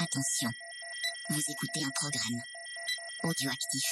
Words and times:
Attention, 0.00 0.50
vous 1.30 1.40
écoutez 1.48 1.84
un 1.84 1.90
programme 1.90 2.42
audioactif. 3.22 3.84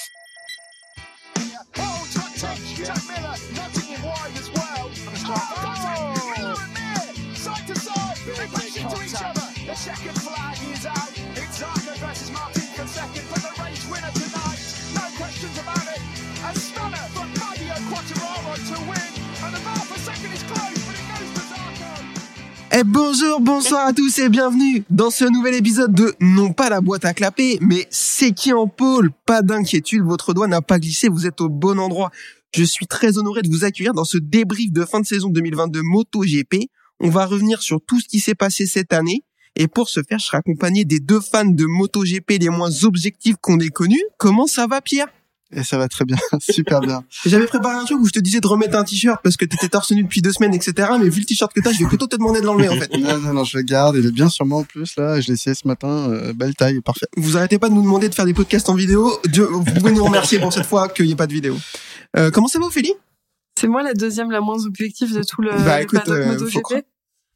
Quattararo 17.89 18.55
to 18.55 18.79
win. 18.89 19.13
And 19.43 19.55
the 19.55 19.59
bar 19.59 19.75
for 19.75 19.99
second 19.99 20.31
is 20.33 20.43
closed, 20.43 21.02
Eh 22.75 22.83
bonjour, 22.83 23.39
bonsoir 23.39 23.85
à 23.85 23.93
tous 23.93 24.17
et 24.17 24.29
bienvenue 24.29 24.83
dans 24.89 25.11
ce 25.11 25.25
nouvel 25.25 25.53
épisode 25.53 25.93
de 25.93 26.15
non 26.19 26.53
pas 26.53 26.71
la 26.71 26.81
boîte 26.81 27.05
à 27.05 27.13
clapper, 27.13 27.59
mais 27.61 27.85
c'est 27.91 28.31
qui 28.31 28.51
en 28.51 28.67
pôle? 28.67 29.11
Pas 29.27 29.43
d'inquiétude, 29.43 30.01
votre 30.01 30.33
doigt 30.33 30.47
n'a 30.47 30.63
pas 30.63 30.79
glissé, 30.79 31.07
vous 31.07 31.27
êtes 31.27 31.39
au 31.39 31.49
bon 31.49 31.77
endroit. 31.77 32.09
Je 32.51 32.63
suis 32.63 32.87
très 32.87 33.19
honoré 33.19 33.43
de 33.43 33.49
vous 33.49 33.63
accueillir 33.63 33.93
dans 33.93 34.05
ce 34.05 34.17
débrief 34.17 34.71
de 34.71 34.85
fin 34.85 35.01
de 35.01 35.05
saison 35.05 35.29
2022 35.29 35.81
MotoGP. 35.83 36.71
On 36.99 37.09
va 37.09 37.27
revenir 37.27 37.61
sur 37.61 37.79
tout 37.79 37.99
ce 37.99 38.07
qui 38.07 38.19
s'est 38.19 38.33
passé 38.33 38.65
cette 38.65 38.91
année. 38.91 39.23
Et 39.55 39.67
pour 39.67 39.87
ce 39.87 40.01
faire, 40.01 40.17
je 40.17 40.25
serai 40.25 40.37
accompagné 40.37 40.83
des 40.83 40.99
deux 40.99 41.21
fans 41.21 41.45
de 41.45 41.65
MotoGP 41.65 42.39
les 42.41 42.49
moins 42.49 42.83
objectifs 42.85 43.35
qu'on 43.39 43.59
ait 43.59 43.69
connus. 43.69 44.03
Comment 44.17 44.47
ça 44.47 44.65
va, 44.65 44.81
Pierre? 44.81 45.09
Et 45.55 45.63
ça 45.63 45.77
va 45.77 45.87
très 45.87 46.05
bien, 46.05 46.17
super 46.39 46.79
bien. 46.81 47.03
J'avais 47.25 47.45
préparé 47.45 47.75
un 47.75 47.85
truc 47.85 47.99
où 47.99 48.05
je 48.05 48.11
te 48.11 48.19
disais 48.19 48.39
de 48.39 48.47
remettre 48.47 48.77
un 48.77 48.83
t-shirt 48.83 49.21
parce 49.23 49.37
que 49.37 49.45
t'étais 49.45 49.69
torse 49.69 49.91
nu 49.91 50.03
depuis 50.03 50.21
deux 50.21 50.31
semaines, 50.31 50.53
etc. 50.53 50.89
Mais 50.99 51.09
vu 51.09 51.19
le 51.19 51.25
t-shirt 51.25 51.53
que 51.53 51.61
t'as, 51.61 51.71
je 51.71 51.79
vais 51.79 51.85
plutôt 51.85 52.07
te 52.07 52.15
demander 52.15 52.41
de 52.41 52.45
l'enlever, 52.45 52.69
en 52.69 52.75
fait. 52.75 52.91
Non, 52.97 53.19
non, 53.19 53.33
non, 53.33 53.43
je 53.43 53.57
le 53.57 53.63
garde, 53.63 53.95
il 53.97 54.05
est 54.05 54.11
bien 54.11 54.29
sur 54.29 54.45
moi 54.45 54.59
en 54.59 54.63
plus, 54.63 54.95
là, 54.97 55.19
je 55.21 55.27
l'ai 55.27 55.33
essayé 55.33 55.53
ce 55.53 55.67
matin, 55.67 56.09
euh, 56.09 56.33
belle 56.33 56.55
taille, 56.55 56.81
parfait. 56.81 57.07
Vous 57.17 57.37
arrêtez 57.37 57.59
pas 57.59 57.69
de 57.69 57.73
nous 57.73 57.83
demander 57.83 58.09
de 58.09 58.15
faire 58.15 58.25
des 58.25 58.33
podcasts 58.33 58.69
en 58.69 58.75
vidéo. 58.75 59.11
Dieu, 59.25 59.45
vous 59.45 59.63
pouvez 59.63 59.91
nous 59.91 60.03
remercier 60.03 60.39
pour 60.39 60.51
cette 60.53 60.65
fois 60.65 60.89
qu'il 60.89 61.05
n'y 61.05 61.11
ait 61.11 61.15
pas 61.15 61.27
de 61.27 61.33
vidéo. 61.33 61.57
Euh, 62.17 62.31
comment 62.31 62.47
ça 62.47 62.59
va, 62.59 62.65
Ophélie? 62.65 62.93
C'est 63.59 63.67
moi 63.67 63.83
la 63.83 63.93
deuxième 63.93 64.31
la 64.31 64.41
moins 64.41 64.65
objective 64.65 65.13
de 65.13 65.23
tout 65.23 65.41
le, 65.41 65.51
Bah, 65.63 65.81
écoute, 65.81 66.07
euh, 66.07 66.25
MotoGP. 66.25 66.85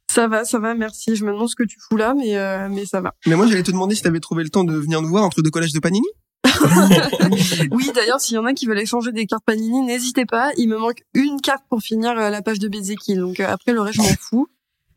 Ça 0.10 0.28
va, 0.28 0.46
ça 0.46 0.60
va, 0.60 0.74
merci. 0.74 1.16
Je 1.16 1.26
me 1.26 1.32
demande 1.32 1.50
ce 1.50 1.56
que 1.56 1.64
tu 1.64 1.78
fous 1.80 1.98
là, 1.98 2.14
mais 2.16 2.38
euh, 2.38 2.70
mais 2.72 2.86
ça 2.86 3.02
va. 3.02 3.14
Mais 3.26 3.36
moi, 3.36 3.46
j'allais 3.48 3.64
te 3.64 3.72
demander 3.72 3.94
si 3.94 4.02
t'avais 4.02 4.20
trouvé 4.20 4.44
le 4.44 4.50
temps 4.50 4.64
de 4.64 4.74
venir 4.74 5.02
nous 5.02 5.10
voir 5.10 5.24
entre 5.24 5.42
deux 5.42 5.50
collages 5.50 5.74
de 5.74 5.80
Panini. 5.80 6.08
Oui, 7.72 7.92
d'ailleurs, 7.94 8.20
s'il 8.20 8.36
y 8.36 8.38
en 8.38 8.46
a 8.46 8.54
qui 8.54 8.66
veulent 8.66 8.80
échanger 8.80 9.12
des 9.12 9.26
cartes 9.26 9.44
Panini, 9.46 9.82
n'hésitez 9.82 10.26
pas. 10.26 10.52
Il 10.58 10.70
me 10.70 10.78
manque 10.78 11.04
une 11.14 11.40
carte 11.42 11.64
pour 11.70 11.82
finir 11.82 12.12
euh, 12.18 12.30
la 12.30 12.42
page 12.42 12.60
de 12.60 12.68
Bezeki. 12.68 13.16
Donc 13.16 13.40
euh, 13.40 13.48
après 13.48 13.74
le 13.74 13.82
reste, 13.82 13.98
je 13.98 14.02
m'en 14.02 14.16
fous. 14.20 14.48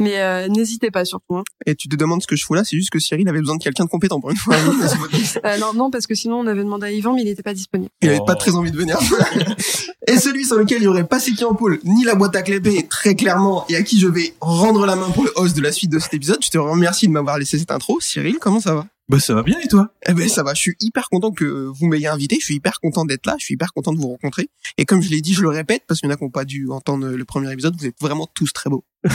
Mais 0.00 0.18
euh, 0.18 0.48
n'hésitez 0.48 0.90
pas 0.90 1.04
surtout. 1.04 1.36
Hein. 1.36 1.44
Et 1.66 1.74
tu 1.74 1.86
te 1.86 1.94
demandes 1.94 2.22
ce 2.22 2.26
que 2.26 2.34
je 2.34 2.44
fous 2.44 2.54
là, 2.54 2.64
c'est 2.64 2.74
juste 2.74 2.88
que 2.88 2.98
Cyril 2.98 3.28
avait 3.28 3.40
besoin 3.40 3.56
de 3.56 3.62
quelqu'un 3.62 3.84
de 3.84 3.90
compétent 3.90 4.18
pour 4.18 4.30
une 4.30 4.36
fois. 4.36 4.56
Euh, 5.44 5.58
non, 5.58 5.74
non, 5.74 5.90
parce 5.90 6.06
que 6.06 6.14
sinon 6.14 6.40
on 6.40 6.46
avait 6.46 6.64
demandé 6.64 6.86
à 6.86 6.92
Yvan, 6.92 7.14
mais 7.14 7.22
il 7.22 7.26
n'était 7.26 7.42
pas 7.42 7.52
disponible. 7.52 7.90
Il 8.00 8.08
avait 8.08 8.20
pas 8.26 8.34
très 8.34 8.54
envie 8.54 8.70
de 8.70 8.76
venir. 8.76 8.98
et 10.06 10.16
celui 10.16 10.44
sur 10.44 10.56
lequel 10.56 10.78
il 10.80 10.84
y 10.84 10.86
aurait 10.86 11.06
pas 11.06 11.20
qui 11.20 11.44
en 11.44 11.54
pôle, 11.54 11.78
ni 11.84 12.04
la 12.04 12.14
boîte 12.14 12.34
à 12.36 12.42
clapper, 12.42 12.86
très 12.88 13.14
clairement, 13.14 13.66
et 13.68 13.76
à 13.76 13.82
qui 13.82 14.00
je 14.00 14.08
vais 14.08 14.34
rendre 14.40 14.86
la 14.86 14.96
main 14.96 15.10
pour 15.10 15.24
le 15.24 15.32
host 15.36 15.54
de 15.56 15.60
la 15.60 15.72
suite 15.72 15.90
de 15.90 15.98
cet 15.98 16.14
épisode. 16.14 16.38
Je 16.42 16.48
te 16.48 16.58
remercie 16.58 17.06
de 17.06 17.12
m'avoir 17.12 17.38
laissé 17.38 17.58
cette 17.58 17.70
intro. 17.70 18.00
Cyril, 18.00 18.38
comment 18.40 18.60
ça 18.60 18.74
va? 18.74 18.86
Bah 19.10 19.18
ça 19.18 19.34
va 19.34 19.42
bien 19.42 19.58
et 19.58 19.66
toi? 19.66 19.92
Eh 20.06 20.14
ben 20.14 20.28
ça 20.28 20.44
va, 20.44 20.54
je 20.54 20.60
suis 20.60 20.76
hyper 20.78 21.08
content 21.08 21.32
que 21.32 21.44
vous 21.44 21.88
m'ayez 21.88 22.06
invité, 22.06 22.36
je 22.38 22.44
suis 22.44 22.54
hyper 22.54 22.78
content 22.78 23.04
d'être 23.04 23.26
là, 23.26 23.34
je 23.40 23.44
suis 23.44 23.54
hyper 23.54 23.72
content 23.72 23.92
de 23.92 23.98
vous 23.98 24.06
rencontrer. 24.06 24.50
Et 24.78 24.84
comme 24.84 25.02
je 25.02 25.10
l'ai 25.10 25.20
dit, 25.20 25.34
je 25.34 25.42
le 25.42 25.48
répète 25.48 25.82
parce 25.88 25.98
qu'il 25.98 26.08
y 26.08 26.12
en 26.12 26.14
a 26.14 26.16
qui 26.16 26.22
n'ont 26.22 26.30
pas 26.30 26.44
dû 26.44 26.68
entendre 26.70 27.08
le 27.08 27.24
premier 27.24 27.52
épisode, 27.52 27.74
vous 27.76 27.86
êtes 27.86 28.00
vraiment 28.00 28.28
tous 28.32 28.52
très 28.52 28.70
beaux. 28.70 28.84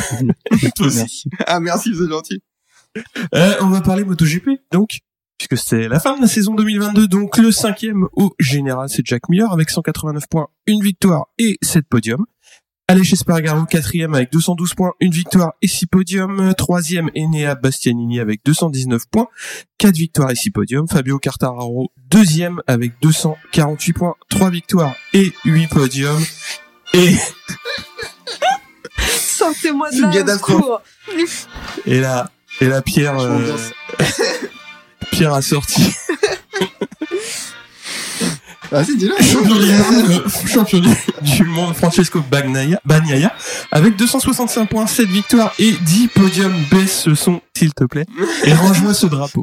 Toi 0.75 0.87
aussi. 0.87 0.97
Merci. 0.97 1.29
Ah 1.47 1.61
merci, 1.61 1.95
c'est 1.97 2.09
gentil. 2.09 2.43
Euh, 3.33 3.53
on 3.61 3.67
va 3.67 3.79
parler 3.79 4.03
MotoGP 4.03 4.49
donc 4.73 4.99
puisque 5.37 5.57
c'est 5.57 5.87
la 5.87 6.01
fin 6.01 6.17
de 6.17 6.21
la 6.21 6.27
saison 6.27 6.55
2022 6.55 7.07
donc 7.07 7.37
le 7.37 7.51
cinquième 7.51 8.07
au 8.13 8.33
général 8.39 8.87
c'est 8.89 9.05
Jack 9.05 9.29
Miller 9.29 9.51
avec 9.51 9.69
189 9.69 10.27
points, 10.27 10.47
une 10.65 10.81
victoire 10.81 11.27
et 11.37 11.57
7 11.61 11.85
podiums. 11.87 12.25
Aleix 12.87 13.15
Spargaro 13.15 13.65
quatrième 13.65 14.13
avec 14.13 14.31
212 14.31 14.75
points, 14.75 14.93
une 14.99 15.11
victoire 15.11 15.53
et 15.63 15.67
6 15.67 15.87
podiums. 15.87 16.53
Troisième 16.55 17.09
Enea 17.17 17.55
Bastianini 17.55 18.19
avec 18.19 18.41
219 18.45 19.07
points, 19.09 19.27
4 19.79 19.95
victoires 19.95 20.29
et 20.29 20.35
6 20.35 20.51
podiums. 20.51 20.87
Fabio 20.87 21.17
Quartararo 21.17 21.91
deuxième 22.11 22.61
avec 22.67 22.93
248 23.01 23.93
points, 23.93 24.13
3 24.29 24.51
victoires 24.51 24.93
et 25.13 25.33
8 25.45 25.67
podiums. 25.67 26.23
Et, 26.93 27.15
Sortez-moi 29.17 29.89
de 29.89 30.01
là, 30.01 30.81
et 31.87 31.99
là, 31.99 32.29
et 32.61 32.67
là 32.67 32.83
Pierre, 32.83 33.19
euh. 33.19 33.57
Pierre 35.11 35.33
a 35.33 35.41
sorti 35.41 35.91
Vas-y, 38.75 38.97
dis-le. 38.97 39.15
champion 40.47 40.79
du 41.21 41.43
monde, 41.45 41.73
Francesco 41.75 42.21
Bagnaia, 42.29 42.79
Bagnaia 42.85 43.33
avec 43.71 43.95
265 43.95 44.69
points, 44.69 44.85
7 44.85 45.07
victoires 45.07 45.53
et 45.59 45.71
10 45.71 46.09
podiums. 46.09 46.53
Baisse 46.69 46.99
ce 47.03 47.15
son, 47.15 47.41
s'il 47.55 47.73
te 47.73 47.85
plaît, 47.85 48.05
et 48.43 48.53
range-moi 48.53 48.93
ce 48.93 49.05
drapeau. 49.05 49.41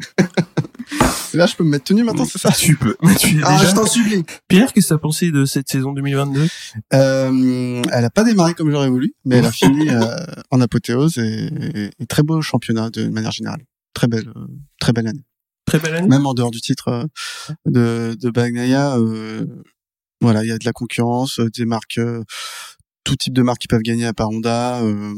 Là, 1.33 1.47
je 1.47 1.55
peux 1.55 1.63
me 1.63 1.69
mettre 1.69 1.85
tenu 1.85 2.03
maintenant, 2.03 2.25
c'est 2.25 2.37
ça? 2.37 2.51
Tu 2.51 2.75
peux. 2.75 2.95
Mais 3.01 3.15
tu 3.15 3.39
es 3.39 3.41
Ah, 3.43 3.57
déjà. 3.57 3.71
je 3.71 3.75
t'en 3.75 3.87
supplie. 3.87 4.23
Pierre, 4.47 4.71
qu'est-ce 4.71 4.85
que 4.89 4.93
t'as 4.93 4.99
pensé 4.99 5.31
de 5.31 5.45
cette 5.45 5.67
saison 5.67 5.91
2022 5.93 6.47
euh, 6.93 7.81
Elle 7.91 8.05
a 8.05 8.09
pas 8.11 8.23
démarré 8.23 8.53
comme 8.53 8.69
j'aurais 8.69 8.89
voulu, 8.89 9.15
mais 9.25 9.37
elle 9.37 9.45
a 9.45 9.51
fini 9.51 9.89
euh, 9.89 10.03
en 10.51 10.61
apothéose 10.61 11.17
et, 11.17 11.89
et 11.99 12.05
très 12.05 12.21
beau 12.21 12.39
championnat 12.43 12.91
de 12.91 13.07
manière 13.07 13.31
générale. 13.31 13.61
Très 13.95 14.07
belle, 14.07 14.27
euh, 14.35 14.45
très 14.79 14.93
belle 14.93 15.07
année. 15.07 15.23
Très 15.73 15.79
belle 15.79 15.95
année. 15.95 16.07
Même 16.07 16.25
en 16.27 16.33
dehors 16.35 16.51
du 16.51 16.61
titre 16.61 16.87
euh, 16.89 17.05
de, 17.65 18.15
de 18.15 18.29
Bagnaia, 18.29 18.97
euh, 18.97 19.45
voilà, 20.21 20.43
il 20.43 20.47
y 20.47 20.51
a 20.51 20.57
de 20.59 20.65
la 20.65 20.71
concurrence, 20.71 21.39
euh, 21.39 21.49
des 21.49 21.65
marques, 21.65 21.97
euh, 21.97 22.23
tout 23.03 23.15
type 23.15 23.33
de 23.33 23.41
marques 23.41 23.59
qui 23.61 23.67
peuvent 23.67 23.81
gagner 23.81 24.05
à 24.05 24.13
part 24.13 24.29
Honda, 24.29 24.81
euh, 24.83 25.13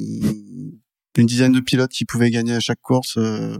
une 1.17 1.25
dizaine 1.25 1.51
de 1.51 1.59
pilotes 1.59 1.91
qui 1.91 2.05
pouvaient 2.05 2.31
gagner 2.31 2.53
à 2.53 2.59
chaque 2.61 2.79
course. 2.81 3.15
euh, 3.17 3.57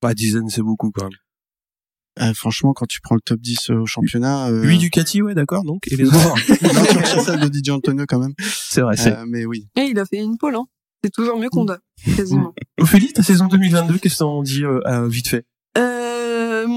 Pas 0.00 0.12
dizaine, 0.12 0.48
c'est 0.50 0.60
beaucoup 0.62 0.90
quand 0.90 1.04
même. 1.04 2.28
euh, 2.28 2.34
franchement, 2.34 2.74
quand 2.74 2.86
tu 2.86 3.00
prends 3.00 3.14
le 3.14 3.20
top 3.22 3.40
10 3.40 3.70
au 3.70 3.86
championnat, 3.86 4.48
euh, 4.48 4.62
8 4.64 4.78
Ducati, 4.78 5.22
ouais, 5.22 5.34
d'accord, 5.34 5.64
donc. 5.64 5.90
Et 5.90 5.96
les 5.96 6.04
autres 6.06 6.18
non, 6.18 6.34
tu 6.36 6.52
retiens 6.98 7.22
celle 7.24 7.40
de 7.40 7.48
Didier 7.48 7.72
Antonio 7.72 8.04
quand 8.06 8.18
même. 8.18 8.34
C'est 8.38 8.82
vrai, 8.82 8.96
c'est. 8.96 9.16
Euh, 9.16 9.24
mais 9.26 9.46
oui. 9.46 9.68
Et 9.76 9.84
il 9.84 9.98
a 9.98 10.04
fait 10.04 10.18
une 10.18 10.36
pole, 10.36 10.54
hein. 10.56 10.66
C'est 11.02 11.10
toujours 11.12 11.38
mieux 11.38 11.48
qu'on 11.48 11.64
doit, 11.64 11.78
quasiment. 12.16 12.52
Ophélie, 12.80 13.12
ta 13.12 13.22
saison 13.22 13.46
2022, 13.46 13.98
qu'est-ce 13.98 14.14
que 14.14 14.18
t'en 14.18 14.42
dis 14.42 14.64
vite 15.06 15.28
fait? 15.28 15.36
Euh, 15.36 15.42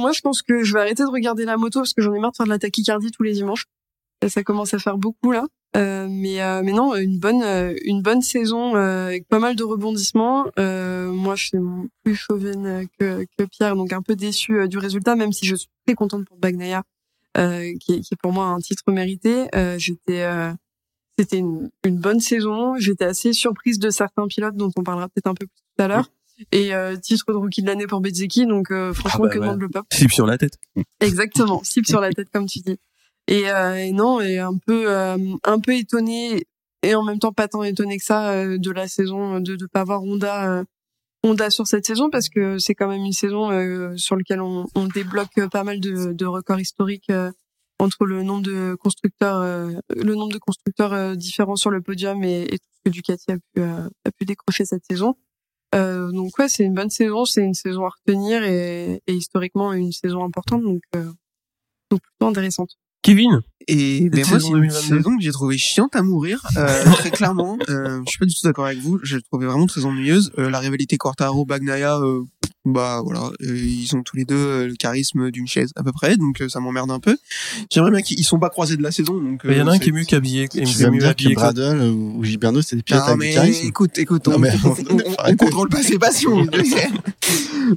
moi, 0.01 0.11
je 0.11 0.21
pense 0.21 0.41
que 0.41 0.63
je 0.63 0.73
vais 0.73 0.81
arrêter 0.81 1.03
de 1.03 1.09
regarder 1.09 1.45
la 1.45 1.55
moto 1.57 1.79
parce 1.79 1.93
que 1.93 2.01
j'en 2.01 2.13
ai 2.13 2.19
marre 2.19 2.31
de 2.31 2.35
faire 2.37 2.45
de 2.45 2.51
la 2.51 2.59
tachycardie 2.59 3.11
tous 3.11 3.23
les 3.23 3.33
dimanches. 3.33 3.65
Et 4.23 4.29
ça 4.29 4.43
commence 4.43 4.73
à 4.73 4.79
faire 4.79 4.97
beaucoup 4.97 5.31
là. 5.31 5.45
Euh, 5.77 6.05
mais 6.09 6.41
euh, 6.43 6.61
mais 6.63 6.73
non, 6.73 6.95
une 6.95 7.17
bonne 7.17 7.41
euh, 7.43 7.73
une 7.85 8.01
bonne 8.01 8.21
saison 8.21 8.75
euh, 8.75 9.07
avec 9.07 9.27
pas 9.27 9.39
mal 9.39 9.55
de 9.55 9.63
rebondissements. 9.63 10.45
Euh, 10.59 11.09
moi, 11.11 11.35
je 11.35 11.45
suis 11.45 11.57
plus 12.03 12.15
chauvine 12.15 12.87
que 12.99 13.25
que 13.37 13.45
Pierre, 13.45 13.75
donc 13.77 13.93
un 13.93 14.01
peu 14.01 14.15
déçu 14.15 14.59
euh, 14.59 14.67
du 14.67 14.77
résultat, 14.77 15.15
même 15.15 15.31
si 15.31 15.45
je 15.45 15.55
suis 15.55 15.69
très 15.87 15.95
contente 15.95 16.25
pour 16.25 16.37
Bagnaia, 16.37 16.83
euh, 17.37 17.71
qui, 17.79 17.93
est- 17.93 18.15
pour 18.21 18.33
moi 18.33 18.45
un 18.47 18.59
titre 18.59 18.83
mérité. 18.91 19.47
Euh, 19.55 19.77
J'étais 19.79 20.21
euh, 20.23 20.51
c'était 21.17 21.37
une 21.39 21.69
bonne 21.85 22.19
saison. 22.19 22.75
J'étais 22.77 23.05
assez 23.05 23.31
surprise 23.33 23.79
de 23.79 23.89
certains 23.89 24.27
pilotes 24.27 24.55
dont 24.57 24.71
on 24.75 24.83
parlera 24.83 25.07
peut-être 25.07 25.27
un 25.27 25.33
peu 25.35 25.47
plus 25.47 25.61
tout 25.77 25.83
à 25.83 25.87
l'heure. 25.87 26.11
Et 26.51 26.73
euh, 26.73 26.95
titre 26.97 27.25
de 27.31 27.37
rookie 27.37 27.61
de 27.61 27.67
l'année 27.67 27.87
pour 27.87 28.01
Bezzecchi, 28.01 28.45
donc 28.45 28.71
euh, 28.71 28.93
franchement 28.93 29.25
bah 29.25 29.29
que 29.29 29.39
ouais. 29.39 29.45
demande 29.45 29.61
le 29.61 29.69
peuple. 29.69 29.87
Slip 29.93 30.11
sur 30.11 30.25
la 30.25 30.37
tête. 30.37 30.53
Exactement, 30.99 31.63
cible 31.63 31.87
sur 31.87 32.01
la 32.01 32.11
tête 32.11 32.29
comme 32.31 32.45
tu 32.47 32.59
dis. 32.59 32.77
Et, 33.27 33.49
euh, 33.49 33.75
et 33.75 33.91
non, 33.91 34.19
et 34.19 34.39
un 34.39 34.57
peu 34.65 34.89
euh, 34.89 35.17
un 35.43 35.59
peu 35.59 35.73
étonné 35.75 36.45
et 36.83 36.95
en 36.95 37.03
même 37.03 37.19
temps 37.19 37.31
pas 37.31 37.47
tant 37.47 37.63
étonné 37.63 37.97
que 37.97 38.03
ça 38.03 38.31
euh, 38.31 38.57
de 38.57 38.71
la 38.71 38.87
saison 38.87 39.39
de 39.39 39.55
de 39.55 39.65
pas 39.67 39.81
avoir 39.81 40.03
Honda 40.03 40.49
euh, 40.49 40.63
Honda 41.23 41.51
sur 41.51 41.67
cette 41.67 41.85
saison 41.85 42.09
parce 42.09 42.29
que 42.29 42.57
c'est 42.57 42.73
quand 42.73 42.87
même 42.87 43.05
une 43.05 43.13
saison 43.13 43.51
euh, 43.51 43.95
sur 43.95 44.15
laquelle 44.15 44.41
on, 44.41 44.65
on 44.73 44.87
débloque 44.87 45.47
pas 45.51 45.63
mal 45.63 45.79
de, 45.79 46.13
de 46.13 46.25
records 46.25 46.59
historiques 46.59 47.11
euh, 47.11 47.31
entre 47.77 48.05
le 48.05 48.23
nombre 48.23 48.41
de 48.41 48.75
constructeurs 48.75 49.37
euh, 49.37 49.71
le 49.95 50.15
nombre 50.15 50.33
de 50.33 50.39
constructeurs 50.39 50.93
euh, 50.93 51.15
différents 51.15 51.55
sur 51.55 51.69
le 51.69 51.81
podium 51.81 52.23
et, 52.23 52.43
et 52.43 52.57
tout 52.57 52.67
ce 52.73 52.79
que 52.85 52.89
Ducati 52.89 53.31
a 53.31 53.35
pu 53.35 53.61
euh, 53.61 53.87
a 54.05 54.11
pu 54.11 54.25
décrocher 54.25 54.65
cette 54.65 54.83
saison. 54.89 55.15
Euh, 55.73 56.11
donc 56.11 56.37
ouais, 56.37 56.49
c'est 56.49 56.63
une 56.63 56.73
bonne 56.73 56.89
saison, 56.89 57.25
c'est 57.25 57.43
une 57.43 57.53
saison 57.53 57.85
à 57.85 57.89
retenir 57.89 58.43
et, 58.43 59.01
et 59.07 59.13
historiquement 59.13 59.71
une 59.71 59.91
saison 59.93 60.23
importante 60.23 60.63
donc 60.63 60.81
euh, 60.95 61.09
donc 61.89 62.01
plutôt 62.01 62.27
intéressante. 62.27 62.77
Kevin? 63.01 63.41
Et 63.67 64.09
ben 64.09 64.25
moi, 64.29 64.39
c'est 64.39 64.47
une 64.47 64.53
2022. 64.53 64.71
saison 64.71 65.17
que 65.17 65.23
j'ai 65.23 65.31
trouvé 65.31 65.57
chiante 65.57 65.95
à 65.95 66.01
mourir, 66.01 66.45
euh, 66.57 66.83
très 66.93 67.11
clairement. 67.11 67.57
Euh, 67.69 68.01
je 68.05 68.09
suis 68.09 68.19
pas 68.19 68.25
du 68.25 68.33
tout 68.33 68.41
d'accord 68.43 68.65
avec 68.65 68.79
vous. 68.79 68.99
Je 69.03 69.17
l'ai 69.17 69.21
trouvée 69.23 69.45
vraiment 69.47 69.67
très 69.67 69.85
ennuyeuse. 69.85 70.31
Euh, 70.37 70.49
la 70.49 70.59
rivalité 70.59 70.97
Quartaro 70.97 71.45
Bagnaia, 71.45 71.97
euh, 71.99 72.23
bah 72.65 73.01
voilà, 73.03 73.29
euh, 73.41 73.57
ils 73.57 73.95
ont 73.95 74.03
tous 74.03 74.15
les 74.15 74.25
deux 74.25 74.35
euh, 74.35 74.67
le 74.67 74.75
charisme 74.75 75.31
d'une 75.31 75.47
chaise 75.47 75.71
à 75.75 75.83
peu 75.83 75.91
près, 75.91 76.17
donc 76.17 76.41
euh, 76.41 76.49
ça 76.49 76.59
m'emmerde 76.59 76.91
un 76.91 76.99
peu. 76.99 77.17
J'aimerais 77.71 77.91
bien 77.91 78.01
qu'ils 78.01 78.19
ils 78.19 78.23
sont 78.23 78.39
pas 78.39 78.49
croisés 78.49 78.77
de 78.77 78.83
la 78.83 78.91
saison, 78.91 79.17
donc. 79.19 79.41
Il 79.45 79.57
y 79.57 79.61
en 79.61 79.67
a 79.67 79.71
euh, 79.71 79.73
un 79.73 79.79
qui 79.79 79.89
est 79.89 79.91
mieux 79.91 80.03
qu'habillé. 80.03 80.47
qui 80.47 80.61
Tu 80.61 80.87
mieux 80.89 80.99
dire 80.99 81.15
que 81.15 81.33
Bradle 81.33 81.81
ou 81.81 82.23
Gilberto, 82.23 82.61
c'est 82.61 82.75
des 82.75 82.83
pilotes 82.83 83.01
Non 83.01 83.07
avec 83.07 83.19
du 83.21 83.27
mais 83.27 83.33
charisme 83.33 83.67
écoute, 83.67 83.97
écoute, 83.97 84.27
Non, 84.27 84.35
on, 84.35 84.39
mais- 84.39 84.51
on, 84.63 84.69
on- 84.89 84.97
on 85.11 85.13
Arrêtez. 85.15 85.37
contrôle 85.45 85.69
pas 85.69 85.81
ses 85.83 85.97
passions. 85.99 86.45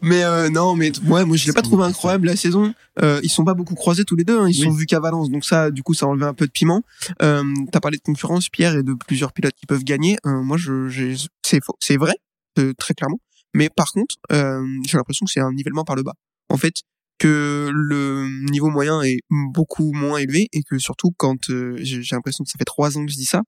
mais 0.02 0.24
euh, 0.24 0.50
non, 0.50 0.74
mais 0.74 0.92
ouais, 1.08 1.24
moi 1.24 1.36
je 1.36 1.46
l'ai 1.46 1.52
pas 1.52 1.62
trouvé 1.62 1.84
incroyable 1.84 2.26
la 2.26 2.36
saison. 2.36 2.74
Euh, 3.02 3.20
ils 3.22 3.28
sont 3.28 3.44
pas 3.44 3.54
beaucoup 3.54 3.74
croisés 3.74 4.04
tous 4.04 4.16
les 4.16 4.24
deux. 4.24 4.38
Hein. 4.38 4.48
Ils 4.48 4.58
Oui. 4.60 4.64
sont 4.66 4.70
vus 4.72 4.86
qu'à 4.86 5.00
Valence, 5.00 5.30
donc 5.30 5.44
ça, 5.44 5.70
du 5.70 5.82
coup, 5.82 5.94
ça 5.94 6.06
a 6.06 6.08
enlevé 6.08 6.26
un 6.26 6.34
peu 6.34 6.46
de 6.46 6.50
piment. 6.52 6.82
Euh, 7.22 7.42
T'as 7.72 7.80
parlé 7.80 7.96
de 7.98 8.02
concurrence, 8.02 8.48
Pierre, 8.48 8.76
et 8.76 8.82
de 8.82 8.94
plusieurs 8.94 9.32
pilotes 9.32 9.54
qui 9.56 9.66
peuvent 9.66 9.84
gagner. 9.84 10.16
Euh, 10.26 10.42
moi, 10.42 10.56
je, 10.56 10.88
j'ai- 10.88 11.16
c'est 11.44 11.62
faux, 11.64 11.76
c'est 11.80 11.96
vrai, 11.96 12.14
euh, 12.58 12.72
très 12.78 12.94
clairement. 12.94 13.18
Mais 13.54 13.70
par 13.70 13.92
contre, 13.92 14.16
euh, 14.32 14.64
j'ai 14.86 14.96
l'impression 14.96 15.24
que 15.24 15.32
c'est 15.32 15.40
un 15.40 15.52
nivellement 15.52 15.84
par 15.84 15.96
le 15.96 16.02
bas. 16.02 16.14
En 16.48 16.56
fait, 16.56 16.82
que 17.18 17.70
le 17.72 18.28
niveau 18.50 18.70
moyen 18.70 19.02
est 19.02 19.20
beaucoup 19.30 19.92
moins 19.92 20.18
élevé 20.18 20.48
et 20.52 20.62
que 20.62 20.78
surtout 20.78 21.12
quand 21.16 21.50
euh, 21.50 21.76
j'ai 21.80 22.02
l'impression 22.12 22.44
que 22.44 22.50
ça 22.50 22.58
fait 22.58 22.64
trois 22.64 22.98
ans 22.98 23.04
que 23.04 23.10
je 23.10 23.16
dis 23.16 23.24
ça, 23.24 23.42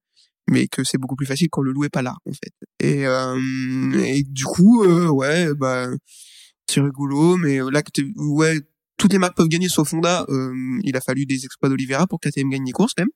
mais 0.49 0.69
que 0.69 0.85
c'est 0.85 0.99
beaucoup 0.99 1.17
plus 1.17 1.27
facile 1.27 1.49
quand 1.51 1.63
le 1.63 1.73
loup 1.73 1.85
est 1.85 1.91
pas 1.91 2.03
là 2.03 2.15
en 2.27 2.33
fait. 2.33 2.53
Et, 2.81 3.07
euh, 3.07 4.05
et 4.05 4.23
du 4.23 4.45
coup, 4.45 4.85
euh, 4.85 5.09
ouais, 5.09 5.53
bah 5.55 5.89
c'est 6.69 6.81
rigolo, 6.81 7.37
mais 7.37 7.59
là 7.59 7.83
ouais, 8.17 8.61
toutes 8.97 9.13
les 9.13 9.19
marques 9.19 9.37
peuvent 9.37 9.49
gagner 9.49 9.69
sauf 9.69 9.93
Honda. 9.93 10.25
Euh, 10.29 10.81
il 10.83 10.97
a 10.97 11.01
fallu 11.01 11.27
des 11.27 11.45
exploits 11.45 11.69
d'Olivera 11.69 12.07
pour 12.07 12.21
que 12.21 12.29
KTM 12.29 12.51
gagne 12.51 12.65
les 12.65 12.73
courses 12.73 12.95
même. 12.99 13.09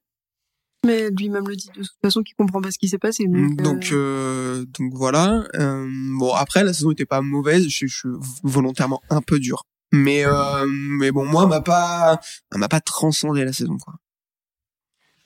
Mais 0.86 1.10
lui-même 1.10 1.46
le 1.46 1.56
dit 1.56 1.68
de 1.76 1.82
toute 1.82 1.98
façon 2.02 2.22
qu'il 2.22 2.34
comprend 2.36 2.60
pas 2.62 2.70
ce 2.70 2.78
qui 2.78 2.88
s'est 2.88 2.98
passé. 2.98 3.24
Donc, 3.26 3.56
Donc, 3.56 3.92
euh, 3.92 4.62
euh, 4.62 4.66
donc 4.78 4.92
voilà. 4.94 5.44
Euh, 5.54 5.86
bon 6.18 6.32
après 6.32 6.64
la 6.64 6.72
saison 6.72 6.90
était 6.90 7.04
pas 7.06 7.20
mauvaise, 7.20 7.68
je, 7.68 7.86
je 7.86 7.94
suis 7.94 8.08
volontairement 8.42 9.02
un 9.10 9.20
peu 9.20 9.38
dur. 9.38 9.64
Mais 9.92 10.24
euh, 10.24 10.66
mais 10.68 11.10
bon 11.12 11.26
moi 11.26 11.42
elle 11.42 11.48
m'a 11.50 11.60
pas 11.60 12.18
elle 12.52 12.60
m'a 12.60 12.68
pas 12.68 12.80
transcendé 12.80 13.44
la 13.44 13.52
saison 13.52 13.76
quoi. 13.76 13.94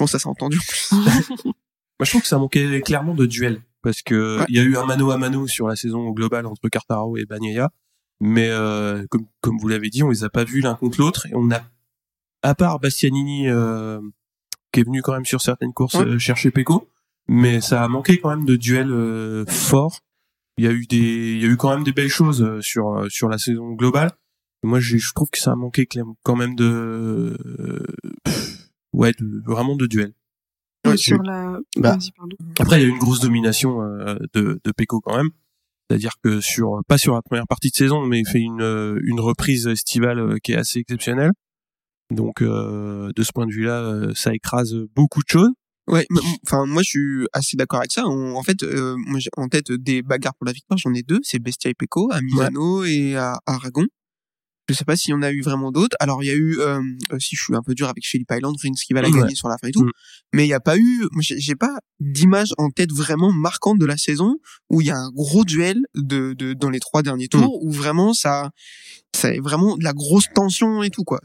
Bon 0.01 0.07
ça 0.09 0.19
s'est 0.19 0.29
entendu. 0.29 0.59
Moi, 2.01 2.07
je 2.07 2.11
trouve 2.11 2.23
que 2.23 2.29
ça 2.29 2.39
manquait 2.39 2.81
clairement 2.83 3.15
de 3.15 3.25
duel 3.25 3.63
parce 3.81 4.03
que 4.03 4.41
Ouais. 4.41 4.47
il 4.49 4.57
y 4.57 4.59
a 4.59 4.63
eu 4.63 4.77
un 4.77 4.85
mano 4.85 5.13
à 5.13 5.19
mano 5.19 5.47
sur 5.47 5.69
la 5.69 5.77
saison 5.77 6.01
au 6.09 6.13
global 6.13 6.45
entre 6.47 6.69
Quartaro 6.69 7.17
et 7.17 7.25
Bagnaia, 7.25 7.71
mais 8.21 8.49
euh, 8.51 9.07
comme 9.11 9.27
comme 9.41 9.59
vous 9.59 9.69
l'avez 9.69 9.91
dit, 9.91 10.03
on 10.03 10.11
les 10.11 10.25
a 10.25 10.31
pas 10.31 10.43
vus 10.43 10.61
l'un 10.61 10.75
contre 10.75 11.01
l'autre 11.01 11.27
et 11.27 11.33
on 11.37 11.53
a 11.53 11.63
à 12.43 12.55
part 12.57 12.81
Bastianini 12.81 13.49
euh, 13.49 14.01
qui 14.75 14.81
est 14.81 14.85
venu 14.85 15.01
quand 15.01 15.13
même 15.13 15.25
sur 15.25 15.41
certaines 15.41 15.73
courses 15.73 15.95
Ouais. 15.95 16.05
euh, 16.05 16.19
chercher 16.19 16.51
Pecco, 16.51 16.89
mais 17.29 17.61
ça 17.61 17.83
a 17.83 17.89
manqué 17.89 18.19
quand 18.19 18.29
même 18.31 18.45
de 18.45 18.57
duels 18.57 18.91
euh, 18.93 19.45
forts. 19.47 20.01
Il 20.59 20.65
y 20.65 20.69
a 20.69 20.73
eu 20.73 20.85
des 20.87 20.97
il 21.35 21.43
y 21.43 21.47
a 21.47 21.49
eu 21.49 21.57
quand 21.57 21.71
même 21.71 21.85
des 21.85 21.93
belles 21.93 22.09
choses 22.09 22.43
euh, 22.43 22.61
sur 22.61 22.89
euh, 22.93 23.09
sur 23.09 23.29
la 23.29 23.39
saison 23.39 23.73
globale. 23.73 24.11
Moi, 24.63 24.81
j'ai- 24.81 24.99
je 24.99 25.13
trouve 25.15 25.29
que 25.31 25.39
ça 25.39 25.53
a 25.53 25.57
manqué 25.57 25.87
quand 26.23 26.37
même 26.37 26.55
de 26.55 26.65
euh, 26.65 27.87
pff, 28.25 28.69
ouais, 28.93 29.13
de, 29.19 29.43
vraiment 29.47 29.77
de 29.77 29.87
duels. 29.87 30.13
euh, 30.87 30.97
sur 30.97 31.23
la. 31.23 31.59
Bah. 31.77 31.97
Après, 32.61 32.79
il 32.79 32.83
y 32.83 32.85
a 32.85 32.89
eu 32.89 32.91
une 32.91 32.99
grosse 32.99 33.21
domination 33.21 33.83
euh, 33.83 34.17
de, 34.35 34.61
de 34.63 34.73
Pecco 34.73 35.01
quand 35.01 35.17
même. 35.17 35.31
C'est-à-dire 35.89 36.15
que 36.23 36.41
sur 36.41 36.81
pas 36.89 36.97
sur 36.99 37.15
la 37.15 37.21
première 37.23 37.47
partie 37.47 37.71
de 37.71 37.77
saison, 37.77 38.07
mais 38.07 38.21
il 38.21 38.27
fait 38.27 38.41
une 38.41 38.99
une 39.05 39.21
reprise 39.21 39.67
estivale 39.67 40.41
qui 40.43 40.53
est 40.53 40.57
assez 40.57 40.79
exceptionnelle. 40.79 41.33
Donc 42.15 42.43
euh, 42.43 43.11
de 43.15 43.23
ce 43.23 43.31
point 43.35 43.47
de 43.47 43.53
vue-là, 43.53 43.81
euh, 43.83 44.13
ça 44.15 44.33
écrase 44.35 44.75
beaucoup 44.95 45.21
de 45.23 45.29
choses. 45.29 45.51
Ouais, 45.87 46.07
enfin 46.47 46.65
moi 46.65 46.83
je 46.83 46.89
suis 46.89 47.27
assez 47.35 47.57
d'accord 47.59 47.81
avec 47.81 47.93
ça. 47.93 48.07
On- 48.07 48.37
en 48.37 48.43
fait, 48.43 48.63
euh, 48.63 48.95
moi 49.07 49.19
j'ai 49.21 49.29
en 49.37 49.49
tête 49.49 49.71
des 49.71 50.01
bagarres 50.03 50.35
pour 50.37 50.47
la 50.47 50.53
victoire, 50.53 50.79
j'en 50.79 50.95
ai 50.95 51.03
deux, 51.03 51.21
c'est 51.23 51.39
Bestia 51.39 51.71
et 51.71 51.75
Pecco 51.75 52.11
à 52.11 52.21
Misano 52.23 52.85
et 52.85 53.17
à 53.17 53.39
Aragon. 53.47 53.85
Je 54.69 54.75
sais 54.75 54.85
pas 54.85 54.97
s'il 54.97 55.11
y 55.11 55.15
en 55.15 55.23
a 55.23 55.31
eu 55.31 55.43
vraiment 55.43 55.71
d'autres. 55.73 55.97
Alors 56.01 56.23
il 56.23 56.27
y 56.27 56.31
a 56.31 56.35
eu, 56.35 56.59
euh, 56.59 56.81
euh, 57.13 57.19
si 57.19 57.37
je 57.37 57.43
suis 57.43 57.55
un 57.55 57.63
peu 57.63 57.75
dur 57.75 57.89
avec 57.89 58.05
Philippe 58.07 58.31
Island, 58.33 58.55
Rins 58.63 58.73
qui 58.87 58.95
va 58.95 59.03
la 59.03 59.09
Ouais. 59.11 59.19
gagner 59.21 59.35
sur 59.35 59.49
la 59.49 59.59
fin 59.59 59.69
et 59.69 59.73
tout, 59.73 59.85
Mm. 59.85 59.91
mais 60.33 60.47
il 60.47 60.49
y 60.49 60.55
a 60.55 60.61
pas 60.61 60.79
eu, 60.79 61.07
j'ai 61.21 61.55
pas 61.55 61.79
d'image 62.01 62.55
en 62.57 62.71
tête 62.71 62.91
vraiment 62.93 63.31
marquante 63.33 63.79
de 63.79 63.85
la 63.87 63.97
saison 63.99 64.37
où 64.71 64.81
il 64.81 64.87
y 64.87 64.91
a 64.91 64.97
un 64.97 65.11
gros 65.11 65.45
duel 65.45 65.81
de, 65.95 66.33
de 66.33 66.55
dans 66.55 66.71
les 66.71 66.81
trois 66.81 67.03
derniers 67.03 67.29
tours 67.29 67.63
où 67.63 67.71
vraiment 67.71 68.15
ça, 68.15 68.51
ça 69.15 69.35
est 69.35 69.41
vraiment 69.41 69.77
de 69.77 69.85
la 69.85 69.93
grosse 69.93 70.29
tension 70.35 70.83
et 70.83 70.91
tout 70.91 71.05
quoi. 71.05 71.21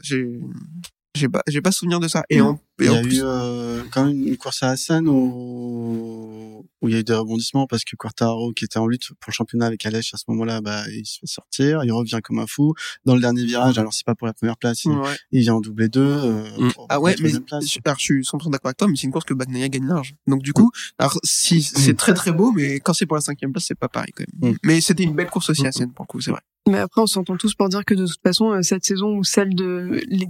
J'ai 1.16 1.28
pas 1.28 1.42
j'ai 1.48 1.60
pas 1.60 1.72
souvenir 1.72 1.98
de 1.98 2.06
ça. 2.08 2.22
Et 2.30 2.40
en, 2.40 2.54
et 2.80 2.84
Il 2.84 2.86
y 2.86 2.88
en 2.88 2.94
a 2.94 3.02
plus, 3.02 3.18
eu 3.18 3.22
euh, 3.24 3.82
quand 3.90 4.04
même 4.06 4.26
une 4.28 4.36
course 4.36 4.62
à 4.62 4.70
Hassan 4.70 5.08
où, 5.08 6.64
où 6.80 6.88
il 6.88 6.94
y 6.94 6.96
a 6.96 7.00
eu 7.00 7.04
des 7.04 7.14
rebondissements 7.14 7.66
parce 7.66 7.84
que 7.84 7.96
Quartaro, 7.96 8.52
qui 8.52 8.64
était 8.64 8.78
en 8.78 8.86
lutte 8.86 9.08
pour 9.20 9.30
le 9.30 9.32
championnat 9.32 9.66
avec 9.66 9.84
Alèche 9.84 10.14
à 10.14 10.16
ce 10.16 10.24
moment-là, 10.28 10.60
bah, 10.60 10.84
il 10.88 11.04
se 11.04 11.18
fait 11.18 11.26
sortir, 11.26 11.82
il 11.84 11.92
revient 11.92 12.20
comme 12.22 12.38
un 12.38 12.46
fou. 12.46 12.74
Dans 13.04 13.14
le 13.16 13.20
dernier 13.20 13.44
virage, 13.44 13.76
alors 13.78 13.92
c'est 13.92 14.06
pas 14.06 14.14
pour 14.14 14.26
la 14.28 14.32
première 14.34 14.56
place, 14.56 14.84
il, 14.84 14.92
ouais. 14.92 15.16
il 15.32 15.40
vient 15.42 15.54
en 15.54 15.60
doubler 15.60 15.88
deux. 15.88 16.00
Euh, 16.00 16.40
Mm. 16.60 16.70
Ah 16.88 17.00
ouais, 17.00 17.14
mais 17.20 17.30
place. 17.40 17.78
alors, 17.84 17.98
je 17.98 18.04
suis 18.04 18.20
100% 18.22 18.50
d'accord 18.50 18.68
avec 18.68 18.76
toi, 18.76 18.86
mais 18.88 18.96
c'est 18.96 19.04
une 19.06 19.12
course 19.12 19.24
que 19.24 19.34
Bagnaia 19.34 19.68
gagne 19.68 19.86
large. 19.86 20.14
Donc 20.26 20.42
du 20.42 20.52
coup, 20.52 20.70
alors 20.98 21.18
si 21.24 21.62
c'est 21.62 21.94
très 21.96 22.14
très 22.14 22.32
beau, 22.32 22.52
mais 22.52 22.80
quand 22.80 22.92
c'est 22.92 23.06
pour 23.06 23.16
la 23.16 23.20
cinquième 23.22 23.52
place, 23.52 23.64
c'est 23.66 23.78
pas 23.78 23.88
pareil 23.88 24.12
quand 24.14 24.24
même. 24.42 24.52
Mm. 24.52 24.56
Mais 24.64 24.80
c'était 24.80 25.04
une 25.04 25.14
belle 25.14 25.28
course 25.30 25.50
aussi 25.50 25.66
à 25.66 25.70
Mm. 25.70 25.72
Sienne 25.72 25.92
pour 25.92 26.04
le 26.04 26.06
coup, 26.08 26.20
c'est 26.20 26.30
vrai. 26.30 26.40
Mais 26.68 26.78
après, 26.78 27.00
on 27.00 27.06
s'entend 27.06 27.36
tous 27.36 27.54
pour 27.54 27.68
dire 27.68 27.84
que 27.84 27.94
de 27.94 28.06
toute 28.06 28.20
façon, 28.22 28.52
euh, 28.52 28.62
cette 28.62 28.84
saison 28.84 29.16
ou 29.16 29.24
celle 29.24 29.54
de 29.54 30.02
les 30.08 30.26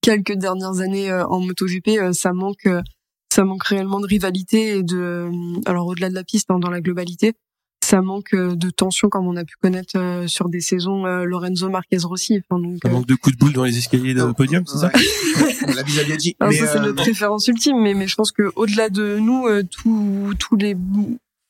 quelques 0.00 0.34
dernières 0.34 0.80
années 0.80 1.10
euh, 1.10 1.26
en 1.26 1.40
MotoGP, 1.40 1.88
euh, 1.98 2.12
ça 2.12 2.32
manque, 2.32 2.66
euh, 2.66 2.82
ça 3.32 3.44
manque 3.44 3.64
réellement 3.64 4.00
de 4.00 4.06
rivalité 4.06 4.78
et 4.78 4.82
de, 4.82 4.98
euh, 4.98 5.30
alors 5.66 5.86
au-delà 5.86 6.08
de 6.08 6.14
la 6.14 6.24
piste, 6.24 6.50
hein, 6.50 6.58
dans 6.58 6.70
la 6.70 6.80
globalité, 6.80 7.34
ça 7.84 8.02
manque 8.02 8.34
euh, 8.34 8.54
de 8.54 8.70
tension 8.70 9.08
comme 9.08 9.26
on 9.26 9.36
a 9.36 9.44
pu 9.44 9.54
connaître 9.60 9.96
euh, 9.98 10.26
sur 10.26 10.48
des 10.48 10.60
saisons 10.60 11.06
euh, 11.06 11.24
Lorenzo 11.24 11.68
Marquez 11.70 11.98
Rossi. 12.04 12.40
Enfin, 12.48 12.60
donc, 12.60 12.78
euh, 12.84 12.90
manque 12.90 13.06
de 13.06 13.14
coups 13.14 13.36
de 13.36 13.40
boule 13.40 13.52
dans 13.52 13.64
les 13.64 13.76
escaliers 13.76 14.14
de 14.14 14.22
Oh, 14.22 14.32
podium, 14.32 14.64
c'est 14.66 14.78
ça. 14.78 14.90
La 15.74 15.82
Biaggi. 15.82 16.36
alors 16.40 16.52
Mais, 16.52 16.58
ça, 16.58 16.66
c'est 16.66 16.78
euh, 16.78 16.82
notre 16.82 17.02
référence 17.02 17.48
ultime, 17.48 17.80
mais, 17.80 17.94
mais 17.94 18.06
je 18.06 18.14
pense 18.14 18.32
que 18.32 18.50
au-delà 18.56 18.90
de 18.90 19.18
nous, 19.18 19.46
euh, 19.46 19.62
tous 19.62 20.34
tous 20.38 20.56
les 20.56 20.76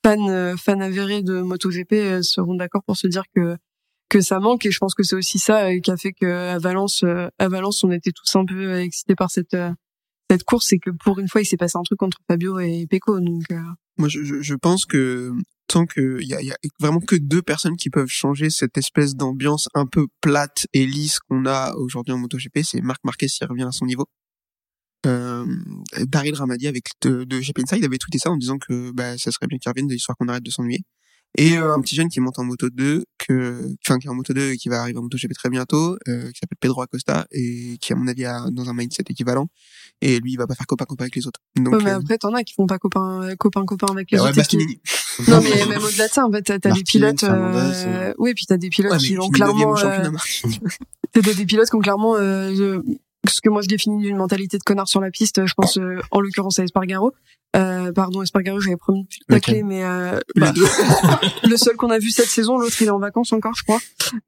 fans 0.04 0.54
fans 0.56 0.80
avérés 0.80 1.22
de 1.22 1.40
MotoGP 1.42 1.92
euh, 1.92 2.22
seront 2.22 2.54
d'accord 2.54 2.82
pour 2.84 2.96
se 2.96 3.06
dire 3.06 3.24
que 3.34 3.56
que 4.10 4.20
ça 4.20 4.40
manque 4.40 4.66
et 4.66 4.70
je 4.70 4.78
pense 4.78 4.94
que 4.94 5.02
c'est 5.02 5.16
aussi 5.16 5.38
ça 5.38 5.68
euh, 5.68 5.80
qui 5.80 5.90
a 5.90 5.96
fait 5.96 6.12
que 6.12 6.26
à 6.26 6.58
Valence 6.58 7.02
euh, 7.04 7.28
à 7.38 7.48
Valence 7.48 7.82
on 7.84 7.90
était 7.90 8.10
tous 8.10 8.36
un 8.36 8.44
peu 8.44 8.72
euh, 8.72 8.82
excités 8.82 9.14
par 9.14 9.30
cette 9.30 9.54
euh, 9.54 9.70
cette 10.28 10.44
course 10.44 10.66
c'est 10.68 10.78
que 10.78 10.90
pour 10.90 11.18
une 11.18 11.28
fois 11.28 11.40
il 11.40 11.46
s'est 11.46 11.56
passé 11.56 11.78
un 11.78 11.82
truc 11.82 12.02
entre 12.02 12.18
Fabio 12.28 12.58
et 12.58 12.86
Pecco 12.90 13.20
donc 13.20 13.44
euh, 13.52 13.60
moi 13.96 14.08
je, 14.08 14.42
je, 14.42 14.54
pense 14.54 14.84
que 14.84 15.32
tant 15.68 15.86
que 15.86 16.18
il 16.20 16.28
y 16.28 16.34
a, 16.34 16.42
y 16.42 16.50
a 16.50 16.56
vraiment 16.80 17.00
que 17.00 17.16
deux 17.16 17.42
personnes 17.42 17.76
qui 17.76 17.88
peuvent 17.88 18.08
changer 18.08 18.50
cette 18.50 18.76
espèce 18.76 19.14
d'ambiance 19.14 19.68
un 19.74 19.86
peu 19.86 20.08
plate 20.20 20.66
et 20.72 20.86
lisse 20.86 21.20
qu'on 21.20 21.46
a 21.46 21.74
aujourd'hui 21.76 22.12
en 22.12 22.18
MotoGP, 22.18 22.60
c'est 22.64 22.80
Marc 22.80 23.00
Marquez 23.04 23.28
s'il 23.28 23.46
revient 23.46 23.64
à 23.64 23.72
son 23.72 23.86
niveau. 23.86 24.06
Euh, 25.06 25.46
Daryl 26.06 26.34
Ramadi 26.34 26.66
avec 26.66 26.88
de, 27.02 27.24
de 27.24 27.40
GP 27.40 27.60
Inside 27.60 27.84
avait 27.84 27.96
tweeté 27.96 28.18
ça 28.18 28.30
en 28.30 28.36
disant 28.36 28.58
que 28.58 28.90
bah, 28.92 29.16
ça 29.16 29.30
serait 29.30 29.46
bien 29.46 29.58
qu'il 29.58 29.70
revienne 29.70 29.86
de 29.86 29.94
l'histoire 29.94 30.16
qu'on 30.16 30.28
arrête 30.28 30.42
de 30.42 30.50
s'ennuyer. 30.50 30.82
Et 31.38 31.56
euh, 31.56 31.72
un 31.74 31.80
petit 31.80 31.94
jeune 31.94 32.08
qui 32.08 32.18
monte 32.20 32.38
en 32.38 32.44
moto 32.44 32.68
2, 32.70 33.04
que, 33.18 33.74
enfin 33.86 33.98
qui 33.98 34.08
est 34.08 34.10
en 34.10 34.14
moto 34.14 34.32
2 34.34 34.52
et 34.52 34.56
qui 34.56 34.68
va 34.68 34.80
arriver 34.80 34.98
en 34.98 35.02
moto 35.02 35.16
GP 35.16 35.32
très 35.32 35.48
bientôt, 35.48 35.96
euh, 36.08 36.28
qui 36.32 36.38
s'appelle 36.40 36.58
Pedro 36.60 36.82
Acosta 36.82 37.26
et 37.30 37.78
qui 37.80 37.92
à 37.92 37.96
mon 37.96 38.08
avis 38.08 38.24
a 38.24 38.46
dans 38.50 38.68
un 38.68 38.74
mindset 38.74 39.04
équivalent. 39.08 39.46
Et 40.02 40.18
lui 40.18 40.32
il 40.32 40.36
va 40.36 40.46
pas 40.46 40.54
faire 40.54 40.66
copain 40.66 40.86
copain 40.86 41.04
avec 41.04 41.14
les 41.16 41.26
autres. 41.26 41.40
Donc 41.56 41.74
ouais, 41.74 41.84
mais 41.84 41.90
euh, 41.90 41.98
après 41.98 42.18
t'en 42.18 42.34
as 42.34 42.42
qui 42.42 42.54
font 42.54 42.66
pas 42.66 42.78
copain 42.78 43.34
copain 43.38 43.64
copain 43.64 43.86
avec 43.92 44.10
les 44.10 44.18
bah 44.18 44.24
ouais, 44.24 44.30
autres 44.30 44.42
qui- 44.48 44.56
Bastianini. 44.56 44.80
non 45.28 45.40
mais 45.42 45.66
même 45.66 45.82
au-delà 45.82 46.08
de 46.08 46.12
ça 46.12 46.26
en 46.26 46.32
fait 46.32 46.42
t'as 46.42 46.58
t'as 46.58 46.72
des 46.72 46.82
pilotes 46.82 47.24
euh... 47.24 48.12
oui 48.18 48.34
puis 48.34 48.46
t'as 48.46 48.56
des 48.56 48.68
pilotes 48.70 48.92
Ouais, 48.92 48.98
qui 48.98 49.18
ont 49.18 49.28
clairement 49.28 49.78
euh. 49.78 50.10
T'as 51.12 51.20
des 51.34 51.46
pilotes 51.46 51.68
qui 51.68 51.76
ont 51.76 51.80
clairement 51.80 52.16
euh, 52.16 52.80
ce 53.28 53.40
que 53.40 53.48
moi 53.50 53.62
je 53.62 53.68
définis 53.68 54.02
d'une 54.02 54.16
mentalité 54.16 54.58
de 54.58 54.62
connard 54.62 54.88
sur 54.88 55.00
la 55.00 55.10
piste. 55.10 55.44
Je 55.46 55.54
pense 55.54 55.78
euh, 55.78 55.98
en 56.10 56.20
l'occurrence 56.20 56.58
à 56.58 56.64
Espargaro. 56.64 57.12
Euh, 57.56 57.90
pardon 57.92 58.22
Espargaro, 58.22 58.60
j'avais 58.60 58.76
promis 58.76 59.02
de 59.28 59.34
tacler, 59.34 59.64
mais 59.64 59.82
euh, 59.84 60.20
bah, 60.36 60.52
le 61.42 61.56
seul 61.56 61.74
qu'on 61.76 61.90
a 61.90 61.98
vu 61.98 62.10
cette 62.10 62.28
saison, 62.28 62.58
l'autre 62.58 62.76
il 62.80 62.86
est 62.86 62.90
en 62.90 63.00
vacances 63.00 63.32
encore, 63.32 63.54
je 63.56 63.64
crois. 63.64 63.80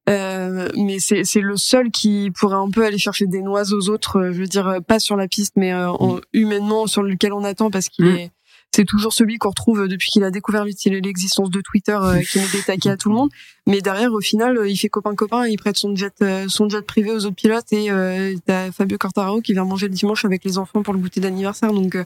Euh, 0.08 0.68
mais 0.76 0.98
c'est 0.98 1.22
c'est 1.24 1.40
le 1.40 1.56
seul 1.56 1.90
qui 1.92 2.30
pourrait 2.38 2.56
un 2.56 2.68
peu 2.70 2.84
aller 2.84 2.98
chercher 2.98 3.26
des 3.26 3.40
noix 3.40 3.72
aux 3.72 3.88
autres. 3.90 4.16
euh, 4.18 4.32
Je 4.32 4.40
veux 4.40 4.46
dire 4.48 4.66
euh, 4.66 4.80
pas 4.80 4.98
sur 4.98 5.16
la 5.16 5.28
piste, 5.28 5.54
mais 5.56 5.72
en- 5.72 6.20
humainement 6.32 6.86
sur 6.88 7.02
lequel 7.04 7.32
on 7.32 7.44
attend 7.44 7.70
parce 7.70 7.88
qu'il 7.88 8.06
Mm. 8.06 8.16
est 8.16 8.30
c'est 8.74 8.84
toujours 8.86 9.12
celui 9.12 9.36
qu'on 9.38 9.50
retrouve 9.50 9.86
depuis 9.86 10.10
qu'il 10.10 10.24
a 10.24 10.30
découvert 10.30 10.64
l'existence 10.64 11.50
de 11.50 11.60
Twitter, 11.60 11.98
euh, 12.00 12.20
qui 12.22 12.38
met 12.38 12.46
des 12.52 12.62
taquets 12.62 12.90
à 12.90 12.96
tout 12.96 13.10
le 13.10 13.14
monde. 13.14 13.30
Mais 13.66 13.80
derrière, 13.82 14.12
au 14.12 14.20
final, 14.20 14.56
euh, 14.56 14.68
il 14.68 14.76
fait 14.76 14.88
copain 14.88 15.14
copain, 15.14 15.46
il 15.46 15.58
prête 15.58 15.76
son 15.76 15.94
jet, 15.94 16.14
euh, 16.22 16.46
son 16.48 16.68
jet 16.68 16.80
privé 16.86 17.10
aux 17.10 17.26
autres 17.26 17.36
pilotes 17.36 17.70
et 17.72 17.90
euh, 17.90 18.34
t'as 18.46 18.72
Fabio 18.72 18.96
Quartararo 18.98 19.40
qui 19.42 19.52
vient 19.52 19.64
manger 19.64 19.88
le 19.88 19.94
dimanche 19.94 20.24
avec 20.24 20.42
les 20.44 20.56
enfants 20.58 20.82
pour 20.82 20.94
le 20.94 21.00
goûter 21.00 21.20
d'anniversaire. 21.20 21.72
Donc 21.72 21.94
euh, 21.96 22.04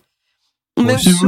même 0.83 0.99
ceux- 0.99 1.27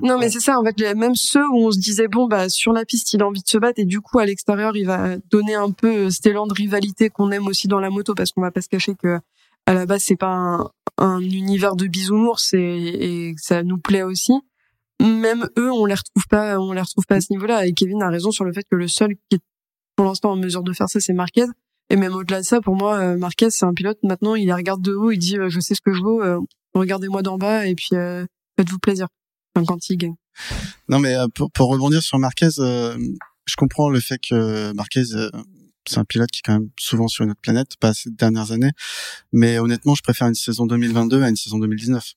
non 0.02 0.18
mais 0.20 0.28
c'est 0.30 0.38
ça 0.40 0.56
en 0.60 0.64
fait 0.64 0.94
même 0.94 1.16
ceux 1.16 1.44
où 1.48 1.66
on 1.66 1.72
se 1.72 1.78
disait 1.80 2.06
bon 2.06 2.26
bah 2.28 2.48
sur 2.48 2.72
la 2.72 2.84
piste 2.84 3.12
il 3.14 3.22
a 3.22 3.26
envie 3.26 3.42
de 3.42 3.48
se 3.48 3.58
battre 3.58 3.80
et 3.80 3.84
du 3.84 4.00
coup 4.00 4.20
à 4.20 4.24
l'extérieur 4.26 4.76
il 4.76 4.86
va 4.86 5.16
donner 5.32 5.54
un 5.56 5.70
peu 5.72 5.88
euh, 6.06 6.10
cet 6.10 6.26
élan 6.26 6.46
de 6.46 6.54
rivalité 6.54 7.10
qu'on 7.10 7.32
aime 7.32 7.48
aussi 7.48 7.66
dans 7.66 7.80
la 7.80 7.90
moto 7.90 8.14
parce 8.14 8.30
qu'on 8.30 8.42
va 8.42 8.52
pas 8.52 8.60
se 8.60 8.68
cacher 8.68 8.94
que 8.94 9.18
à 9.66 9.74
la 9.74 9.84
base 9.84 10.02
c'est 10.04 10.14
pas 10.14 10.28
un, 10.28 10.70
un 10.98 11.20
univers 11.20 11.76
de 11.76 11.86
bisounours 11.86 12.54
et, 12.54 12.58
et 12.58 13.34
ça 13.38 13.62
nous 13.62 13.78
plaît 13.78 14.02
aussi. 14.02 14.32
Même 15.00 15.48
eux 15.58 15.70
on 15.72 15.84
les 15.84 15.94
retrouve 15.94 16.24
pas 16.30 16.58
on 16.58 16.72
les 16.72 16.80
retrouve 16.80 17.04
pas 17.06 17.16
à 17.16 17.20
ce 17.20 17.32
niveau-là. 17.32 17.66
Et 17.66 17.72
Kevin 17.72 18.02
a 18.02 18.08
raison 18.08 18.30
sur 18.30 18.44
le 18.44 18.52
fait 18.52 18.64
que 18.70 18.76
le 18.76 18.88
seul 18.88 19.14
qui 19.28 19.36
est 19.36 19.40
pour 19.94 20.06
l'instant 20.06 20.32
en 20.32 20.36
mesure 20.36 20.62
de 20.62 20.72
faire 20.72 20.88
ça 20.88 21.00
c'est 21.00 21.12
Marquez. 21.12 21.46
Et 21.90 21.96
même 21.96 22.14
au-delà 22.14 22.40
de 22.40 22.46
ça 22.46 22.60
pour 22.60 22.74
moi 22.74 22.98
euh, 22.98 23.16
Marquez 23.16 23.50
c'est 23.50 23.66
un 23.66 23.74
pilote 23.74 23.98
maintenant 24.02 24.34
il 24.34 24.52
regarde 24.52 24.82
de 24.82 24.94
haut 24.94 25.10
il 25.10 25.18
dit 25.18 25.38
euh, 25.38 25.48
je 25.48 25.60
sais 25.60 25.74
ce 25.74 25.80
que 25.80 25.92
je 25.92 26.00
vaux 26.00 26.22
euh, 26.22 26.40
regardez-moi 26.74 27.22
d'en 27.22 27.38
bas 27.38 27.66
et 27.66 27.74
puis 27.74 27.90
euh, 27.92 28.24
faites-vous 28.58 28.78
plaisir 28.78 29.08
enfin, 29.54 29.64
quand 29.66 29.78
Non, 30.88 30.98
mais 30.98 31.14
pour, 31.34 31.50
pour 31.50 31.70
rebondir 31.70 32.02
sur 32.02 32.18
Marquez, 32.18 32.48
euh, 32.58 32.96
je 33.44 33.56
comprends 33.56 33.88
le 33.88 34.00
fait 34.00 34.18
que 34.18 34.72
Marquez, 34.72 35.04
c'est 35.88 35.98
un 35.98 36.04
pilote 36.04 36.30
qui 36.30 36.40
est 36.40 36.42
quand 36.44 36.54
même 36.54 36.70
souvent 36.78 37.08
sur 37.08 37.24
une 37.24 37.30
autre 37.30 37.40
planète, 37.40 37.76
pas 37.80 37.94
ces 37.94 38.10
dernières 38.10 38.52
années. 38.52 38.72
Mais 39.32 39.58
honnêtement, 39.58 39.94
je 39.94 40.02
préfère 40.02 40.28
une 40.28 40.34
saison 40.34 40.66
2022 40.66 41.22
à 41.22 41.28
une 41.28 41.36
saison 41.36 41.58
2019. 41.58 42.14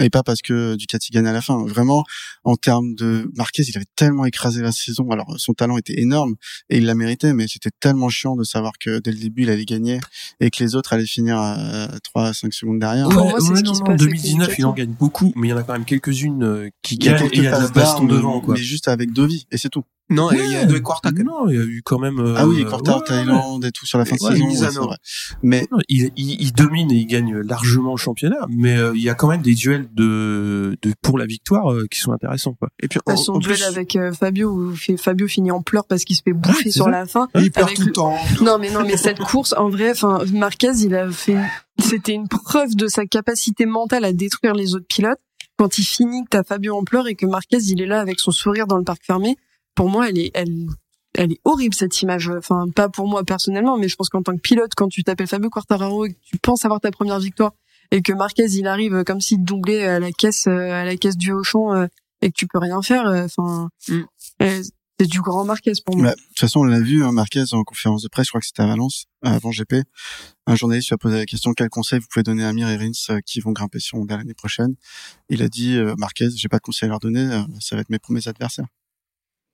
Et 0.00 0.10
pas 0.10 0.22
parce 0.22 0.42
que 0.42 0.76
Ducati 0.76 1.10
gagne 1.10 1.26
à 1.26 1.32
la 1.32 1.40
fin. 1.40 1.64
Vraiment, 1.66 2.04
en 2.44 2.56
termes 2.56 2.94
de 2.94 3.30
Marquez, 3.36 3.64
il 3.68 3.76
avait 3.76 3.86
tellement 3.96 4.24
écrasé 4.24 4.62
la 4.62 4.72
saison. 4.72 5.10
Alors, 5.10 5.34
son 5.38 5.54
talent 5.54 5.76
était 5.76 6.00
énorme 6.00 6.36
et 6.70 6.78
il 6.78 6.86
l'a 6.86 6.94
mérité, 6.94 7.32
mais 7.32 7.46
c'était 7.48 7.70
tellement 7.80 8.08
chiant 8.08 8.36
de 8.36 8.44
savoir 8.44 8.72
que 8.78 9.00
dès 9.00 9.10
le 9.10 9.18
début, 9.18 9.42
il 9.42 9.50
allait 9.50 9.64
gagner 9.64 9.98
et 10.40 10.50
que 10.50 10.62
les 10.62 10.76
autres 10.76 10.92
allaient 10.92 11.06
finir 11.06 11.36
à 11.38 11.88
3 12.04 12.28
à 12.28 12.32
5 12.32 12.52
secondes 12.52 12.78
derrière. 12.78 13.08
Ouais. 13.08 13.16
Ouais, 13.16 13.32
ouais, 13.32 13.40
ce 13.40 13.62
non, 13.62 13.72
non, 13.72 13.84
avec 13.86 13.98
2019, 13.98 14.54
il 14.58 14.66
en 14.66 14.72
gagne 14.72 14.92
beaucoup, 14.92 15.32
mais 15.34 15.48
il 15.48 15.50
y 15.50 15.54
en 15.54 15.56
a 15.56 15.62
quand 15.64 15.72
même 15.72 15.84
quelques-unes 15.84 16.44
euh, 16.44 16.70
qui 16.82 16.96
gagnent 16.96 17.26
et 17.26 17.30
il 17.32 17.42
y 17.42 17.46
a 17.46 17.50
de 17.50 17.62
la 17.64 17.68
passes 17.68 17.72
baston 17.72 18.04
devant, 18.04 18.40
quoi. 18.40 18.54
mais 18.54 18.62
juste 18.62 18.88
avec 18.88 19.12
Dovi, 19.12 19.46
et 19.50 19.58
c'est 19.58 19.68
tout. 19.68 19.84
Non, 20.10 20.30
il 20.32 20.50
y 20.50 20.56
a 20.56 20.64
deux 20.64 20.74
même. 20.74 21.24
Non, 21.24 21.48
il 21.48 21.56
y 21.56 21.58
a 21.58 21.64
eu 21.64 21.82
quand 21.84 21.98
même. 21.98 22.18
euh, 22.18 22.34
ah 22.36 22.46
oui, 22.46 22.64
Quarta 22.64 22.96
ouais, 22.96 23.04
Thaïlande 23.06 23.64
et 23.64 23.72
tout 23.72 23.84
sur 23.86 23.98
la 23.98 24.04
fin 24.04 24.16
de 24.16 24.22
Ouais, 24.22 24.54
saison, 24.54 24.88
ouais. 24.88 24.96
Mais 25.42 25.66
Non, 25.70 25.78
il, 25.88 26.10
il, 26.16 26.40
il 26.40 26.52
domine 26.52 26.90
et 26.90 26.96
il 26.96 27.06
gagne 27.06 27.36
largement 27.38 27.90
le 27.92 27.98
championnat, 27.98 28.46
mais 28.48 28.76
euh, 28.76 28.92
il 28.94 29.02
y 29.02 29.10
a 29.10 29.14
quand 29.14 29.28
même 29.28 29.42
des 29.42 29.54
duels 29.54 29.86
de, 29.94 30.76
de 30.82 30.92
pour 31.02 31.18
la 31.18 31.26
victoire 31.26 31.72
euh, 31.72 31.86
qui 31.90 32.00
sont 32.00 32.12
intéressants. 32.12 32.54
Quoi. 32.58 32.68
Et 32.82 32.88
puis, 32.88 33.00
en, 33.06 33.16
son 33.16 33.34
en 33.34 33.38
duel 33.38 33.56
plus, 33.56 33.64
avec 33.64 33.96
euh, 33.96 34.12
Fabio, 34.12 34.50
où 34.50 34.74
Fabio 34.96 35.28
finit 35.28 35.50
en 35.50 35.62
pleurs 35.62 35.84
parce 35.86 36.04
qu'il 36.04 36.16
se 36.16 36.22
fait 36.22 36.32
bouffer 36.32 36.64
c'est 36.64 36.70
sur 36.70 36.84
ça. 36.86 36.90
la 36.90 37.06
fin. 37.06 37.28
il 37.34 37.50
pleure 37.50 37.66
avec 37.66 37.78
tout 37.78 37.86
le 37.86 37.92
temps. 37.92 38.16
Non, 38.42 38.58
mais 38.58 38.70
non, 38.70 38.84
mais 38.84 38.96
cette 38.96 39.18
course, 39.20 39.54
en 39.58 39.68
vrai, 39.68 39.90
enfin, 39.90 40.20
Marquez, 40.32 40.72
il 40.78 40.94
a 40.94 41.10
fait, 41.10 41.36
c'était 41.78 42.12
une 42.12 42.28
preuve 42.28 42.74
de 42.76 42.86
sa 42.88 43.04
capacité 43.06 43.66
mentale 43.66 44.04
à 44.04 44.12
détruire 44.12 44.54
les 44.54 44.74
autres 44.74 44.86
pilotes. 44.88 45.18
Quand 45.58 45.76
il 45.78 45.84
finit, 45.84 46.22
que 46.24 46.28
t'as 46.30 46.44
Fabio 46.44 46.76
en 46.76 46.84
pleurs 46.84 47.08
et 47.08 47.14
que 47.16 47.26
Marquez, 47.26 47.58
il 47.58 47.82
est 47.82 47.86
là 47.86 48.00
avec 48.00 48.20
son 48.20 48.30
sourire 48.30 48.66
dans 48.66 48.76
le 48.76 48.84
parc 48.84 49.04
fermé. 49.04 49.36
Pour 49.74 49.88
moi, 49.88 50.08
elle 50.08 50.18
est, 50.18 50.30
elle, 50.34 50.66
elle 51.14 51.32
est 51.32 51.40
horrible, 51.44 51.74
cette 51.74 52.00
image. 52.02 52.28
Enfin, 52.30 52.66
pas 52.74 52.88
pour 52.88 53.06
moi 53.08 53.24
personnellement, 53.24 53.78
mais 53.78 53.88
je 53.88 53.96
pense 53.96 54.08
qu'en 54.08 54.22
tant 54.22 54.34
que 54.34 54.40
pilote, 54.40 54.72
quand 54.76 54.88
tu 54.88 55.02
t'appelles 55.04 55.26
Fabio 55.28 55.50
Quartararo 55.50 56.06
et 56.06 56.12
que 56.12 56.18
tu 56.22 56.36
penses 56.38 56.64
avoir 56.64 56.80
ta 56.80 56.90
première 56.90 57.18
victoire 57.20 57.52
et 57.90 58.02
que 58.02 58.12
Marquez, 58.12 58.46
il 58.50 58.66
arrive 58.66 59.02
comme 59.04 59.20
s'il 59.20 59.42
doublait 59.44 59.84
à 59.86 59.98
la 59.98 60.10
caisse, 60.12 60.46
euh, 60.46 60.72
à 60.72 60.84
la 60.84 60.96
caisse 60.96 61.16
du 61.16 61.32
Auchan, 61.32 61.72
euh, 61.74 61.86
et 62.20 62.28
que 62.30 62.34
tu 62.36 62.46
peux 62.46 62.58
rien 62.58 62.82
faire, 62.82 63.06
euh, 63.06 63.24
enfin, 63.24 63.68
Mm. 63.88 64.00
euh, 64.42 64.62
c'est 65.00 65.06
du 65.06 65.20
grand 65.22 65.44
Marquez 65.44 65.72
pour 65.86 65.96
moi. 65.96 66.06
Bah, 66.08 66.14
de 66.14 66.20
toute 66.20 66.38
façon, 66.40 66.60
on 66.60 66.64
l'a 66.64 66.80
vu, 66.80 67.04
hein, 67.04 67.12
Marquez 67.12 67.44
en 67.52 67.62
conférence 67.62 68.02
de 68.02 68.08
presse, 68.08 68.26
je 68.26 68.30
crois 68.32 68.40
que 68.40 68.46
c'était 68.48 68.62
à 68.62 68.66
Valence, 68.66 69.06
avant 69.22 69.52
GP. 69.52 69.84
Un 70.46 70.56
journaliste 70.56 70.88
lui 70.88 70.94
a 70.94 70.98
posé 70.98 71.16
la 71.16 71.24
question 71.24 71.52
quel 71.54 71.68
conseil 71.68 72.00
vous 72.00 72.06
pouvez 72.12 72.24
donner 72.24 72.44
à 72.44 72.52
Mir 72.52 72.68
et 72.68 72.76
Rins 72.76 72.90
euh, 73.10 73.20
qui 73.24 73.38
vont 73.40 73.52
grimper 73.52 73.78
sur 73.78 73.96
Honda 73.98 74.16
l'année 74.16 74.34
prochaine? 74.34 74.74
Il 75.28 75.42
a 75.42 75.48
dit 75.48 75.76
euh, 75.76 75.94
Marquez, 75.98 76.28
j'ai 76.34 76.48
pas 76.48 76.56
de 76.56 76.62
conseil 76.62 76.88
à 76.88 76.90
leur 76.90 76.98
donner, 76.98 77.20
euh, 77.20 77.42
ça 77.60 77.76
va 77.76 77.82
être 77.82 77.90
mes 77.90 78.00
premiers 78.00 78.26
adversaires. 78.26 78.66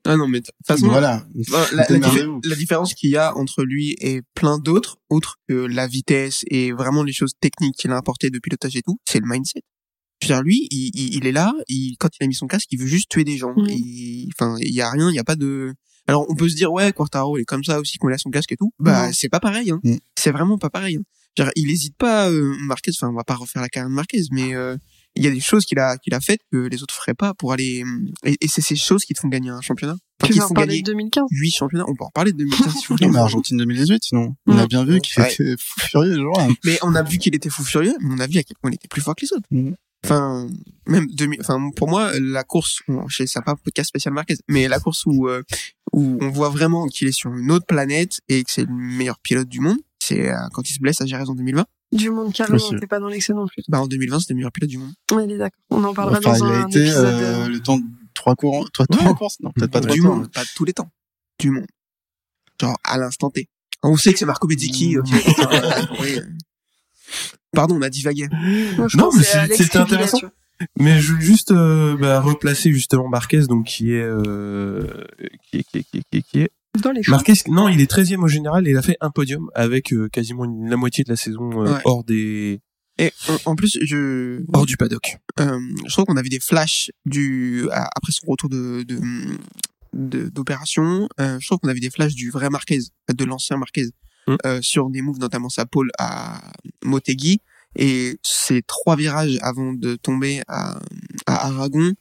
Ah 0.07 0.17
non, 0.17 0.29
mais 0.29 0.41
de 0.41 0.47
toute 0.47 0.55
façon, 0.67 0.89
voilà. 0.89 1.27
La, 1.51 1.67
la, 1.73 1.89
la 2.45 2.57
différence 2.57 2.95
qu'il 2.95 3.11
y 3.11 3.17
a 3.17 3.35
entre 3.37 3.63
lui 3.65 3.97
et 4.01 4.21
plein 4.35 4.59
d'autres, 4.59 4.99
autres 5.09 5.37
que 5.49 5.55
la 5.55 5.87
vitesse 5.87 6.45
et 6.49 6.73
vraiment 6.73 7.03
les 7.03 7.13
choses 7.13 7.33
techniques 7.41 7.77
qu'il 7.77 7.91
a 7.91 7.97
apportées 7.97 8.31
de 8.31 8.39
pilotage 8.39 8.77
et 8.77 8.83
tout, 8.83 8.99
c'est 9.09 9.21
le 9.21 9.27
mindset. 9.27 9.63
Je 10.23 10.29
veux 10.29 10.35
dire, 10.35 10.43
lui, 10.43 10.69
il, 10.71 10.91
il, 10.95 11.15
il 11.17 11.27
est 11.27 11.33
là, 11.33 11.53
il, 11.69 11.97
quand 11.99 12.09
il 12.21 12.25
a 12.25 12.27
mis 12.27 12.35
son 12.35 12.47
casque, 12.47 12.69
il 12.71 12.79
veut 12.79 12.87
juste 12.87 13.09
tuer 13.11 13.25
des 13.25 13.37
gens. 13.39 13.55
Il- 13.69 14.31
Enfin, 14.39 14.57
il 14.61 14.73
y 14.75 14.81
a 14.81 14.91
rien, 14.91 15.11
il 15.11 15.15
y 15.15 15.19
a 15.19 15.25
pas 15.25 15.37
de. 15.37 15.75
Alors, 16.07 16.27
on 16.29 16.35
peut 16.35 16.49
se 16.51 16.55
dire 16.55 16.71
ouais, 16.73 16.93
Quartaro, 16.93 17.39
il 17.39 17.43
est 17.43 17.45
comme 17.45 17.65
ça 17.65 17.81
aussi 17.81 17.97
quand 17.99 18.09
il 18.09 18.15
a 18.15 18.19
son 18.19 18.31
casque 18.31 18.53
et 18.53 18.57
tout. 18.57 18.73
Bah, 18.79 19.13
c'est 19.13 19.29
pas 19.31 19.41
pareil. 19.41 19.71
Hein. 19.71 19.81
Mm. 19.85 19.97
C'est 20.19 20.31
vraiment 20.33 20.59
pas 20.59 20.71
pareil. 20.71 20.97
Hein. 20.97 21.03
Dire, 21.37 21.51
il 21.57 21.71
hésite 21.71 21.97
pas, 21.97 22.31
euh, 22.31 22.55
Marquez. 22.61 22.91
Enfin, 22.95 23.09
on 23.11 23.15
va 23.17 23.25
pas 23.25 23.35
refaire 23.35 23.63
la 23.63 23.69
carrière 23.69 23.89
de 23.89 23.95
Marquez, 23.95 24.23
mais 24.31 24.55
euh, 24.55 24.77
il 25.17 25.25
y 25.25 25.27
a 25.27 25.31
des 25.31 25.41
choses 25.41 25.65
qu'il 25.65 25.79
a 25.79 25.97
qu'il 25.99 26.15
a 26.15 26.21
faites 26.21 26.41
que 26.53 26.59
les 26.59 26.83
autres 26.83 26.95
feraient 26.95 27.15
pas 27.15 27.35
pour 27.35 27.53
aller. 27.53 27.85
Et, 28.25 28.37
et 28.41 28.49
c'est 28.49 28.61
ces 28.61 28.77
choses 28.77 29.05
qui 29.05 29.15
te 29.15 29.21
font 29.21 29.29
gagner 29.29 29.51
un 29.51 29.61
championnat. 29.61 29.97
Enfin, 30.21 30.27
Tu 30.29 30.33
qui 30.33 30.33
veux 30.33 30.39
te 30.41 30.45
en 30.45 30.49
font 30.49 30.55
parler 30.55 30.69
gagner 30.69 30.83
de 30.83 30.93
2015? 30.93 31.25
8 31.31 31.51
championnats. 31.51 31.85
On 31.89 31.95
peut 31.95 32.05
en 32.05 32.11
parler 32.11 32.33
de 32.33 32.39
2015 32.39 32.73
si 32.73 32.87
vous 32.89 32.95
voulez. 32.97 33.07
Non, 33.07 33.13
mais 33.13 33.19
Argentine 33.21 33.57
2018, 33.59 34.05
sinon. 34.05 34.35
On 34.47 34.59
a 34.59 34.67
bien 34.67 34.85
vu 34.85 35.01
qu'il 35.01 35.23
Ouais. 35.23 35.33
était 35.33 35.55
fou 35.59 35.81
furieux, 35.81 36.15
jour-là. 36.15 36.49
Mais 36.65 36.79
on 36.83 36.95
a 36.95 37.03
vu 37.03 37.19
qu'il 37.19 37.35
était 37.35 37.51
fou 37.51 37.65
furieux, 37.65 37.95
mais 38.01 38.15
on 38.15 38.19
a 38.19 38.27
vu 38.27 38.39
à 38.39 38.43
quel 38.43 38.57
point 38.61 38.71
il 38.71 38.75
était 38.75 38.89
plus 38.89 39.03
fort 39.03 39.15
que 39.15 39.25
les 39.25 39.33
autres. 39.33 39.47
Mhm. 39.51 39.75
Enfin, 40.05 40.49
même 40.87 41.07
2000, 41.13 41.41
enfin, 41.41 41.71
pour 41.77 41.89
moi, 41.89 42.13
la 42.21 42.45
course, 42.45 42.81
bon, 42.89 43.09
je 43.09 43.17
sais, 43.17 43.27
c'est 43.27 43.41
pas 43.43 43.53
un 43.53 43.57
podcast 43.57 43.89
spécial 43.89 44.13
Marquez, 44.13 44.37
mais 44.49 44.69
la 44.69 44.79
course 44.79 45.07
où, 45.07 45.29
euh, 45.29 45.43
où 45.95 46.19
on 46.21 46.29
voit 46.29 46.51
vraiment 46.51 46.87
qu'il 46.89 47.09
est 47.09 47.13
sur 47.13 47.33
une 47.35 47.51
autre 47.51 47.65
planète 47.65 48.21
et 48.29 48.45
que 48.45 48.51
c'est 48.51 48.67
le 48.67 48.73
meilleur 48.75 49.19
pilote 49.21 49.49
du 49.49 49.61
monde, 49.61 49.79
c'est 50.01 50.29
euh, 50.31 50.35
quand 50.53 50.69
il 50.69 50.75
se 50.75 50.81
blesse 50.81 51.01
à 51.01 51.07
Jerez 51.07 51.25
en 51.27 51.35
2020. 51.35 51.65
Du 51.95 52.11
monde 52.11 52.33
carrément, 52.33 52.59
t'es 52.79 52.87
pas 52.87 52.99
dans 53.01 53.09
l'excès 53.09 53.33
non 53.33 53.47
plus. 53.47 53.63
Bah, 53.69 53.81
en 53.81 53.87
2020, 53.87 54.21
c'était 54.21 54.33
le 54.35 54.37
meilleur 54.39 54.53
pilote 54.53 54.69
du 54.69 54.79
monde. 54.79 54.93
Ouais, 55.13 55.25
il 55.25 55.31
est 55.33 55.39
d'accord. 55.39 55.61
On 55.71 55.83
en 55.85 55.95
parlera 55.95 56.19
Enfin, 56.19 56.39
dans 56.39 56.47
il 56.49 56.53
un 56.53 56.65
a 56.65 56.69
été 56.69 56.81
épisode. 56.83 57.05
euh, 57.07 57.45
euh, 57.45 57.49
le 57.49 57.61
temps 57.61 57.79
de 57.79 57.85
trois 58.15 58.35
courants, 58.35 58.65
trois 58.73 58.87
Ouais. 58.91 59.07
en 59.07 59.15
course, 59.15 59.39
non, 59.41 59.51
peut-être 59.53 59.71
pas 59.71 59.81
trois 59.81 59.95
du 59.95 60.01
monde, 60.03 60.31
pas 60.33 60.43
de 60.43 60.49
tous 60.57 60.65
les 60.65 60.73
temps. 60.73 60.91
Du 61.39 61.51
monde. 61.51 61.67
Genre, 62.61 62.77
à 62.85 62.99
l'instant 62.99 63.31
T. 63.31 63.49
On 63.83 63.97
sait 63.97 64.13
que 64.13 64.19
c'est 64.19 64.25
Marco 64.27 64.47
Bezzecchi, 64.47 64.99
ok. 64.99 65.07
Oui. 66.01 66.19
Pardon, 67.53 67.77
on 67.77 67.83
a 67.83 67.91
divagué. 67.91 68.29
moi, 68.77 68.89
Non, 68.95 69.11
mais 69.17 69.23
c'était 69.23 69.79
intéressant. 69.79 70.19
Mais 70.79 71.01
je 71.01 71.13
veux 71.15 71.21
juste 71.21 71.51
euh, 71.51 71.97
bah, 71.97 72.21
replacer 72.21 72.73
justement 72.73 73.09
Marquez, 73.09 73.43
donc 73.47 73.67
qui 73.67 73.93
est, 73.93 74.01
euh, 74.03 75.05
qui 75.51 75.59
est, 75.59 75.63
qui 75.65 75.79
est, 75.79 75.83
qui 75.83 75.99
est, 75.99 76.03
qui 76.11 76.17
est, 76.19 76.23
qui 76.23 76.41
est- 76.41 76.51
Dans 76.83 76.91
les 76.93 77.03
choix. 77.03 77.13
Marquez, 77.17 77.35
non, 77.49 77.69
il 77.69 77.81
est 77.81 77.91
13e 77.91 78.23
au 78.23 78.29
général 78.29 78.67
et 78.67 78.71
il 78.73 78.77
a 78.77 78.83
fait 78.83 78.97
un 79.01 79.11
podium 79.11 79.49
avec 79.55 79.93
euh, 79.93 80.09
quasiment 80.09 80.45
la 80.45 80.77
moitié 80.77 81.05
de 81.05 81.09
la 81.11 81.17
saison 81.17 81.63
euh, 81.65 81.73
Ouais. 81.75 81.81
hors 81.85 82.05
des 82.05 82.61
Et 82.99 83.13
en, 83.29 83.53
en 83.53 83.55
plus, 83.57 83.79
je, 83.83 84.43
hors 84.53 84.67
du 84.67 84.77
paddock. 84.77 85.17
euh, 85.41 85.59
je 85.87 85.93
trouve 85.93 86.05
qu'on 86.07 86.17
a 86.17 86.23
vu 86.23 86.29
des 86.31 86.41
flashs 86.41 86.91
du 87.07 87.67
après 87.73 88.13
son 88.13 88.27
retour 88.27 88.49
de 88.49 88.83
de 88.83 88.99
de- 89.93 90.29
d'opération. 90.29 91.09
euh, 91.21 91.39
je 91.41 91.47
trouve 91.47 91.59
qu'on 91.61 91.69
a 91.69 91.75
vu 91.75 91.81
des 91.81 91.91
flashs 91.91 92.15
du 92.15 92.31
vrai 92.31 92.51
Marquez, 92.51 92.81
de 93.13 93.25
l'ancien 93.25 93.57
Marquez, 93.57 93.87
Mm. 94.27 94.37
euh, 94.47 94.63
sur 94.63 94.89
des 94.91 95.03
moves, 95.03 95.19
notamment 95.19 95.51
sa 95.51 95.67
pole 95.67 95.91
à 95.99 96.41
Motegi 96.83 97.41
et 97.77 98.19
ces 98.23 98.63
trois 98.63 98.97
virages 98.97 99.37
avant 99.43 99.73
de 99.75 99.97
tomber 99.97 100.41
à, 100.49 100.79
à 101.27 101.47
Aragon. 101.49 101.93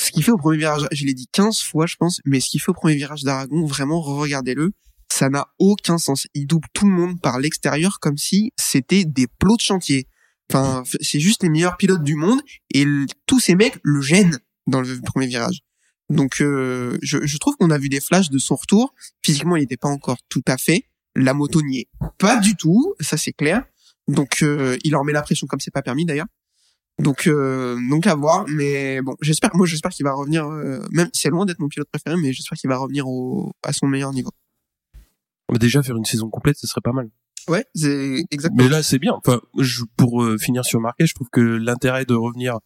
Ce 0.00 0.10
qu'il 0.10 0.24
fait 0.24 0.32
au 0.32 0.36
premier 0.36 0.58
virage, 0.58 0.86
je 0.92 1.04
l'ai 1.04 1.14
dit 1.14 1.28
15 1.30 1.60
fois, 1.62 1.86
je 1.86 1.96
pense, 1.96 2.20
mais 2.24 2.40
ce 2.40 2.48
qu'il 2.48 2.60
fait 2.60 2.70
au 2.70 2.74
premier 2.74 2.96
virage 2.96 3.22
d'Aragon, 3.22 3.64
vraiment, 3.64 4.00
regardez-le, 4.00 4.72
ça 5.12 5.28
n'a 5.28 5.46
aucun 5.58 5.98
sens. 5.98 6.26
Il 6.34 6.46
double 6.46 6.66
tout 6.72 6.86
le 6.86 6.92
monde 6.92 7.20
par 7.20 7.38
l'extérieur 7.38 8.00
comme 8.00 8.18
si 8.18 8.52
c'était 8.56 9.04
des 9.04 9.26
plots 9.26 9.56
de 9.56 9.60
chantier. 9.60 10.08
Enfin, 10.50 10.82
c'est 11.00 11.20
juste 11.20 11.42
les 11.42 11.48
meilleurs 11.48 11.76
pilotes 11.76 12.02
du 12.02 12.16
monde 12.16 12.40
et 12.72 12.84
tous 13.26 13.40
ces 13.40 13.54
mecs 13.54 13.78
le 13.82 14.00
gênent 14.00 14.38
dans 14.66 14.80
le 14.80 15.00
premier 15.00 15.26
virage. 15.26 15.60
Donc, 16.10 16.40
euh, 16.40 16.98
je, 17.00 17.24
je 17.24 17.38
trouve 17.38 17.56
qu'on 17.56 17.70
a 17.70 17.78
vu 17.78 17.88
des 17.88 18.00
flashs 18.00 18.28
de 18.28 18.38
son 18.38 18.56
retour. 18.56 18.94
Physiquement, 19.24 19.56
il 19.56 19.60
n'était 19.60 19.76
pas 19.76 19.88
encore 19.88 20.18
tout 20.28 20.42
à 20.46 20.58
fait. 20.58 20.88
La 21.16 21.32
moto 21.32 21.62
n'y 21.62 21.80
est 21.80 21.88
pas 22.18 22.38
du 22.38 22.56
tout, 22.56 22.94
ça 23.00 23.16
c'est 23.16 23.32
clair. 23.32 23.64
Donc, 24.08 24.42
euh, 24.42 24.76
il 24.84 24.96
en 24.96 25.04
met 25.04 25.12
la 25.12 25.22
pression 25.22 25.46
comme 25.46 25.60
c'est 25.60 25.70
pas 25.70 25.82
permis 25.82 26.04
d'ailleurs. 26.04 26.26
Donc, 27.02 27.26
euh, 27.26 27.76
donc 27.90 28.06
à 28.06 28.14
voir. 28.14 28.44
Mais 28.48 29.02
bon, 29.02 29.16
j'espère. 29.20 29.50
Moi, 29.56 29.66
j'espère 29.66 29.90
qu'il 29.90 30.04
va 30.04 30.12
revenir. 30.14 30.46
euh, 30.46 30.80
même, 30.92 31.08
c'est 31.12 31.28
loin 31.28 31.44
d'être 31.44 31.58
mon 31.58 31.68
pilote 31.68 31.88
préféré, 31.90 32.16
mais 32.20 32.32
j'espère 32.32 32.56
qu'il 32.56 32.70
va 32.70 32.76
revenir 32.78 33.08
au, 33.08 33.52
à 33.64 33.72
son 33.72 33.86
meilleur 33.86 34.12
niveau. 34.12 34.30
Mais 35.52 35.58
déjà 35.58 35.82
faire 35.82 35.96
une 35.96 36.04
saison 36.04 36.30
complète, 36.30 36.56
ce 36.56 36.66
serait 36.66 36.80
pas 36.80 36.92
mal. 36.92 37.10
Ouais, 37.48 37.66
c'est 37.74 38.24
exactement. 38.30 38.62
Mais 38.64 38.70
là, 38.70 38.82
c'est 38.82 38.98
bien. 38.98 39.12
Enfin, 39.14 39.40
je, 39.58 39.82
pour 39.96 40.22
euh, 40.22 40.38
finir 40.38 40.64
sur 40.64 40.80
Marquez, 40.80 41.06
je 41.06 41.14
trouve 41.14 41.28
que 41.30 41.40
l'intérêt 41.40 42.04
de 42.06 42.14
revenir, 42.14 42.58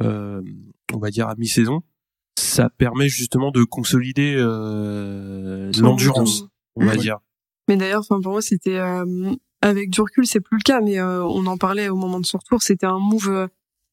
euh, 0.00 0.40
on 0.94 0.98
va 0.98 1.10
dire 1.10 1.28
à 1.28 1.34
mi-saison, 1.36 1.82
ça 2.38 2.70
permet 2.70 3.08
justement 3.08 3.50
de 3.50 3.62
consolider 3.64 4.34
euh, 4.38 5.70
l'endurance, 5.78 6.44
on 6.76 6.84
va 6.86 6.92
Ouais. 6.92 6.98
dire. 6.98 7.18
Mais 7.68 7.76
d'ailleurs, 7.76 8.00
enfin 8.00 8.20
pour 8.22 8.32
moi, 8.32 8.42
c'était 8.42 8.78
euh, 8.78 9.34
avec 9.68 9.90
du 9.90 10.00
recul, 10.00 10.26
c'est 10.26 10.40
plus 10.40 10.58
le 10.58 10.62
cas, 10.62 10.80
mais 10.80 10.98
euh, 10.98 11.22
on 11.24 11.46
en 11.46 11.56
parlait 11.56 11.88
au 11.88 11.96
moment 11.96 12.20
de 12.20 12.26
son 12.26 12.38
retour. 12.38 12.62
C'était 12.62 12.86
un 12.86 12.98
move 12.98 13.28
euh, 13.28 13.46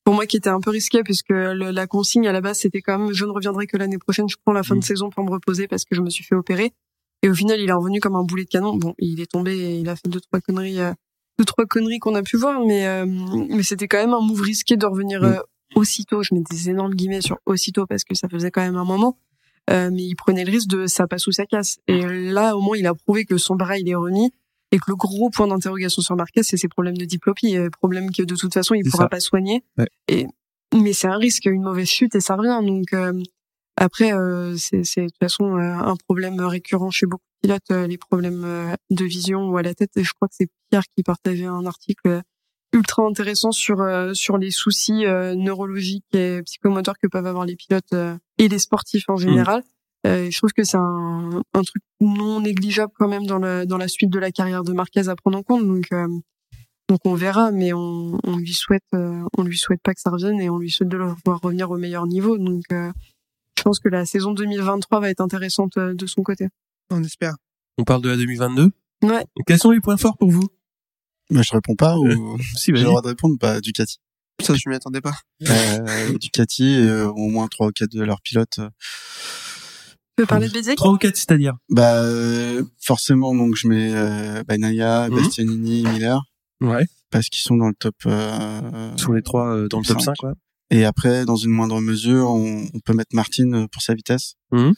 pour 0.03 0.13
moi 0.13 0.25
qui 0.25 0.37
était 0.37 0.49
un 0.49 0.59
peu 0.59 0.69
risqué 0.71 1.01
puisque 1.03 1.29
le- 1.29 1.71
la 1.71 1.87
consigne 1.87 2.27
à 2.27 2.31
la 2.33 2.41
base 2.41 2.59
c'était 2.59 2.81
quand 2.81 2.97
même 2.99 3.13
je 3.13 3.25
ne 3.25 3.31
reviendrai 3.31 3.67
que 3.67 3.77
l'année 3.77 3.97
prochaine. 3.97 4.27
Je 4.29 4.35
prends 4.43 4.53
la 4.53 4.63
fin 4.63 4.75
Mm. 4.75 4.79
de 4.79 4.83
saison 4.83 5.09
pour 5.09 5.23
me 5.23 5.31
reposer 5.31 5.67
parce 5.67 5.85
que 5.85 5.95
je 5.95 6.01
me 6.01 6.09
suis 6.09 6.23
fait 6.23 6.35
opérer. 6.35 6.73
Et 7.21 7.29
au 7.29 7.33
final, 7.33 7.59
il 7.61 7.69
est 7.69 7.73
revenu 7.73 7.99
comme 8.01 8.15
un 8.17 8.23
boulet 8.23 8.43
de 8.43 8.49
canon. 8.49 8.75
Bon, 8.75 8.95
il 8.99 9.21
est 9.21 9.31
tombé 9.31 9.57
et 9.57 9.77
il 9.79 9.87
a 9.87 9.95
fait 9.95 10.09
deux 10.09 10.19
trois 10.19 10.41
conneries, 10.41 10.79
euh, 10.81 10.91
deux 11.39 11.45
trois 11.45 11.65
conneries 11.65 11.99
qu'on 11.99 12.15
a 12.15 12.21
pu 12.23 12.35
voir, 12.37 12.59
mais 12.65 12.85
euh, 12.85 13.05
mais 13.05 13.63
c'était 13.63 13.87
quand 13.87 13.97
même 13.99 14.13
un 14.13 14.19
move 14.21 14.41
risqué 14.41 14.75
de 14.77 14.85
revenir 14.85 15.21
Mm. 15.21 15.25
euh, 15.25 15.39
aussitôt. 15.75 16.21
Je 16.21 16.35
mets 16.35 16.43
des 16.51 16.69
énormes 16.69 16.93
guillemets 16.93 17.21
sur 17.21 17.37
aussitôt 17.45 17.85
parce 17.87 18.03
que 18.03 18.13
ça 18.13 18.27
faisait 18.29 18.51
quand 18.51 18.61
même 18.61 18.75
un 18.75 18.83
moment. 18.85 19.17
Euh, 19.69 19.89
mais 19.93 20.03
il 20.03 20.15
prenait 20.15 20.43
le 20.43 20.51
risque 20.51 20.67
de 20.67 20.85
ça 20.87 21.07
passe 21.07 21.25
ou 21.27 21.31
ça 21.31 21.45
casse. 21.45 21.79
Et 21.87 22.01
là, 22.05 22.57
au 22.57 22.61
moins, 22.61 22.75
il 22.77 22.85
a 22.85 22.93
prouvé 22.93 23.23
que 23.23 23.37
son 23.37 23.55
bras 23.55 23.77
il 23.77 23.87
est 23.87 23.95
remis 23.95 24.29
et 24.73 24.77
que 24.77 24.85
le 24.87 24.95
gros 24.95 25.29
point 25.29 25.47
d'interrogation 25.47 26.01
sur 26.01 26.15
Marquez, 26.15 26.41
c'est 26.41 26.57
ses 26.57 26.67
problèmes 26.67 26.97
de 26.97 27.05
diplopie, 27.05 27.55
euh, 27.55 27.69
problème 27.69 28.11
que 28.11 28.23
de 28.23 28.35
toute 28.35 28.53
façon 28.53 28.73
il 28.73 28.83
pourra 28.89 29.03
ça. 29.03 29.09
pas 29.09 29.19
soigner. 29.19 29.63
Ouais. 29.77 29.87
Et 30.07 30.25
mais 30.73 30.93
c'est 30.93 31.07
un 31.07 31.17
risque, 31.17 31.45
une 31.45 31.61
mauvaise 31.61 31.87
chute 31.87 32.15
et 32.15 32.19
ça 32.19 32.35
revient. 32.35 32.59
Donc 32.65 32.91
euh, 32.93 33.13
après, 33.77 34.13
euh, 34.13 34.55
c'est 34.57 34.79
de 34.79 35.05
toute 35.05 35.19
façon 35.19 35.57
euh, 35.57 35.61
un 35.61 35.95
problème 35.95 36.41
récurrent 36.41 36.89
chez 36.89 37.05
beaucoup 37.05 37.23
de 37.43 37.47
pilotes, 37.47 37.71
euh, 37.71 37.85
les 37.85 37.99
problèmes 37.99 38.75
de 38.89 39.05
vision 39.05 39.47
ou 39.49 39.57
à 39.57 39.61
la 39.61 39.75
tête. 39.75 39.91
Et 39.95 40.03
je 40.03 40.11
crois 40.13 40.27
que 40.27 40.35
c'est 40.35 40.49
Pierre 40.71 40.83
qui 40.95 41.03
partageait 41.03 41.45
un 41.45 41.67
article 41.67 42.23
ultra 42.73 43.03
intéressant 43.03 43.51
sur 43.51 43.81
euh, 43.81 44.13
sur 44.13 44.37
les 44.37 44.51
soucis 44.51 45.05
euh, 45.05 45.35
neurologiques 45.35 46.13
et 46.13 46.41
psychomoteurs 46.43 46.97
que 46.97 47.07
peuvent 47.07 47.25
avoir 47.25 47.45
les 47.45 47.55
pilotes 47.55 47.93
euh, 47.93 48.17
et 48.39 48.49
les 48.49 48.59
sportifs 48.59 49.07
en 49.07 49.15
général. 49.15 49.63
Euh, 50.05 50.29
je 50.29 50.37
trouve 50.37 50.51
que 50.51 50.63
c'est 50.63 50.77
un, 50.77 51.41
un 51.53 51.61
truc 51.61 51.81
non 52.01 52.41
négligeable 52.41 52.91
quand 52.97 53.07
même 53.07 53.25
dans 53.25 53.39
la 53.39 53.65
dans 53.65 53.77
la 53.77 53.87
suite 53.87 54.09
de 54.09 54.19
la 54.19 54.31
carrière 54.31 54.63
de 54.63 54.73
Marquez 54.73 55.07
à 55.07 55.15
prendre 55.15 55.37
en 55.37 55.43
compte. 55.43 55.65
Donc 55.65 55.87
euh, 55.93 56.07
donc 56.89 56.99
on 57.05 57.13
verra, 57.15 57.51
mais 57.51 57.71
on, 57.73 58.19
on 58.23 58.35
lui 58.35 58.53
souhaite 58.53 58.83
euh, 58.93 59.23
on 59.37 59.43
lui 59.43 59.57
souhaite 59.57 59.81
pas 59.81 59.93
que 59.93 60.01
ça 60.01 60.09
revienne 60.09 60.39
et 60.41 60.49
on 60.49 60.57
lui 60.57 60.69
souhaite 60.69 60.89
de 60.89 60.97
le 60.97 61.13
voir 61.25 61.39
revenir 61.41 61.71
au 61.71 61.77
meilleur 61.77 62.05
niveau. 62.05 62.37
Donc 62.37 62.63
euh, 62.71 62.91
je 63.57 63.63
pense 63.63 63.79
que 63.79 63.87
la 63.87 64.05
saison 64.05 64.33
2023 64.33 64.99
va 64.99 65.09
être 65.09 65.21
intéressante 65.21 65.77
euh, 65.77 65.93
de 65.93 66.05
son 66.05 66.21
côté. 66.21 66.49
On 66.89 67.01
espère. 67.03 67.35
On 67.77 67.85
parle 67.85 68.01
de 68.01 68.09
la 68.09 68.17
2022. 68.17 68.71
Ouais. 69.03 69.25
Quels 69.47 69.59
sont 69.59 69.71
les 69.71 69.79
points 69.79 69.97
forts 69.97 70.17
pour 70.17 70.29
vous? 70.31 70.47
Moi, 71.29 71.41
je 71.41 71.51
réponds 71.53 71.75
pas 71.75 71.97
ou 71.97 72.37
Si, 72.57 72.71
j'ai 72.75 72.81
le 72.81 72.83
droit 72.83 73.01
de 73.01 73.07
répondre 73.07 73.37
Bah, 73.39 73.61
Ducati? 73.61 73.99
Ça, 74.41 74.53
je 74.55 74.67
m'y 74.67 74.75
attendais 74.75 75.01
pas. 75.01 75.13
Euh, 75.47 76.17
Ducati, 76.19 76.75
euh, 76.81 77.07
au 77.07 77.29
moins 77.29 77.47
trois 77.47 77.67
ou 77.67 77.71
quatre 77.71 77.91
de 77.91 78.03
leurs 78.03 78.21
pilotes. 78.21 78.59
Tu 80.15 80.23
peux 80.23 80.27
parler 80.27 80.47
de 80.47 80.53
Bézic 80.53 80.75
Trois 80.75 80.91
ou 80.91 80.97
quatre, 80.97 81.17
c'est-à-dire? 81.17 81.55
Bah, 81.69 82.03
euh, 82.03 82.63
forcément, 82.79 83.33
donc 83.35 83.55
je 83.55 83.67
mets 83.67 83.91
euh, 83.95 84.43
Bagnaia, 84.43 85.09
Mhm. 85.09 85.15
Bastianini, 85.15 85.83
Miller, 85.83 86.21
Ouais. 86.61 86.85
parce 87.09 87.29
qu'ils 87.29 87.41
sont 87.41 87.55
dans 87.57 87.67
le 87.67 87.73
top. 87.73 87.95
Euh, 88.05 88.95
Sur 88.95 89.13
les 89.13 89.23
trois 89.23 89.47
euh, 89.55 89.67
dans 89.67 89.79
le 89.79 89.85
top 89.85 89.97
5, 90.01 90.05
Cinq. 90.05 90.15
quoi. 90.19 90.33
Et 90.69 90.85
après, 90.85 91.25
dans 91.25 91.35
une 91.35 91.49
moindre 91.51 91.81
mesure, 91.81 92.29
on, 92.29 92.67
on 92.73 92.79
peut 92.79 92.93
mettre 92.93 93.15
Martin 93.15 93.51
euh, 93.53 93.67
pour 93.67 93.81
sa 93.81 93.95
vitesse 93.95 94.35
Mhm. 94.51 94.73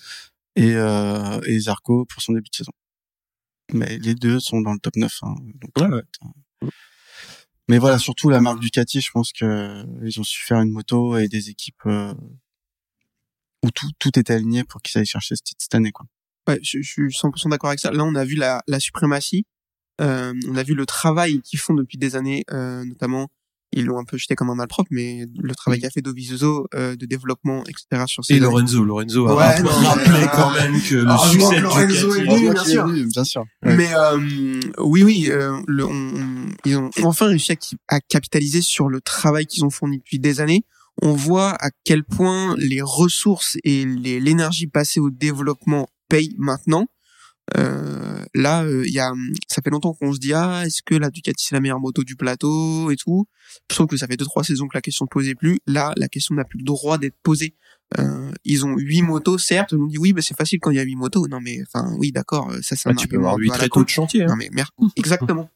et, 0.55 0.73
euh, 0.75 1.41
et 1.45 1.59
Zarco 1.59 2.05
pour 2.05 2.21
son 2.21 2.31
début 2.33 2.49
de 2.49 2.55
saison. 2.55 2.71
Mais 3.73 3.97
les 3.97 4.15
deux 4.15 4.39
sont 4.39 4.61
dans 4.61 4.71
le 4.73 4.79
top 4.79 4.95
9. 4.95 5.11
Hein, 5.23 5.35
donc, 5.61 5.71
Ouais, 5.89 5.95
ouais. 6.61 6.69
Mais 7.67 7.77
voilà, 7.79 7.97
surtout 7.97 8.29
la 8.29 8.39
marque 8.39 8.59
Ducati, 8.59 9.01
je 9.01 9.09
pense 9.11 9.33
que 9.33 9.43
euh, 9.43 9.83
ils 10.05 10.17
ont 10.19 10.23
su 10.23 10.45
faire 10.45 10.61
une 10.61 10.69
moto 10.71 11.17
et 11.17 11.27
des 11.27 11.49
équipes 11.49 11.81
euh, 11.87 12.13
où 13.65 13.71
tout, 13.71 13.89
tout 13.99 14.17
était 14.19 14.33
aligné 14.33 14.63
pour 14.63 14.81
qu'ils 14.81 14.99
aillent 14.99 15.05
chercher 15.05 15.35
ce 15.35 15.41
titre 15.43 15.61
cette 15.61 15.75
année. 15.75 15.91
Quoi. 15.91 16.05
Ouais, 16.47 16.59
je, 16.61 16.79
je 16.81 16.87
suis 16.89 17.01
100% 17.07 17.49
d'accord 17.49 17.69
avec 17.69 17.79
ça. 17.79 17.91
Là, 17.91 18.03
on 18.03 18.15
a 18.15 18.23
vu 18.23 18.35
la, 18.35 18.61
la 18.67 18.79
suprématie. 18.79 19.45
Euh, 20.01 20.33
on 20.49 20.55
a 20.55 20.63
vu 20.63 20.75
le 20.75 20.85
travail 20.85 21.41
qu'ils 21.41 21.59
font 21.59 21.73
depuis 21.73 21.97
des 21.97 22.15
années, 22.15 22.43
euh, 22.51 22.83
notamment 22.85 23.29
ils 23.77 23.83
l'ont 23.85 23.97
un 23.99 24.03
peu 24.05 24.15
jeté 24.17 24.35
comme 24.35 24.49
un 24.49 24.55
malpropre, 24.55 24.87
mais 24.91 25.25
le 25.37 25.53
travail 25.55 25.81
qu'a 25.81 25.89
fait 25.89 26.01
Dovizioso 26.01 26.67
euh, 26.75 26.95
de 26.95 27.05
développement, 27.05 27.61
etc. 27.65 28.03
sur 28.07 28.23
ces 28.23 28.33
Et 28.33 28.37
années. 28.37 28.45
Lorenzo, 28.45 28.85
Lorenzo 28.85 29.27
a 29.27 29.35
Ouais, 29.35 29.43
rappelé- 29.61 30.29
quand 30.33 30.51
même 30.53 30.81
que 30.81 30.95
le 30.95 31.05
Ah, 31.09 31.17
succès 31.29 31.57
de 31.57 31.61
Lorenzo 31.61 32.13
Ducati- 32.15 32.19
est 32.21 32.23
venu, 32.37 32.51
bien 32.53 32.63
sûr. 32.63 32.87
bien 32.87 33.23
sûr. 33.25 33.43
Mais 33.63 33.93
euh, 33.93 34.17
oui, 34.79 35.03
oui, 35.03 35.27
euh, 35.29 35.59
le, 35.67 35.83
on, 35.85 35.89
on- 35.91 36.47
ils 36.63 36.77
ont 36.77 36.89
enfin 37.03 37.25
réussi 37.27 37.51
à 37.89 37.99
capitaliser 37.99 38.61
sur 38.61 38.87
le 38.87 39.01
travail 39.01 39.45
qu'ils 39.45 39.65
ont 39.65 39.69
fourni 39.69 39.97
depuis 39.97 40.19
des 40.19 40.39
années. 40.39 40.63
On 41.01 41.13
voit 41.13 41.51
à 41.63 41.69
quel 41.83 42.03
point 42.03 42.55
les 42.57 42.81
ressources 42.81 43.57
et 43.63 43.85
l'énergie 43.85 44.67
passée 44.67 44.99
au 44.99 45.09
développement 45.09 45.87
payent 46.09 46.35
maintenant. 46.37 46.87
Euh, 47.57 48.23
là, 48.33 48.63
euh, 48.63 48.83
il 48.87 48.93
y 48.93 48.99
a, 48.99 49.11
ça 49.47 49.61
fait 49.61 49.69
longtemps 49.69 49.93
qu'on 49.93 50.13
se 50.13 50.19
dit 50.19 50.33
ah, 50.33 50.63
est-ce 50.65 50.81
que 50.83 50.95
la 50.95 51.09
Ducati 51.11 51.45
c'est 51.45 51.53
la 51.53 51.61
meilleure 51.61 51.79
moto 51.79 52.03
du 52.03 52.15
plateau 52.15 52.89
et 52.89 52.95
tout? 52.95 53.27
Je 53.69 53.75
trouve 53.75 53.87
que 53.87 53.97
ça 53.97 54.07
fait 54.07 54.17
deux 54.17 54.25
trois 54.25 54.43
saisons 54.43 54.67
que 54.67 54.75
la 54.75 54.81
question 54.81 55.05
ne 55.05 55.09
posait 55.09 55.35
plus. 55.35 55.59
Là, 55.67 55.93
la 55.97 56.07
question 56.07 56.33
n'a 56.33 56.43
plus 56.43 56.57
le 56.57 56.63
droit 56.65 56.97
d'être 56.97 57.17
posée. 57.21 57.55
Euh, 57.99 58.31
ils 58.45 58.65
ont 58.65 58.75
huit 58.77 59.03
motos, 59.03 59.37
certes. 59.37 59.73
On 59.73 59.85
dit 59.85 59.99
oui, 59.99 60.13
mais 60.15 60.23
c'est 60.23 60.35
facile 60.35 60.59
quand 60.59 60.71
il 60.71 60.77
y 60.77 60.79
a 60.79 60.83
huit 60.83 60.95
motos. 60.95 61.27
Non, 61.27 61.39
mais 61.39 61.59
enfin 61.61 61.93
oui, 61.99 62.11
d'accord, 62.11 62.49
euh, 62.49 62.59
ça 62.63 62.75
c'est 62.75 62.89
Ah, 62.89 62.93
un 62.93 62.95
tu 62.95 63.07
peux 63.07 63.17
avoir 63.17 63.35
con. 63.37 63.67
tôt 63.69 63.83
de 63.83 63.89
chantier. 63.89 64.23
hein. 64.23 64.27
Non 64.29 64.35
mais 64.37 64.49
merde, 64.51 64.69
exactement. 64.95 65.49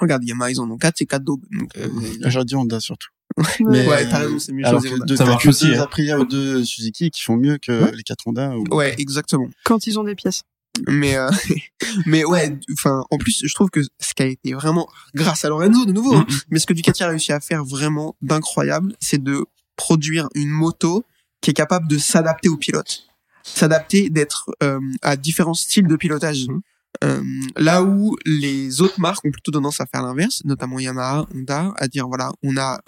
Regarde, 0.00 0.24
Yamaha, 0.24 0.50
ils 0.50 0.58
en 0.60 0.68
ont 0.70 0.78
4, 0.78 0.94
c'est 0.98 1.06
4 1.06 1.22
daubes. 1.22 1.44
Donc, 1.52 1.70
euh, 1.76 1.86
J'aurais 2.24 2.46
dit 2.46 2.56
Honda 2.56 2.80
surtout. 2.80 3.10
Ouais, 3.38 3.44
Mais- 3.86 4.08
t'as 4.08 4.18
raison, 4.18 4.38
c'est 4.38 4.52
mieux 4.52 4.64
Alors 4.66 4.80
choisi, 4.80 4.94
que 4.94 5.00
Honda. 5.00 5.06
deux, 5.06 5.16
Ça 5.16 5.24
marche 5.24 5.46
aussi, 5.46 5.66
deux 5.66 5.78
hein. 5.78 5.82
Aprilia 5.82 6.18
ou 6.18 6.24
deux 6.24 6.64
Suzuki 6.64 7.10
qui 7.10 7.22
font 7.22 7.36
mieux 7.36 7.58
que 7.58 7.94
les 7.94 8.02
quatre 8.02 8.26
Honda. 8.26 8.56
Ou... 8.56 8.64
Ouais, 8.74 8.94
exactement. 8.98 9.48
quand 9.64 9.86
ils 9.86 9.98
ont 9.98 10.04
des 10.04 10.14
pièces. 10.14 10.42
Mais 10.88 11.16
euh, 11.16 11.28
mais 12.06 12.24
ouais, 12.24 12.58
enfin 12.72 13.04
en 13.10 13.18
plus 13.18 13.42
je 13.44 13.54
trouve 13.54 13.68
que 13.68 13.80
ce 13.82 14.14
qui 14.14 14.22
a 14.22 14.26
été 14.26 14.54
vraiment 14.54 14.88
grâce 15.14 15.44
à 15.44 15.48
Lorenzo 15.50 15.84
de 15.84 15.92
nouveau, 15.92 16.14
hein, 16.14 16.26
mais 16.50 16.58
ce 16.58 16.66
que 16.66 16.72
Ducati 16.72 17.02
a 17.02 17.08
réussi 17.08 17.30
à 17.32 17.40
faire 17.40 17.62
vraiment 17.64 18.16
d'incroyable, 18.22 18.94
c'est 18.98 19.22
de 19.22 19.44
produire 19.76 20.28
une 20.34 20.48
moto 20.48 21.04
qui 21.42 21.50
est 21.50 21.54
capable 21.54 21.88
de 21.88 21.98
s'adapter 21.98 22.48
aux 22.48 22.56
pilotes, 22.56 23.04
s'adapter 23.42 24.08
d'être 24.08 24.50
euh, 24.62 24.80
à 25.02 25.16
différents 25.16 25.52
styles 25.54 25.86
de 25.86 25.96
pilotage. 25.96 26.48
Mhm. 26.48 26.60
Euh, 27.04 27.22
là 27.56 27.82
où 27.82 28.16
les 28.24 28.80
autres 28.80 29.00
marques 29.00 29.24
ont 29.26 29.30
plutôt 29.30 29.50
tendance 29.50 29.80
à 29.80 29.86
faire 29.86 30.02
l'inverse, 30.02 30.42
notamment 30.44 30.78
Yamaha, 30.78 31.26
Honda, 31.34 31.72
à 31.76 31.88
dire 31.88 32.06
voilà, 32.06 32.32
on 32.42 32.56
a 32.56 32.80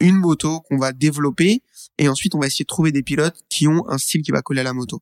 une 0.00 0.16
moto 0.16 0.60
qu'on 0.60 0.78
va 0.78 0.92
développer 0.92 1.62
et 1.98 2.08
ensuite 2.08 2.34
on 2.34 2.38
va 2.38 2.46
essayer 2.46 2.64
de 2.64 2.68
trouver 2.68 2.92
des 2.92 3.02
pilotes 3.02 3.40
qui 3.48 3.66
ont 3.68 3.88
un 3.88 3.98
style 3.98 4.22
qui 4.22 4.30
va 4.30 4.42
coller 4.42 4.60
à 4.60 4.64
la 4.64 4.72
moto. 4.74 5.00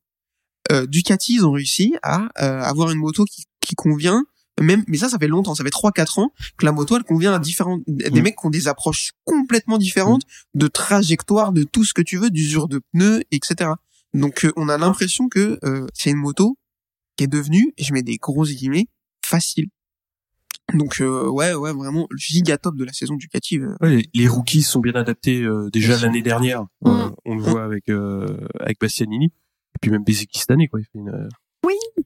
Euh, 0.71 0.85
Ducati, 0.87 1.35
ils 1.35 1.45
ont 1.45 1.51
réussi 1.51 1.95
à 2.01 2.29
euh, 2.41 2.61
avoir 2.61 2.91
une 2.91 2.99
moto 2.99 3.25
qui, 3.25 3.45
qui 3.59 3.75
convient 3.75 4.23
même 4.61 4.83
mais 4.87 4.97
ça 4.97 5.09
ça 5.09 5.17
fait 5.17 5.27
longtemps 5.27 5.53
ça 5.53 5.63
fait 5.63 5.69
3 5.69 5.91
4 5.91 6.19
ans 6.19 6.31
que 6.57 6.65
la 6.65 6.71
moto 6.71 6.95
elle 6.95 7.03
convient 7.03 7.33
à 7.33 7.39
différents 7.39 7.79
des 7.87 8.09
Mm. 8.09 8.23
mecs 8.23 8.35
qui 8.37 8.45
ont 8.45 8.49
des 8.49 8.67
approches 8.67 9.11
complètement 9.25 9.77
différentes 9.77 10.23
de 10.53 10.67
trajectoire 10.67 11.51
de 11.51 11.63
tout 11.63 11.83
ce 11.83 11.93
que 11.93 12.01
tu 12.01 12.17
veux 12.17 12.29
d'usure 12.29 12.67
de 12.69 12.79
pneus 12.93 13.23
etc 13.31 13.71
donc 14.13 14.45
euh, 14.45 14.53
on 14.55 14.69
a 14.69 14.77
l'impression 14.77 15.27
que 15.27 15.59
euh, 15.65 15.87
c'est 15.93 16.11
une 16.11 16.17
moto 16.17 16.57
qui 17.17 17.25
est 17.25 17.27
devenue 17.27 17.73
et 17.77 17.83
je 17.83 17.91
mets 17.93 18.01
des 18.01 18.15
gros 18.15 18.45
guillemets 18.45 18.87
facile 19.25 19.67
donc 20.73 20.99
euh, 21.01 21.27
ouais 21.29 21.53
ouais 21.53 21.71
vraiment 21.73 22.07
giga 22.17 22.57
top 22.57 22.75
de 22.75 22.83
la 22.85 22.91
saison 22.93 23.15
Ducati 23.15 23.59
euh, 23.59 23.75
Ouais, 23.81 24.03
les, 24.13 24.27
rookies 24.27 24.63
sont 24.63 24.79
bien 24.79 24.93
adaptés 24.93 25.41
euh, 25.43 25.69
déjà 25.71 25.97
l'année 25.97 26.21
dernière. 26.23 26.63
Mm. 26.81 26.87
Euh, 26.87 27.09
on 27.25 27.35
le 27.35 27.41
voit 27.41 27.63
avec 27.63 27.87
euh, 27.89 28.25
avec 28.59 28.79
Bastianini 28.79 29.25
et 29.27 29.77
puis 29.81 29.91
même 29.91 30.03
Bezeki 30.03 30.39
cette 30.39 30.51
année 30.51 30.67
quoi. 30.67 30.79
Il 30.79 30.83
fait 30.85 30.97
une, 30.99 31.09
euh, 31.09 31.29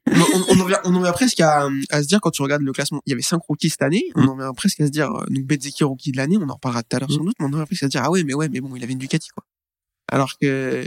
on, 0.08 0.12
on, 0.13 0.58
on 0.58 0.60
en 0.62 0.65
vient, 0.65 0.80
on 0.86 0.95
en 0.95 1.02
vient 1.02 1.12
presque 1.12 1.39
à, 1.41 1.67
à 1.89 2.02
se 2.04 2.08
dire 2.08 2.19
quand 2.22 2.32
tu 2.32 2.41
regardes 2.41 2.62
le 2.62 2.72
classement, 2.74 3.02
il 3.06 3.10
y 3.12 3.13
avait 3.13 3.22
cinq 3.22 3.41
rookies 3.48 3.69
cette 3.69 3.82
année, 3.82 4.04
on 4.15 4.24
Mm. 4.24 4.30
en 4.30 4.36
vient 4.38 4.54
presque 4.54 4.80
à 4.82 4.86
se 4.86 4.91
dire, 4.91 5.10
donc 5.30 5.45
Bezzeki 5.45 5.84
rookie 5.84 6.12
de 6.12 6.17
l'année, 6.17 6.38
on 6.38 6.48
en 6.50 6.54
reparlera 6.56 6.84
tout 6.84 6.95
à 6.95 7.00
l'heure 7.00 7.12
sans 7.12 7.22
Mm. 7.22 7.26
doute, 7.26 7.36
mais 7.39 7.45
on 7.45 7.50
en 7.54 7.56
vient 7.58 7.65
presque 7.65 7.84
à 7.84 7.86
se 7.88 7.91
dire, 7.91 8.02
ah 8.04 8.12
ouais, 8.12 8.24
mais 8.24 8.34
ouais, 8.34 8.50
mais 8.50 8.60
bon, 8.62 8.76
il 8.76 8.84
avait 8.84 8.93
une 8.93 9.00
Ducati, 9.00 9.30
quoi. 9.30 9.45
Alors 10.12 10.38
que, 10.39 10.86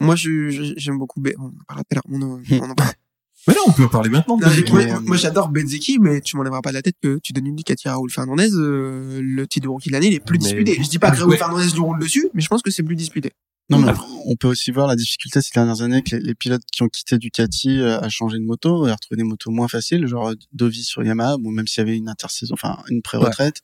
moi, 0.00 0.14
je, 0.16 0.48
je- 0.50 0.74
j'aime 0.76 0.96
beaucoup, 0.98 1.20
Be- 1.20 1.34
on 1.38 1.46
en 1.46 1.52
parlera 1.66 1.84
tout 1.84 1.90
à 1.90 1.94
l'heure, 1.96 2.04
on, 2.08 2.22
en- 2.22 2.40
on 2.62 2.70
en 2.70 2.74
parlera. 2.74 2.94
Mais 3.46 3.54
là 3.54 3.60
on 3.66 3.72
peut 3.72 3.84
en 3.84 3.88
parler 3.88 4.10
maintenant. 4.10 4.36
Non, 4.38 4.46
moi, 4.46 4.56
mais, 4.84 4.92
euh, 4.92 5.00
moi, 5.00 5.16
j'adore 5.16 5.48
Bezzeki, 5.48 5.98
mais 6.00 6.20
tu 6.20 6.36
m'enlèveras 6.36 6.60
pas 6.60 6.70
de 6.70 6.74
la 6.74 6.82
tête 6.82 6.96
que 7.02 7.18
tu 7.22 7.32
donnes 7.32 7.46
une 7.46 7.56
Ducati 7.56 7.88
à 7.88 7.92
Raoul 7.92 8.10
Fernandez, 8.10 8.50
euh, 8.52 9.20
le 9.22 9.46
titre 9.46 9.64
de 9.64 9.68
rookie 9.68 9.88
de 9.88 9.94
l'année, 9.94 10.08
il 10.08 10.14
est 10.14 10.20
plus 10.20 10.38
Mais- 10.38 10.44
disputé. 10.44 10.78
Je 10.82 10.88
dis 10.88 10.98
pas 10.98 11.10
que 11.10 11.18
Raoul 11.18 11.30
Ouais. 11.30 11.36
Fernandez 11.38 11.64
lui 11.70 11.80
roule 11.80 11.98
dessus, 11.98 12.28
mais 12.34 12.42
je 12.42 12.48
pense 12.48 12.62
que 12.62 12.70
c'est 12.70 12.82
plus 12.82 12.96
disputé. 12.96 13.30
Non, 13.70 13.78
mais 13.78 13.90
Après- 13.90 14.06
on 14.24 14.34
peut 14.34 14.48
aussi 14.48 14.70
voir 14.70 14.86
la 14.86 14.96
difficulté 14.96 15.42
ces 15.42 15.50
dernières 15.54 15.82
années 15.82 16.02
que 16.02 16.16
les, 16.16 16.22
les 16.22 16.34
pilotes 16.34 16.62
qui 16.72 16.82
ont 16.82 16.88
quitté 16.88 17.18
Ducati 17.18 17.80
euh, 17.80 18.00
à 18.00 18.08
changer 18.08 18.38
de 18.38 18.42
moto 18.44 18.86
et 18.86 18.90
à 18.90 18.94
retrouver 18.94 19.18
des 19.18 19.24
motos 19.28 19.50
moins 19.50 19.68
faciles, 19.68 20.06
genre 20.06 20.32
Dovi 20.52 20.82
sur 20.82 21.02
Yamaha, 21.02 21.36
bon, 21.36 21.50
même 21.50 21.66
s'il 21.66 21.82
y 21.82 21.86
avait 21.86 21.96
une 21.98 22.08
intersaison, 22.08 22.54
enfin 22.54 22.78
une 22.88 23.02
pré-retraite, 23.02 23.60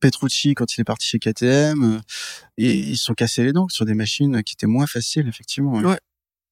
Petrucci 0.00 0.54
quand 0.54 0.76
il 0.76 0.80
est 0.82 0.84
parti 0.84 1.06
chez 1.08 1.18
KTM, 1.18 1.82
euh, 1.82 1.98
et 2.56 2.72
ils 2.72 2.96
se 2.96 3.04
sont 3.06 3.14
cassés 3.14 3.42
les 3.44 3.52
dents 3.52 3.66
sur 3.68 3.84
des 3.84 3.94
machines 3.94 4.42
qui 4.44 4.54
étaient 4.54 4.66
moins 4.68 4.86
faciles 4.86 5.26
effectivement. 5.28 5.74
ouais. 5.80 5.98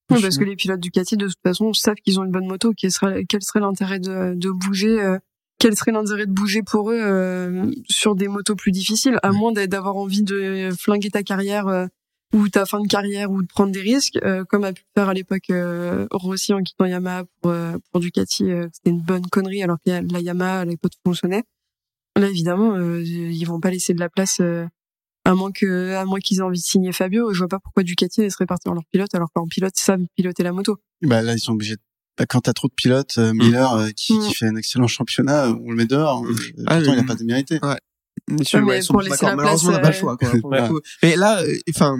Oui, 0.09 0.21
parce 0.21 0.37
que 0.37 0.43
les 0.45 0.55
pilotes 0.55 0.79
Ducati, 0.79 1.17
de 1.17 1.27
toute 1.27 1.39
façon, 1.43 1.73
savent 1.73 1.95
qu'ils 2.03 2.19
ont 2.19 2.23
une 2.23 2.31
bonne 2.31 2.47
moto. 2.47 2.73
Quel 2.75 2.91
serait, 2.91 3.25
quel 3.25 3.41
serait 3.43 3.59
l'intérêt 3.59 3.99
de, 3.99 4.33
de 4.35 4.49
bouger 4.51 5.01
euh, 5.01 5.17
Quel 5.59 5.75
serait 5.75 5.91
l'intérêt 5.91 6.25
de 6.25 6.31
bouger 6.31 6.63
pour 6.63 6.91
eux 6.91 6.99
euh, 6.99 7.69
sur 7.89 8.15
des 8.15 8.27
motos 8.29 8.55
plus 8.55 8.71
difficiles, 8.71 9.19
à 9.23 9.31
moins 9.31 9.51
d'a- 9.51 9.67
d'avoir 9.67 9.97
envie 9.97 10.23
de 10.23 10.69
flinguer 10.79 11.09
ta 11.09 11.23
carrière 11.23 11.67
euh, 11.67 11.87
ou 12.33 12.47
ta 12.47 12.65
fin 12.65 12.79
de 12.81 12.87
carrière 12.87 13.31
ou 13.31 13.41
de 13.41 13.47
prendre 13.47 13.71
des 13.71 13.81
risques, 13.81 14.17
euh, 14.23 14.43
comme 14.45 14.63
a 14.63 14.71
pu 14.73 14.83
faire 14.95 15.09
à 15.09 15.13
l'époque 15.13 15.49
euh, 15.49 16.07
Rossi 16.11 16.53
en 16.53 16.61
quittant 16.61 16.85
Yamaha 16.85 17.25
pour, 17.41 17.51
euh, 17.51 17.77
pour 17.91 17.99
Ducati. 17.99 18.49
euh, 18.49 18.67
C'était 18.71 18.91
une 18.91 19.01
bonne 19.01 19.25
connerie, 19.27 19.61
alors 19.63 19.77
que 19.85 19.91
la, 19.91 20.19
Yamaha 20.21 20.59
à 20.61 20.65
l'époque 20.65 20.93
fonctionnait. 21.05 21.43
Là, 22.17 22.27
évidemment, 22.29 22.75
euh, 22.75 23.01
ils 23.03 23.43
vont 23.45 23.59
pas 23.59 23.69
laisser 23.71 23.93
de 23.93 23.99
la 23.99 24.09
place. 24.09 24.37
Euh, 25.27 25.31
à 25.31 25.35
moins 25.35 25.51
que, 25.51 25.93
à 25.95 26.05
moins 26.05 26.19
qu'ils 26.19 26.37
aient 26.39 26.41
envie 26.41 26.59
de 26.59 26.63
signer 26.63 26.91
Fabio, 26.91 27.33
je 27.33 27.39
vois 27.39 27.47
pas 27.47 27.59
pourquoi 27.59 27.83
Ducati 27.83 28.21
laisserait 28.21 28.45
partir 28.45 28.73
leur 28.73 28.83
pilote 28.91 29.13
alors 29.13 29.27
que 29.27 29.33
leurs 29.39 29.47
pilotes 29.47 29.75
savent 29.77 30.01
piloter 30.15 30.43
la 30.43 30.51
moto. 30.53 30.77
Bah 31.01 31.21
là 31.21 31.33
ils 31.33 31.39
sont 31.39 31.53
obligés. 31.53 31.75
de- 31.75 31.81
Bah, 32.17 32.25
quand 32.27 32.41
t'as 32.41 32.53
trop 32.53 32.67
de 32.67 32.73
pilotes, 32.73 33.17
euh, 33.19 33.31
Miller 33.33 33.73
euh, 33.75 33.89
qui, 33.95 34.13
Mm. 34.17 34.21
qui 34.27 34.33
fait 34.33 34.45
un 34.47 34.55
excellent 34.55 34.87
championnat, 34.87 35.49
on 35.63 35.69
le 35.71 35.75
met 35.75 35.85
dehors. 35.85 36.25
euh, 36.25 36.33
Ah, 36.65 36.77
pourtant 36.77 36.93
il 36.93 36.99
a 36.99 37.03
pas 37.03 37.15
démérité. 37.15 37.59
Bien 38.27 38.43
sûr, 38.43 38.59
Ouais, 38.59 38.65
mais 38.65 38.71
ouais, 38.79 38.81
pour 38.87 39.01
laisser 39.01 39.25
Malheureusement, 39.25 39.69
on 39.69 39.73
n'a 39.73 39.79
pas 39.79 39.89
le 39.89 39.93
choix, 39.93 40.17
quoi. 40.17 40.29
pour 40.41 40.51
le 40.51 40.61
euh, 40.61 40.67
coup. 40.67 40.79
Mais 41.03 41.15
là, 41.15 41.41
euh, 41.43 41.55
enfin, 41.69 41.95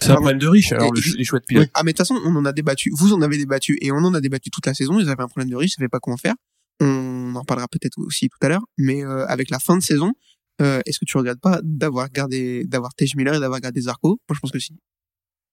C'est 0.00 0.10
un 0.10 0.14
problème 0.14 0.38
de 0.38 0.46
riche. 0.48 0.72
Alors 0.72 0.90
Et- 0.96 1.16
les 1.18 1.24
choix 1.24 1.40
de 1.40 1.44
pilote. 1.44 1.68
Ah 1.74 1.82
mais 1.84 1.92
de 1.92 1.96
toute 1.98 2.06
façon, 2.06 2.18
on 2.24 2.34
en 2.36 2.44
a 2.46 2.52
débattu. 2.52 2.90
Vous 2.96 3.12
en 3.12 3.20
avez 3.20 3.36
débattu 3.36 3.76
et 3.82 3.92
on 3.92 3.96
en 3.96 4.14
a 4.14 4.20
débattu 4.20 4.48
toute 4.50 4.64
la 4.66 4.72
saison. 4.72 4.98
Ils 5.00 5.08
avaient 5.10 5.22
un 5.22 5.26
problème 5.28 5.50
de 5.50 5.56
riche, 5.56 5.72
ils 5.72 5.76
savaient 5.76 5.88
pas 5.88 5.98
comment 6.00 6.16
faire. 6.16 6.34
On 6.80 7.34
en 7.34 7.44
parlera 7.44 7.66
peut-être 7.68 7.98
aussi 7.98 8.28
tout 8.28 8.38
à 8.40 8.48
l'heure. 8.48 8.62
Mais 8.78 9.04
euh, 9.04 9.26
avec 9.26 9.50
la 9.50 9.58
fin 9.58 9.76
de 9.76 9.82
saison, 9.82 10.12
euh, 10.60 10.80
est-ce 10.86 10.98
que 10.98 11.04
tu 11.04 11.16
regrettes 11.18 11.40
pas 11.40 11.60
d'avoir 11.62 12.10
gardé, 12.10 12.64
d'avoir 12.66 12.94
Tej 12.94 13.10
Miller 13.16 13.34
et 13.34 13.40
d'avoir 13.40 13.60
gardé 13.60 13.80
Zarco? 13.80 14.18
Moi, 14.28 14.34
je 14.34 14.40
pense 14.40 14.50
que 14.50 14.58
si. 14.58 14.74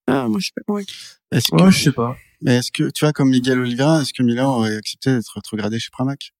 Ah, 0.07 0.27
moi, 0.27 0.39
je 0.39 0.45
suis 0.45 0.53
pas 0.53 0.61
convaincu. 0.67 0.95
Est-ce 1.31 1.47
que, 1.51 1.63
Ouais, 1.63 1.71
je 1.71 1.83
sais 1.83 1.91
pas. 1.91 2.15
mais 2.41 2.57
est-ce 2.57 2.71
que 2.71 2.89
tu 2.91 3.05
vois 3.05 3.13
comme 3.13 3.29
Miguel 3.29 3.59
Oliveira, 3.59 4.01
est-ce 4.01 4.13
que 4.13 4.23
Miller 4.23 4.47
aurait 4.47 4.75
accepté 4.75 5.11
d'être 5.11 5.31
rétrogradé 5.33 5.79
chez 5.79 5.89
Pramac? 5.91 6.31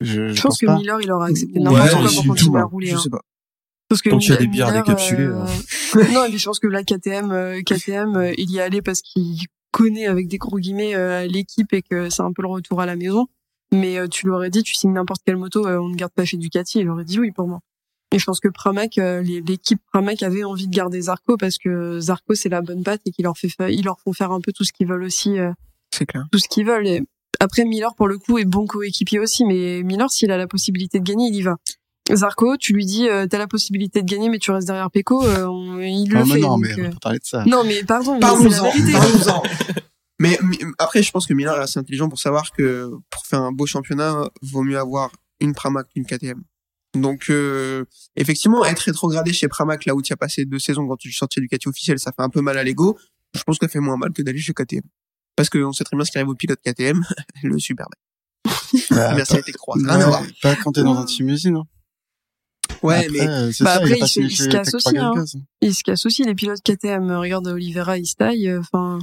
Je, 0.00 0.28
je, 0.28 0.34
Je 0.34 0.42
pense 0.42 0.58
que 0.58 0.66
pas. 0.66 0.76
Miller, 0.76 1.00
il 1.02 1.10
aura 1.10 1.26
accepté 1.26 1.58
Ouais, 1.58 1.64
n'importe 1.64 1.90
quoi 1.90 2.02
mais 2.02 2.14
pour 2.14 2.26
continuer 2.26 2.58
à 2.60 2.64
rouler. 2.64 2.86
Je 2.88 2.94
hein. 2.96 3.00
sais 3.00 3.10
pas. 3.10 3.22
Parce 3.88 4.02
que 4.02 4.10
Quand 4.10 4.18
il 4.18 4.28
y 4.28 4.32
a 4.32 4.36
des 4.36 4.46
bières 4.46 4.68
Miller, 4.68 4.84
décapsulées, 4.84 5.24
euh, 5.24 5.44
non, 6.12 6.28
puis 6.28 6.38
je 6.38 6.44
pense 6.44 6.60
que 6.60 6.66
la 6.66 6.84
KTM, 6.84 7.30
euh, 7.32 7.62
KTM, 7.62 8.16
euh, 8.16 8.32
il 8.36 8.50
y 8.50 8.60
allait 8.60 8.82
parce 8.82 9.00
qu'il 9.00 9.38
connaît 9.72 10.06
avec 10.06 10.28
des 10.28 10.38
gros 10.38 10.58
guillemets 10.58 10.94
euh, 10.94 11.26
l'équipe 11.26 11.72
et 11.72 11.82
que 11.82 12.10
c'est 12.10 12.22
un 12.22 12.32
peu 12.32 12.42
le 12.42 12.48
retour 12.48 12.80
à 12.80 12.86
la 12.86 12.96
maison. 12.96 13.26
Mais 13.72 13.98
euh, 13.98 14.06
tu 14.06 14.26
lui 14.26 14.32
aurais 14.32 14.50
dit, 14.50 14.62
tu 14.62 14.74
signes 14.74 14.92
n'importe 14.92 15.22
quelle 15.26 15.36
moto, 15.36 15.66
euh, 15.66 15.78
on 15.78 15.88
ne 15.88 15.96
garde 15.96 16.12
pas 16.12 16.24
chez 16.24 16.36
Ducati. 16.36 16.80
Il 16.80 16.88
aurait 16.88 17.04
dit 17.04 17.18
oui 17.18 17.32
pour 17.32 17.48
moi. 17.48 17.60
Et 18.12 18.18
je 18.18 18.24
pense 18.24 18.40
que 18.40 18.48
Pramac, 18.48 18.96
euh, 18.98 19.20
l'équipe 19.22 19.80
Pramac 19.92 20.22
avait 20.22 20.44
envie 20.44 20.66
de 20.66 20.74
garder 20.74 21.00
Zarco 21.02 21.36
parce 21.36 21.58
que 21.58 22.00
Zarco 22.00 22.34
c'est 22.34 22.48
la 22.48 22.62
bonne 22.62 22.82
patte 22.82 23.02
et 23.04 23.10
qu'ils 23.10 23.24
leur 23.24 23.36
fait, 23.36 23.48
fa- 23.50 23.70
ils 23.70 23.84
leur 23.84 24.00
font 24.00 24.12
faire 24.14 24.32
un 24.32 24.40
peu 24.40 24.50
tout 24.52 24.64
ce 24.64 24.72
qu'ils 24.72 24.86
veulent 24.88 25.02
aussi, 25.04 25.38
euh, 25.38 25.52
C'est 25.94 26.06
clair. 26.06 26.24
tout 26.32 26.38
ce 26.38 26.48
qu'ils 26.48 26.64
veulent. 26.66 26.86
Et 26.86 27.02
après 27.38 27.64
Miller 27.66 27.94
pour 27.94 28.08
le 28.08 28.16
coup 28.18 28.38
est 28.38 28.46
bon 28.46 28.66
coéquipier 28.66 29.18
aussi, 29.18 29.44
mais 29.44 29.82
Miller 29.82 30.10
s'il 30.10 30.30
a 30.30 30.38
la 30.38 30.46
possibilité 30.46 31.00
de 31.00 31.04
gagner, 31.04 31.28
il 31.28 31.34
y 31.36 31.42
va. 31.42 31.56
Zarco, 32.10 32.56
tu 32.56 32.72
lui 32.72 32.86
dis, 32.86 33.06
euh, 33.10 33.26
t'as 33.26 33.36
la 33.36 33.46
possibilité 33.46 34.00
de 34.00 34.06
gagner, 34.10 34.30
mais 34.30 34.38
tu 34.38 34.50
restes 34.50 34.66
derrière 34.66 34.90
Peko, 34.90 35.22
euh, 35.26 35.44
on- 35.46 35.78
il 35.78 36.08
le 36.10 36.16
Ah, 36.16 36.24
mais 36.24 36.32
fait. 36.34 36.40
non, 36.40 36.56
mais 36.56 36.72
on 36.78 36.84
euh, 36.84 36.90
pas 36.92 36.96
parler 37.02 37.18
de 37.18 37.24
ça. 37.26 37.44
non, 37.44 37.62
mais 37.64 37.84
pardon, 37.84 38.18
Parlons-en, 38.18 38.70
parlons-en. 38.92 39.42
Mais, 40.18 40.38
mais 40.42 40.56
après, 40.78 41.02
je 41.02 41.10
pense 41.12 41.26
que 41.26 41.34
Miller 41.34 41.54
est 41.56 41.60
assez 41.64 41.78
intelligent 41.78 42.08
pour 42.08 42.18
savoir 42.18 42.50
que 42.52 42.90
pour 43.10 43.26
faire 43.26 43.42
un 43.42 43.52
beau 43.52 43.66
championnat, 43.66 44.30
vaut 44.42 44.62
mieux 44.62 44.78
avoir 44.78 45.12
une 45.40 45.52
Pramac 45.54 45.86
qu'une 45.90 46.06
KTM. 46.06 46.42
Donc, 46.94 47.26
euh, 47.30 47.84
effectivement, 48.16 48.64
être 48.64 48.80
rétrogradé 48.80 49.32
chez 49.32 49.46
Pramac, 49.48 49.84
là 49.84 49.94
où 49.94 50.02
tu 50.02 50.12
as 50.12 50.16
passé 50.16 50.44
deux 50.46 50.58
saisons 50.58 50.86
quand 50.88 50.96
tu 50.96 51.12
sortais 51.12 51.40
du 51.40 51.46
Ducati 51.46 51.68
officiel, 51.68 51.98
ça 51.98 52.12
fait 52.12 52.22
un 52.22 52.30
peu 52.30 52.40
mal 52.40 52.56
à 52.58 52.64
l'ego. 52.64 52.98
Je 53.34 53.42
pense 53.42 53.58
que 53.58 53.66
ça 53.66 53.70
fait 53.70 53.80
moins 53.80 53.96
mal 53.96 54.12
que 54.12 54.22
d'aller 54.22 54.38
chez 54.38 54.54
KTM. 54.54 54.82
Parce 55.36 55.50
qu'on 55.50 55.72
sait 55.72 55.84
très 55.84 55.96
bien 55.96 56.04
ce 56.04 56.10
qui 56.10 56.18
arrive 56.18 56.30
au 56.30 56.34
pilote 56.34 56.58
KTM, 56.64 57.04
le 57.42 57.58
Superbike. 57.58 58.00
Bah, 58.90 59.14
Merci 59.14 59.36
à 59.36 59.42
tes 59.42 59.52
croix. 59.52 59.76
pas, 59.86 60.22
pas 60.42 60.56
quand 60.56 60.72
t'es 60.72 60.82
dans 60.82 60.96
un 60.98 61.04
team 61.04 61.28
usine. 61.28 61.56
hein. 61.56 61.64
Ouais, 62.82 62.96
Après, 63.06 63.08
mais 63.10 63.28
euh, 63.28 63.46
Bah, 63.46 63.52
ça, 63.52 63.72
après, 63.76 63.98
il 63.98 64.06
se- 64.08 64.20
il 64.20 64.30
se 64.36 64.42
chez 64.44 64.48
casse 64.50 64.74
aussi, 64.74 64.98
hein. 64.98 65.12
Il 65.60 65.74
se 65.74 65.82
casse 65.82 66.06
aussi 66.06 66.24
les 66.24 66.34
pilotes 66.34 66.62
KTM. 66.62 67.10
Regarde 67.12 67.46
Oliveira, 67.48 67.98
il 67.98 68.06
se 68.06 68.14
taille. 68.14 68.48
euh, 68.48 68.60
Enfin, 68.60 68.98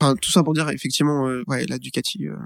enfin, 0.00 0.14
tout 0.16 0.30
ça 0.30 0.42
pour 0.42 0.52
dire, 0.54 0.68
effectivement, 0.70 1.28
euh, 1.28 1.42
ouais, 1.46 1.66
la 1.66 1.78
Ducati, 1.78 2.26
euh, 2.28 2.36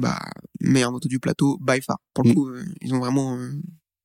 bah, 0.00 0.18
meilleure 0.60 0.92
moto 0.92 1.08
du 1.08 1.18
plateau, 1.20 1.58
by 1.60 1.80
far. 1.80 1.98
Pour 2.14 2.24
le 2.24 2.30
Mm. 2.30 2.34
coup, 2.34 2.48
euh, 2.48 2.64
ils 2.82 2.92
ont 2.94 2.98
vraiment 3.00 3.38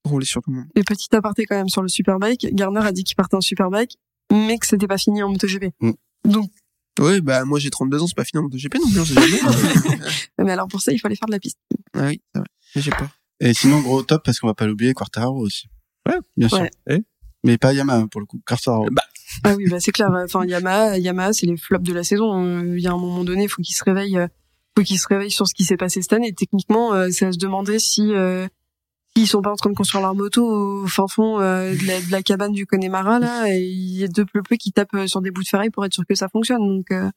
euh, 0.05 0.09
roulé 0.09 0.25
sur 0.25 0.41
tout 0.41 0.51
le 0.51 0.57
monde. 0.57 0.67
et 0.75 0.83
petit 0.83 1.07
aparté 1.15 1.45
quand 1.45 1.55
même 1.55 1.69
sur 1.69 1.81
le 1.81 1.87
Superbike. 1.87 2.47
Garner 2.53 2.81
a 2.81 2.91
dit 2.91 3.03
qu'il 3.03 3.15
partait 3.15 3.35
en 3.35 3.41
Superbike, 3.41 3.97
mais 4.31 4.57
que 4.57 4.65
c'était 4.67 4.87
pas 4.87 4.97
fini 4.97 5.21
en 5.23 5.29
MotoGP. 5.29 5.73
Mm. 5.79 5.91
Donc, 6.25 6.51
Oui, 6.99 7.21
bah, 7.21 7.45
moi, 7.45 7.59
j'ai 7.59 7.69
32 7.69 8.01
ans, 8.01 8.07
c'est 8.07 8.15
pas 8.15 8.23
fini 8.25 8.39
en 8.39 8.43
MotoGP 8.43 8.75
non 8.75 9.03
plus, 9.03 9.15
mais 10.39 10.51
alors 10.51 10.67
pour 10.67 10.81
ça, 10.81 10.91
il 10.91 10.99
fallait 10.99 11.15
faire 11.15 11.27
de 11.27 11.31
la 11.33 11.39
piste. 11.39 11.57
ah 11.95 12.07
oui, 12.07 12.21
c'est 12.33 12.39
vrai. 12.39 12.47
Mais 12.75 12.81
j'ai 12.81 12.91
peur. 12.91 13.09
Et 13.39 13.53
sinon, 13.53 13.81
gros 13.81 14.03
top, 14.03 14.23
parce 14.23 14.39
qu'on 14.39 14.47
va 14.47 14.53
pas 14.53 14.67
l'oublier, 14.67 14.93
Quartararo 14.93 15.39
aussi. 15.39 15.67
Ouais. 16.07 16.15
Bien 16.37 16.47
sûr. 16.47 16.59
Ouais. 16.59 16.69
Eh 16.89 17.03
Mais 17.43 17.57
pas 17.57 17.73
Yamaha, 17.73 18.07
pour 18.07 18.21
le 18.21 18.27
coup. 18.27 18.39
Quartararo. 18.45 18.85
Bah, 18.91 19.01
Ah 19.43 19.55
oui, 19.55 19.67
bah 19.69 19.79
c'est 19.79 19.91
clair. 19.91 20.09
Enfin, 20.11 20.45
Yamaha, 20.45 20.97
Yamaha, 20.99 21.33
c'est 21.33 21.47
les 21.47 21.57
flops 21.57 21.83
de 21.87 21.93
la 21.93 22.03
saison. 22.03 22.43
Euh, 22.43 22.77
Il 22.77 22.83
y 22.83 22.87
a 22.87 22.91
un 22.91 22.97
moment 22.97 23.23
donné, 23.23 23.47
faut 23.47 23.61
qu'il 23.63 23.75
se 23.75 23.83
réveille, 23.83 24.17
euh, 24.17 24.27
faut 24.77 24.83
qu'il 24.83 24.99
se 24.99 25.07
réveille 25.07 25.31
sur 25.31 25.47
ce 25.47 25.53
qui 25.55 25.63
s'est 25.63 25.77
passé 25.77 26.01
cette 26.01 26.13
année. 26.13 26.33
Techniquement, 26.33 26.93
euh, 26.93 27.09
c'est 27.11 27.25
à 27.25 27.31
se 27.31 27.37
demander 27.39 27.79
si 27.79 28.13
euh, 28.13 28.47
s'ils 29.15 29.27
sont 29.27 29.41
pas 29.41 29.51
en 29.51 29.55
train 29.55 29.69
de 29.69 29.75
construire 29.75 30.03
leur 30.03 30.15
moto 30.15 30.45
au 30.45 30.87
fin 30.87 31.07
fond 31.07 31.39
euh, 31.39 31.75
de, 31.75 31.87
la, 31.87 32.01
de 32.01 32.11
la 32.11 32.21
cabane 32.21 32.51
du 32.51 32.65
Connemara 32.65 33.19
là, 33.19 33.49
et 33.49 33.59
il 33.59 33.97
y 33.97 34.03
a 34.03 34.07
deux 34.07 34.25
peu 34.25 34.41
qui 34.57 34.71
tapent 34.71 34.93
euh, 34.93 35.07
sur 35.07 35.21
des 35.21 35.31
bouts 35.31 35.43
de 35.43 35.47
ferraille 35.47 35.69
pour 35.69 35.85
être 35.85 35.93
sûr 35.93 36.05
que 36.07 36.15
ça 36.15 36.29
fonctionne. 36.29 36.59
Donc 36.59 36.91
euh, 36.91 37.09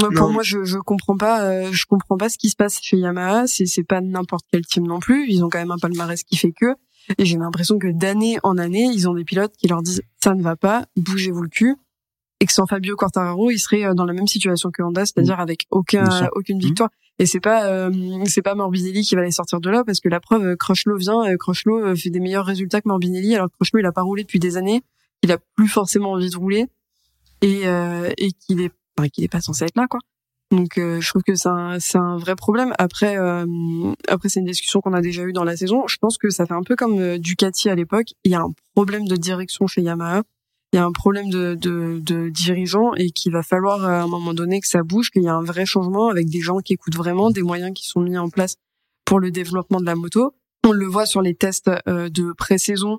moi, 0.00 0.10
pour 0.14 0.30
moi, 0.30 0.42
je, 0.42 0.64
je 0.64 0.78
comprends 0.78 1.16
pas, 1.16 1.42
euh, 1.42 1.68
je 1.70 1.84
comprends 1.86 2.16
pas 2.16 2.28
ce 2.28 2.36
qui 2.36 2.50
se 2.50 2.56
passe 2.56 2.78
chez 2.82 2.96
Yamaha. 2.96 3.46
C'est 3.46 3.66
c'est 3.66 3.84
pas 3.84 4.00
n'importe 4.00 4.44
quel 4.50 4.64
team 4.66 4.86
non 4.86 4.98
plus. 4.98 5.26
Ils 5.28 5.44
ont 5.44 5.48
quand 5.48 5.58
même 5.58 5.70
un 5.70 5.78
palmarès 5.78 6.22
qui 6.24 6.36
fait 6.36 6.52
que. 6.52 6.74
Et 7.18 7.24
j'ai 7.24 7.36
l'impression 7.36 7.78
que 7.78 7.88
d'année 7.88 8.38
en 8.42 8.56
année, 8.58 8.88
ils 8.92 9.08
ont 9.08 9.14
des 9.14 9.24
pilotes 9.24 9.54
qui 9.56 9.68
leur 9.68 9.82
disent 9.82 10.02
ça 10.22 10.34
ne 10.34 10.42
va 10.42 10.56
pas, 10.56 10.86
bougez-vous 10.96 11.42
le 11.42 11.48
cul. 11.48 11.76
Et 12.40 12.46
que 12.46 12.52
sans 12.52 12.66
Fabio 12.66 12.96
Quartararo, 12.96 13.50
ils 13.50 13.58
seraient 13.58 13.84
euh, 13.84 13.94
dans 13.94 14.04
la 14.04 14.12
même 14.12 14.26
situation 14.26 14.70
que 14.70 14.82
Honda, 14.82 15.06
c'est-à-dire 15.06 15.38
avec 15.38 15.66
Bien 15.70 15.78
aucun, 15.78 16.28
aucune 16.34 16.58
victoire. 16.58 16.90
Et 17.20 17.26
c'est 17.26 17.40
pas, 17.40 17.66
euh, 17.66 17.90
c'est 18.24 18.42
pas 18.42 18.54
Morbidelli 18.56 19.02
qui 19.02 19.14
va 19.14 19.22
les 19.22 19.30
sortir 19.30 19.60
de 19.60 19.70
là, 19.70 19.84
parce 19.84 20.00
que 20.00 20.08
la 20.08 20.18
preuve, 20.20 20.44
euh, 20.44 20.56
Crutchlow 20.56 20.96
vient, 20.96 21.24
euh, 21.24 21.36
Crutchlow 21.36 21.78
euh, 21.78 21.94
fait 21.94 22.10
des 22.10 22.18
meilleurs 22.20 22.44
résultats 22.44 22.80
que 22.80 22.88
Morbidelli, 22.88 23.36
alors 23.36 23.48
que 23.48 23.54
Crutchlow, 23.56 23.80
il 23.80 23.86
a 23.86 23.92
pas 23.92 24.02
roulé 24.02 24.24
depuis 24.24 24.40
des 24.40 24.56
années, 24.56 24.82
il 25.22 25.30
a 25.30 25.38
plus 25.54 25.68
forcément 25.68 26.12
envie 26.12 26.30
de 26.30 26.36
rouler, 26.36 26.66
et, 27.40 27.68
euh, 27.68 28.10
et 28.18 28.32
qu'il 28.32 28.60
est, 28.60 28.72
enfin, 28.98 29.08
qu'il 29.08 29.22
est 29.22 29.28
pas 29.28 29.40
censé 29.40 29.64
être 29.64 29.76
là, 29.76 29.86
quoi. 29.88 30.00
Donc 30.50 30.76
euh, 30.78 31.00
je 31.00 31.08
trouve 31.08 31.22
que 31.22 31.34
c'est 31.34 31.48
un, 31.48 31.78
un 31.94 32.16
vrai 32.16 32.36
problème. 32.36 32.72
Après, 32.78 33.16
après 34.08 34.28
c'est 34.28 34.40
une 34.40 34.46
discussion 34.46 34.80
qu'on 34.80 34.92
a 34.92 35.00
déjà 35.00 35.22
eue 35.22 35.32
dans 35.32 35.42
la 35.42 35.56
saison. 35.56 35.88
Je 35.88 35.96
pense 35.96 36.16
que 36.16 36.30
ça 36.30 36.46
fait 36.46 36.54
un 36.54 36.62
peu 36.62 36.76
comme 36.76 37.18
Ducati 37.18 37.70
à 37.70 37.74
l'époque. 37.74 38.08
Il 38.24 38.30
y 38.30 38.34
a 38.34 38.40
un 38.40 38.52
problème 38.74 39.08
de 39.08 39.16
direction 39.16 39.66
chez 39.66 39.82
Yamaha. 39.82 40.22
Il 40.74 40.78
y 40.78 40.80
a 40.80 40.84
un 40.84 40.90
problème 40.90 41.30
de, 41.30 41.54
de, 41.54 42.00
de 42.02 42.30
dirigeants 42.30 42.94
et 42.96 43.10
qu'il 43.10 43.30
va 43.30 43.44
falloir 43.44 43.84
euh, 43.84 43.90
à 43.90 44.02
un 44.02 44.08
moment 44.08 44.34
donné 44.34 44.60
que 44.60 44.66
ça 44.66 44.82
bouge, 44.82 45.10
qu'il 45.10 45.22
y 45.22 45.28
a 45.28 45.34
un 45.34 45.44
vrai 45.44 45.66
changement 45.66 46.08
avec 46.08 46.28
des 46.28 46.40
gens 46.40 46.58
qui 46.58 46.72
écoutent 46.72 46.96
vraiment, 46.96 47.30
des 47.30 47.42
moyens 47.42 47.72
qui 47.72 47.86
sont 47.86 48.00
mis 48.00 48.18
en 48.18 48.28
place 48.28 48.56
pour 49.04 49.20
le 49.20 49.30
développement 49.30 49.78
de 49.78 49.86
la 49.86 49.94
moto. 49.94 50.34
On 50.66 50.72
le 50.72 50.86
voit 50.86 51.06
sur 51.06 51.22
les 51.22 51.36
tests 51.36 51.70
euh, 51.86 52.08
de 52.08 52.32
pré-saison 52.32 52.98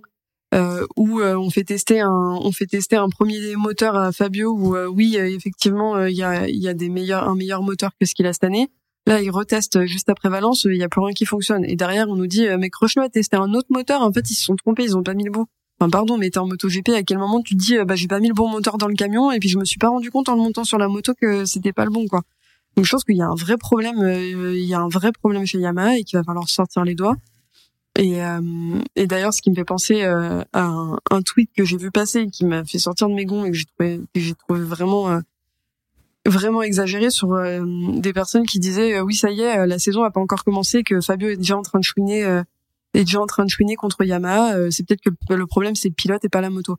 euh, 0.53 0.88
où 0.95 1.19
euh, 1.19 1.35
on 1.35 1.49
fait 1.49 1.65
tester 1.65 1.99
un 1.99 2.39
on 2.41 2.53
fait 2.53 2.65
tester 2.65 2.95
un 2.95 3.09
premier 3.09 3.57
moteur 3.57 3.97
à 3.97 4.13
Fabio 4.13 4.53
où 4.53 4.77
euh, 4.77 4.88
oui 4.88 5.17
effectivement 5.17 6.05
il 6.05 6.15
y 6.15 6.23
a 6.23 6.47
il 6.47 6.61
y 6.61 6.69
a 6.69 6.73
des 6.73 6.88
meilleurs 6.88 7.27
un 7.27 7.35
meilleur 7.35 7.61
moteur 7.61 7.91
que 7.99 8.05
ce 8.05 8.15
qu'il 8.15 8.25
a 8.25 8.31
cette 8.31 8.45
année. 8.45 8.71
Là, 9.05 9.21
il 9.21 9.31
reteste 9.31 9.85
juste 9.85 10.07
après 10.07 10.29
Valence, 10.29 10.63
il 10.63 10.77
y 10.77 10.83
a 10.83 10.88
plus 10.88 11.01
rien 11.01 11.13
qui 11.13 11.25
fonctionne. 11.25 11.65
Et 11.65 11.75
derrière, 11.75 12.07
on 12.07 12.15
nous 12.15 12.25
dit 12.25 12.47
mais 12.57 12.69
Crutchlow 12.69 13.03
a 13.03 13.09
testé 13.09 13.35
un 13.35 13.53
autre 13.53 13.67
moteur, 13.69 14.01
en 14.01 14.13
fait, 14.13 14.31
ils 14.31 14.35
se 14.35 14.45
sont 14.45 14.55
trompés, 14.55 14.83
ils 14.83 14.95
ont 14.95 15.03
pas 15.03 15.13
mis 15.13 15.25
le 15.25 15.31
bon. 15.31 15.45
Enfin 15.79 15.89
pardon, 15.89 16.17
mais 16.17 16.29
t'es 16.29 16.38
en 16.38 16.47
moto 16.47 16.69
GP, 16.69 16.89
à 16.89 17.03
quel 17.03 17.17
moment 17.17 17.41
tu 17.41 17.55
dis 17.55 17.77
euh, 17.77 17.83
bah 17.83 17.95
j'ai 17.95 18.07
pas 18.07 18.19
mis 18.19 18.29
le 18.29 18.33
bon 18.33 18.47
moteur 18.47 18.77
dans 18.77 18.88
le 18.88 18.95
camion 18.95 19.31
et 19.31 19.39
puis 19.39 19.49
je 19.49 19.57
me 19.57 19.65
suis 19.65 19.77
pas 19.77 19.89
rendu 19.89 20.09
compte 20.09 20.29
en 20.29 20.35
le 20.35 20.41
montant 20.41 20.63
sur 20.63 20.77
la 20.77 20.88
moto 20.88 21.13
que 21.19 21.43
c'était 21.43 21.73
pas 21.73 21.83
le 21.83 21.91
bon 21.91 22.07
quoi. 22.07 22.21
Donc 22.77 22.85
je 22.85 22.91
pense 22.91 23.03
qu'il 23.03 23.17
y 23.17 23.21
a 23.21 23.27
un 23.27 23.35
vrai 23.35 23.57
problème, 23.57 23.99
euh, 23.99 24.55
il 24.55 24.65
y 24.65 24.73
a 24.73 24.79
un 24.79 24.88
vrai 24.88 25.11
problème 25.11 25.45
chez 25.45 25.59
Yamaha 25.59 25.97
et 25.97 26.03
qu'il 26.03 26.17
va 26.17 26.23
falloir 26.23 26.47
sortir 26.47 26.85
les 26.85 26.95
doigts. 26.95 27.15
Et, 27.97 28.23
euh, 28.23 28.79
et 28.95 29.07
d'ailleurs, 29.07 29.33
ce 29.33 29.41
qui 29.41 29.49
me 29.49 29.55
fait 29.55 29.65
penser 29.65 30.03
à 30.03 30.43
un, 30.53 31.21
tweet 31.21 31.49
que 31.55 31.63
j'ai 31.63 31.77
vu 31.77 31.91
passer 31.91 32.27
qui 32.27 32.45
m'a 32.45 32.65
fait 32.65 32.77
sortir 32.77 33.07
de 33.07 33.13
mes 33.13 33.25
gonds 33.25 33.45
et 33.45 33.51
que 33.51 33.57
j'ai 33.57 33.65
trouvé, 33.65 34.01
j'ai 34.15 34.33
trouvé 34.33 34.59
vraiment, 34.59 35.21
vraiment 36.25 36.61
exagéré 36.61 37.09
sur 37.09 37.38
des 38.01 38.11
personnes 38.11 38.45
qui 38.45 38.59
disaient 38.59 38.99
oui 38.99 39.15
ça 39.15 39.31
y 39.31 39.39
est, 39.39 39.65
la 39.65 39.79
saison 39.79 40.03
a 40.03 40.11
pas 40.11 40.19
encore 40.19 40.43
commencé, 40.43 40.83
que 40.83 40.99
Fabio 40.99 41.29
est 41.29 41.38
déjà 41.38 41.55
en 41.55 41.61
train 41.61 41.79
de 41.79 41.85
chouiner, 41.85 42.43
est 42.97 43.03
déjà 43.05 43.21
en 43.21 43.25
train 43.25 43.45
de 43.45 43.49
chouiner 43.49 43.75
contre 43.75 44.03
Yamaha. 44.03 44.55
euh, 44.55 44.71
c'est 44.71 44.86
peut-être 44.88 45.01
que 45.01 45.34
le- 45.34 45.47
problème 45.47 45.75
c'est 45.75 45.89
le 45.89 45.93
pilote 45.93 46.23
et 46.25 46.29
pas 46.29 46.41
la 46.41 46.49
moto. 46.49 46.77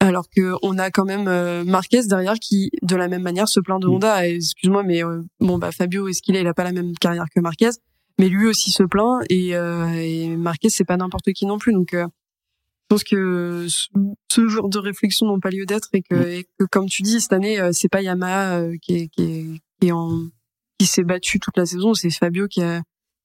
Alors 0.00 0.28
que 0.28 0.54
on 0.62 0.78
a 0.78 0.90
quand 0.90 1.04
même 1.04 1.28
euh, 1.28 1.62
Marquez 1.64 2.02
derrière 2.08 2.34
qui, 2.34 2.70
de 2.82 2.96
la 2.96 3.06
même 3.06 3.22
manière, 3.22 3.46
se 3.48 3.60
plaint 3.60 3.80
de 3.80 3.86
Honda. 3.86 4.26
Et 4.26 4.34
Excuse-moi, 4.34 4.82
mais 4.82 5.04
euh, 5.04 5.22
bon 5.38 5.58
bah 5.58 5.70
Fabio, 5.70 6.08
est-ce 6.08 6.22
qu'il 6.22 6.34
est 6.34 6.40
Il 6.40 6.46
a 6.48 6.54
pas 6.54 6.64
la 6.64 6.72
même 6.72 6.92
carrière 6.94 7.26
que 7.34 7.40
Marquez, 7.40 7.70
mais 8.18 8.28
lui 8.28 8.46
aussi 8.46 8.70
se 8.72 8.82
plaint 8.82 9.22
et, 9.30 9.54
euh, 9.54 9.86
et 9.94 10.36
Marquez 10.36 10.70
c'est 10.70 10.84
pas 10.84 10.96
n'importe 10.96 11.32
qui 11.32 11.46
non 11.46 11.58
plus. 11.58 11.72
Donc 11.72 11.94
euh, 11.94 12.06
je 12.08 12.86
pense 12.88 13.04
que 13.04 13.66
ce, 13.68 14.48
genre 14.48 14.68
de 14.68 14.78
réflexion 14.78 15.26
n'ont 15.26 15.40
pas 15.40 15.50
lieu 15.50 15.66
d'être 15.66 15.88
et 15.92 16.02
que, 16.02 16.14
et 16.14 16.46
que 16.58 16.64
comme 16.66 16.86
tu 16.88 17.02
dis 17.02 17.20
cette 17.20 17.32
année 17.32 17.58
euh, 17.60 17.70
c'est 17.72 17.88
pas 17.88 18.02
Yamaha 18.02 18.76
qui 18.82 18.94
est, 18.96 19.08
qui 19.08 19.22
est, 19.22 19.46
qui 19.80 19.88
est 19.88 19.92
en 19.92 20.18
qui 20.78 20.86
s'est 20.86 21.04
battu 21.04 21.38
toute 21.38 21.56
la 21.56 21.64
saison, 21.64 21.94
c'est 21.94 22.10
Fabio 22.10 22.48
qui 22.48 22.60
a 22.62 22.82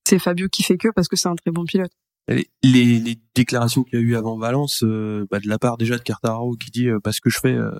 c'est 0.08 0.18
Fabio 0.20 0.48
qui 0.48 0.62
fait 0.62 0.78
que 0.78 0.88
parce 0.94 1.08
que 1.08 1.16
c'est 1.16 1.28
un 1.28 1.34
très 1.34 1.50
bon 1.50 1.64
pilote. 1.64 1.90
Les, 2.28 2.46
les, 2.62 2.98
les 3.00 3.18
déclarations 3.34 3.82
qu'il 3.84 3.98
y 3.98 4.02
a 4.02 4.04
eu 4.04 4.14
avant 4.16 4.36
Valence, 4.38 4.82
euh, 4.84 5.26
bah, 5.30 5.40
de 5.40 5.48
la 5.48 5.58
part 5.58 5.78
déjà 5.78 5.96
de 5.96 6.02
Cartararo 6.02 6.56
qui 6.56 6.70
dit 6.70 6.88
euh, 6.88 7.00
parce 7.02 7.20
que 7.20 7.30
je 7.30 7.38
fais 7.40 7.54
euh, 7.54 7.70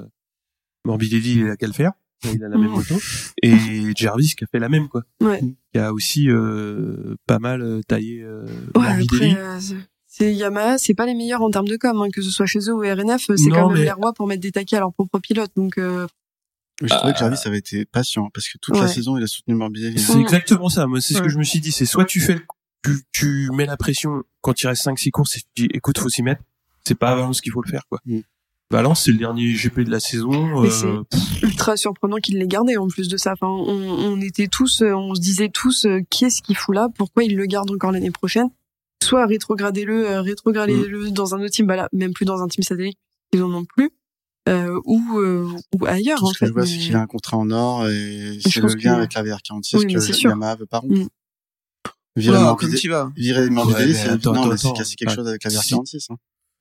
Morbidelli 0.84 1.40
il 1.40 1.50
a 1.50 1.56
qu'à 1.56 1.66
le 1.66 1.72
faire, 1.72 1.92
il 2.24 2.42
a 2.42 2.48
la 2.48 2.56
même 2.56 2.70
moto, 2.70 2.94
et 3.42 3.54
Jarvis 3.96 4.34
qui 4.36 4.44
a 4.44 4.46
fait 4.50 4.58
la 4.58 4.68
même 4.68 4.88
quoi, 4.88 5.02
Ouais. 5.20 5.40
qui 5.72 5.78
a 5.78 5.92
aussi 5.92 6.30
euh, 6.30 7.14
pas 7.26 7.38
mal 7.38 7.60
euh, 7.62 7.80
taillé 7.86 8.22
euh, 8.22 8.46
Ouais, 8.74 8.88
Morbidelli. 8.88 9.32
après, 9.32 9.42
euh, 9.42 9.58
c'est- 10.06 10.34
Yamaha, 10.34 10.78
c'est 10.78 10.94
pas 10.94 11.06
les 11.06 11.14
meilleurs 11.14 11.42
en 11.42 11.50
termes 11.50 11.68
de 11.68 11.76
com, 11.76 12.00
hein, 12.00 12.08
que 12.12 12.22
ce 12.22 12.30
soit 12.30 12.46
chez 12.46 12.60
eux 12.68 12.74
ou 12.74 12.80
RNF, 12.80 13.30
c'est 13.36 13.50
quand 13.50 13.68
même 13.68 13.78
mais- 13.78 13.84
les 13.84 13.90
rois 13.92 14.12
pour 14.14 14.26
mettre 14.26 14.40
des 14.42 14.50
taquets 14.52 14.76
à 14.76 14.80
leurs 14.80 14.92
propres 14.94 15.18
pilotes. 15.18 15.52
Donc, 15.56 15.78
euh, 15.78 16.06
Je 16.80 16.86
trouvais 16.86 17.12
que 17.12 17.18
Ah. 17.18 17.22
Jarvis 17.22 17.38
avait 17.44 17.58
été 17.58 17.84
patient 17.84 18.30
parce 18.32 18.48
que 18.48 18.56
toute 18.58 18.76
la 18.76 18.82
Ouais. 18.82 18.88
saison 18.88 19.16
il 19.18 19.22
a 19.24 19.26
soutenu 19.26 19.54
Morbidelli. 19.56 19.98
C'est 19.98 20.14
Mhm. 20.14 20.20
exactement 20.22 20.68
ça. 20.68 20.86
Moi, 20.86 21.00
c'est 21.00 21.12
ce 21.14 21.18
que 21.18 21.24
Ouais. 21.24 21.28
je 21.30 21.36
me 21.38 21.42
suis 21.44 21.58
dit. 21.60 21.72
C'est 21.72 21.86
soit 21.86 22.04
tu 22.04 22.20
fais, 22.20 22.34
le- 22.34 22.40
tu, 22.84 23.02
tu 23.12 23.50
mets 23.52 23.66
la 23.66 23.76
pression 23.76 24.22
quand 24.40 24.60
il 24.62 24.66
reste 24.68 24.86
5-6 24.86 25.10
courses 25.10 25.36
et 25.36 25.40
tu 25.54 25.66
dis, 25.66 25.68
écoute, 25.74 25.98
faut 25.98 26.08
s'y 26.08 26.22
mettre. 26.22 26.42
C'est 26.86 26.94
pas 26.94 27.10
à 27.10 27.16
Valence 27.16 27.40
qu'il 27.40 27.52
faut 27.52 27.62
le 27.62 27.68
faire, 27.70 27.82
quoi. 27.88 28.00
Mm. 28.06 28.20
Valence, 28.70 29.04
c'est 29.04 29.12
le 29.12 29.18
dernier 29.18 29.52
GP 29.54 29.80
de 29.80 29.90
la 29.90 29.98
saison. 30.00 30.60
Mais 30.62 30.68
euh, 30.68 31.02
c'est 31.10 31.42
ultra 31.42 31.76
surprenant 31.76 32.16
qu'il 32.18 32.38
l'ait 32.38 32.46
gardé 32.46 32.76
en 32.76 32.86
plus 32.88 33.08
de 33.08 33.16
ça. 33.16 33.32
Enfin, 33.32 33.46
on, 33.48 33.72
on 33.72 34.20
était 34.20 34.46
tous, 34.48 34.82
euh, 34.82 34.92
on 34.92 35.14
se 35.14 35.20
disait 35.20 35.48
tous, 35.48 35.86
euh, 35.86 36.00
qu'est-ce 36.10 36.42
qu'il 36.42 36.56
fout 36.56 36.74
là? 36.74 36.88
Pourquoi 36.96 37.24
il 37.24 37.34
le 37.36 37.46
garde 37.46 37.70
encore 37.70 37.92
l'année 37.92 38.10
prochaine? 38.10 38.48
Soit 39.02 39.24
rétrogradez-le, 39.26 40.06
euh, 40.08 40.20
rétrogradez-le 40.20 41.10
dans 41.10 41.34
un 41.34 41.40
autre 41.40 41.50
team, 41.52 41.66
bah 41.66 41.76
là, 41.76 41.88
même 41.92 42.12
plus 42.12 42.24
dans 42.26 42.42
un 42.42 42.48
team 42.48 42.62
satellite, 42.62 42.98
ils 43.32 43.42
en 43.42 43.52
ont 43.54 43.64
plus, 43.64 43.90
euh, 44.48 44.78
ou, 44.84 45.18
euh, 45.18 45.48
ou 45.78 45.86
ailleurs 45.86 46.18
Tout 46.18 46.24
en 46.26 46.28
ce 46.28 46.32
que 46.34 46.38
fait. 46.40 46.46
je 46.48 46.52
vois, 46.52 46.62
mais- 46.62 46.68
c'est 46.68 46.78
qu'il 46.78 46.96
a 46.96 47.00
un 47.00 47.06
contrat 47.06 47.36
en 47.38 47.50
or 47.50 47.86
et 47.88 48.38
c'est 48.44 48.60
pense 48.60 48.74
le 48.74 48.80
lien 48.80 48.94
que- 48.94 48.98
avec 48.98 49.14
la 49.14 49.22
VR46 49.22 49.76
Oui, 49.78 49.94
que. 49.94 50.22
Yamaha 50.28 50.56
veut 50.56 50.66
pas 50.66 50.78
rompre. 50.80 50.94
Mm. 50.94 51.08
Virer 52.18 52.38
comme 52.58 52.74
tu 52.74 52.88
vas. 52.88 53.10
virer 53.16 53.50
Morbidelli, 53.50 53.92
Ouais, 53.92 53.98
mais 54.04 54.18
c'est 54.18 54.24
non, 54.26 54.46
mais 54.48 54.56
c'est 54.56 54.94
quelque 54.96 55.10
Ouais. 55.10 55.14
chose 55.16 55.28
avec 55.28 55.44
la 55.44 55.50
Si- 55.50 55.56
VR46. 55.74 56.06
Hein. 56.10 56.16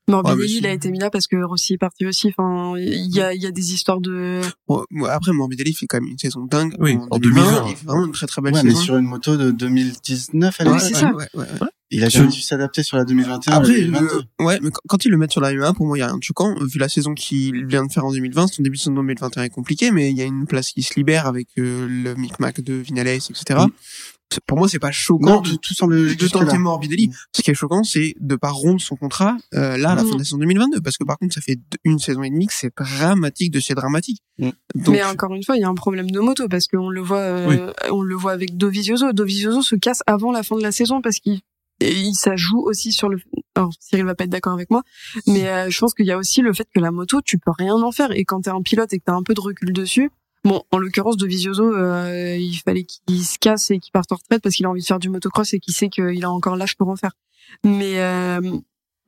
Morbidelli, 0.10 0.40
Ouais, 0.40 0.48
mais 0.48 0.54
il 0.60 0.66
a 0.68 0.72
été 0.72 0.90
mis 0.90 1.00
là 1.00 1.10
parce 1.10 1.28
que 1.28 1.36
Rossi 1.44 1.74
est 1.74 1.78
parti 1.78 2.06
aussi. 2.06 2.30
Enfin, 2.30 2.76
il 2.78 3.14
y 3.14 3.20
a, 3.20 3.34
il 3.34 3.42
y 3.42 3.46
a 3.46 3.52
des 3.52 3.74
histoires 3.74 4.00
de. 4.00 4.40
Bon, 4.68 4.82
après, 5.10 5.34
Morbidelli 5.34 5.74
fait 5.74 5.86
quand 5.86 6.00
même 6.00 6.10
une 6.10 6.18
saison 6.18 6.46
dingue. 6.46 6.74
Oui, 6.80 6.96
en 6.96 7.16
en 7.16 7.20
2020. 7.20 7.44
2020. 7.44 7.70
Il 7.70 7.76
fait 7.76 7.86
vraiment 7.86 8.06
une 8.06 8.12
très 8.14 8.26
très 8.28 8.42
belle 8.42 8.54
Ouais, 8.54 8.64
mais 8.64 8.70
saison. 8.70 8.82
sur 8.84 8.96
une 8.98 9.06
moto 9.06 9.36
de 9.36 9.52
2019, 9.52 10.56
elle 10.60 10.70
Ouais, 10.70 10.80
c'est 10.80 10.94
ouais, 10.94 11.00
ça. 11.00 11.12
ouais, 11.14 11.28
ouais, 11.34 11.46
ouais. 11.62 11.68
Il 11.90 12.04
a 12.04 12.10
jamais 12.10 12.28
dû 12.30 12.42
s'adapter 12.42 12.84
sur 12.84 12.98
la 12.98 13.06
2021. 13.06 13.54
Après, 13.54 13.72
la 13.72 13.80
2022. 13.80 14.22
le- 14.40 14.46
ouais, 14.46 14.60
mais 14.62 14.70
quand- 14.88 15.04
ils 15.06 15.10
le 15.12 15.18
mettent 15.18 15.32
sur 15.32 15.40
la 15.42 15.52
U1, 15.54 15.74
pour 15.74 15.86
moi, 15.86 15.98
il 15.98 16.02
y 16.02 16.04
a 16.04 16.08
rien 16.08 16.18
de 16.18 16.24
choquant. 16.24 16.54
Vu 16.62 16.80
la 16.80 16.90
saison 16.90 17.14
qu'il 17.14 17.66
vient 17.66 17.86
de 17.86 17.92
faire 17.92 18.06
en 18.06 18.12
2020, 18.12 18.48
son 18.48 18.62
début 18.64 18.76
de 18.78 18.82
saison 18.82 18.94
2021 18.96 19.44
est 19.44 19.50
compliqué, 19.50 19.92
mais 19.92 20.12
il 20.12 20.18
y 20.18 20.22
a 20.22 20.26
une 20.26 20.48
place 20.48 20.72
qui 20.72 20.84
se 20.84 20.94
libère 20.96 21.28
avec 21.28 21.48
euh, 21.58 21.86
le 21.90 22.16
micmac 22.16 22.60
de 22.62 22.74
Vinales, 22.74 23.08
etc. 23.08 23.60
Mm. 23.66 23.68
Pour 24.46 24.58
moi, 24.58 24.68
c'est 24.70 24.80
pas 24.80 24.92
choquant 24.92 25.36
Non, 25.38 25.42
tout, 25.42 25.58
tout 25.58 25.74
semble 25.74 26.16
de 26.16 26.28
tenter 26.28 26.58
Morbidelli. 26.58 27.12
Ce 27.36 27.42
qui 27.42 27.50
est 27.52 27.54
choquant, 27.54 27.84
c'est 27.84 28.14
de 28.20 28.36
pas 28.36 28.50
rompre 28.52 28.82
son 28.82 28.96
contrat 28.96 29.36
euh, 29.54 29.78
là 29.78 29.92
à 29.92 29.96
la 29.96 30.04
Mm. 30.04 30.08
fin 30.08 30.14
de 30.14 30.18
la 30.20 30.24
saison 30.26 30.38
2022, 30.38 30.82
parce 30.82 30.98
que 30.98 31.04
par 31.06 31.18
contre, 31.18 31.34
ça 31.34 31.42
fait 31.42 31.58
une 31.84 31.98
saison 32.00 32.24
et 32.24 32.30
demie 32.30 32.48
que 32.48 32.54
c'est 32.54 32.72
dramatique 32.76 33.52
de 33.52 33.60
chez 33.60 33.74
dramatique. 33.74 34.20
Mm. 34.38 34.50
Donc, 34.76 34.90
Mais 34.96 35.04
encore 35.04 35.34
une 35.34 35.44
fois, 35.44 35.56
il 35.58 35.62
y 35.62 35.64
a 35.64 35.70
un 35.70 35.76
problème 35.76 36.12
de 36.12 36.20
moto 36.20 36.48
parce 36.50 36.68
qu'on 36.68 36.90
le 36.90 37.02
voit, 37.02 37.18
euh, 37.20 37.72
on 37.92 38.02
le 38.02 38.16
voit 38.16 38.34
avec 38.34 38.58
Dovizioso. 38.58 39.12
Dovizioso 39.14 39.62
se 39.62 39.76
casse 39.76 40.04
avant 40.08 40.32
la 40.32 40.44
fin 40.44 40.56
de 40.58 40.62
la 40.64 40.72
saison 40.72 41.02
parce 41.02 41.18
qu'il 41.20 41.40
et 41.80 41.92
il- 41.94 42.16
ça 42.16 42.36
joue 42.36 42.60
aussi 42.62 42.92
sur 42.92 43.08
le. 43.08 43.20
Alors 43.56 43.72
Cyril 43.80 44.04
va 44.06 44.16
pas 44.16 44.24
être 44.26 44.30
d'accord 44.32 44.54
avec 44.54 44.70
moi, 44.72 44.82
mais 45.28 45.48
euh, 45.48 45.70
je 45.70 45.80
pense 45.80 45.94
qu'il 45.94 46.06
y 46.08 46.12
a 46.12 46.18
aussi 46.18 46.42
le 46.42 46.52
fait 46.54 46.68
que 46.74 46.80
la 46.80 46.92
moto, 46.92 47.22
tu 47.22 47.38
peux 47.38 47.52
rien 47.58 47.76
en 47.76 47.92
faire 47.92 48.12
et 48.12 48.26
quand 48.26 48.42
t'es 48.42 48.50
un 48.50 48.62
pilote 48.64 48.92
et 48.94 49.00
que 49.00 49.04
t'as 49.06 49.14
un 49.14 49.24
peu 49.24 49.34
de 49.36 49.42
recul 49.42 49.72
dessus. 49.74 50.10
Bon, 50.48 50.64
en 50.72 50.78
l'occurrence, 50.78 51.18
Dovizioso, 51.18 51.74
euh, 51.76 52.36
il 52.40 52.56
fallait 52.58 52.86
qu'il 52.86 53.24
se 53.26 53.38
casse 53.38 53.70
et 53.72 53.80
qu'il 53.80 53.92
parte 53.92 54.12
en 54.12 54.16
retraite 54.16 54.42
parce 54.42 54.56
qu'il 54.56 54.66
a 54.66 54.70
envie 54.70 54.82
de 54.82 54.86
faire 54.86 55.00
du 55.00 55.10
motocross 55.10 55.54
et 55.54 55.60
qu'il 55.60 55.74
sait 55.74 55.90
qu'il 55.90 56.24
a 56.24 56.32
encore 56.32 56.56
l'âge 56.56 56.76
pour 56.78 56.88
en 56.90 56.96
faire. 56.96 57.12
Mais 57.64 58.00
euh, 58.02 58.40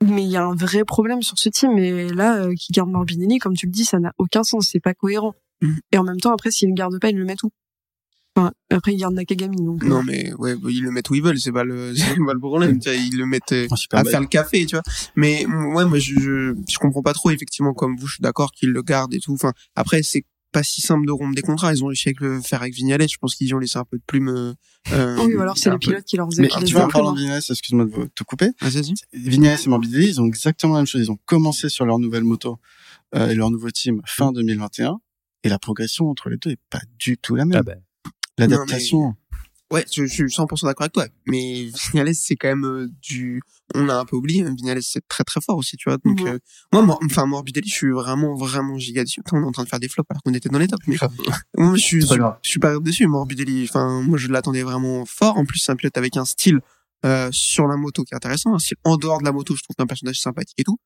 mais 0.04 0.22
il 0.24 0.30
y 0.30 0.36
a 0.36 0.44
un 0.44 0.54
vrai 0.54 0.84
problème 0.84 1.22
sur 1.22 1.38
ce 1.38 1.48
team 1.48 1.76
et 1.78 2.08
là, 2.08 2.36
euh, 2.44 2.54
qui 2.54 2.72
garde 2.72 2.90
Morbidelli, 2.90 3.38
comme 3.38 3.54
tu 3.56 3.66
le 3.66 3.72
dis, 3.72 3.84
ça 3.84 3.98
n'a 3.98 4.12
aucun 4.18 4.42
sens, 4.42 4.68
c'est 4.70 4.80
pas 4.80 4.94
cohérent. 4.94 5.34
Mhm. 5.62 5.78
Et 5.92 5.98
en 5.98 6.04
même 6.04 6.20
temps, 6.20 6.32
après, 6.32 6.50
s'il 6.50 6.68
le 6.70 6.74
garde 6.74 6.98
pas, 7.00 7.10
il 7.10 7.16
le 7.16 7.24
met 7.24 7.36
où? 7.42 7.50
Enfin, 8.36 8.52
Après, 8.70 8.92
il 8.94 8.96
garde 8.98 9.14
Nakagami, 9.14 9.56
donc. 9.56 9.82
euh, 9.82 9.88
Non 9.88 10.02
mais 10.02 10.32
ouais, 10.34 10.54
bah, 10.56 10.68
ils 10.70 10.82
le 10.82 10.90
mettent 10.90 11.10
où 11.10 11.14
ils 11.16 11.22
veulent, 11.22 11.38
c'est 11.38 11.52
pas 11.52 11.64
le, 11.64 11.94
c'est 11.96 12.14
pas 12.24 12.32
le 12.32 12.38
problème. 12.38 12.78
tu 12.78 12.88
vois, 12.88 12.96
Ils 12.98 13.16
le 13.18 13.26
mettent 13.26 13.52
euh, 13.52 13.66
à 13.92 14.02
belle. 14.02 14.10
faire 14.10 14.20
le 14.20 14.26
café, 14.28 14.64
tu 14.66 14.76
vois. 14.76 14.82
Mais 15.16 15.44
mm, 15.46 15.74
ouais, 15.74 15.84
moi 15.84 15.98
je, 15.98 16.14
je 16.18 16.54
je 16.68 16.78
comprends 16.78 17.02
pas 17.02 17.12
trop 17.12 17.30
effectivement 17.30 17.74
comme 17.74 17.96
vous. 17.96 18.06
Je 18.06 18.14
suis 18.14 18.22
d'accord 18.22 18.52
qu'ils 18.52 18.70
le 18.70 18.82
gardent 18.82 19.12
et 19.14 19.20
tout. 19.20 19.32
Enfin 19.32 19.52
après 19.74 20.02
c'est 20.02 20.24
pas 20.52 20.62
si 20.62 20.80
simple 20.80 21.06
de 21.06 21.12
rompre 21.12 21.34
des 21.34 21.42
contrats. 21.42 21.72
Ils 21.72 21.82
ont 21.84 21.88
réussi 21.88 22.08
à 22.08 22.12
le 22.20 22.40
faire 22.40 22.60
avec 22.62 22.74
Vignales. 22.74 23.08
Je 23.08 23.16
pense 23.18 23.34
qu'ils 23.34 23.48
y 23.48 23.54
ont 23.54 23.58
laissé 23.58 23.78
un 23.78 23.84
peu 23.84 23.98
de 23.98 24.02
plume. 24.06 24.28
euh, 24.28 24.52
euh, 24.92 25.16
Oui, 25.24 25.34
ou 25.34 25.40
alors 25.40 25.56
c'est 25.58 25.70
les 25.70 25.76
peu- 25.76 25.90
pilotes 25.90 26.04
qui 26.04 26.16
leur 26.16 26.28
faisaient 26.28 26.42
Mais 26.42 26.48
tu 26.48 26.64
les 26.64 26.72
vois, 26.72 26.84
en 26.84 26.88
parlant 26.88 27.12
plus 27.12 27.20
de 27.20 27.26
Vignales, 27.26 27.42
excuse-moi 27.48 27.84
de 27.86 27.90
vous- 27.90 28.08
te 28.08 28.24
couper. 28.24 28.48
Ah. 28.60 28.68
Vignales 29.12 29.58
et 29.64 29.68
Morbidelli, 29.68 30.08
ils 30.08 30.20
ont 30.20 30.26
exactement 30.26 30.74
la 30.74 30.80
même 30.80 30.86
chose. 30.86 31.02
Ils 31.02 31.10
ont 31.10 31.18
commencé 31.26 31.68
sur 31.68 31.84
leur 31.86 31.98
nouvelle 31.98 32.24
moto 32.24 32.58
euh, 33.14 33.28
et 33.30 33.34
leur 33.34 33.50
nouveau 33.50 33.70
team 33.70 34.00
fin 34.06 34.32
2021. 34.32 34.98
Et 35.44 35.48
la 35.48 35.58
progression 35.58 36.08
entre 36.10 36.28
les 36.30 36.36
deux 36.36 36.50
est 36.50 36.60
pas 36.68 36.80
du 36.98 37.16
tout 37.16 37.34
la 37.36 37.44
même. 37.44 37.58
Ah 37.58 37.62
ben. 37.62 37.80
L'adaptation. 38.38 39.14
Ouais, 39.72 39.84
je, 39.92 40.04
je 40.04 40.12
suis 40.12 40.24
100% 40.24 40.64
d'accord 40.66 40.82
avec 40.82 40.92
toi. 40.92 41.06
Mais 41.26 41.68
Vignales, 41.92 42.14
c'est 42.14 42.34
quand 42.36 42.48
même 42.48 42.64
euh, 42.64 42.88
du. 43.02 43.40
On 43.74 43.88
a 43.88 43.94
un 43.94 44.04
peu 44.04 44.16
oublié. 44.16 44.42
Vignales, 44.42 44.82
c'est 44.82 45.06
très 45.06 45.22
très 45.22 45.40
fort 45.40 45.56
aussi, 45.56 45.76
tu 45.76 45.88
vois. 45.88 45.98
Donc 46.04 46.20
euh, 46.22 46.38
moi, 46.72 46.82
Mor- 46.82 46.98
enfin 47.04 47.24
Morbidelli, 47.26 47.68
je 47.68 47.74
suis 47.74 47.90
vraiment 47.92 48.34
vraiment 48.34 48.76
giga 48.78 49.04
dessus. 49.04 49.22
On 49.32 49.42
est 49.42 49.44
en 49.46 49.52
train 49.52 49.62
de 49.62 49.68
faire 49.68 49.78
des 49.78 49.88
flops 49.88 50.10
alors 50.10 50.22
qu'on 50.24 50.34
était 50.34 50.48
dans 50.48 50.58
les 50.58 50.66
tops. 50.66 50.84
Mais 50.88 50.96
moi, 51.56 51.76
je 51.76 51.80
suis, 51.82 52.04
pas 52.04 52.16
grave. 52.16 52.38
je 52.42 52.50
suis 52.50 52.58
pas 52.58 52.76
dessus. 52.80 53.06
Morbidelli, 53.06 53.64
enfin 53.68 54.02
moi, 54.02 54.18
je 54.18 54.26
l'attendais 54.28 54.62
vraiment 54.62 55.04
fort. 55.06 55.36
En 55.38 55.44
plus, 55.44 55.60
c'est 55.60 55.70
un 55.70 55.76
pilote 55.76 55.96
avec 55.96 56.16
un 56.16 56.24
style 56.24 56.58
euh, 57.06 57.28
sur 57.30 57.68
la 57.68 57.76
moto 57.76 58.02
qui 58.02 58.12
est 58.12 58.16
intéressant, 58.16 58.54
un 58.54 58.58
style 58.58 58.76
en 58.82 58.96
dehors 58.96 59.20
de 59.20 59.24
la 59.24 59.30
moto. 59.32 59.54
Je 59.54 59.62
trouve 59.62 59.76
un 59.78 59.86
personnage 59.86 60.18
sympathique 60.20 60.58
et 60.58 60.64
tout. 60.64 60.78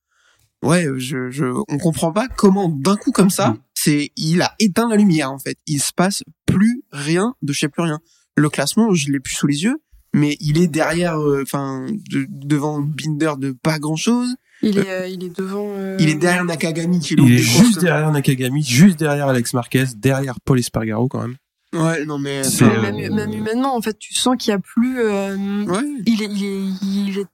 Ouais, 0.62 0.86
je, 0.96 1.30
je, 1.30 1.44
on 1.68 1.78
comprend 1.78 2.12
pas 2.12 2.26
comment 2.28 2.68
d'un 2.70 2.96
coup 2.96 3.10
comme 3.12 3.28
ça, 3.28 3.54
c'est, 3.74 4.12
il 4.16 4.40
a 4.40 4.54
éteint 4.58 4.88
la 4.88 4.96
lumière 4.96 5.30
en 5.30 5.38
fait. 5.38 5.58
Il 5.66 5.80
se 5.80 5.92
passe 5.92 6.22
plus 6.46 6.82
rien 6.90 7.34
de 7.42 7.52
chez 7.52 7.68
plus 7.68 7.82
rien. 7.82 7.98
Le 8.36 8.48
classement, 8.50 8.92
je 8.94 9.10
l'ai 9.12 9.20
plus 9.20 9.34
sous 9.34 9.46
les 9.46 9.62
yeux, 9.64 9.76
mais 10.12 10.36
il 10.40 10.58
est 10.58 10.66
derrière, 10.68 11.18
euh, 11.20 11.42
enfin, 11.42 11.86
de- 12.10 12.26
devant 12.28 12.80
Binder 12.80 13.32
de 13.38 13.52
pas 13.52 13.78
grand 13.78 13.96
chose. 13.96 14.34
Il 14.62 14.78
est, 14.78 14.88
euh, 14.90 15.06
il 15.08 15.22
est 15.24 15.36
devant. 15.36 15.66
euh, 15.76 15.96
Il 16.00 16.08
est 16.08 16.14
derrière 16.14 16.44
Nakagami 16.44 16.98
qui 17.00 17.14
Il 17.14 17.32
est 17.32 17.38
juste 17.38 17.80
derrière 17.80 18.10
Nakagami, 18.10 18.62
juste 18.64 18.98
derrière 18.98 19.28
Alex 19.28 19.52
Marquez, 19.54 19.84
derrière 19.96 20.36
Paul 20.44 20.58
Espargaro 20.58 21.06
quand 21.08 21.20
même. 21.20 21.36
Ouais, 21.74 22.04
non 22.06 22.18
mais. 22.18 22.44
C'est, 22.44 22.64
enfin, 22.64 22.74
euh, 22.76 22.92
Même, 22.92 23.14
même 23.14 23.32
humainement, 23.32 23.76
en 23.76 23.82
fait, 23.82 23.98
tu 23.98 24.14
sens 24.14 24.36
qu'il 24.38 24.50
y 24.50 24.54
a 24.54 24.58
plus. 24.60 25.00
euh, 25.00 25.64
Ouais. 25.66 25.82
il 26.06 26.22
est, 26.22 26.26
il 26.26 26.44
est, 26.44 26.68
il 26.82 27.18
est, 27.18 27.26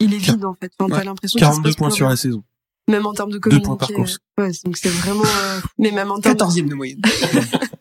il 0.00 0.14
est 0.14 0.18
vide 0.18 0.44
en 0.44 0.54
fait. 0.54 0.70
Enfin, 0.78 0.90
Ouais. 0.92 0.98
t'as 1.00 1.04
l'impression 1.04 1.36
qu'il 1.38 1.46
se 1.46 1.50
42 1.50 1.68
passe 1.70 1.76
points 1.76 1.90
sur 1.90 2.08
la 2.08 2.16
saison. 2.16 2.42
Même 2.88 3.04
en 3.06 3.12
termes 3.12 3.30
de 3.30 3.34
Deux 3.34 3.40
communiqué. 3.40 3.66
points 3.66 3.76
par 3.76 3.88
course. 3.92 4.18
euh, 4.38 4.44
Ouais, 4.46 4.52
donc 4.64 4.76
c'est 4.76 4.88
vraiment. 4.88 5.24
euh, 5.24 5.60
Mais 5.78 5.90
même 5.90 6.10
en 6.12 6.20
termes. 6.20 6.36
14e 6.36 6.68
de 6.68 6.74
moyenne. 6.74 7.00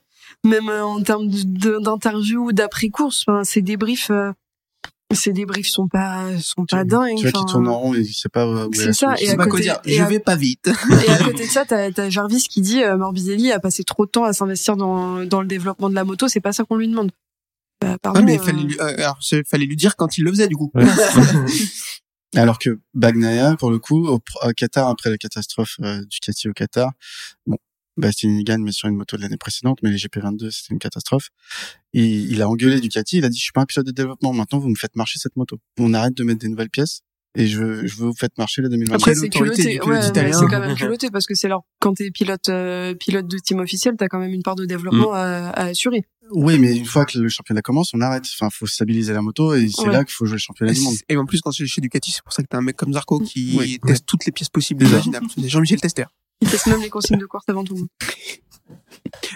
même 0.45 0.69
euh, 0.69 0.83
en 0.85 1.01
termes 1.03 1.27
d'interview 1.27 2.47
ou 2.47 2.51
d'après 2.53 2.89
course 2.89 3.23
enfin 3.27 3.43
ces 3.43 3.61
débriefs 3.61 4.09
euh, 4.11 4.31
ces 5.13 5.33
débriefs 5.33 5.67
sont 5.67 5.87
pas 5.87 6.37
sont 6.39 6.65
pas 6.65 6.83
dingues 6.83 7.17
Tu 7.17 7.27
vois 7.29 7.39
enfin, 7.41 7.51
tourne 7.51 7.67
en 7.67 7.77
rond 7.79 7.93
et 7.95 7.99
il 7.99 8.13
sait 8.13 8.29
pas 8.29 8.47
où 8.47 8.71
est 8.73 8.75
C'est 8.75 8.85
la 8.87 8.93
ça, 8.93 9.15
sais 9.17 9.29
à 9.29 9.35
pas 9.35 9.43
quoi 9.43 9.51
côté- 9.51 9.63
dire. 9.63 9.79
et 9.85 9.93
Je 9.95 10.01
à- 10.01 10.07
vais 10.07 10.19
pas 10.19 10.35
vite. 10.35 10.67
et 11.05 11.09
à 11.11 11.17
côté 11.19 11.45
de 11.45 11.51
ça 11.51 11.63
t'as 11.65 11.89
as 11.95 12.09
Jarvis 12.09 12.43
qui 12.49 12.61
dit 12.61 12.83
euh, 12.83 12.97
Morbidelli 12.97 13.51
a 13.51 13.59
passé 13.59 13.83
trop 13.83 14.05
de 14.05 14.11
temps 14.11 14.23
à 14.23 14.33
s'investir 14.33 14.75
dans 14.77 15.23
dans 15.25 15.41
le 15.41 15.47
développement 15.47 15.89
de 15.89 15.95
la 15.95 16.03
moto 16.03 16.27
c'est 16.27 16.39
pas 16.41 16.53
ça 16.53 16.63
qu'on 16.63 16.77
lui 16.77 16.87
demande 16.87 17.11
bah, 17.81 17.97
pardon, 18.01 18.19
Ouais, 18.21 18.25
mais 18.25 18.39
euh, 18.39 18.41
fallait 18.43 18.63
lui, 18.63 18.77
euh, 18.79 18.95
alors, 18.97 19.19
fallait 19.47 19.65
lui 19.65 19.75
dire 19.75 19.95
quand 19.97 20.17
il 20.17 20.23
le 20.23 20.31
faisait 20.31 20.47
du 20.47 20.55
coup. 20.55 20.71
Ouais. 20.73 20.85
Alors 22.35 22.59
que 22.59 22.79
Bagnaia, 22.93 23.55
pour 23.55 23.71
le 23.71 23.79
coup, 23.79 24.05
au, 24.07 24.15
au 24.15 24.51
Qatar, 24.57 24.89
après 24.89 25.09
la 25.09 25.17
catastrophe 25.17 25.75
euh, 25.81 25.99
du 26.01 26.07
Ducati 26.07 26.49
au 26.49 26.53
Qatar, 26.53 26.91
bon, 27.45 27.57
Bastianini 27.97 28.43
gagne, 28.43 28.61
mais 28.61 28.71
sur 28.71 28.87
une 28.89 28.95
moto 28.95 29.17
de 29.17 29.21
l'année 29.21 29.37
précédente, 29.37 29.79
mais 29.83 29.89
les 29.91 29.97
GP22, 29.97 30.51
c'était 30.51 30.73
une 30.73 30.79
catastrophe. 30.79 31.29
Et 31.93 32.05
il 32.05 32.41
a 32.41 32.49
engueulé 32.49 32.79
Ducati, 32.81 33.17
il 33.19 33.25
a 33.25 33.29
dit, 33.29 33.37
je 33.37 33.43
suis 33.43 33.51
pas 33.53 33.61
un 33.61 33.65
pilote 33.65 33.85
de 33.87 33.91
développement, 33.91 34.33
maintenant 34.33 34.59
vous 34.59 34.69
me 34.69 34.75
faites 34.75 34.95
marcher 34.95 35.19
cette 35.19 35.35
moto. 35.35 35.57
On 35.79 35.93
arrête 35.93 36.13
de 36.13 36.23
mettre 36.23 36.39
des 36.39 36.49
nouvelles 36.49 36.69
pièces, 36.69 37.01
et 37.37 37.47
je 37.47 37.59
veux, 37.59 37.85
je 37.87 37.95
veux 37.97 38.07
vous 38.07 38.15
faites 38.17 38.37
marcher 38.37 38.61
la 38.61 38.69
2022. 38.69 38.95
après 38.95 39.13
c'est 39.15 39.29
culotté 39.29 39.79
ouais, 39.81 40.01
c'est 40.01 40.45
quand 40.47 40.59
même 40.59 40.75
culotté 40.75 41.09
parce 41.11 41.25
que 41.27 41.35
c'est 41.35 41.49
leur 41.49 41.61
quand 41.79 41.93
t'es 41.93 42.09
pilote 42.09 42.47
euh, 42.47 42.93
pilote 42.95 43.27
de 43.27 43.37
team 43.39 43.59
officiel 43.59 43.95
t'as 43.97 44.07
quand 44.07 44.19
même 44.19 44.31
une 44.31 44.41
part 44.41 44.55
de 44.55 44.63
développement 44.65 45.11
Mm. 45.11 45.15
à, 45.15 45.49
à 45.49 45.63
assurer 45.65 46.05
Oui, 46.31 46.57
mais 46.59 46.75
une 46.77 46.85
fois 46.85 47.05
que 47.05 47.19
le 47.19 47.27
championnat 47.29 47.61
commence, 47.61 47.93
on 47.93 47.99
arrête. 48.01 48.23
Enfin, 48.33 48.49
faut 48.49 48.65
stabiliser 48.67 49.13
la 49.13 49.21
moto, 49.21 49.53
et 49.53 49.67
c'est 49.69 49.81
Ouais. 49.83 49.91
là 49.91 50.03
qu'il 50.05 50.13
faut 50.13 50.25
jouer 50.25 50.35
le 50.35 50.39
championnat 50.39 50.71
du 50.73 50.79
monde. 50.81 50.95
Et 51.09 51.17
en 51.17 51.25
plus, 51.25 51.39
quand 51.41 51.51
c'est 51.51 51.67
chez 51.67 51.81
Ducati, 51.81 52.11
c'est 52.11 52.23
pour 52.23 52.33
ça 52.33 52.41
que 52.41 52.47
t'as 52.49 52.57
un 52.57 52.61
mec 52.61 52.75
comme 52.77 52.93
Zarco 52.93 53.19
qui 53.19 53.55
Oui. 53.59 53.79
teste 53.85 54.05
toutes 54.07 54.25
les 54.25 54.31
pièces 54.31 54.49
possibles 54.49 54.83
et 54.85 54.87
imaginables. 54.87 55.27
C'est 55.35 55.47
Jean-Michel 55.49 55.79
Tester. 55.81 56.05
Ils 56.45 56.51
testent 56.51 56.67
même 56.67 56.81
les 56.81 56.89
consignes 56.89 57.17
de 57.17 57.25
course 57.25 57.45
avant 57.47 57.63
tout 57.63 57.73
le 57.73 57.79
monde 57.81 57.89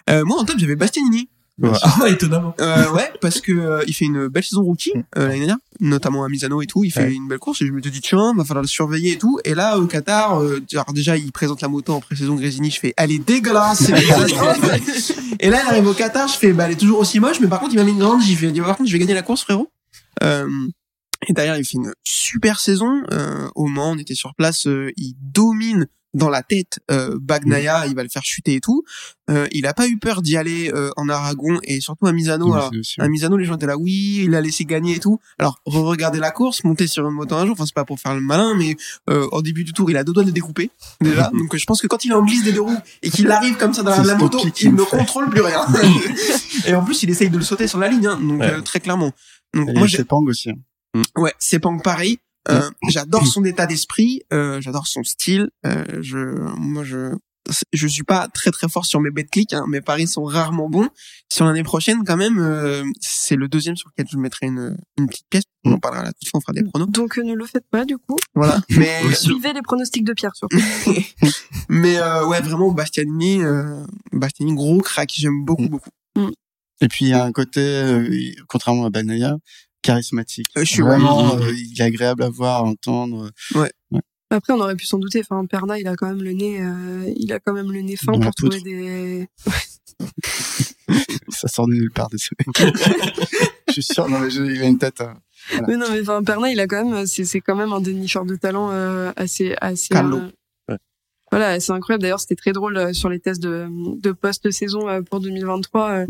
Euh, 0.10 0.24
moi, 0.26 0.40
en 0.40 0.46
top, 0.46 0.58
j'avais 0.60 0.76
Bastianini. 0.76 1.30
Ah, 1.62 2.08
étonnamment. 2.08 2.56
Euh, 2.62 2.90
ouais, 2.94 3.12
parce 3.20 3.42
que 3.42 3.52
euh, 3.52 3.84
il 3.86 3.94
fait 3.94 4.06
une 4.06 4.30
belle 4.30 4.46
saison 4.46 4.64
rookie 4.64 4.94
euh, 5.18 5.28
l'année 5.28 5.40
dernière, 5.40 5.58
notamment 5.82 6.24
à 6.24 6.30
Misano 6.30 6.62
et 6.62 6.68
tout. 6.68 6.86
Il 6.86 6.92
fait 6.92 7.04
Ouais. 7.04 7.14
une 7.14 7.28
belle 7.28 7.38
course 7.40 7.62
et 7.62 7.68
je 7.68 7.74
me 7.74 7.82
suis 7.82 7.92
dit 7.92 8.00
tiens, 8.00 8.34
va 8.34 8.46
falloir 8.46 8.62
le 8.62 8.68
surveiller 8.70 9.12
et 9.14 9.18
tout. 9.18 9.40
Et 9.44 9.54
là 9.56 9.78
au 9.78 9.86
Qatar, 9.86 10.42
euh, 10.42 10.62
alors 10.72 10.94
déjà 10.94 11.18
il 11.18 11.30
présente 11.34 11.60
la 11.62 11.68
moto 11.68 11.92
en 11.92 12.00
pré-saison 12.00 12.36
Grésini, 12.36 12.72
je 12.72 12.80
fais 12.80 12.94
elle 12.96 13.12
est 13.12 13.20
dégueulasse. 13.20 13.90
et 15.40 15.50
là 15.50 15.62
il 15.64 15.68
arrive 15.70 15.88
au 15.88 15.94
Qatar, 15.94 16.30
je 16.30 16.38
fais 16.38 16.54
bah 16.54 16.64
elle 16.66 16.72
est 16.72 16.80
toujours 16.80 17.00
aussi 17.00 17.20
moche, 17.20 17.42
mais 17.42 17.48
par 17.48 17.60
contre 17.60 17.74
il 17.74 17.78
m'a 17.78 17.84
mis 17.84 17.92
une 17.92 18.00
grande. 18.00 18.24
Il 18.24 18.52
dit 18.54 18.62
par 18.62 18.78
contre 18.78 18.88
je 18.88 18.94
vais 18.94 19.00
gagner 19.00 19.14
la 19.14 19.22
course 19.22 19.44
frérot. 19.44 19.70
Euh, 20.24 20.48
et 21.28 21.34
derrière 21.34 21.58
il 21.58 21.66
fait 21.66 21.76
une 21.78 21.94
super 22.06 22.62
saison. 22.62 23.02
Euh, 23.12 23.50
au 23.56 23.68
Mans, 23.68 23.92
on 23.92 23.98
était 23.98 24.16
sur 24.16 24.34
place, 24.34 24.66
euh, 24.66 24.92
il 24.96 25.14
domine 25.22 25.88
dans 26.14 26.30
la 26.30 26.42
tête 26.42 26.80
euh, 26.90 27.18
Bagnaia, 27.22 27.86
il 27.88 27.96
va 27.96 28.02
le 28.04 28.10
faire 28.10 28.24
chuter 28.24 28.56
et 28.56 28.60
tout. 28.62 28.84
Euh, 29.30 29.48
il 29.52 29.68
a 29.68 29.74
pas 29.76 29.88
eu 29.88 29.98
peur 30.00 30.22
d'y 30.24 30.38
aller 30.38 30.72
euh, 30.74 30.90
en 30.98 31.08
Aragon 31.08 31.60
et 31.64 31.82
surtout 31.82 32.08
à 32.08 32.12
Misano. 32.14 32.48
Oui, 32.48 32.54
alors, 32.54 32.72
à 32.98 33.08
Misano, 33.08 33.38
les 33.38 33.46
gens 33.46 33.56
étaient 33.56 33.68
là, 33.68 33.78
oui, 33.78 34.22
il 34.24 34.34
a 34.34 34.42
laissé 34.42 34.66
gagner 34.66 34.96
et 34.96 35.00
tout. 35.00 35.20
Alors, 35.38 35.60
re-regarder 35.66 36.18
la 36.20 36.32
course, 36.32 36.64
monter 36.64 36.88
sur 36.88 37.08
une 37.08 37.14
moto 37.14 37.36
un 37.36 37.46
jour, 37.46 37.54
enfin, 37.54 37.66
c'est 37.66 37.76
pas 37.76 37.86
pour 37.86 38.00
faire 38.00 38.16
le 38.16 38.22
malin, 38.22 38.56
mais 38.58 38.76
euh, 39.10 39.28
au 39.32 39.42
début 39.44 39.64
du 39.64 39.72
tour, 39.74 39.92
il 39.92 39.98
a 39.98 40.04
deux 40.04 40.14
doigts 40.14 40.24
de 40.24 40.32
découper, 40.32 40.72
déjà. 41.00 41.30
Donc, 41.34 41.56
je 41.56 41.66
pense 41.66 41.82
que 41.82 41.88
quand 41.88 42.04
il 42.06 42.12
est 42.12 42.16
en 42.16 42.24
glisse 42.26 42.44
des 42.44 42.54
deux 42.54 42.62
roues 42.62 42.78
et 43.04 43.12
qu'il 43.12 43.30
arrive 43.30 43.58
comme 43.58 43.74
ça 43.74 43.84
dans 43.84 44.02
la, 44.02 44.16
moto, 44.16 44.40
il 44.62 44.74
ne 44.74 44.84
contrôle 44.84 45.30
plus 45.30 45.42
rien. 45.42 45.64
et 46.66 46.74
en 46.74 46.84
plus, 46.84 47.04
il 47.04 47.10
essaye 47.12 47.30
de 47.30 47.38
le 47.38 47.44
sauter 47.44 47.68
sur 47.68 47.78
la 47.80 47.88
ligne, 47.88 48.08
hein, 48.08 48.20
donc 48.22 48.40
Ouais. 48.42 48.52
euh, 48.54 48.62
très 48.62 48.80
clairement. 48.80 49.12
Donc, 49.54 49.70
Et 49.70 49.74
moi, 49.74 49.86
j'ai- 49.88 49.98
c'est 49.98 50.06
Pang 50.06 50.24
aussi. 50.28 50.50
hein. 50.50 51.02
Ouais, 51.16 51.34
c'est 51.38 51.60
pas 51.60 51.70
pareil. 51.84 52.18
Euh, 52.50 52.70
j'adore 52.90 53.28
son 53.28 53.44
état 53.46 53.66
d'esprit, 53.66 54.22
euh, 54.34 54.60
j'adore 54.62 54.88
son 54.88 55.04
style. 55.04 55.50
Euh, 55.66 55.84
je, 56.02 56.18
moi, 56.58 56.84
je, 56.84 57.16
je 57.74 57.88
suis 57.88 58.04
pas 58.04 58.28
très 58.28 58.52
très 58.52 58.68
fort 58.70 58.86
sur 58.86 59.00
mes 59.02 59.12
bet 59.12 59.26
clics. 59.26 59.54
Hein, 59.54 59.66
mes 59.68 59.82
paris 59.82 60.08
sont 60.08 60.24
rarement 60.24 60.70
bons. 60.70 60.90
Sur 61.32 61.46
l'année 61.46 61.64
prochaine, 61.64 62.04
quand 62.06 62.18
même, 62.18 62.40
euh, 62.40 62.84
c'est 63.02 63.36
le 63.36 63.48
deuxième 63.48 63.76
sur 63.76 63.90
lequel 63.90 64.08
je 64.12 64.18
mettrai 64.18 64.48
une, 64.48 64.78
une 64.98 65.08
petite 65.08 65.26
pièce. 65.30 65.44
On 65.66 65.74
en 65.74 65.80
parlera 65.80 66.04
là 66.04 66.10
tout 66.12 66.20
de 66.22 66.26
suite, 66.26 66.36
on 66.36 66.42
fera 66.42 66.54
des 66.54 66.64
pronos. 66.64 66.90
donc 66.90 67.18
euh, 67.18 67.24
ne 67.24 67.34
le 67.36 67.46
faites 67.46 67.68
pas 67.70 67.86
du 67.86 67.98
coup 67.98 68.18
Voilà. 68.36 68.60
Mais, 68.70 69.14
suivez 69.14 69.54
les 69.54 69.62
pronostics 69.62 70.04
de 70.06 70.14
Pierre 70.14 70.36
surtout 70.36 70.58
mais 71.70 71.98
euh, 72.00 72.26
ouais, 72.28 72.42
vraiment 72.42 72.72
Bastianini, 72.72 73.44
euh, 73.44 73.84
Bastianini 74.12 74.56
gros 74.56 74.80
crack. 74.80 75.12
J'aime 75.16 75.44
beaucoup 75.46 75.64
Mm. 75.64 75.68
beaucoup. 75.68 75.90
Et 76.82 76.88
puis, 76.88 77.06
il 77.06 77.08
y 77.10 77.14
a 77.14 77.26
un 77.26 77.32
côté, 77.34 77.60
euh, 77.60 78.10
contrairement 78.48 78.86
à 78.86 78.90
Bagnaia, 78.90 79.36
charismatique. 79.82 80.48
Euh, 80.58 80.62
je 80.64 80.70
suis 80.72 80.82
vraiment, 80.82 81.24
vraiment- 81.24 81.44
euh, 81.46 81.52
il 81.54 81.80
est 81.80 81.84
agréable 81.84 82.24
à 82.24 82.30
voir, 82.30 82.62
à 82.62 82.64
entendre. 82.64 83.30
Ouais. 83.56 83.72
Après, 84.32 84.54
on 84.54 84.60
aurait 84.60 84.76
pu 84.76 84.86
s'en 84.86 85.00
douter. 85.00 85.22
Enfin, 85.22 85.46
Perna, 85.46 85.80
il 85.80 85.88
a 85.88 85.96
quand 85.96 86.08
même 86.08 86.22
le 86.22 86.32
nez, 86.34 86.62
euh, 86.62 87.12
il 87.18 87.34
a 87.34 87.40
quand 87.40 87.54
même 87.54 87.72
le 87.72 87.82
nez 87.82 87.96
fin 87.96 88.12
Dans 88.12 88.20
pour 88.20 88.32
trouver 88.36 88.58
poutre. 88.58 88.64
des. 88.70 89.28
Ça 91.30 91.48
sort 91.48 91.68
de 91.68 91.74
nulle 91.74 91.92
part, 91.92 92.10
désolé. 92.10 92.38
je 93.68 93.74
suis 93.74 93.84
sûr, 93.84 94.08
non 94.10 94.20
mais 94.20 94.30
je- 94.30 94.44
il 94.44 94.62
a 94.62 94.66
une 94.68 94.78
tête. 94.78 95.02
euh, 95.02 95.14
Mais 95.68 95.78
non, 95.78 95.86
mais 95.92 96.02
enfin, 96.02 96.24
Perna, 96.24 96.52
il 96.52 96.60
a 96.60 96.68
quand 96.68 96.84
même, 96.86 97.06
c'est, 97.06 97.26
c'est 97.26 97.40
quand 97.42 97.56
même 97.56 97.72
un 97.74 97.82
dénicheur 97.82 98.26
de 98.26 98.36
talent 98.36 98.70
euh, 98.72 99.12
assez, 99.16 99.56
assez. 99.62 99.96
Euh, 99.96 100.30
Ouais. 100.68 100.78
Voilà, 101.32 101.60
c'est 101.60 101.72
incroyable. 101.72 102.02
D'ailleurs, 102.02 102.20
c'était 102.20 102.36
très 102.36 102.52
drôle 102.52 102.78
euh, 102.78 102.94
sur 102.94 103.10
les 103.10 103.20
tests 103.20 103.42
de, 103.42 103.68
de 104.00 104.12
post-saison 104.12 104.88
euh, 104.90 105.02
pour 105.02 105.20
2023. 105.20 106.06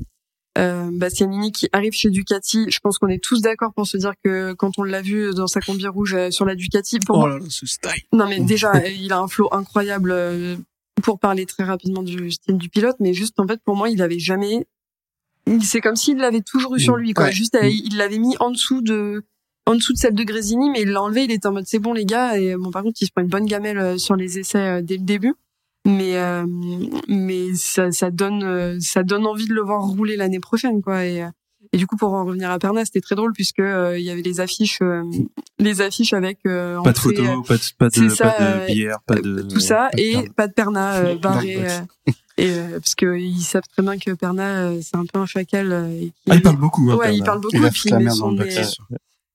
Euh, 0.59 0.89
Bastianini 0.91 1.51
qui 1.51 1.69
arrive 1.71 1.93
chez 1.93 2.09
Ducati. 2.09 2.69
Je 2.69 2.79
pense 2.79 2.97
qu'on 2.97 3.07
est 3.07 3.23
tous 3.23 3.41
d'accord 3.41 3.73
pour 3.73 3.87
se 3.87 3.97
dire 3.97 4.13
que 4.23 4.53
quand 4.53 4.77
on 4.77 4.83
l'a 4.83 5.01
vu 5.01 5.33
dans 5.33 5.47
sa 5.47 5.61
combi 5.61 5.87
rouge 5.87 6.13
euh, 6.13 6.31
sur 6.31 6.45
la 6.45 6.55
Ducati, 6.55 6.99
pour 6.99 7.17
Oh 7.17 7.19
moi, 7.21 7.29
là 7.29 7.39
là, 7.39 7.45
ce 7.49 7.65
style. 7.65 7.91
Non 8.13 8.27
mais 8.27 8.39
déjà, 8.39 8.71
il 8.87 9.11
a 9.13 9.19
un 9.19 9.27
flow 9.27 9.47
incroyable 9.51 10.11
euh, 10.11 10.57
pour 11.01 11.19
parler 11.19 11.45
très 11.45 11.63
rapidement 11.63 12.03
du 12.03 12.31
style 12.31 12.57
du 12.57 12.69
pilote, 12.69 12.97
mais 12.99 13.13
juste 13.13 13.39
en 13.39 13.47
fait 13.47 13.61
pour 13.63 13.75
moi 13.75 13.89
il 13.89 14.01
avait 14.01 14.19
jamais, 14.19 14.67
c'est 15.61 15.81
comme 15.81 15.95
s'il 15.95 16.17
l'avait 16.17 16.41
toujours 16.41 16.75
eu 16.75 16.79
sur 16.79 16.97
lui 16.97 17.13
quoi. 17.13 17.25
Ouais. 17.25 17.31
Juste 17.31 17.55
euh, 17.55 17.67
il 17.67 17.97
l'avait 17.97 18.19
mis 18.19 18.35
en 18.39 18.51
dessous 18.51 18.81
de, 18.81 19.23
en 19.65 19.75
dessous 19.75 19.93
de 19.93 19.97
celle 19.97 20.15
de 20.15 20.23
Grésini, 20.23 20.69
mais 20.69 20.81
il 20.81 20.89
l'a 20.89 21.01
enlevé. 21.01 21.23
Il 21.23 21.31
était 21.31 21.47
en 21.47 21.53
mode 21.53 21.67
c'est 21.67 21.79
bon 21.79 21.93
les 21.93 22.05
gars. 22.05 22.37
Et 22.37 22.55
bon 22.55 22.71
par 22.71 22.83
contre 22.83 22.97
il 23.01 23.05
se 23.05 23.11
prend 23.11 23.21
une 23.21 23.29
bonne 23.29 23.45
gamelle 23.45 23.97
sur 23.99 24.15
les 24.15 24.39
essais 24.39 24.83
dès 24.83 24.97
le 24.97 25.03
début, 25.03 25.35
mais 25.85 26.17
euh, 26.17 26.45
mais 27.07 27.53
ça, 27.55 27.91
ça 27.91 28.11
donne 28.11 28.43
euh, 28.43 28.77
ça 28.79 29.03
donne 29.03 29.25
envie 29.25 29.47
de 29.47 29.53
le 29.53 29.61
voir 29.61 29.81
rouler 29.81 30.15
l'année 30.17 30.39
prochaine 30.39 30.81
quoi. 30.81 31.05
Et 31.05 31.23
euh, 31.23 31.27
et 31.71 31.77
du 31.77 31.85
coup, 31.85 31.97
pour 31.97 32.13
en 32.13 32.25
revenir 32.25 32.49
à 32.49 32.57
Perna, 32.57 32.83
c'était 32.83 33.01
très 33.01 33.15
drôle 33.15 33.31
puisque 33.33 33.59
euh, 33.59 33.99
il 33.99 34.03
y 34.03 34.09
avait 34.09 34.23
les 34.23 34.39
affiches, 34.39 34.79
euh, 34.81 35.03
les 35.59 35.81
affiches 35.81 36.13
avec 36.13 36.39
euh, 36.47 36.81
Pas 36.81 36.93
de 36.93 36.97
photos, 36.97 37.47
pas 37.47 37.57
de, 37.57 37.61
pas 37.77 37.89
de, 37.89 38.09
ça, 38.09 38.31
pas 38.31 38.39
de 38.39 38.73
bière, 38.73 38.97
pas 39.05 39.15
de. 39.15 39.41
tout 39.43 39.59
ça 39.59 39.89
pas 39.91 39.97
de 39.97 40.01
et 40.01 40.29
pas 40.29 40.47
de 40.47 40.53
Perna 40.53 40.95
euh, 40.95 41.15
barré 41.21 41.59
et 42.39 42.49
euh, 42.51 42.79
parce 42.79 42.95
que 42.95 43.17
ils 43.17 43.41
savent 43.41 43.67
très 43.71 43.83
bien 43.83 43.97
que 43.97 44.11
Perna 44.11 44.69
euh, 44.69 44.79
c'est 44.81 44.95
un 44.95 45.05
peu 45.05 45.19
un 45.19 45.25
chacal 45.25 45.71
euh, 45.71 45.89
et 45.89 46.11
Ah, 46.29 46.35
il 46.35 46.41
parle 46.41 46.57
beaucoup, 46.57 46.89
hein, 46.89 46.95
ouais 46.95 47.15
il 47.15 47.23
parle 47.23 47.41
beaucoup 47.41 47.55
Il 47.55 47.65
et 47.65 47.69
puis 47.69 47.83
il 47.89 47.95
met 47.97 48.09
son. 48.09 48.35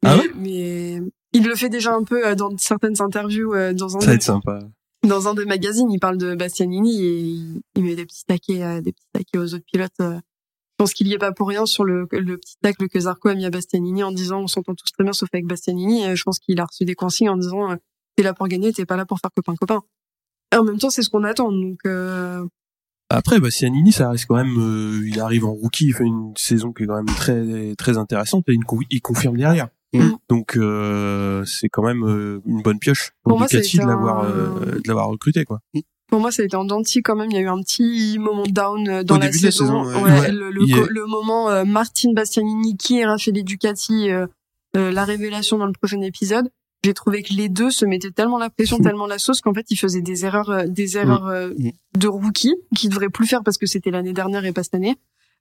Ah 0.07 0.17
mais, 0.17 0.23
ouais? 0.23 0.31
mais 0.37 1.01
il 1.33 1.45
le 1.45 1.55
fait 1.55 1.69
déjà 1.69 1.95
un 1.95 2.03
peu 2.03 2.27
euh, 2.27 2.35
dans 2.35 2.57
certaines 2.57 3.01
interviews 3.01 3.55
euh, 3.55 3.75
dans 3.75 3.97
un 3.97 4.01
Ça 4.01 4.07
va 4.07 4.15
être 4.15 4.23
sympa. 4.23 4.59
Dans 5.07 5.29
un 5.29 5.35
des 5.35 5.45
magazines 5.45 5.91
il 5.91 5.99
parle 5.99 6.19
de 6.19 6.35
Bastianini 6.35 7.05
et 7.05 7.19
il, 7.77 7.85
met 7.85 7.95
des 7.95 8.07
petits 8.07 8.25
taquets 8.25 8.63
euh, 8.63 8.81
des 8.81 8.93
petits 8.93 9.07
taquets 9.13 9.39
aux 9.39 9.55
autres 9.55 9.65
pilotes 9.71 9.93
euh. 10.01 10.15
je 10.17 10.77
pense 10.79 10.95
qu'il 10.95 11.09
y 11.09 11.13
est 11.13 11.19
pas 11.19 11.33
pour 11.33 11.49
rien 11.49 11.67
sur 11.67 11.85
le, 11.85 12.07
petit 12.07 12.57
tacle 12.63 12.89
que 12.89 13.01
Zarco 13.01 13.29
a 13.29 13.35
mis 13.35 13.45
à 13.45 13.51
Bastianini 13.51 14.03
en 14.03 14.13
disant 14.13 14.41
on 14.41 14.47
s'entend 14.47 14.75
tous 14.75 14.91
très 14.93 15.05
bien 15.05 15.13
sauf 15.13 15.29
avec 15.33 15.47
Bastianini 15.47 16.05
Et 16.05 16.17
je 16.17 16.23
pense 16.23 16.39
qu'il 16.39 16.61
a 16.61 16.65
reçu 16.65 16.85
des 16.85 16.95
consignes 16.95 17.31
en 17.31 17.37
disant 17.37 17.73
euh, 17.73 17.77
t'es 18.17 18.23
là 18.23 18.35
pour 18.35 18.49
gagner 18.49 18.73
t'es 18.73 18.87
pas 18.87 18.97
là 18.97 19.07
pour 19.07 19.19
faire 19.19 19.31
copain 19.35 19.55
copain 19.57 19.83
et 20.53 20.57
en 20.57 20.65
même 20.65 20.79
temps 20.79 20.91
c'est 20.91 21.03
ce 21.03 21.11
qu'on 21.11 21.25
attend 21.25 21.51
donc 21.51 21.81
euh, 21.87 22.45
Après, 23.11 23.41
Bastianini, 23.41 23.93
ça 23.93 24.11
reste 24.11 24.27
quand 24.27 24.37
même, 24.37 24.57
euh, 24.59 25.07
il 25.07 25.21
arrive 25.21 25.45
en 25.45 25.53
rookie, 25.53 25.87
il 25.87 25.95
fait 25.95 26.05
une 26.05 26.33
saison 26.37 26.73
qui 26.73 26.85
est 26.85 26.87
quand 26.87 26.97
même 26.97 27.15
très 27.17 27.75
très 27.77 27.99
intéressante 27.99 28.49
et 28.49 28.57
il 28.91 29.01
confirme 29.01 29.37
derrière. 29.37 29.69
Mm. 29.99 30.17
Donc 30.29 30.57
euh, 30.57 31.45
c'est 31.45 31.69
quand 31.69 31.83
même 31.85 32.03
euh, 32.05 32.41
une 32.47 32.63
bonne 32.63 32.79
pioche 32.79 33.13
pour, 33.23 33.39
moi, 33.39 33.47
Ducati 33.47 33.77
été 33.77 33.85
de 33.85 33.89
l'avoir 33.89 34.25
un- 34.25 34.29
euh, 34.31 34.75
de 34.77 34.83
l'avoir 34.89 35.09
recruté 35.09 35.45
quoi. 35.45 35.61
Pour 36.09 36.21
moi, 36.21 36.31
ça 36.31 36.43
a 36.43 36.45
été 36.45 36.57
en 36.57 36.65
denti 36.65 37.03
quand 37.03 37.17
même. 37.17 37.31
Il 37.31 37.35
y 37.35 37.39
a 37.39 37.43
eu 37.43 37.49
un 37.49 37.61
petit 37.61 38.19
moment 38.19 38.45
down 38.47 38.89
euh, 38.89 39.03
dans 39.03 39.17
Au 39.17 39.19
la 39.19 39.27
début 39.27 39.39
de 39.41 39.45
la 39.47 39.51
saison. 39.51 39.85
saison, 39.85 39.97
ouais. 40.05 40.13
Ouais, 40.13 40.21
Ouais. 40.21 40.33
Le, 40.33 40.51
le, 40.51 40.63
est- 40.69 40.87
le 40.91 41.07
moment 41.07 41.49
euh, 41.51 41.65
Martin 41.65 42.13
Bastianini 42.15 42.77
qui 42.77 43.01
chez 43.17 43.33
les 43.33 43.43
Ducati, 43.43 44.11
euh, 44.11 44.27
euh, 44.77 44.91
la 44.93 45.05
révélation 45.05 45.59
dans 45.59 45.67
le 45.67 45.73
prochain 45.73 46.01
épisode. 46.03 46.51
J'ai 46.85 46.93
trouvé 46.93 47.23
que 47.23 47.33
les 47.33 47.49
deux 47.49 47.71
se 47.71 47.87
mettaient 47.87 48.11
tellement 48.11 48.37
la 48.39 48.51
pression, 48.51 48.79
tellement 48.79 49.07
la 49.07 49.19
sauce 49.19 49.41
qu'en 49.41 49.55
fait 49.55 49.65
ils 49.71 49.77
faisaient 49.79 50.03
des 50.03 50.27
erreurs, 50.27 50.51
euh, 50.51 50.65
des 50.67 50.99
erreurs 50.99 51.27
euh, 51.29 51.49
Mm. 51.57 51.71
de 51.99 52.09
rookie 52.09 52.55
qu'ils 52.77 52.91
devraient 52.91 53.09
plus 53.09 53.27
faire 53.27 53.43
parce 53.43 53.57
que 53.57 53.65
c'était 53.67 53.91
l'année 53.91 54.13
dernière 54.13 54.45
et 54.45 54.53
pas 54.53 54.63
cette 54.63 54.75
année. 54.75 54.97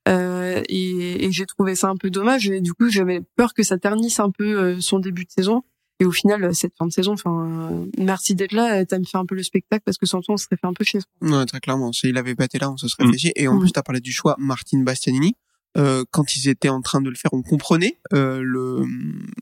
Euh, 0.09 0.61
et, 0.69 1.25
et 1.25 1.31
j'ai 1.31 1.45
trouvé 1.45 1.75
ça 1.75 1.89
un 1.89 1.95
peu 1.95 2.09
dommage. 2.09 2.49
Et 2.49 2.61
du 2.61 2.73
coup, 2.73 2.89
j'avais 2.89 3.21
peur 3.35 3.53
que 3.53 3.63
ça 3.63 3.77
ternisse 3.77 4.19
un 4.19 4.31
peu 4.31 4.59
euh, 4.59 4.81
son 4.81 4.99
début 4.99 5.25
de 5.25 5.31
saison. 5.31 5.63
Et 5.99 6.05
au 6.05 6.11
final, 6.11 6.43
euh, 6.43 6.53
cette 6.53 6.73
fin 6.77 6.85
de 6.87 6.91
saison, 6.91 7.13
enfin, 7.13 7.69
euh, 7.71 7.85
merci 7.97 8.35
d'être 8.35 8.51
là. 8.51 8.83
T'as 8.85 8.99
me 8.99 9.05
fait 9.05 9.17
un 9.17 9.25
peu 9.25 9.35
le 9.35 9.43
spectacle 9.43 9.83
parce 9.85 9.97
que 9.97 10.05
sans 10.05 10.21
toi, 10.21 10.33
on 10.33 10.37
se 10.37 10.45
serait 10.45 10.57
fait 10.57 10.67
un 10.67 10.73
peu 10.73 10.83
chier. 10.83 10.99
Ouais, 11.21 11.45
très 11.45 11.59
clairement. 11.59 11.93
S'il 11.93 12.17
avait 12.17 12.35
pas 12.35 12.45
été 12.45 12.57
là, 12.59 12.69
on 12.71 12.77
se 12.77 12.87
serait 12.87 13.05
Mm. 13.05 13.11
fait 13.13 13.17
chier. 13.17 13.41
Et 13.41 13.47
en 13.47 13.55
Mm. 13.55 13.59
plus, 13.59 13.71
t'as 13.71 13.83
parlé 13.83 14.01
du 14.01 14.11
choix 14.11 14.35
Martin 14.39 14.79
Bastianini. 14.83 15.35
Euh, 15.77 16.03
quand 16.11 16.35
ils 16.35 16.49
étaient 16.49 16.69
en 16.69 16.81
train 16.81 17.01
de 17.01 17.09
le 17.09 17.15
faire, 17.15 17.33
on 17.33 17.41
comprenait 17.41 17.97
euh, 18.13 18.41
le 18.43 18.85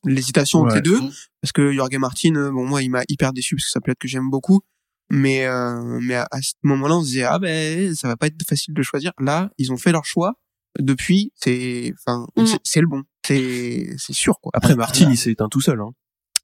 l'hésitation 0.06 0.60
entre 0.60 0.70
Ouais. 0.70 0.76
les 0.76 0.82
deux, 0.82 1.00
Mm. 1.02 1.12
parce 1.42 1.52
que 1.52 1.72
Jorge 1.74 1.96
Martin, 1.98 2.52
bon 2.52 2.66
moi, 2.66 2.82
il 2.84 2.90
m'a 2.90 3.02
hyper 3.10 3.34
déçu 3.34 3.56
parce 3.56 3.66
que 3.66 3.72
ça 3.72 3.82
peut 3.82 3.92
être 3.92 4.00
que 4.00 4.08
j'aime 4.08 4.30
beaucoup, 4.30 4.62
mais 5.10 5.46
euh, 5.46 6.00
mais 6.02 6.16
à, 6.16 6.28
à 6.32 6.42
ce 6.42 6.54
moment-là, 6.64 6.96
on 6.98 7.02
se 7.02 7.08
disait 7.08 7.24
ah 7.24 7.38
ben 7.40 7.94
ça 7.96 8.08
va 8.08 8.16
pas 8.16 8.28
être 8.28 8.42
facile 8.48 8.74
de 8.74 8.82
choisir. 8.82 9.12
Là, 9.20 9.50
ils 9.58 9.72
ont 9.74 9.78
fait 9.78 9.92
leur 9.92 10.06
choix. 10.06 10.36
Depuis, 10.80 11.32
c'est 11.36 11.94
enfin 12.00 12.26
Mm. 12.38 12.46
c'est- 12.64 12.82
le 12.82 12.88
bon, 12.88 13.04
c'est 13.26 13.90
c'est 13.98 14.14
sûr 14.14 14.40
quoi. 14.42 14.52
Après 14.56 14.76
Martin, 14.76 15.10
il 15.12 15.18
s'est 15.18 15.32
éteint 15.32 15.50
tout 15.50 15.62
seul. 15.62 15.80
Hein. 15.82 15.92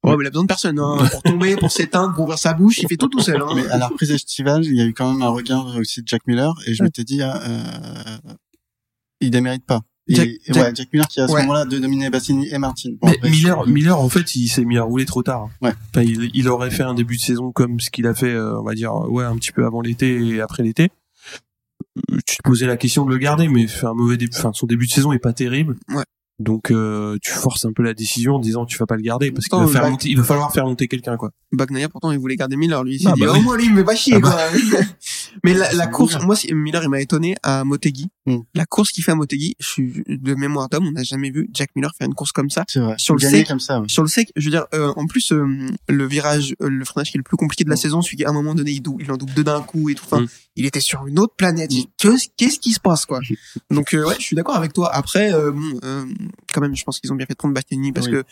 Ouais, 0.04 0.16
mais 0.16 0.24
il 0.24 0.26
a 0.28 0.30
besoin 0.30 0.44
de 0.44 0.48
personne 0.48 0.78
hein, 0.78 0.96
pour 1.10 1.22
tomber, 1.22 1.56
pour 1.56 1.72
s'éteindre, 1.72 2.14
pour 2.14 2.24
ouvrir 2.24 2.38
sa 2.38 2.54
bouche, 2.54 2.78
il 2.78 2.88
fait 2.88 2.96
tout 2.96 3.08
tout 3.08 3.20
seul. 3.20 3.40
Hein. 3.42 3.48
Mais 3.56 3.66
à 3.68 3.78
la 3.78 3.88
reprise 3.88 4.10
estivale, 4.12 4.64
il 4.64 4.76
y 4.76 4.80
a 4.80 4.84
eu 4.84 4.92
quand 4.94 5.12
même 5.12 5.22
un 5.22 5.28
regain 5.28 5.64
aussi 5.78 6.02
de 6.02 6.06
Jack 6.08 6.26
Miller 6.28 6.54
et 6.66 6.74
je 6.74 6.82
m'étais 6.84 7.02
dit, 7.04 7.20
ah, 7.22 7.40
euh, 7.42 8.32
il 9.20 9.30
ne 9.32 9.40
mérite 9.40 9.64
pas. 9.66 9.80
Jack- 10.10 10.28
et 10.28 10.38
Jack- 10.46 10.56
ouais, 10.56 10.72
Jack 10.74 10.88
Miller 10.92 11.08
qui 11.08 11.20
à 11.20 11.26
ce 11.28 11.32
Ouais. 11.32 11.40
moment-là 11.42 11.64
de 11.66 11.78
dominer 11.78 12.08
Bassini 12.10 12.48
et 12.48 12.56
Martin. 12.58 12.90
Bon, 13.00 13.08
Mais 13.08 13.16
après, 13.16 13.30
Miller, 13.30 13.64
je- 13.66 13.70
Miller, 13.70 14.00
en 14.00 14.08
fait, 14.08 14.36
il 14.36 14.48
s'est 14.48 14.64
mis 14.64 14.78
à 14.78 14.82
rouler 14.82 15.04
trop 15.04 15.22
tard. 15.22 15.48
Ouais. 15.60 15.72
Enfin, 15.90 16.02
il, 16.02 16.30
il 16.32 16.48
aurait 16.48 16.70
fait 16.70 16.82
un 16.84 16.94
début 16.94 17.16
de 17.16 17.20
saison 17.20 17.50
comme 17.52 17.78
ce 17.80 17.90
qu'il 17.90 18.06
a 18.06 18.14
fait, 18.14 18.32
euh, 18.32 18.58
on 18.58 18.62
va 18.62 18.74
dire, 18.74 18.94
ouais, 18.94 19.24
un 19.24 19.36
petit 19.36 19.52
peu 19.52 19.66
avant 19.66 19.80
l'été 19.82 20.16
et 20.28 20.40
après 20.40 20.62
l'été. 20.62 20.90
Tu 22.26 22.36
te 22.36 22.42
posais 22.42 22.66
la 22.66 22.76
question 22.76 23.04
de 23.04 23.10
le 23.10 23.18
garder, 23.18 23.48
mais 23.48 23.66
fait 23.66 23.86
un 23.86 23.94
mauvais 23.94 24.16
début. 24.16 24.36
Son 24.52 24.66
début 24.66 24.86
de 24.86 24.92
saison 24.92 25.12
est 25.12 25.18
pas 25.18 25.32
terrible. 25.32 25.76
Ouais. 25.88 26.04
Donc, 26.38 26.70
euh, 26.70 27.16
tu 27.20 27.32
forces 27.32 27.64
un 27.64 27.72
peu 27.72 27.82
la 27.82 27.94
décision 27.94 28.34
en 28.36 28.38
disant 28.38 28.64
tu 28.64 28.78
vas 28.78 28.86
pas 28.86 28.94
le 28.96 29.02
garder 29.02 29.32
parce 29.32 29.46
qu'il 29.46 29.58
va, 29.58 29.66
faire 29.66 29.82
bah- 29.82 29.90
monter- 29.90 30.08
il 30.08 30.16
va 30.16 30.22
falloir 30.22 30.52
faire 30.52 30.66
monter 30.66 30.86
quelqu'un, 30.86 31.16
quoi. 31.16 31.30
Bagnaia 31.52 31.88
pourtant 31.88 32.12
il 32.12 32.18
voulait 32.18 32.36
garder 32.36 32.56
Miller 32.56 32.84
lui 32.84 32.96
il 32.96 33.00
s'est 33.00 33.08
Ah, 33.08 33.14
dit 33.14 33.22
bah 33.22 33.28
oh 33.30 33.36
oui. 33.38 33.42
moi 33.42 33.56
lui 33.56 33.64
il 33.64 33.72
me 33.72 33.78
fait 33.78 33.84
pas 33.84 33.96
chier 33.96 34.14
Ah 34.16 34.20
quoi 34.20 34.36
mais 35.44 35.54
la, 35.54 35.72
la 35.72 35.86
course 35.86 36.12
Miller. 36.14 36.26
moi 36.26 36.36
si- 36.36 36.52
Miller 36.52 36.82
il 36.82 36.88
m'a 36.90 37.00
étonné 37.00 37.34
à 37.42 37.64
Motegi 37.64 38.08
Mm. 38.26 38.40
la 38.54 38.66
course 38.66 38.90
qu'il 38.92 39.02
fait 39.02 39.12
à 39.12 39.14
Motegi 39.14 39.54
je 39.58 39.66
suis 39.66 40.02
de 40.06 40.34
mémoire 40.34 40.68
d'homme 40.68 40.86
on 40.86 40.92
n'a 40.92 41.02
jamais 41.02 41.30
vu 41.30 41.48
Jack 41.54 41.70
Miller 41.74 41.90
faire 41.96 42.06
une 42.06 42.12
course 42.14 42.30
comme 42.32 42.50
ça 42.50 42.64
C'est 42.68 42.78
vrai. 42.80 42.94
Sur 42.98 43.14
le 43.14 43.20
Gagner 43.20 43.38
sec. 43.38 43.48
comme 43.48 43.58
ça, 43.60 43.80
ouais. 43.80 43.88
sur 43.88 44.02
le 44.02 44.08
sec 44.10 44.30
je 44.36 44.44
veux 44.44 44.50
dire 44.50 44.66
euh, 44.74 44.92
en 44.96 45.06
plus 45.06 45.32
euh, 45.32 45.46
le 45.88 46.06
virage 46.06 46.54
euh, 46.62 46.68
le 46.68 46.84
freinage 46.84 47.10
qui 47.10 47.16
est 47.16 47.20
le 47.20 47.22
plus 47.24 47.38
compliqué 47.38 47.64
de 47.64 47.70
la 47.70 47.76
Mm. 47.76 47.78
saison 47.78 48.02
celui 48.02 48.18
qui 48.18 48.24
à 48.26 48.28
un 48.28 48.34
moment 48.34 48.54
donné 48.54 48.72
il, 48.72 48.82
dou- 48.82 48.98
il 49.00 49.10
en 49.10 49.16
double 49.16 49.32
deux 49.32 49.44
d'un 49.44 49.62
coup 49.62 49.88
et 49.88 49.94
tout 49.94 50.04
enfin 50.04 50.20
Mm. 50.20 50.26
il 50.56 50.66
était 50.66 50.80
sur 50.80 51.06
une 51.06 51.18
autre 51.18 51.34
planète 51.38 51.70
qu'est-ce 51.96 52.26
qu'est-ce 52.36 52.58
qui 52.58 52.72
se 52.72 52.80
passe 52.80 53.06
quoi? 53.06 53.20
Donc 53.70 53.94
euh, 53.94 54.06
ouais 54.06 54.16
je 54.18 54.24
suis 54.24 54.36
d'accord 54.36 54.56
avec 54.56 54.74
toi 54.74 54.94
après 54.94 55.32
euh, 55.32 55.50
bon 55.52 55.80
euh, 55.84 56.04
quand 56.52 56.60
même 56.60 56.74
je 56.76 56.84
pense 56.84 57.00
qu'ils 57.00 57.12
ont 57.12 57.16
bien 57.16 57.26
fait 57.26 57.32
de 57.34 57.38
prendre 57.38 57.54
Bastianini 57.54 57.92
parce 57.92 58.06
Oui. 58.06 58.12
que 58.12 58.24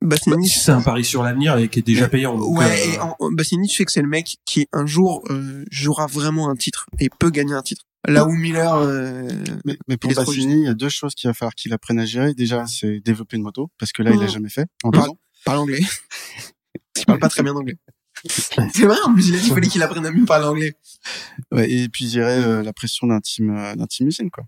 Bastianini 0.00 0.48
C'est 0.48 0.70
un 0.70 0.80
pari 0.80 1.04
sur 1.04 1.22
l'avenir 1.24 1.56
et 1.58 1.68
qui 1.68 1.80
est 1.80 1.82
déjà 1.82 2.08
payant. 2.08 2.38
donc, 2.38 2.56
Ouais, 2.56 2.64
euh, 2.64 2.92
et 2.94 2.98
en, 3.00 3.16
en- 3.18 3.32
Bastianini, 3.32 3.68
tu 3.68 3.74
sais 3.76 3.84
que 3.84 3.90
c'est 3.92 4.02
le 4.02 4.08
mec 4.08 4.36
qui 4.44 4.68
un 4.72 4.86
jour 4.86 5.24
euh, 5.30 5.64
jouera 5.72 6.06
vraiment 6.06 6.48
un 6.50 6.54
titre 6.54 6.86
et 7.00 7.08
peut 7.18 7.30
gagner 7.30 7.54
un 7.54 7.62
titre. 7.62 7.82
Là 8.06 8.24
où 8.26 8.30
Miller, 8.32 8.74
euh, 8.76 9.28
Mais, 9.64 9.76
mais 9.88 9.96
pour 9.96 10.12
Bassini, 10.14 10.54
il 10.60 10.64
y 10.64 10.68
a 10.68 10.74
deux 10.74 10.88
choses 10.88 11.14
qu'il 11.16 11.28
va 11.28 11.34
falloir 11.34 11.54
qu'il 11.54 11.72
apprenne 11.72 11.98
à 11.98 12.04
gérer. 12.06 12.32
Déjà, 12.32 12.64
c'est 12.68 13.00
développer 13.00 13.36
une 13.36 13.42
moto, 13.42 13.70
parce 13.76 13.90
que 13.92 14.02
là, 14.04 14.12
il 14.12 14.20
l'a 14.20 14.26
Mm. 14.26 14.30
jamais 14.30 14.48
fait. 14.48 14.66
En 14.84 14.90
Ouais. 14.90 14.98
ans. 15.00 15.18
parle 15.44 15.58
anglais. 15.58 15.80
il 16.96 17.04
parle 17.04 17.18
pas 17.18 17.28
très 17.28 17.42
bien 17.42 17.54
anglais. 17.56 17.76
C'est 18.28 18.84
vrai, 18.86 18.96
en 19.04 19.12
plus, 19.14 19.28
il 19.28 19.34
a 19.34 19.38
dit 19.38 19.44
qu'il 19.44 19.54
fallait 19.54 19.66
qu'il 19.68 19.82
apprenne 19.82 20.06
à 20.06 20.10
mieux 20.12 20.24
parler 20.24 20.46
anglais. 20.46 20.74
Ouais, 21.52 21.70
et 21.70 21.88
puis 21.88 22.08
gérer 22.08 22.38
euh, 22.42 22.62
la 22.62 22.72
pression 22.72 23.06
d'un 23.08 23.20
team, 23.20 23.50
euh, 23.56 23.74
d'un 23.74 23.86
team 23.86 24.06
usine, 24.08 24.30
quoi. 24.30 24.44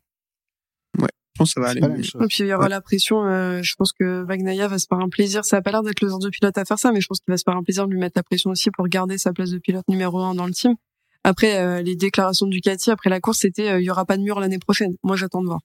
Je 0.98 1.04
pense 1.40 1.54
que 1.54 1.60
ça 1.60 1.66
va 1.66 1.70
aller. 1.70 1.80
Et 1.80 2.26
puis 2.28 2.36
il 2.40 2.46
y 2.46 2.54
aura 2.54 2.68
la 2.68 2.80
pression. 2.80 3.24
euh, 3.24 3.60
je 3.62 3.74
pense 3.76 3.92
que 3.92 4.22
Bagnaia 4.24 4.68
va 4.68 4.78
se 4.78 4.86
faire 4.88 4.98
un 4.98 5.08
plaisir. 5.08 5.44
Ça 5.44 5.56
a 5.56 5.62
pas 5.62 5.70
l'air 5.72 5.82
d'être 5.82 6.00
le 6.02 6.08
genre 6.08 6.18
de 6.18 6.28
pilote 6.28 6.56
à 6.56 6.64
faire 6.64 6.78
ça, 6.78 6.92
mais 6.92 7.00
je 7.00 7.06
pense 7.06 7.18
qu'il 7.20 7.32
va 7.32 7.36
se 7.38 7.42
faire 7.44 7.56
un 7.56 7.62
plaisir 7.62 7.86
de 7.86 7.92
lui 7.92 7.98
mettre 8.00 8.14
la 8.16 8.22
pression 8.22 8.50
aussi 8.50 8.70
pour 8.70 8.86
garder 8.88 9.18
sa 9.18 9.32
place 9.32 9.50
de 9.50 9.58
pilote 9.58 9.84
numéro 9.88 10.20
un 10.20 10.34
dans 10.34 10.46
le 10.46 10.52
team. 10.52 10.74
Après 11.24 11.58
euh, 11.58 11.82
les 11.82 11.96
déclarations 11.96 12.46
de 12.46 12.50
Ducati 12.52 12.90
après 12.90 13.10
la 13.10 13.20
course, 13.20 13.38
c'était 13.40 13.68
euh, 13.70 13.80
il 13.80 13.84
y 13.84 13.90
aura 13.90 14.04
pas 14.04 14.16
de 14.16 14.22
mur 14.22 14.38
l'année 14.40 14.58
prochaine. 14.58 14.94
Moi 15.02 15.16
j'attends 15.16 15.40
de 15.42 15.46
voir. 15.46 15.60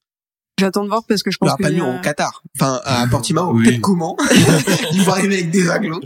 J'attends 0.60 0.84
de 0.84 0.88
voir 0.90 1.04
parce 1.06 1.22
que 1.22 1.32
je 1.32 1.36
Il 1.36 1.40
pense 1.40 1.50
aura 1.50 1.58
que 1.58 1.64
pas 1.64 1.70
de 1.70 1.76
mur 1.76 1.86
a- 1.86 1.98
au 1.98 2.02
Qatar. 2.02 2.42
Enfin, 2.58 2.80
à 2.86 3.06
Portimao, 3.12 3.54
Oui. 3.54 3.66
peut-être 3.66 3.82
comment. 3.82 4.16
il 4.94 5.02
va 5.02 5.12
arriver 5.14 5.36
avec 5.36 5.52
des 5.52 5.70
aglos. 5.70 6.00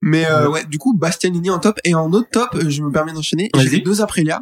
Mais 0.00 0.26
euh, 0.28 0.48
ouais, 0.50 0.64
du 0.64 0.78
coup, 0.78 0.96
Bastianini 0.96 1.48
en 1.50 1.58
top. 1.60 1.78
Et 1.84 1.94
en 1.94 2.12
autre 2.12 2.28
top, 2.32 2.48
euh, 2.56 2.68
je 2.68 2.82
me 2.82 2.90
permets 2.90 3.12
d'enchaîner. 3.12 3.50
J'ai 3.60 3.78
deux 3.80 4.00
Aprilia. 4.02 4.40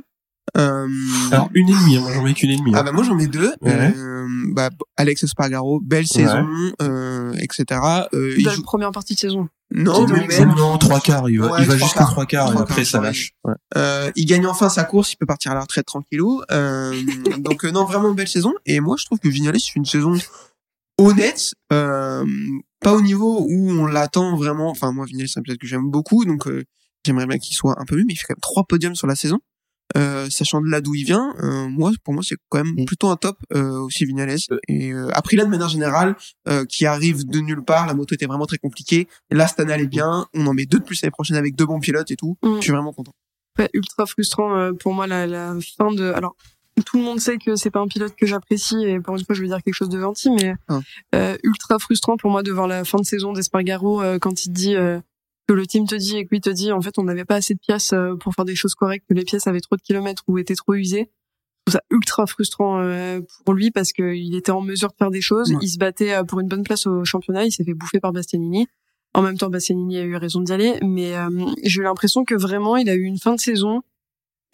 Euh, 0.56 0.88
Alors, 1.30 1.48
une 1.54 1.68
et 1.68 1.72
demie, 1.72 1.96
hein, 1.96 2.00
moi 2.00 2.12
j'en 2.12 2.22
mets 2.22 2.34
qu'une 2.34 2.50
et 2.50 2.56
demie. 2.56 2.72
Ah 2.74 2.80
hein. 2.80 2.84
bah 2.84 2.92
moi 2.92 3.04
j'en 3.04 3.18
ai 3.18 3.26
deux. 3.28 3.52
Ouais. 3.60 3.94
Euh, 3.96 4.26
bah 4.52 4.70
Alex 4.96 5.22
Espargaro, 5.22 5.80
belle 5.80 6.06
saison, 6.06 6.46
euh, 6.82 7.32
etc. 7.34 7.80
Euh, 8.14 8.34
il 8.36 8.44
dans 8.44 8.50
la 8.50 8.56
joue- 8.56 8.62
première 8.62 8.90
partie 8.90 9.14
de 9.14 9.20
saison. 9.20 9.48
Non, 9.72 10.04
mais 10.08 10.26
même. 10.26 10.54
Non, 10.56 10.76
trois 10.78 10.98
quarts, 10.98 11.30
il 11.30 11.38
va, 11.38 11.52
Ouais, 11.52 11.58
il 11.62 11.66
va 11.68 11.76
trois 11.76 11.86
jusqu'à 11.86 11.98
quarts. 12.00 12.10
trois 12.10 12.26
quarts 12.26 12.52
et 12.52 12.58
après 12.58 12.74
quarts, 12.82 12.86
ça 12.86 13.00
lâche. 13.00 13.30
Ouais. 13.44 13.54
Euh, 13.76 14.10
il 14.16 14.24
gagne 14.26 14.44
enfin 14.48 14.68
sa 14.68 14.82
course, 14.82 15.12
il 15.12 15.16
peut 15.16 15.26
partir 15.26 15.52
à 15.52 15.54
la 15.54 15.60
retraite 15.60 15.86
tranquillou. 15.86 16.42
Euh, 16.50 17.00
donc 17.38 17.64
euh, 17.64 17.70
non, 17.70 17.84
vraiment 17.84 18.12
belle 18.12 18.26
saison. 18.26 18.52
Et 18.66 18.80
moi 18.80 18.96
je 18.98 19.04
trouve 19.04 19.20
que 19.20 19.28
Vignales 19.28 19.54
fait 19.60 19.70
une 19.76 19.84
saison 19.84 20.14
honnête, 20.98 21.54
euh, 21.72 22.24
pas 22.80 22.92
au 22.94 23.00
niveau 23.00 23.46
où 23.48 23.70
on 23.70 23.86
l'attend 23.86 24.36
vraiment. 24.36 24.70
Enfin 24.70 24.90
moi 24.92 25.06
Vignales 25.06 25.28
c'est 25.28 25.38
un 25.38 25.42
pilote 25.42 25.60
que 25.60 25.66
j'aime 25.68 25.88
beaucoup, 25.90 26.24
donc 26.24 26.48
euh, 26.48 26.64
j'aimerais 27.06 27.26
bien 27.26 27.38
qu'il 27.38 27.54
soit 27.54 27.80
un 27.80 27.84
peu 27.84 27.96
mieux, 27.96 28.04
mais 28.06 28.14
il 28.14 28.16
fait 28.16 28.24
quand 28.26 28.34
même 28.34 28.40
trois 28.42 28.64
podiums 28.64 28.94
sur 28.96 29.06
la 29.06 29.14
saison. 29.14 29.38
Euh, 29.96 30.28
sachant 30.30 30.60
de 30.60 30.68
là 30.68 30.80
d'où 30.80 30.94
il 30.94 31.04
vient, 31.04 31.34
euh, 31.42 31.68
moi 31.68 31.90
pour 32.04 32.14
moi 32.14 32.22
c'est 32.26 32.36
quand 32.48 32.62
même 32.64 32.74
Mm. 32.76 32.84
plutôt 32.84 33.08
un 33.08 33.16
top 33.16 33.36
euh, 33.54 33.78
aussi 33.80 34.04
Vignales 34.04 34.36
et 34.68 34.92
euh, 34.92 35.08
après 35.14 35.36
là 35.36 35.44
de 35.44 35.50
manière 35.50 35.68
générale 35.68 36.14
euh, 36.48 36.64
qui 36.64 36.86
arrive 36.86 37.26
de 37.26 37.40
nulle 37.40 37.62
part, 37.64 37.86
la 37.86 37.94
moto 37.94 38.14
était 38.14 38.26
vraiment 38.26 38.46
très 38.46 38.58
compliquée. 38.58 39.08
Et 39.30 39.34
là 39.34 39.46
cette 39.48 39.58
année 39.60 39.72
elle 39.72 39.80
est 39.82 39.86
bien, 39.86 40.26
on 40.34 40.46
en 40.46 40.54
met 40.54 40.66
deux 40.66 40.78
de 40.78 40.84
plus 40.84 41.02
l'année 41.02 41.10
prochaine 41.10 41.36
avec 41.36 41.56
deux 41.56 41.66
bons 41.66 41.80
pilotes 41.80 42.10
et 42.10 42.16
tout. 42.16 42.36
Mm. 42.42 42.56
Je 42.56 42.60
suis 42.62 42.72
vraiment 42.72 42.92
content. 42.92 43.12
Ouais, 43.58 43.68
ultra 43.74 44.06
frustrant 44.06 44.56
euh, 44.56 44.72
pour 44.72 44.94
moi 44.94 45.06
la, 45.08 45.26
la 45.26 45.54
fin 45.76 45.90
de. 45.92 46.12
Alors 46.12 46.36
tout 46.86 46.96
le 46.96 47.02
monde 47.02 47.20
sait 47.20 47.36
que 47.36 47.56
c'est 47.56 47.70
pas 47.70 47.80
un 47.80 47.88
pilote 47.88 48.14
que 48.16 48.26
j'apprécie 48.26 48.82
et 48.84 49.00
pour 49.00 49.16
une 49.16 49.24
fois 49.24 49.34
je 49.34 49.42
vais 49.42 49.48
dire 49.48 49.60
quelque 49.62 49.74
chose 49.74 49.88
de 49.90 50.00
gentil, 50.00 50.30
mais 50.30 50.54
Hein. 50.68 50.82
euh, 51.14 51.36
ultra 51.42 51.78
frustrant 51.78 52.16
pour 52.16 52.30
moi 52.30 52.42
de 52.42 52.52
voir 52.52 52.68
la 52.68 52.84
fin 52.84 52.98
de 52.98 53.04
saison 53.04 53.32
d'Espargaro 53.32 54.00
euh, 54.02 54.18
quand 54.18 54.46
il 54.46 54.50
dit 54.52 54.76
euh, 54.76 54.98
que 55.48 55.52
le 55.54 55.66
team 55.66 55.86
te 55.86 55.94
dit 55.94 56.16
et 56.16 56.24
que 56.24 56.30
lui 56.30 56.40
te 56.40 56.50
dit 56.50 56.70
en 56.72 56.80
fait 56.80 56.98
on 56.98 57.02
n'avait 57.04 57.24
pas 57.24 57.36
assez 57.36 57.54
de 57.54 57.58
pièces 57.58 57.92
euh, 57.92 58.14
pour 58.16 58.34
faire 58.34 58.44
des 58.44 58.54
choses 58.54 58.74
correctes, 58.74 59.06
que 59.08 59.14
les 59.14 59.24
pièces 59.24 59.46
avaient 59.46 59.60
trop 59.60 59.76
de 59.76 59.82
kilomètres 59.82 60.22
ou 60.28 60.38
étaient 60.38 60.54
trop 60.54 60.74
usées. 60.74 61.10
Je 61.66 61.72
trouve 61.72 61.80
ça 61.80 61.82
ultra 61.90 62.26
frustrant 62.26 62.80
euh, 62.80 63.20
pour 63.44 63.54
lui 63.54 63.70
parce 63.70 63.92
qu'il 63.92 64.34
était 64.34 64.52
en 64.52 64.60
mesure 64.62 64.88
de 64.90 64.94
faire 64.96 65.10
des 65.10 65.20
choses, 65.20 65.50
Ouais. 65.52 65.58
il 65.62 65.68
se 65.68 65.78
battait 65.78 66.12
euh, 66.14 66.24
pour 66.24 66.40
une 66.40 66.48
bonne 66.48 66.62
place 66.62 66.86
au 66.86 67.04
championnat, 67.04 67.44
il 67.44 67.52
s'est 67.52 67.64
fait 67.64 67.74
bouffer 67.74 68.00
par 68.00 68.12
Bastianini. 68.12 68.66
En 69.12 69.22
même 69.22 69.36
temps, 69.36 69.50
Bastianini 69.50 69.98
a 69.98 70.02
eu 70.04 70.14
raison 70.16 70.40
d'y 70.40 70.52
aller, 70.52 70.78
mais 70.82 71.16
euh, 71.16 71.28
j'ai 71.64 71.80
eu 71.80 71.84
l'impression 71.84 72.24
que 72.24 72.34
vraiment 72.36 72.76
il 72.76 72.88
a 72.88 72.94
eu 72.94 73.02
une 73.02 73.18
fin 73.18 73.34
de 73.34 73.40
saison 73.40 73.82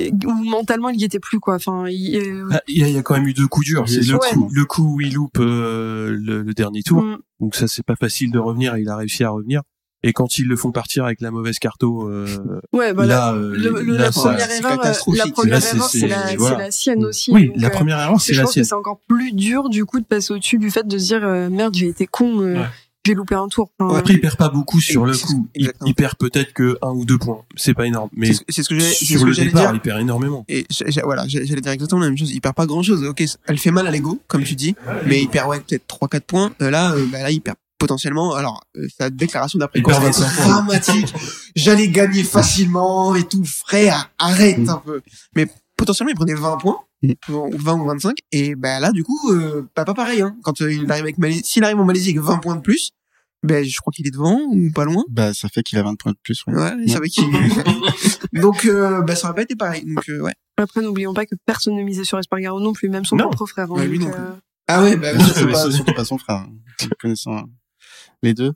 où 0.01 0.32
mentalement 0.32 0.89
il 0.91 1.01
y 1.01 1.05
était 1.05 1.20
plus 1.20 1.41
quoi. 1.41 1.55
Enfin, 1.57 1.87
il, 1.89 2.16
euh, 2.16 2.49
Ah, 2.53 2.61
Il 2.68 2.78
y, 2.78 2.82
a, 2.84 2.89
il 2.89 2.95
y 2.95 2.99
a 2.99 3.03
quand 3.03 3.14
même 3.14 3.26
eu 3.26 3.34
deux 3.34 3.47
coups 3.49 3.66
durs. 3.66 3.89
C'est 3.89 4.01
le 4.03 4.14
Ouais. 4.14 4.18
coup, 4.32 4.49
le 4.53 4.64
coup 4.64 4.95
où 4.97 5.01
il 5.01 5.14
loupe 5.14 5.39
euh, 5.39 6.16
le, 6.18 6.43
le 6.43 6.55
dernier 6.55 6.82
tour. 6.82 7.03
mm, 7.03 7.18
Donc 7.41 7.55
ça, 7.55 7.66
c'est 7.68 7.82
pas 7.84 7.97
facile 7.97 8.30
de 8.30 8.39
revenir. 8.39 8.74
et 8.76 8.80
Il 8.82 8.89
a 8.89 8.97
réussi 8.97 9.24
à 9.24 9.30
revenir. 9.30 9.62
Et 10.09 10.12
quand 10.12 10.38
ils 10.38 10.46
le 10.46 10.57
font 10.57 10.70
partir 10.70 11.04
avec 11.04 11.20
la 11.20 11.32
mauvaise 11.32 11.59
carto, 11.59 12.09
euh, 12.09 12.26
ouais, 12.72 12.94
bah, 12.94 13.07
là, 13.07 13.32
euh, 13.34 13.52
le, 13.57 13.70
le- 13.82 13.92
là, 13.96 14.04
la 14.04 14.12
ça- 14.12 14.20
première 14.20 14.50
erreur, 14.50 14.72
euh, 14.72 14.76
catastrophique. 14.76 15.24
la 15.24 15.32
première 15.32 15.54
Là, 15.54 15.61
c'est- 15.61 15.76
erreur, 15.76 15.88
c'est- 15.90 15.98
c'est 16.00 16.07
la, 16.09 16.36
voilà. 16.36 16.57
c'est 16.59 16.62
la 16.62 16.70
sienne 16.70 17.04
aussi. 17.04 17.32
oui, 17.32 17.48
donc, 17.48 17.57
la 17.61 17.70
première 17.70 17.98
erreur, 17.98 18.20
c'est 18.20 18.32
je 18.32 18.38
la 18.38 18.44
pense 18.44 18.50
que 18.50 18.54
sienne. 18.54 18.64
c'est 18.64 18.74
encore 18.74 19.00
plus 19.09 19.32
dur 19.32 19.68
du 19.68 19.84
coup 19.84 19.98
de 19.98 20.04
passer 20.07 20.32
au-dessus 20.32 20.59
du 20.59 20.70
fait 20.70 20.86
de 20.86 20.96
se 20.96 21.04
dire 21.07 21.24
euh, 21.24 21.50
merde, 21.50 21.74
j'ai 21.74 21.88
été 21.88 22.07
con, 22.07 22.40
euh, 22.40 22.54
Ouais. 22.61 22.66
j'ai 23.04 23.14
loupé 23.14 23.34
un 23.34 23.48
tour. 23.48 23.70
Enfin, 23.80 23.98
Après, 23.98 24.14
il 24.14 24.20
perd 24.20 24.36
pas 24.36 24.48
beaucoup 24.48 24.80
sur 24.80 25.09
Et 25.09 25.11
le 25.11 25.16
coup. 25.16 25.48
Il, 25.57 25.72
il 25.86 25.94
perd 25.96 26.14
peut-être 26.16 26.52
que 26.52 26.78
un 26.82 26.90
ou 26.90 27.04
deux 27.04 27.18
points. 27.18 27.42
C'est 27.57 27.74
pas 27.74 27.86
énorme. 27.86 28.11
Mais 28.14 28.26
C'est 28.28 28.34
ce- 28.34 28.42
c'est 28.48 28.62
ce 28.62 28.68
que 28.68 28.78
ce 28.78 29.04
sur 29.04 29.20
que 29.22 29.26
le 29.26 29.34
départ, 29.34 29.62
dire. 29.62 29.70
il 29.74 29.80
perd 29.80 30.00
énormément. 30.00 30.44
Et 30.48 30.66
j'ai- 30.70 30.84
j'ai- 30.88 31.02
voilà, 31.02 31.24
j'ai- 31.26 31.44
j'allais 31.46 31.61
dire 31.61 31.72
exactement 31.72 32.00
la 32.02 32.09
même 32.09 32.16
chose. 32.18 32.30
Il 32.30 32.40
perd 32.40 32.54
pas 32.54 32.66
grand 32.66 32.82
chose. 32.84 33.02
Ok, 33.04 33.24
elle 33.46 33.59
fait 33.59 33.72
mal 33.72 33.86
à 33.88 33.90
l'ego, 33.90 34.20
comme 34.28 34.44
tu 34.44 34.54
dis, 34.54 34.76
mais 35.07 35.20
il 35.20 35.28
perd 35.28 35.48
ouais 35.48 35.59
peut-être 35.61 35.86
3-4 35.88 36.26
points. 36.26 36.52
Là, 36.61 36.94
bah, 37.11 37.22
là, 37.22 37.30
il 37.32 37.40
perd 37.40 37.57
potentiellement. 37.79 38.35
Alors, 38.35 38.62
euh, 38.77 38.87
sa 38.99 39.11
déclaration 39.11 39.59
d'après 39.59 39.79
Il 39.81 39.83
course 39.83 39.99
perd 39.99 40.09
est 40.14 40.18
25 40.20 40.35
points. 40.37 40.47
dramatique. 40.53 41.14
J'allais 41.55 41.89
gagner 41.89 42.22
facilement 42.24 43.14
et 43.14 43.24
tout. 43.24 43.45
Frère, 43.45 44.11
arrête 44.18 44.59
Mm. 44.59 44.68
un 44.70 44.77
peu. 44.85 45.01
Mais 45.35 45.47
potentiellement, 45.77 46.11
il 46.12 46.16
prenait 46.16 46.35
20 46.35 46.57
points, 46.59 46.79
Mm. 47.03 47.12
ou 47.31 47.51
20 47.59 47.74
ou 47.81 47.85
25. 47.87 48.18
Et 48.33 48.55
bah 48.55 48.81
là, 48.81 48.93
du 48.93 49.05
coup, 49.05 49.31
euh, 49.33 49.68
bah, 49.77 49.85
pas 49.85 49.95
pareil. 49.95 50.22
Hein. 50.22 50.37
Quand 50.43 50.61
euh, 50.62 50.72
il 50.72 50.91
arrive 50.91 51.05
avec 51.05 51.18
Malaisie, 51.18 51.43
s'il 51.45 51.64
arrive 51.64 51.79
en 51.81 51.85
Malaisie 51.85 52.11
avec 52.11 52.20
20 52.22 52.39
points 52.39 52.57
de 52.57 52.61
plus, 52.62 52.91
ben 53.43 53.64
je 53.64 53.77
crois 53.79 53.93
qu'il 53.93 54.07
est 54.07 54.11
devant 54.11 54.41
ou 54.51 54.70
pas 54.74 54.85
loin. 54.85 55.05
Bah, 55.11 55.33
ça 55.35 55.49
fait 55.49 55.62
qu'il 55.62 55.79
a 55.79 55.83
20 55.83 55.95
points 55.97 56.12
de 56.12 56.18
plus. 56.22 56.43
ouais. 56.47 56.55
Ouais, 56.55 56.72
il 56.85 56.91
savait 56.91 57.09
qu'il. 57.09 57.24
Donc, 58.33 58.64
euh, 58.64 59.03
bah, 59.03 59.14
ça 59.16 59.29
aurait 59.29 59.37
pas 59.37 59.43
été 59.43 59.55
pareil. 59.57 59.85
Donc, 59.87 60.09
euh, 60.09 60.20
ouais. 60.20 60.33
Après, 60.57 60.81
n'oublions 60.81 61.14
pas 61.14 61.27
que 61.27 61.35
personne 61.45 61.77
ne 61.77 61.83
misait 61.83 62.05
sur 62.05 62.18
Espargaro 62.18 62.61
non 62.61 62.72
plus, 62.72 62.89
même 62.89 63.05
son 63.05 63.16
Non. 63.16 63.24
propre 63.31 63.47
frère. 63.47 63.66
hein, 63.70 63.74
Ouais, 63.74 63.87
lui 63.87 63.99
donc, 63.99 64.09
non 64.09 64.14
plus. 64.14 64.22
euh, 64.22 64.31
Ah 64.68 64.83
ouais, 64.83 64.97
bah, 64.97 65.18
surtout, 65.18 65.45
mais 65.47 65.53
pas, 65.53 65.59
ça- 65.64 65.70
surtout 65.70 65.95
pas 65.95 66.05
son 66.05 66.18
frère, 66.18 66.37
hein, 66.37 66.49
connaissant 67.01 67.37
hein, 67.37 67.45
les 68.22 68.34
deux. 68.34 68.52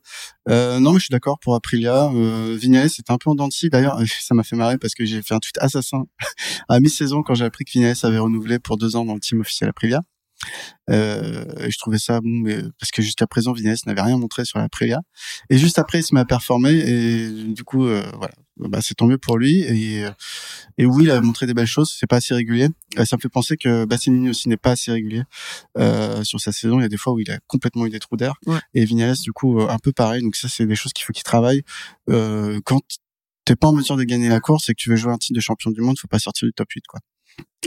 Euh, 0.49 0.81
non, 0.81 0.93
mais 0.93 0.99
je 0.99 1.05
suis 1.05 1.13
d'accord 1.13 1.39
pour 1.39 1.55
Aprilia. 1.55 2.11
Euh, 2.15 2.57
Vignales, 2.59 2.91
c'était 2.91 3.13
un 3.13 3.19
peu 3.19 3.31
en 3.31 3.35
dents. 3.35 3.49
D'ailleurs, 3.65 3.99
ça 4.21 4.35
m'a 4.35 4.43
fait 4.43 4.57
marrer 4.57 4.79
parce 4.79 4.95
que 4.95 5.05
j'ai 5.05 5.23
fait 5.23 5.35
un 5.35 5.41
tweet 5.41 5.59
assassin 5.59 6.05
à 6.69 6.81
mi-saison 6.81 7.23
quand 7.23 7.35
j'ai 7.35 7.45
appris 7.45 7.65
que 7.65 7.73
Vignales 7.73 7.97
avait 8.03 8.19
renouvelé 8.19 8.59
pour 8.59 8.77
deux 8.77 8.97
ans 8.97 9.05
dans 9.05 9.15
le 9.15 9.21
team 9.21 9.41
officiel 9.41 9.71
Aprilia. 9.71 10.03
Euh, 10.91 11.45
je 11.69 11.79
trouvais 11.79 11.99
ça 11.99 12.21
bon, 12.21 12.31
mais 12.31 12.59
parce 12.79 12.91
que 12.91 13.03
jusqu'à 13.03 13.27
présent, 13.27 13.53
Vignales 13.53 13.77
n'avait 13.87 14.03
rien 14.03 14.19
montré 14.19 14.45
sur 14.45 14.59
l'Aprilia. 14.59 15.01
Et 15.51 15.59
juste 15.59 15.79
après, 15.79 16.01
il 16.01 16.03
se 16.03 16.15
met 16.15 16.21
à 16.21 16.25
performer 16.25 16.73
et 16.73 17.29
du 17.31 17.65
coup, 17.65 17.87
euh, 17.87 18.03
voilà, 18.17 18.35
bah, 18.69 18.81
c'est 18.83 18.95
tant 18.95 19.07
mieux 19.07 19.19
pour 19.19 19.39
lui. 19.39 19.61
Et, 19.61 20.07
et 20.79 20.87
oui, 20.87 21.05
il 21.05 21.11
a 21.11 21.21
montré 21.21 21.47
des 21.47 21.55
belles 21.55 21.67
choses. 21.67 21.95
C'est 21.99 22.07
pas 22.07 22.17
assez 22.17 22.35
régulier. 22.35 22.69
Euh, 22.99 23.05
ça 23.05 23.17
me 23.17 23.21
fait 23.21 23.29
penser 23.29 23.57
que 23.57 23.85
Bastianini 23.85 24.31
aussi 24.31 24.49
n'est 24.49 24.57
pas 24.57 24.73
assez 24.73 24.91
régulier 24.93 25.23
euh, 25.79 26.23
sur 26.25 26.41
sa 26.41 26.53
saison. 26.53 26.79
Il 26.79 26.83
y 26.83 26.87
a 26.87 26.89
des 26.89 26.97
fois 26.97 27.13
où 27.13 27.21
il 27.21 27.31
a 27.31 27.39
complètement 27.47 27.87
eu 27.87 27.91
des 27.91 27.99
trous 27.99 28.17
d'air. 28.17 28.35
Ouais. 28.47 28.59
Et 28.75 28.85
Vignales, 28.85 29.17
du 29.19 29.33
coup, 29.33 29.61
euh, 29.61 29.69
un 29.69 29.79
peu 29.79 29.93
pareil. 29.93 30.23
Donc 30.23 30.37
ça, 30.37 30.49
c'est 30.49 30.67
des 30.67 30.77
choses 30.77 30.93
qu'il 30.93 31.05
faut 31.05 31.13
qu'il 31.13 31.23
travaille. 31.23 31.63
Euh, 32.09 32.61
quand 32.65 32.81
t'es 33.45 33.57
pas 33.57 33.69
en 33.69 33.73
mesure 33.73 33.97
de 33.97 34.05
gagner 34.05 34.29
la 34.29 34.41
course 34.41 34.69
et 34.69 34.75
que 34.75 34.81
tu 34.81 34.91
veux 34.91 34.97
jouer 34.97 35.13
un 35.13 35.19
titre 35.19 35.37
de 35.37 35.41
champion 35.41 35.71
du 35.71 35.81
monde, 35.81 35.99
faut 35.99 36.09
pas 36.09 36.19
sortir 36.19 36.47
du 36.47 36.53
top 36.53 36.71
8, 36.71 36.87
quoi. 36.87 37.01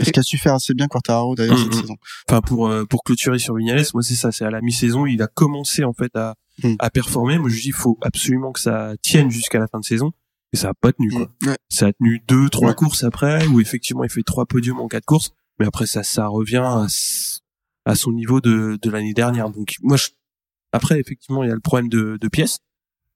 Ce 0.02 0.10
qu'a 0.10 0.22
su 0.22 0.38
faire 0.38 0.54
assez 0.54 0.74
bien 0.74 0.88
Quartararo 0.88 1.34
d'ailleurs 1.36 1.56
Mhm. 1.56 1.64
cette 1.64 1.74
saison. 1.82 1.96
Enfin, 2.28 2.40
pour 2.40 2.68
euh, 2.68 2.84
pour 2.84 3.04
clôturer 3.04 3.38
sur 3.38 3.54
Vignales, 3.54 3.84
moi 3.94 4.02
c'est 4.02 4.14
ça. 4.16 4.32
C'est 4.32 4.44
à 4.44 4.50
la 4.50 4.60
mi-saison, 4.60 5.06
il 5.06 5.22
a 5.22 5.26
commencé 5.28 5.84
en 5.84 5.92
fait 5.92 6.14
à 6.16 6.34
Mm. 6.62 6.74
à 6.78 6.90
performer. 6.90 7.38
Moi 7.38 7.48
je 7.50 7.60
dis, 7.60 7.68
il 7.68 7.72
faut 7.72 7.98
absolument 8.02 8.52
que 8.52 8.60
ça 8.60 8.92
tienne 9.02 9.30
jusqu'à 9.30 9.58
la 9.58 9.66
fin 9.68 9.78
de 9.80 9.84
saison. 9.84 10.12
Et 10.52 10.56
ça 10.56 10.68
a 10.70 10.74
pas 10.74 10.92
tenu 10.92 11.10
quoi. 11.10 11.28
Ouais. 11.46 11.56
Ça 11.68 11.86
a 11.88 11.92
tenu 11.92 12.22
deux, 12.28 12.48
trois 12.48 12.68
Ouais. 12.70 12.74
courses 12.76 13.02
après, 13.04 13.44
où 13.48 13.60
effectivement 13.60 14.04
il 14.04 14.10
fait 14.10 14.22
trois 14.22 14.46
podiums 14.46 14.78
en 14.80 14.86
quatre 14.88 15.04
courses. 15.04 15.32
Mais 15.58 15.66
après 15.66 15.86
ça, 15.86 16.02
ça 16.04 16.26
revient 16.28 16.62
à, 16.64 16.86
à 17.84 17.94
son 17.94 18.12
niveau 18.12 18.40
de 18.40 18.78
de 18.80 18.90
l'année 18.90 19.14
dernière. 19.14 19.50
Donc 19.50 19.74
moi, 19.82 19.96
je... 19.96 20.08
après 20.72 20.98
effectivement 21.00 21.42
il 21.44 21.48
y 21.48 21.52
a 21.52 21.54
le 21.54 21.60
problème 21.60 21.88
de, 21.88 22.18
de 22.20 22.28
pièces 22.28 22.58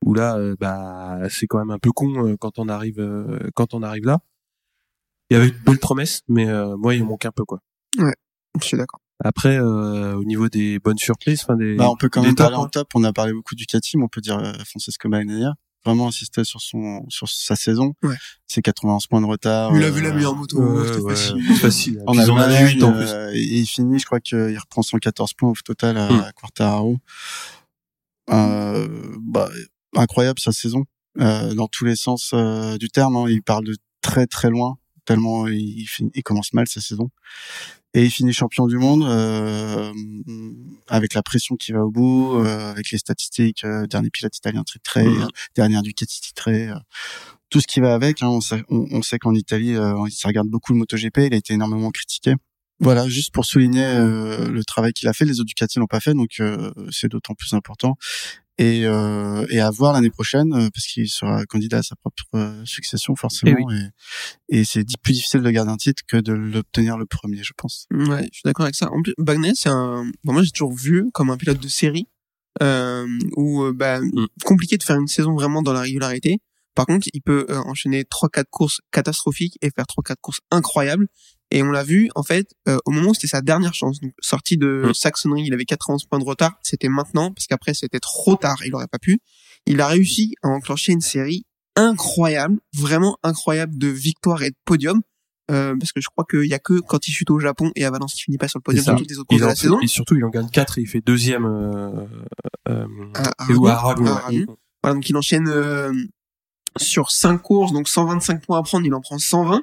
où 0.05 0.15
là, 0.15 0.37
euh, 0.37 0.55
bah 0.61 1.19
c'est 1.31 1.47
quand 1.49 1.59
même 1.59 1.71
un 1.71 1.79
peu 1.79 1.91
con 1.93 2.27
euh, 2.27 2.37
quand 2.37 2.59
on 2.59 2.69
arrive 2.69 3.01
quand 3.55 3.73
on 3.75 3.83
arrive 3.83 4.05
là. 4.05 4.19
Il 5.31 5.35
y 5.35 5.37
avait 5.37 5.49
une 5.49 5.59
belle 5.65 5.79
promesse, 5.79 6.23
mais 6.29 6.49
euh, 6.49 6.77
moi 6.77 6.95
il 6.95 7.05
manque 7.05 7.25
un 7.27 7.33
peu 7.33 7.45
quoi. 7.45 7.61
Je 7.99 8.65
suis 8.65 8.77
d'accord. 8.77 9.01
Après, 9.25 9.59
euh, 9.59 10.15
au 10.15 10.25
niveau 10.25 10.49
des 10.49 10.79
bonnes 10.79 10.97
surprises, 10.99 11.41
enfin 11.43 11.57
des, 11.57 11.75
Bah, 11.75 11.91
on 11.91 11.97
peut 11.97 12.09
quand 12.09 12.23
même 12.23 12.35
parler 12.37 12.57
en 12.57 12.65
hein. 12.65 12.69
top. 12.73 12.89
On 12.95 13.03
a 13.05 13.13
parlé 13.13 13.33
beaucoup 13.33 13.55
du 13.57 13.65
mais 13.97 14.03
on 14.05 14.09
peut 14.09 14.21
dire 14.21 14.39
euh, 14.39 14.53
Francesco 14.65 15.09
Bagnaia. 15.09 15.55
Vraiment 15.85 16.09
insisté 16.09 16.43
sur 16.45 16.61
son 16.61 17.05
sur 17.09 17.29
sa 17.29 17.55
saison. 17.57 17.95
Ouais. 18.03 18.17
Ses 18.49 18.63
91 18.63 19.07
points 19.07 19.21
de 19.21 19.27
retard. 19.27 19.75
Il 19.77 19.83
a 19.83 19.87
euh, 19.87 19.91
vu 19.91 20.03
la 20.03 20.13
meilleure 20.13 20.35
moto. 20.35 20.61
Ouais, 20.61 20.87
c'était 20.87 21.01
ouais, 21.01 21.15
facile. 21.15 21.45
c'est 21.49 21.55
facile. 21.55 22.03
en 22.07 22.13
Puis 22.13 22.21
ils 22.23 22.31
en 22.31 22.37
en 22.89 22.93
plus. 22.93 23.07
euh, 23.09 23.31
et 23.33 23.41
il 23.61 23.67
finit, 23.67 23.99
je 23.99 24.07
crois 24.07 24.21
qu'il 24.21 24.59
reprend 24.59 24.83
114 24.83 25.35
points 25.35 25.51
au 25.51 25.55
total 25.65 25.97
à, 25.99 26.11
Mm. 26.11 26.21
à 26.21 26.33
Quartararo. 26.33 26.97
Euh, 28.31 28.89
bah, 29.21 29.49
incroyable 29.97 30.39
sa 30.39 30.53
saison, 30.53 30.85
euh, 31.21 31.55
dans 31.55 31.69
tous 31.69 31.85
les 31.85 31.97
sens 31.97 32.33
euh, 32.35 32.77
du 32.77 32.89
terme. 32.91 33.17
hein. 33.17 33.25
Il 33.29 33.43
parle 33.43 33.65
de 33.65 33.77
très 34.03 34.27
très 34.27 34.51
loin, 34.51 34.79
tellement 35.09 35.47
il, 35.49 35.87
il, 36.15 36.23
commence 36.23 36.53
mal 36.53 36.69
sa 36.69 36.81
saison. 36.83 37.09
Et 37.95 38.05
il 38.05 38.11
finit 38.11 38.35
champion 38.35 38.67
du 38.67 38.77
monde 38.77 39.05
euh, 39.05 39.91
avec 40.89 41.15
la 41.15 41.23
pression 41.23 41.57
qui 41.57 41.73
va 41.73 41.83
au 41.85 41.91
bout, 41.91 42.35
euh, 42.37 42.71
avec 42.71 42.91
les 42.91 42.99
statistiques, 42.99 43.65
euh, 43.65 43.87
dernier 43.87 44.11
pilote 44.11 44.37
italien 44.37 44.63
titré, 44.65 45.05
Mhm. 45.05 45.23
euh, 45.23 45.27
dernière 45.57 45.83
Ducati 45.83 46.21
titré, 46.21 46.69
euh, 46.69 46.75
tout 47.49 47.61
ce 47.63 47.67
qui 47.67 47.81
va 47.81 47.95
avec. 47.95 48.23
hein. 48.23 48.29
on 48.29 48.43
sait, 48.43 48.63
on, 48.69 48.87
on 48.91 49.01
sait 49.03 49.19
qu'en 49.19 49.35
Italie, 49.35 49.75
euh, 49.75 49.95
ça 50.11 50.29
regarde 50.29 50.49
beaucoup 50.49 50.73
le 50.75 50.79
MotoGP. 50.81 51.19
Il 51.29 51.33
a 51.35 51.39
été 51.39 51.55
énormément 51.55 51.91
critiqué. 51.91 52.35
Voilà, 52.81 53.09
juste 53.09 53.33
pour 53.33 53.45
souligner 53.47 53.85
euh, 53.85 54.49
le 54.51 54.63
travail 54.65 54.93
qu'il 54.93 55.09
a 55.09 55.15
fait. 55.15 55.25
Les 55.25 55.41
autres 55.41 55.47
Ducati 55.49 55.79
l'ont 55.79 55.87
pas 55.87 56.01
fait, 56.01 56.13
donc 56.15 56.33
euh, 56.41 56.71
c'est 56.91 57.09
d'autant 57.09 57.35
plus 57.35 57.55
important. 57.55 57.97
Et, 58.61 58.87
euh, 58.87 59.47
et 59.51 59.61
à 59.61 59.71
voir 59.71 59.93
l'année 59.93 60.11
prochaine, 60.11 60.53
euh, 60.53 60.69
parce 60.75 60.87
qu'il 60.87 61.09
sera 61.09 61.45
candidat 61.47 61.79
à 61.79 61.83
sa 61.85 61.95
propre 61.95 62.25
euh, 62.35 62.65
succession 62.65 63.15
forcément. 63.15 63.71
Et, 63.71 64.61
et 64.61 64.65
c'est 64.65 64.85
plus 65.01 65.13
difficile 65.13 65.43
de 65.43 65.51
garder 65.51 65.71
un 65.71 65.77
titre 65.77 66.03
que 66.09 66.17
de 66.17 66.33
l'obtenir 66.33 66.99
le 66.99 67.07
premier, 67.07 67.45
je 67.45 67.53
pense. 67.57 67.87
Ouais, 67.93 68.25
je 68.33 68.39
suis 68.39 68.43
d'accord 68.45 68.65
avec 68.65 68.75
ça. 68.75 68.91
En 68.91 69.01
plus, 69.01 69.15
Bagnaia, 69.17 69.53
c'est 69.55 69.69
un. 69.69 70.11
bon, 70.25 70.33
moi, 70.33 70.43
j'ai 70.43 70.51
toujours 70.51 70.75
vu 70.75 71.09
comme 71.15 71.31
un 71.31 71.37
pilote 71.37 71.61
de 71.61 71.69
série 71.69 72.09
euh, 72.61 73.07
où 73.37 73.63
euh, 73.63 73.73
bah, 73.73 74.01
Mm. 74.01 74.27
compliqué 74.45 74.77
de 74.77 74.83
faire 74.83 74.97
une 74.99 75.07
saison 75.07 75.35
vraiment 75.35 75.63
dans 75.63 75.73
la 75.73 75.83
régularité. 75.83 76.39
Par 76.75 76.87
contre, 76.87 77.09
il 77.13 77.23
peut 77.23 77.47
euh, 77.51 77.59
enchaîner 77.67 78.05
trois 78.05 78.29
quatre 78.29 78.51
courses 78.51 78.81
catastrophiques 78.91 79.57
et 79.63 79.71
faire 79.71 79.87
trois 79.87 80.03
quatre 80.03 80.21
courses 80.21 80.41
incroyables. 80.51 81.07
Et 81.51 81.63
on 81.63 81.71
l'a 81.71 81.83
vu 81.85 82.11
en 82.15 82.23
fait 82.23 82.51
euh, 82.69 82.77
au 82.85 82.91
moment 82.91 83.11
où 83.11 83.15
c'était 83.15 83.27
sa 83.29 83.41
dernière 83.41 83.73
chance. 83.75 84.01
Donc, 84.01 84.13
sorti 84.21 84.57
de 84.59 84.83
Mm. 84.89 84.95
Saxonnerie, 84.95 85.45
il 85.47 85.55
avait 85.55 85.65
91 85.65 86.05
points 86.05 86.19
de 86.19 86.25
retard. 86.25 86.59
C'était 86.63 86.89
maintenant 86.91 87.33
parce 87.33 87.47
qu'après 87.47 87.73
c'était 87.75 88.01
trop 88.01 88.37
tard. 88.37 88.59
Il 88.67 88.75
aurait 88.75 88.87
pas 88.87 88.99
pu. 88.99 89.21
Il 89.67 89.81
a 89.81 89.87
réussi 89.87 90.35
à 90.43 90.49
enclencher 90.49 90.93
une 90.93 91.01
série 91.01 91.45
incroyable, 91.77 92.59
vraiment 92.77 93.17
incroyable 93.23 93.79
de 93.79 93.89
victoires 93.89 94.43
et 94.43 94.51
de 94.51 94.57
podiums. 94.65 95.01
Euh, 95.51 95.75
parce 95.79 95.93
que 95.93 96.01
je 96.03 96.09
crois 96.09 96.27
qu'il 96.29 96.45
y 96.45 96.53
a 96.53 96.59
que 96.59 96.79
quand 96.81 97.09
il 97.09 97.13
chute 97.13 97.31
au 97.31 97.39
Japon 97.39 97.73
et 97.75 97.87
à 97.87 97.91
Valence 97.91 98.19
il 98.21 98.25
finit 98.25 98.37
pas 98.37 98.49
sur 98.49 98.59
le 98.59 98.63
podium 98.65 98.85
sur 98.85 98.97
toutes 98.97 99.09
les 99.09 99.17
autres 99.19 99.29
courses 99.29 99.41
de 99.41 99.47
la 99.47 99.55
fait- 99.55 99.61
saison. 99.63 99.81
et 99.81 99.87
surtout, 99.87 100.15
il 100.15 100.23
en 100.27 100.29
gagne 100.29 100.51
4 100.51 100.77
et 100.77 100.83
il 100.83 100.87
fait 100.87 101.01
deuxième 101.01 101.47
euh, 101.47 102.05
euh, 102.69 102.87
À 103.15 103.51
et 103.51 103.55
ou 103.55 103.67
à 103.67 103.73
Aragon. 103.73 104.05
Aragon. 104.05 104.05
À 104.05 104.11
ouais. 104.31 104.37
Aragon. 104.43 104.57
Voilà, 104.83 104.95
donc 104.95 105.09
il 105.09 105.17
enchaîne 105.17 105.49
euh, 105.49 105.91
sur 106.77 107.11
5 107.11 107.39
courses, 107.39 107.73
donc 107.73 107.89
125 107.89 108.45
points 108.45 108.59
à 108.59 108.63
prendre, 108.63 108.85
il 108.85 108.93
en 108.93 109.01
prend 109.01 109.19
120. 109.19 109.63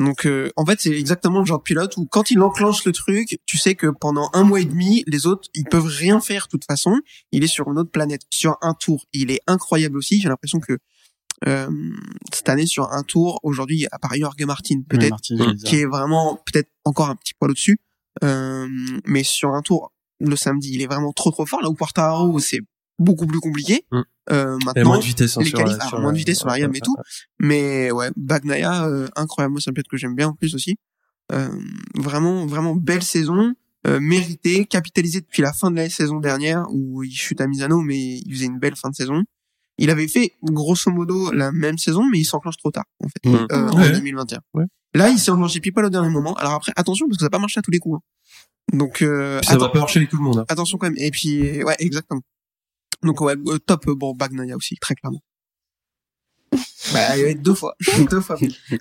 Donc 0.00 0.26
euh, 0.26 0.50
en 0.56 0.66
fait, 0.66 0.80
c'est 0.80 0.90
exactement 0.90 1.40
le 1.40 1.44
genre 1.44 1.58
de 1.58 1.62
pilote 1.62 1.96
où 1.96 2.06
quand 2.06 2.30
il 2.30 2.40
enclenche 2.40 2.84
le 2.84 2.92
truc, 2.92 3.38
tu 3.46 3.58
sais 3.58 3.74
que 3.74 3.86
pendant 3.86 4.28
un 4.32 4.42
mois 4.42 4.60
et 4.60 4.64
demi, 4.64 5.04
les 5.06 5.26
autres, 5.26 5.48
ils 5.54 5.64
peuvent 5.64 5.86
rien 5.86 6.20
faire 6.20 6.44
de 6.46 6.50
toute 6.50 6.64
façon. 6.64 7.00
Il 7.30 7.44
est 7.44 7.48
sur 7.48 7.68
une 7.70 7.78
autre 7.78 7.90
planète. 7.90 8.22
Sur 8.30 8.56
un 8.60 8.74
tour, 8.74 9.06
il 9.12 9.30
est 9.30 9.40
incroyable 9.46 9.96
aussi. 9.96 10.20
J'ai 10.20 10.28
l'impression 10.28 10.58
que 10.58 10.78
euh, 11.46 11.68
cette 12.32 12.48
année 12.48 12.66
sur 12.66 12.90
un 12.92 13.02
tour. 13.02 13.38
Aujourd'hui, 13.42 13.86
à 13.92 13.98
part 13.98 14.14
Jorge 14.16 14.42
Martin, 14.44 14.80
peut-être, 14.88 15.16
qui 15.64 15.76
est 15.76 15.86
vraiment 15.86 16.42
peut-être 16.46 16.70
encore 16.84 17.08
un 17.08 17.16
petit 17.16 17.34
poil 17.34 17.50
au-dessus. 17.50 17.78
Euh, 18.22 18.68
mais 19.04 19.22
sur 19.22 19.50
un 19.50 19.62
tour, 19.62 19.92
le 20.20 20.36
samedi, 20.36 20.70
il 20.72 20.82
est 20.82 20.86
vraiment 20.86 21.12
trop 21.12 21.30
trop 21.30 21.46
fort. 21.46 21.60
Là 21.62 21.68
où 21.68 21.74
Quartararo, 21.74 22.38
c'est 22.38 22.60
beaucoup 22.98 23.26
plus 23.26 23.40
compliqué. 23.40 23.84
Mm. 23.90 24.00
Euh, 24.30 24.56
maintenant, 24.64 24.84
moins 24.86 24.98
de 24.98 25.04
vitesse 25.04 25.36
hein, 25.36 25.40
les 25.42 25.48
sur, 25.50 25.58
qualifs, 25.58 25.74
alors, 25.74 25.88
sur 25.88 26.00
moins 26.00 26.12
de 26.12 26.18
vitesse 26.18 26.38
sur 26.38 26.46
la 26.48 26.58
Yam 26.58 26.74
et 26.74 26.80
tout. 26.80 26.94
Mais 27.38 27.90
ouais, 27.90 28.10
Bagnaia, 28.16 28.86
euh, 28.86 29.08
incroyable. 29.16 29.52
Moi, 29.52 29.60
c'est 29.60 29.70
un 29.70 29.72
pilote 29.74 29.88
que 29.88 29.96
j'aime 29.96 30.14
bien 30.14 30.28
en 30.28 30.32
plus 30.34 30.54
aussi. 30.54 30.76
Euh, 31.32 31.48
vraiment, 31.96 32.46
vraiment 32.46 32.74
belle 32.74 33.02
saison, 33.02 33.54
euh, 33.86 33.98
méritée, 34.00 34.64
capitalisée 34.66 35.20
depuis 35.20 35.42
la 35.42 35.52
fin 35.52 35.70
de 35.70 35.76
la 35.76 35.88
saison 35.90 36.20
dernière 36.20 36.64
où 36.70 37.02
il 37.02 37.12
chute 37.12 37.40
à 37.40 37.46
Misano, 37.46 37.80
mais 37.80 38.18
il 38.18 38.32
faisait 38.34 38.46
une 38.46 38.58
belle 38.58 38.76
fin 38.76 38.90
de 38.90 38.94
saison. 38.94 39.22
Il 39.78 39.90
avait 39.90 40.06
fait 40.08 40.32
grosso 40.42 40.90
modo 40.90 41.32
la 41.32 41.50
même 41.50 41.78
saison, 41.78 42.04
mais 42.10 42.20
il 42.20 42.24
s'enclenche 42.24 42.56
trop 42.58 42.70
tard 42.70 42.84
en 43.02 43.08
fait, 43.08 43.28
Mm. 43.28 43.46
euh, 43.52 43.70
Ouais. 43.72 43.88
en 43.88 43.92
2021. 43.92 44.40
Ouais. 44.54 44.64
Là, 44.94 45.08
il 45.10 45.18
s'est 45.18 45.30
enclenché 45.32 45.60
people 45.60 45.84
au 45.84 45.90
dernier 45.90 46.10
moment. 46.10 46.34
Alors 46.34 46.52
après, 46.54 46.72
attention 46.76 47.06
parce 47.08 47.16
que 47.18 47.22
ça 47.22 47.26
va 47.26 47.30
pas 47.30 47.38
marcher 47.40 47.58
à 47.58 47.62
tous 47.62 47.72
les 47.72 47.80
coups. 47.80 47.98
hein. 47.98 48.76
Donc 48.78 49.02
euh, 49.02 49.40
ça 49.42 49.56
va 49.58 49.68
pas 49.68 49.80
marcher 49.80 49.98
avec 49.98 50.10
tout 50.10 50.16
le 50.16 50.22
monde. 50.22 50.38
hein. 50.38 50.44
attention 50.48 50.78
quand 50.78 50.86
même. 50.86 50.96
Et 50.98 51.10
puis 51.10 51.62
ouais, 51.64 51.74
exactement. 51.80 52.22
Donc 53.04 53.20
ouais, 53.20 53.34
euh, 53.46 53.58
top 53.58 53.86
euh, 53.86 53.94
bon 53.94 54.14
Bagnaia 54.14 54.56
aussi, 54.56 54.76
très 54.76 54.94
clairement. 54.94 55.20
bah, 56.92 57.16
il 57.16 57.22
va 57.24 57.30
être 57.30 57.42
deux 57.42 57.54
fois, 57.54 57.74
deux 58.10 58.20
fois. 58.20 58.36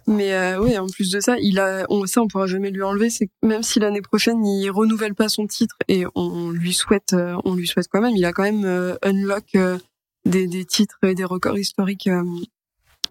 Mais 0.08 0.34
euh, 0.34 0.62
oui, 0.62 0.78
en 0.78 0.88
plus 0.88 1.12
de 1.12 1.20
ça, 1.20 1.38
il 1.40 1.60
a, 1.60 1.86
on, 1.90 2.06
ça 2.06 2.22
on 2.22 2.28
pourra 2.28 2.48
jamais 2.48 2.72
lui 2.72 2.84
enlever. 2.84 3.10
C'est 3.10 3.30
même 3.42 3.64
si 3.64 3.80
l'année 3.80 4.02
prochaine 4.02 4.46
il 4.46 4.70
renouvelle 4.70 5.16
pas 5.16 5.30
son 5.30 5.46
titre 5.48 5.76
et 5.88 6.06
on 6.16 6.52
lui 6.52 6.74
souhaite, 6.74 7.14
euh, 7.14 7.36
on 7.44 7.56
lui 7.56 7.68
souhaite 7.68 7.88
quand 7.92 8.02
même, 8.02 8.16
il 8.16 8.26
a 8.26 8.32
quand 8.32 8.44
même 8.44 8.66
euh, 8.66 8.96
unlock 9.04 9.46
euh, 9.56 9.78
des, 10.26 10.48
des 10.48 10.66
titres 10.66 10.98
et 11.04 11.16
des 11.16 11.26
records 11.26 11.58
historiques 11.58 12.10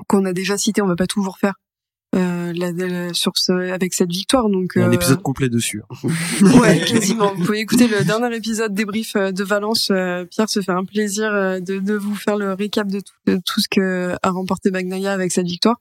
qu'on 0.07 0.25
a 0.25 0.33
déjà 0.33 0.57
cités. 0.57 0.83
On 0.83 0.87
va 0.87 0.97
pas 0.97 1.07
tout 1.07 1.23
vous 1.23 1.31
refaire 1.31 1.55
euh, 2.61 3.13
sur 3.13 3.33
ce, 3.37 3.53
avec 3.73 3.95
cette 3.95 4.11
victoire. 4.11 4.49
Donc 4.49 4.77
un 4.77 4.89
euh, 4.91 4.93
épisode 4.93 5.23
complet 5.23 5.49
dessus. 5.49 5.83
hein. 5.91 6.09
Ouais, 6.61 6.81
quasiment. 6.81 7.35
Vous 7.35 7.45
pouvez 7.45 7.61
écouter 7.61 7.89
le 7.89 8.05
dernier 8.05 8.35
épisode 8.37 8.75
débrief 8.75 9.17
euh, 9.17 9.33
de 9.33 9.45
Valence. 9.45 9.93
Pierre 10.31 10.49
se 10.49 10.61
fait 10.61 10.73
un 10.73 10.85
plaisir 10.85 11.33
de, 11.33 11.79
de 11.79 11.95
vous 11.95 12.15
faire 12.15 12.37
le 12.37 12.53
récap 12.53 12.89
de 12.89 13.01
tout, 13.01 13.15
de 13.27 13.41
tout 13.45 13.61
ce 13.61 13.69
que 13.71 14.15
a 14.23 14.31
remporté 14.31 14.71
Bagnaia 14.71 15.13
avec 15.13 15.33
cette 15.33 15.47
victoire. 15.47 15.77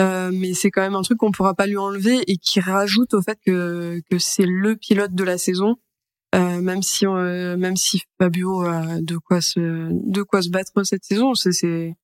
Euh, 0.00 0.30
mais 0.32 0.54
c'est 0.54 0.70
quand 0.70 0.82
même 0.82 0.96
un 0.96 1.02
truc 1.02 1.18
qu'on 1.18 1.30
pourra 1.30 1.54
pas 1.54 1.66
lui 1.66 1.76
enlever 1.76 2.20
et 2.26 2.36
qui 2.36 2.60
rajoute 2.60 3.14
au 3.14 3.22
fait 3.22 3.38
que, 3.46 4.00
que 4.10 4.18
c'est 4.18 4.46
le 4.46 4.76
pilote 4.76 5.14
de 5.14 5.24
la 5.24 5.38
saison. 5.38 5.76
Euh, 6.34 6.60
même 6.60 6.82
si 6.82 7.06
euh, 7.06 7.56
même 7.56 7.76
si 7.76 8.02
Fabio 8.18 8.62
a 8.62 9.00
de 9.00 9.16
quoi 9.18 9.40
se 9.40 9.60
de 9.60 10.22
quoi 10.22 10.42
se 10.42 10.48
battre 10.48 10.72
cette 10.82 11.04
saison, 11.04 11.34
c'est 11.34 11.52
c'est 11.52 11.94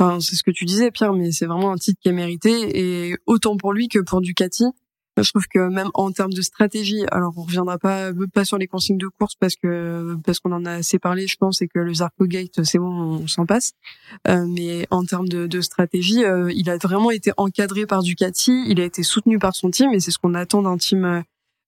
c'est 0.00 0.36
ce 0.36 0.42
que 0.42 0.50
tu 0.50 0.64
disais 0.64 0.90
Pierre, 0.90 1.12
mais 1.12 1.32
c'est 1.32 1.46
vraiment 1.46 1.72
un 1.72 1.76
titre 1.76 1.98
qui 2.00 2.08
est 2.08 2.12
mérité 2.12 3.08
et 3.08 3.16
autant 3.26 3.56
pour 3.56 3.72
lui 3.72 3.88
que 3.88 3.98
pour 4.00 4.20
Ducati. 4.20 4.64
Je 5.16 5.30
trouve 5.30 5.46
que 5.46 5.68
même 5.68 5.90
en 5.94 6.10
termes 6.10 6.32
de 6.32 6.42
stratégie, 6.42 7.04
alors 7.12 7.32
on 7.36 7.42
reviendra 7.42 7.78
pas 7.78 8.10
pas 8.32 8.44
sur 8.44 8.58
les 8.58 8.66
consignes 8.66 8.98
de 8.98 9.06
course 9.06 9.36
parce 9.36 9.54
que 9.54 10.16
parce 10.24 10.40
qu'on 10.40 10.50
en 10.50 10.64
a 10.64 10.72
assez 10.72 10.98
parlé, 10.98 11.28
je 11.28 11.36
pense, 11.36 11.62
et 11.62 11.68
que 11.68 11.78
le 11.78 11.94
Zarco 11.94 12.26
Gate, 12.26 12.64
c'est 12.64 12.78
bon, 12.78 13.20
on 13.22 13.26
s'en 13.28 13.46
passe. 13.46 13.74
Euh, 14.26 14.44
mais 14.48 14.88
en 14.90 15.04
termes 15.04 15.28
de, 15.28 15.46
de 15.46 15.60
stratégie, 15.60 16.24
euh, 16.24 16.50
il 16.52 16.68
a 16.68 16.78
vraiment 16.78 17.12
été 17.12 17.30
encadré 17.36 17.86
par 17.86 18.02
Ducati, 18.02 18.64
il 18.66 18.80
a 18.80 18.84
été 18.84 19.04
soutenu 19.04 19.38
par 19.38 19.54
son 19.54 19.70
team, 19.70 19.92
et 19.92 20.00
c'est 20.00 20.10
ce 20.10 20.18
qu'on 20.18 20.34
attend 20.34 20.62
d'un 20.62 20.78
team 20.78 21.04
euh, 21.04 21.20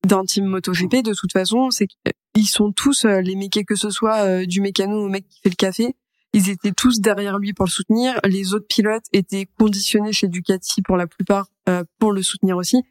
d'un 0.06 0.24
team 0.24 0.46
MotoGP. 0.46 1.02
De 1.02 1.14
toute 1.14 1.32
façon, 1.32 1.70
c'est 1.70 1.86
qu'ils 1.86 2.46
sont 2.46 2.72
tous 2.72 3.04
euh, 3.04 3.20
les 3.20 3.36
méquets 3.36 3.64
que 3.64 3.74
ce 3.74 3.90
soit 3.90 4.18
euh, 4.24 4.46
du 4.46 4.60
mécano 4.60 5.04
au 5.04 5.08
mec 5.08 5.28
qui 5.28 5.40
fait 5.42 5.50
le 5.50 5.56
café. 5.56 5.94
Ils 6.36 6.50
étaient 6.50 6.72
tous 6.72 7.00
derrière 7.00 7.38
lui 7.38 7.54
pour 7.54 7.64
le 7.64 7.70
soutenir. 7.70 8.20
Les 8.22 8.52
autres 8.52 8.66
pilotes 8.68 9.06
étaient 9.14 9.48
conditionnés 9.58 10.12
chez 10.12 10.28
Ducati 10.28 10.82
pour 10.82 10.98
la 10.98 11.06
plupart 11.06 11.46
euh, 11.66 11.82
pour 11.98 12.12
le 12.12 12.22
soutenir 12.22 12.58
aussi. 12.58 12.82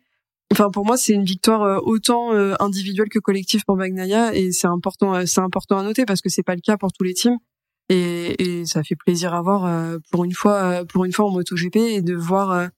Enfin, 0.51 0.71
pour 0.71 0.83
moi, 0.83 0.97
c'est 0.97 1.13
une 1.13 1.25
victoire 1.25 1.61
euh, 1.61 1.77
autant 1.83 2.33
euh, 2.33 2.55
individuelle 2.59 3.07
que 3.07 3.19
collective 3.19 3.63
pour 3.63 3.77
Bagnaia 3.77 4.33
et 4.33 4.51
c'est 4.51 4.65
important, 4.65 5.27
c'est 5.27 5.41
important 5.41 5.77
à 5.77 5.83
noter 5.83 6.05
parce 6.05 6.21
que 6.21 6.29
c'est 6.29 6.41
pas 6.41 6.55
le 6.55 6.61
cas 6.61 6.75
pour 6.75 6.91
tous 6.91 7.03
les 7.03 7.13
teams 7.13 7.37
et, 7.89 8.63
ça 8.65 8.81
fait 8.81 8.95
plaisir 8.95 9.35
à 9.35 9.43
voir 9.43 9.99
pour 10.09 10.25
une 10.25 10.33
fois, 10.33 10.83
pour 10.85 11.05
une 11.05 11.13
fois 11.13 11.27
en 11.27 11.31
MotoGP 11.31 11.75
et 11.75 12.01
de 12.01 12.15
voir, 12.15 12.69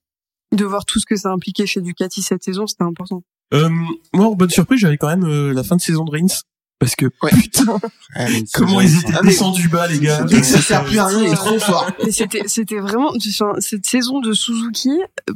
de 0.52 0.66
voir 0.66 0.84
tout 0.84 1.00
ce 1.00 1.06
que 1.06 1.16
ça 1.16 1.30
a 1.30 1.32
impliqué 1.32 1.66
chez 1.66 1.80
Ducati 1.80 2.22
cette 2.22 2.44
saison, 2.44 2.68
c'était 2.68 2.84
important. 2.84 3.24
Moi, 3.54 4.26
en 4.26 4.36
bonne 4.36 4.50
surprise, 4.50 4.82
j'avais 4.82 4.98
quand 4.98 5.08
même 5.08 5.52
la 5.52 5.64
fin 5.64 5.78
de 5.78 5.82
saison 5.82 6.04
de 6.04 6.12
Rins. 6.12 6.42
Parce 6.80 6.96
que, 6.96 7.06
Ouais. 7.24 7.32
putain, 7.32 7.74
Ouais, 8.16 8.28
c'est 8.30 8.44
comment 8.54 8.82
ils 8.82 9.00
étaient 9.00 9.14
Ah, 9.18 9.22
descendus 9.24 9.68
bas, 9.68 9.88
les 9.88 10.00
gars. 10.00 10.24
Dès 10.24 10.42
que 10.42 10.46
ça 10.46 10.62
sert 10.62 10.84
plus 10.86 10.98
à 11.00 11.06
rien, 11.08 11.22
il 11.24 11.32
est 11.32 11.36
trop 11.36 11.58
fort. 11.60 11.90
C'était, 12.12 12.48
c'était 12.48 12.80
vraiment 12.80 13.12
cette 13.60 13.86
saison 13.86 14.20
de 14.20 14.34
Suzuki. 14.34 14.92
euh, 15.30 15.34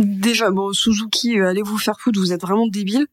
Déjà, 0.00 0.50
bon, 0.50 0.72
Suzuki, 0.72 1.38
euh, 1.38 1.48
allez 1.48 1.62
vous 1.62 1.78
faire 1.78 2.00
foutre, 2.00 2.18
vous 2.18 2.32
êtes 2.32 2.40
vraiment 2.42 2.66
débiles. 2.66 3.06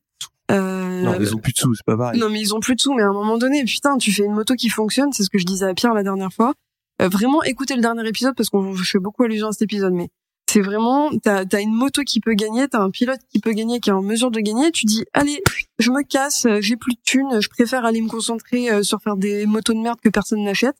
Euh, 0.52 1.04
Non, 1.04 1.18
ils 1.20 1.36
ont 1.36 1.38
plus 1.38 1.54
de 1.54 1.58
sous, 1.60 1.76
c'est 1.76 1.86
pas 1.86 1.96
pareil. 1.96 2.20
Non, 2.20 2.30
mais 2.30 2.40
ils 2.42 2.54
ont 2.56 2.60
plus 2.60 2.76
de 2.76 2.82
sous, 2.82 2.94
mais 2.94 3.04
à 3.04 3.08
un 3.08 3.14
moment 3.14 3.38
donné, 3.38 3.64
putain, 3.64 3.98
tu 3.98 4.12
fais 4.12 4.24
une 4.24 4.34
moto 4.34 4.56
qui 4.56 4.70
fonctionne, 4.70 5.14
c'est 5.14 5.24
ce 5.24 5.30
que 5.30 5.38
je 5.38 5.46
disais 5.46 5.66
à 5.68 5.74
Pierre 5.76 5.94
la 5.94 6.04
dernière 6.04 6.34
fois. 6.34 6.54
Euh, 7.02 7.08
vraiment, 7.10 7.44
écoutez 7.44 7.76
le 7.76 7.82
dernier 7.82 8.08
épisode 8.08 8.34
parce 8.36 8.50
qu'on 8.50 8.74
je 8.76 8.84
fais 8.84 9.00
beaucoup 9.00 9.24
allusion 9.24 9.48
à 9.48 9.52
cet 9.52 9.62
épisode, 9.64 9.94
mais 9.94 10.10
c'est 10.54 10.62
vraiment, 10.62 11.10
t'as 11.24 11.44
as 11.52 11.60
une 11.62 11.74
moto 11.74 12.04
qui 12.04 12.20
peut 12.20 12.36
gagner, 12.36 12.68
t'as 12.68 12.80
un 12.82 12.92
pilote 12.92 13.20
qui 13.32 13.40
peut 13.40 13.54
gagner, 13.54 13.80
qui 13.80 13.90
est 13.90 13.94
en 13.94 14.02
mesure 14.04 14.30
de 14.30 14.40
gagner. 14.40 14.72
Tu 14.72 14.86
dis, 14.86 15.04
allez, 15.14 15.42
je 15.80 15.90
me 15.90 16.04
casse, 16.04 16.46
euh, 16.46 16.60
j'ai 16.62 16.76
plus 16.78 16.94
de 16.94 17.00
thunes, 17.04 17.42
je 17.42 17.50
préfère 17.50 17.86
aller 17.86 18.02
me 18.02 18.08
concentrer 18.10 18.70
euh, 18.72 18.84
sur 18.84 19.02
faire 19.02 19.16
des 19.18 19.46
motos 19.48 19.74
de 19.74 19.80
merde 19.80 20.00
que 20.04 20.10
personne 20.10 20.44
n'achète. 20.44 20.76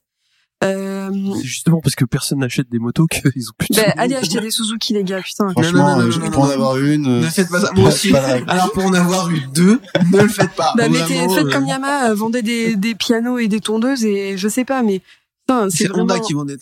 Euh, 0.62 1.10
C'est 1.36 1.42
justement 1.46 1.80
parce 1.80 1.94
que 1.96 2.04
personne 2.04 2.38
n'achète 2.38 2.70
des 2.70 2.78
motos 2.78 3.06
qu'ils 3.10 3.48
ont 3.48 3.52
plus 3.58 3.68
de 3.70 3.74
ben, 3.74 3.84
sous. 3.84 3.92
allez 3.98 4.14
acheter 4.14 4.40
des 4.40 4.50
Suzuki, 4.50 4.94
les 4.94 5.02
gars, 5.04 5.20
putain. 5.20 5.48
Franchement, 5.50 5.88
Non, 5.90 5.96
non, 5.98 6.04
non, 6.04 6.10
je- 6.10 6.20
non, 6.20 6.30
pour 6.30 6.44
non, 6.44 6.50
en 6.50 6.54
avoir 6.54 6.78
une, 6.78 7.20
Ne 7.20 7.26
faites 7.26 7.50
pas 7.50 7.60
ça. 7.60 7.70
Moi 7.74 7.88
aussi. 7.88 8.14
Alors 8.46 8.70
pour 8.72 8.84
en 8.84 8.94
avoir 8.94 9.28
eu 9.30 9.40
deux, 9.52 9.80
ne 10.12 10.22
le 10.22 10.28
faites 10.28 10.52
pas. 10.54 10.72
Bah, 10.76 10.88
mettez, 10.88 11.14
Vraiment, 11.16 11.34
faites 11.34 11.46
euh, 11.46 11.50
comme 11.52 11.66
Yamaha, 11.66 12.14
vendez 12.14 12.42
des, 12.42 12.76
des 12.76 12.94
pianos 12.94 13.38
et 13.38 13.48
des 13.48 13.60
tondeuses 13.60 14.04
et 14.04 14.38
je 14.38 14.48
sais 14.48 14.64
pas, 14.64 14.82
mais 14.82 15.02
c'est 15.48 15.70
C'est 15.70 15.90
Honda 15.90 16.14
vraiment... 16.14 16.26
qui 16.26 16.32
vend 16.34 16.44
des. 16.44 16.56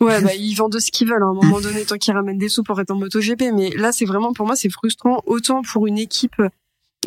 Ouais, 0.00 0.20
bah, 0.22 0.34
ils 0.38 0.54
vendent 0.54 0.78
ce 0.78 0.90
qu'ils 0.90 1.08
veulent 1.08 1.22
à 1.22 1.26
un 1.26 1.34
moment 1.34 1.60
donné 1.60 1.84
tant 1.84 1.96
qu'ils 1.96 2.14
ramènent 2.14 2.38
des 2.38 2.48
sous 2.48 2.62
pour 2.62 2.80
être 2.80 2.90
en 2.90 2.96
MotoGP. 2.96 3.52
Mais 3.54 3.70
là, 3.70 3.92
c'est 3.92 4.04
vraiment, 4.04 4.32
pour 4.32 4.46
moi, 4.46 4.56
c'est 4.56 4.70
frustrant. 4.70 5.22
Autant 5.26 5.62
pour 5.62 5.86
une 5.86 5.98
équipe, 5.98 6.40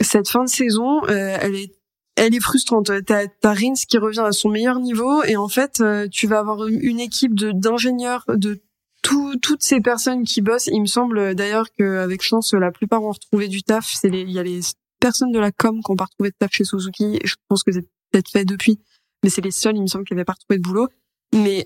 cette 0.02 0.30
fin 0.30 0.44
de 0.44 0.50
saison, 0.50 1.04
euh, 1.06 1.38
elle 1.40 1.56
est, 1.56 1.74
elle 2.16 2.36
est 2.36 2.40
frustrante. 2.40 2.92
T'as, 3.06 3.28
t'as 3.28 3.54
Rins 3.54 3.74
qui 3.88 3.98
revient 3.98 4.24
à 4.26 4.32
son 4.32 4.50
meilleur 4.50 4.80
niveau 4.80 5.24
et 5.24 5.36
en 5.36 5.48
fait, 5.48 5.80
euh, 5.82 6.08
tu 6.10 6.28
vas 6.28 6.40
avoir 6.40 6.68
une, 6.68 7.00
équipe 7.00 7.36
de, 7.36 7.52
d'ingénieurs, 7.52 8.26
de 8.28 8.62
tout, 9.02 9.36
toutes 9.42 9.62
ces 9.62 9.82
personnes 9.82 10.24
qui 10.24 10.42
bossent. 10.42 10.68
Il 10.68 10.82
me 10.82 10.88
semble 10.88 11.18
euh, 11.18 11.34
d'ailleurs 11.34 11.68
qu'avec 11.78 12.22
chance, 12.22 12.54
la 12.54 12.72
plupart 12.72 13.04
ont 13.04 13.12
retrouvé 13.12 13.48
du 13.48 13.64
taf. 13.64 13.94
C'est 13.94 14.10
il 14.10 14.32
y 14.32 14.40
a 14.40 14.44
les 14.44 14.62
personnes 15.00 15.32
de 15.32 15.40
la 15.40 15.52
com 15.52 15.82
qui 15.84 15.92
ont 15.92 15.96
pas 15.96 16.06
retrouvé 16.06 16.30
de 16.30 16.36
taf 16.40 16.52
chez 16.52 16.64
Suzuki. 16.64 17.20
Je 17.24 17.36
pense 17.48 17.64
que 17.64 17.72
c'est 17.72 17.88
peut-être 18.12 18.30
fait 18.32 18.46
depuis, 18.46 18.80
mais 19.26 19.32
c'est 19.32 19.42
les 19.42 19.50
seuls, 19.52 19.76
il 19.76 19.82
me 19.82 19.88
semble, 19.88 20.06
qui 20.06 20.14
avaient 20.14 20.24
pas 20.24 20.34
retrouvé 20.34 20.60
de 20.60 20.64
boulot. 20.64 20.88
Mais 21.34 21.66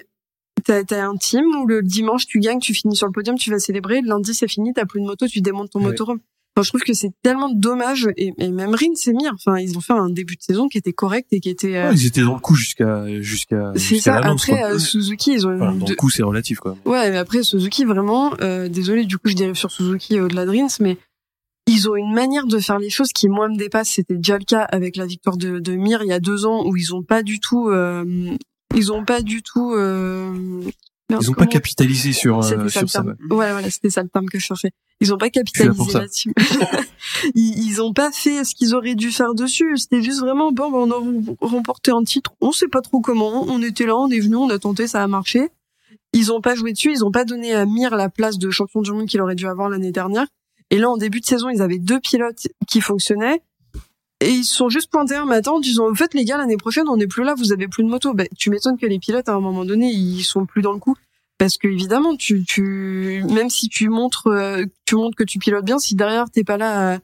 T'as 0.66 0.82
as 0.92 1.06
un 1.06 1.16
team 1.16 1.44
où 1.62 1.68
le 1.68 1.82
dimanche 1.82 2.26
tu 2.28 2.40
gagnes, 2.40 2.60
tu 2.60 2.74
finis 2.74 2.96
sur 2.96 3.06
le 3.08 3.14
podium, 3.14 3.38
tu 3.38 3.50
vas 3.50 3.60
célébrer. 3.60 4.02
Le 4.02 4.08
lundi 4.10 4.34
c'est 4.34 4.48
fini, 4.48 4.74
t'as 4.74 4.86
plus 4.86 5.00
de 5.02 5.06
moto, 5.06 5.26
tu 5.28 5.40
démontes 5.42 5.72
ton 5.72 5.80
Ouais. 5.80 5.86
motorhome. 5.88 6.20
Enfin, 6.56 6.64
je 6.64 6.70
trouve 6.70 6.82
que 6.82 6.94
c'est 6.94 7.12
tellement 7.24 7.50
dommage 7.50 8.10
et, 8.18 8.34
et 8.38 8.50
même 8.50 8.72
Rin 8.76 8.92
c'est 8.96 9.14
mire. 9.14 9.32
Enfin, 9.36 9.58
ils 9.60 9.78
ont 9.78 9.82
fait 9.82 9.94
un 9.94 10.10
début 10.10 10.36
de 10.36 10.42
saison 10.42 10.68
qui 10.68 10.78
était 10.78 10.92
correct 10.92 11.28
et 11.32 11.40
qui 11.40 11.50
était. 11.50 11.76
euh, 11.78 11.90
Ouais, 11.90 11.96
ils 11.96 12.08
étaient 12.08 12.22
dans 12.24 12.34
le 12.34 12.42
coup 12.42 12.56
jusqu'à 12.56 13.06
jusqu'à 13.22 13.72
c'est 13.78 14.00
ça. 14.00 14.18
Après 14.18 14.58
quoi. 14.60 14.72
euh, 14.74 14.80
Suzuki, 14.80 15.32
ils 15.32 15.48
ont 15.48 15.56
Enfin, 15.56 15.72
dans 15.74 15.86
de- 15.86 15.92
le 15.92 15.96
coup, 15.96 16.10
c'est 16.10 16.24
relatif 16.24 16.60
même. 16.66 16.76
Ouais, 16.86 17.10
mais 17.10 17.18
après 17.18 17.42
Suzuki 17.42 17.86
vraiment. 17.86 18.34
Euh, 18.42 18.68
désolé, 18.68 19.06
du 19.06 19.18
coup 19.18 19.30
je 19.30 19.36
dérive 19.36 19.56
sur 19.56 19.72
Suzuki 19.72 20.20
au-delà 20.20 20.46
de 20.46 20.52
Rins, 20.52 20.68
mais 20.82 20.98
ils 21.70 21.90
ont 21.90 21.96
une 21.96 22.14
manière 22.14 22.46
de 22.48 22.60
faire 22.60 22.80
les 22.80 22.90
choses 22.90 23.10
qui 23.14 23.30
moi 23.30 23.48
me 23.48 23.56
dépasse. 23.58 23.90
C'était 23.90 24.16
déjà 24.16 24.38
le 24.38 24.44
cas 24.46 24.62
avec 24.62 24.96
la 24.96 25.06
victoire 25.06 25.38
de, 25.38 25.60
de 25.60 25.76
Mir 25.76 26.02
il 26.04 26.08
y 26.08 26.14
a 26.14 26.20
deux 26.20 26.46
ans 26.46 26.66
où 26.66 26.76
ils 26.76 26.94
ont 26.96 27.04
pas 27.04 27.24
du 27.24 27.40
tout. 27.40 27.70
euh, 27.70 28.04
ils 28.76 28.92
ont 28.92 29.06
pas 29.06 29.22
du 29.22 29.42
tout. 29.42 29.74
Euh, 29.74 30.32
merde, 31.10 31.24
Ils 31.24 31.30
ont 31.32 31.34
pas 31.34 31.48
capitalisé 31.48 32.14
sur 32.14 32.40
euh, 32.40 32.68
sur 32.70 32.90
ça. 32.90 33.04
ouais. 33.04 33.14
Voilà, 33.30 33.70
c'était 33.70 33.90
ça 33.90 34.04
le 34.04 34.10
terme 34.10 34.28
que 34.28 34.40
je 34.40 34.46
cherchais. 34.46 34.72
Ils 35.02 35.14
ont 35.14 35.18
pas 35.18 35.30
capitalisé 35.30 35.94
là-dessus. 35.94 36.34
ils, 37.36 37.68
ils 37.68 37.82
ont 37.82 37.94
pas 37.94 38.12
fait 38.12 38.44
ce 38.44 38.54
qu'ils 38.54 38.76
auraient 38.76 38.96
dû 38.96 39.12
faire 39.12 39.34
dessus. 39.34 39.78
C'était 39.78 40.02
juste 40.02 40.20
vraiment, 40.20 40.52
bon, 40.52 40.72
on 40.74 40.92
a 40.92 41.46
remporté 41.48 41.92
un 41.92 42.04
titre. 42.04 42.32
On 42.42 42.52
sait 42.52 42.68
pas 42.68 42.82
trop 42.82 43.00
comment. 43.00 43.44
On 43.48 43.62
était 43.64 43.86
là, 43.86 43.96
on 43.96 44.10
est 44.10 44.20
venu, 44.20 44.36
on 44.36 44.50
a 44.50 44.60
tenté, 44.60 44.88
ça 44.88 45.02
a 45.04 45.08
marché. 45.08 45.50
Ils 46.14 46.32
ont 46.32 46.42
pas 46.42 46.56
joué 46.56 46.74
dessus. 46.74 46.92
Ils 46.92 47.06
ont 47.06 47.12
pas 47.12 47.24
donné 47.26 47.54
à 47.54 47.66
Mir 47.66 47.96
la 47.96 48.10
place 48.10 48.38
de 48.38 48.50
champion 48.50 48.82
du 48.82 48.92
monde 48.92 49.08
qu'il 49.08 49.22
aurait 49.22 49.36
dû 49.36 49.48
avoir 49.48 49.70
l'année 49.70 49.92
dernière. 49.92 50.28
Et 50.72 50.78
là, 50.78 50.90
en 50.90 50.98
début 50.98 51.20
de 51.20 51.26
saison, 51.26 51.50
ils 51.50 51.62
avaient 51.62 51.80
deux 51.80 52.00
pilotes 52.00 52.48
qui 52.68 52.82
fonctionnaient. 52.82 53.42
Et 54.22 54.32
ils 54.32 54.44
se 54.44 54.56
sont 54.56 54.70
juste 54.70 54.92
pointés 54.92 55.16
un 55.16 55.26
matin 55.26 55.52
en 55.52 55.60
disant, 55.60 55.90
en 55.90 55.96
fait, 55.96 56.14
les 56.14 56.26
gars, 56.26 56.38
l'année 56.38 56.58
prochaine, 56.58 56.90
on 56.90 56.98
n'est 56.98 57.08
plus 57.08 57.24
là, 57.24 57.36
vous 57.36 57.54
avez 57.54 57.68
plus 57.68 57.84
de 57.84 57.90
moto. 57.90 58.14
Ben, 58.14 58.28
tu 58.38 58.50
m'étonnes 58.50 58.78
que 58.78 58.86
les 58.86 59.00
pilotes, 59.00 59.30
à 59.30 59.34
un 59.34 59.40
moment 59.40 59.64
donné, 59.64 59.90
ils 59.92 60.24
sont 60.24 60.46
plus 60.46 60.62
dans 60.62 60.74
le 60.74 60.80
coup. 60.80 60.96
Parce 61.38 61.58
que 61.58 61.70
évidemment, 61.70 62.18
tu, 62.18 62.44
tu, 62.44 63.24
même 63.30 63.50
si 63.50 63.70
tu 63.70 63.88
montres, 63.88 64.28
euh, 64.28 64.66
tu 64.86 64.96
montres 64.96 65.16
que 65.16 65.24
tu 65.24 65.40
pilotes 65.40 65.64
bien, 65.64 65.80
si 65.80 65.96
derrière 65.96 66.30
t'es 66.30 66.44
pas 66.44 66.58
là 66.58 67.00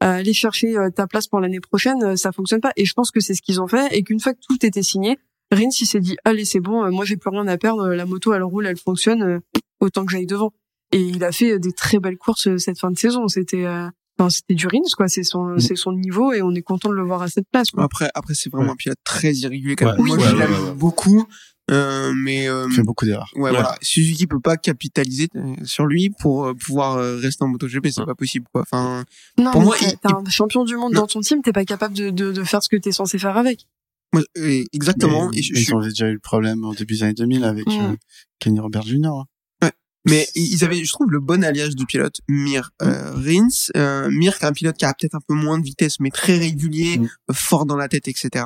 à, 0.00 0.10
aller 0.10 0.34
chercher 0.34 0.76
euh, 0.76 0.90
ta 0.90 1.06
place 1.06 1.26
pour 1.26 1.40
l'année 1.40 1.58
prochaine, 1.58 2.02
euh, 2.04 2.14
ça 2.14 2.30
fonctionne 2.30 2.60
pas. 2.60 2.72
Et 2.76 2.84
je 2.84 2.92
pense 2.92 3.10
que 3.10 3.20
c'est 3.20 3.32
ce 3.32 3.40
qu'ils 3.40 3.62
ont 3.62 3.66
fait 3.66 3.88
et 3.96 4.02
qu'une 4.02 4.20
fois 4.20 4.34
que 4.34 4.40
tout 4.46 4.64
était 4.64 4.82
signé, 4.82 5.18
Rins, 5.50 5.70
il 5.80 5.86
s'est 5.86 6.00
dit, 6.00 6.18
allez, 6.26 6.44
c'est 6.44 6.60
bon, 6.60 6.90
moi 6.92 7.06
j'ai 7.06 7.16
plus 7.16 7.30
rien 7.30 7.48
à 7.48 7.56
perdre, 7.56 7.88
la 7.88 8.04
moto 8.04 8.34
elle 8.34 8.42
roule, 8.42 8.66
elle 8.66 8.76
fonctionne, 8.76 9.40
autant 9.80 10.04
que 10.04 10.12
j'aille 10.12 10.26
devant. 10.26 10.52
Et 10.92 11.00
il 11.00 11.22
a 11.24 11.32
fait 11.32 11.58
des 11.58 11.72
très 11.72 11.98
belles 11.98 12.16
courses 12.16 12.46
euh, 12.48 12.58
cette 12.58 12.78
fin 12.78 12.90
de 12.90 12.98
saison. 12.98 13.28
C'était, 13.28 13.64
euh, 13.66 13.88
enfin, 14.18 14.30
c'était 14.30 14.54
du 14.54 14.66
Rins, 14.66 14.80
quoi. 14.96 15.08
C'est 15.08 15.22
son, 15.24 15.44
Mm. 15.54 15.60
c'est 15.60 15.76
son 15.76 15.92
niveau 15.92 16.32
et 16.32 16.40
on 16.42 16.52
est 16.54 16.62
content 16.62 16.88
de 16.88 16.94
le 16.94 17.02
voir 17.04 17.22
à 17.22 17.28
cette 17.28 17.46
place, 17.52 17.70
quoi. 17.70 17.84
Après, 17.84 18.10
après 18.14 18.34
c'est 18.34 18.50
vraiment 18.50 18.66
Ouais. 18.68 18.72
un 18.72 18.76
pilote 18.76 18.98
très 19.04 19.32
irrégulier 19.34 19.76
quand 19.76 19.86
même. 19.92 20.00
Ouais, 20.00 20.06
Moi, 20.08 20.18
je 20.18 20.24
ouais, 20.34 20.38
l'aime 20.38 20.52
ouais, 20.52 20.68
ouais. 20.70 20.74
beaucoup, 20.74 21.26
euh, 21.70 22.12
mais 22.16 22.48
euh, 22.48 22.66
Il 22.70 22.74
fait 22.74 22.82
beaucoup 22.82 23.04
d'erreurs. 23.04 23.30
ouais, 23.36 23.50
voilà. 23.50 23.76
Suzuki 23.82 24.26
peut 24.26 24.40
pas 24.40 24.56
capitaliser 24.56 25.28
euh, 25.36 25.54
sur 25.64 25.84
lui 25.84 26.08
pour 26.08 26.46
euh, 26.46 26.54
pouvoir 26.54 26.96
euh, 26.96 27.16
rester 27.18 27.44
en 27.44 27.48
MotoGP, 27.48 27.88
c'est 27.90 28.00
Ouais. 28.00 28.06
pas 28.06 28.14
possible, 28.14 28.46
quoi. 28.50 28.62
Enfin, 28.62 29.04
Non, 29.38 29.50
Pour 29.50 29.60
mais 29.60 29.66
moi, 29.66 29.76
il- 29.82 29.98
t'as 29.98 30.14
un 30.16 30.24
champion 30.30 30.64
du 30.64 30.76
monde 30.76 30.94
Non. 30.94 31.02
dans 31.02 31.06
ton 31.06 31.20
team, 31.20 31.42
t'es 31.42 31.52
pas 31.52 31.66
capable 31.66 31.94
de, 31.94 32.08
de, 32.08 32.32
de 32.32 32.44
faire 32.44 32.62
ce 32.62 32.70
que 32.70 32.76
t'es 32.76 32.92
censé 32.92 33.18
faire 33.18 33.36
avec. 33.36 33.66
moi, 34.14 34.22
euh, 34.38 34.64
exactement. 34.72 35.28
Mais, 35.30 35.38
et 35.40 35.42
je- 35.42 35.52
mais 35.52 35.60
je- 35.60 35.70
ils 35.70 35.74
ont 35.74 35.80
déjà 35.80 36.08
eu 36.08 36.14
le 36.14 36.18
problème 36.18 36.64
au 36.64 36.74
début 36.74 36.94
des 36.94 37.02
années 37.02 37.12
2000 37.12 37.44
avec 37.44 37.66
Mm. 37.66 37.70
euh, 37.92 37.96
Kenny 38.38 38.58
Robert 38.58 38.84
Jr. 38.84 39.24
Mais 40.08 40.26
ils 40.34 40.64
avaient, 40.64 40.82
je 40.84 40.90
trouve, 40.92 41.10
le 41.10 41.20
bon 41.20 41.44
alliage 41.44 41.74
de 41.76 41.84
pilote. 41.84 42.20
Mir, 42.28 42.70
euh, 42.82 43.12
Rins, 43.14 43.70
euh, 43.76 44.08
Mir, 44.10 44.38
qui 44.38 44.44
est 44.44 44.48
un 44.48 44.52
pilote 44.52 44.76
qui 44.76 44.84
a 44.84 44.94
peut-être 44.94 45.14
un 45.14 45.20
peu 45.26 45.34
moins 45.34 45.58
de 45.58 45.64
vitesse, 45.64 46.00
mais 46.00 46.10
très 46.10 46.38
régulier, 46.38 46.98
Mm. 46.98 47.08
fort 47.32 47.66
dans 47.66 47.76
la 47.76 47.88
tête, 47.88 48.08
etc. 48.08 48.44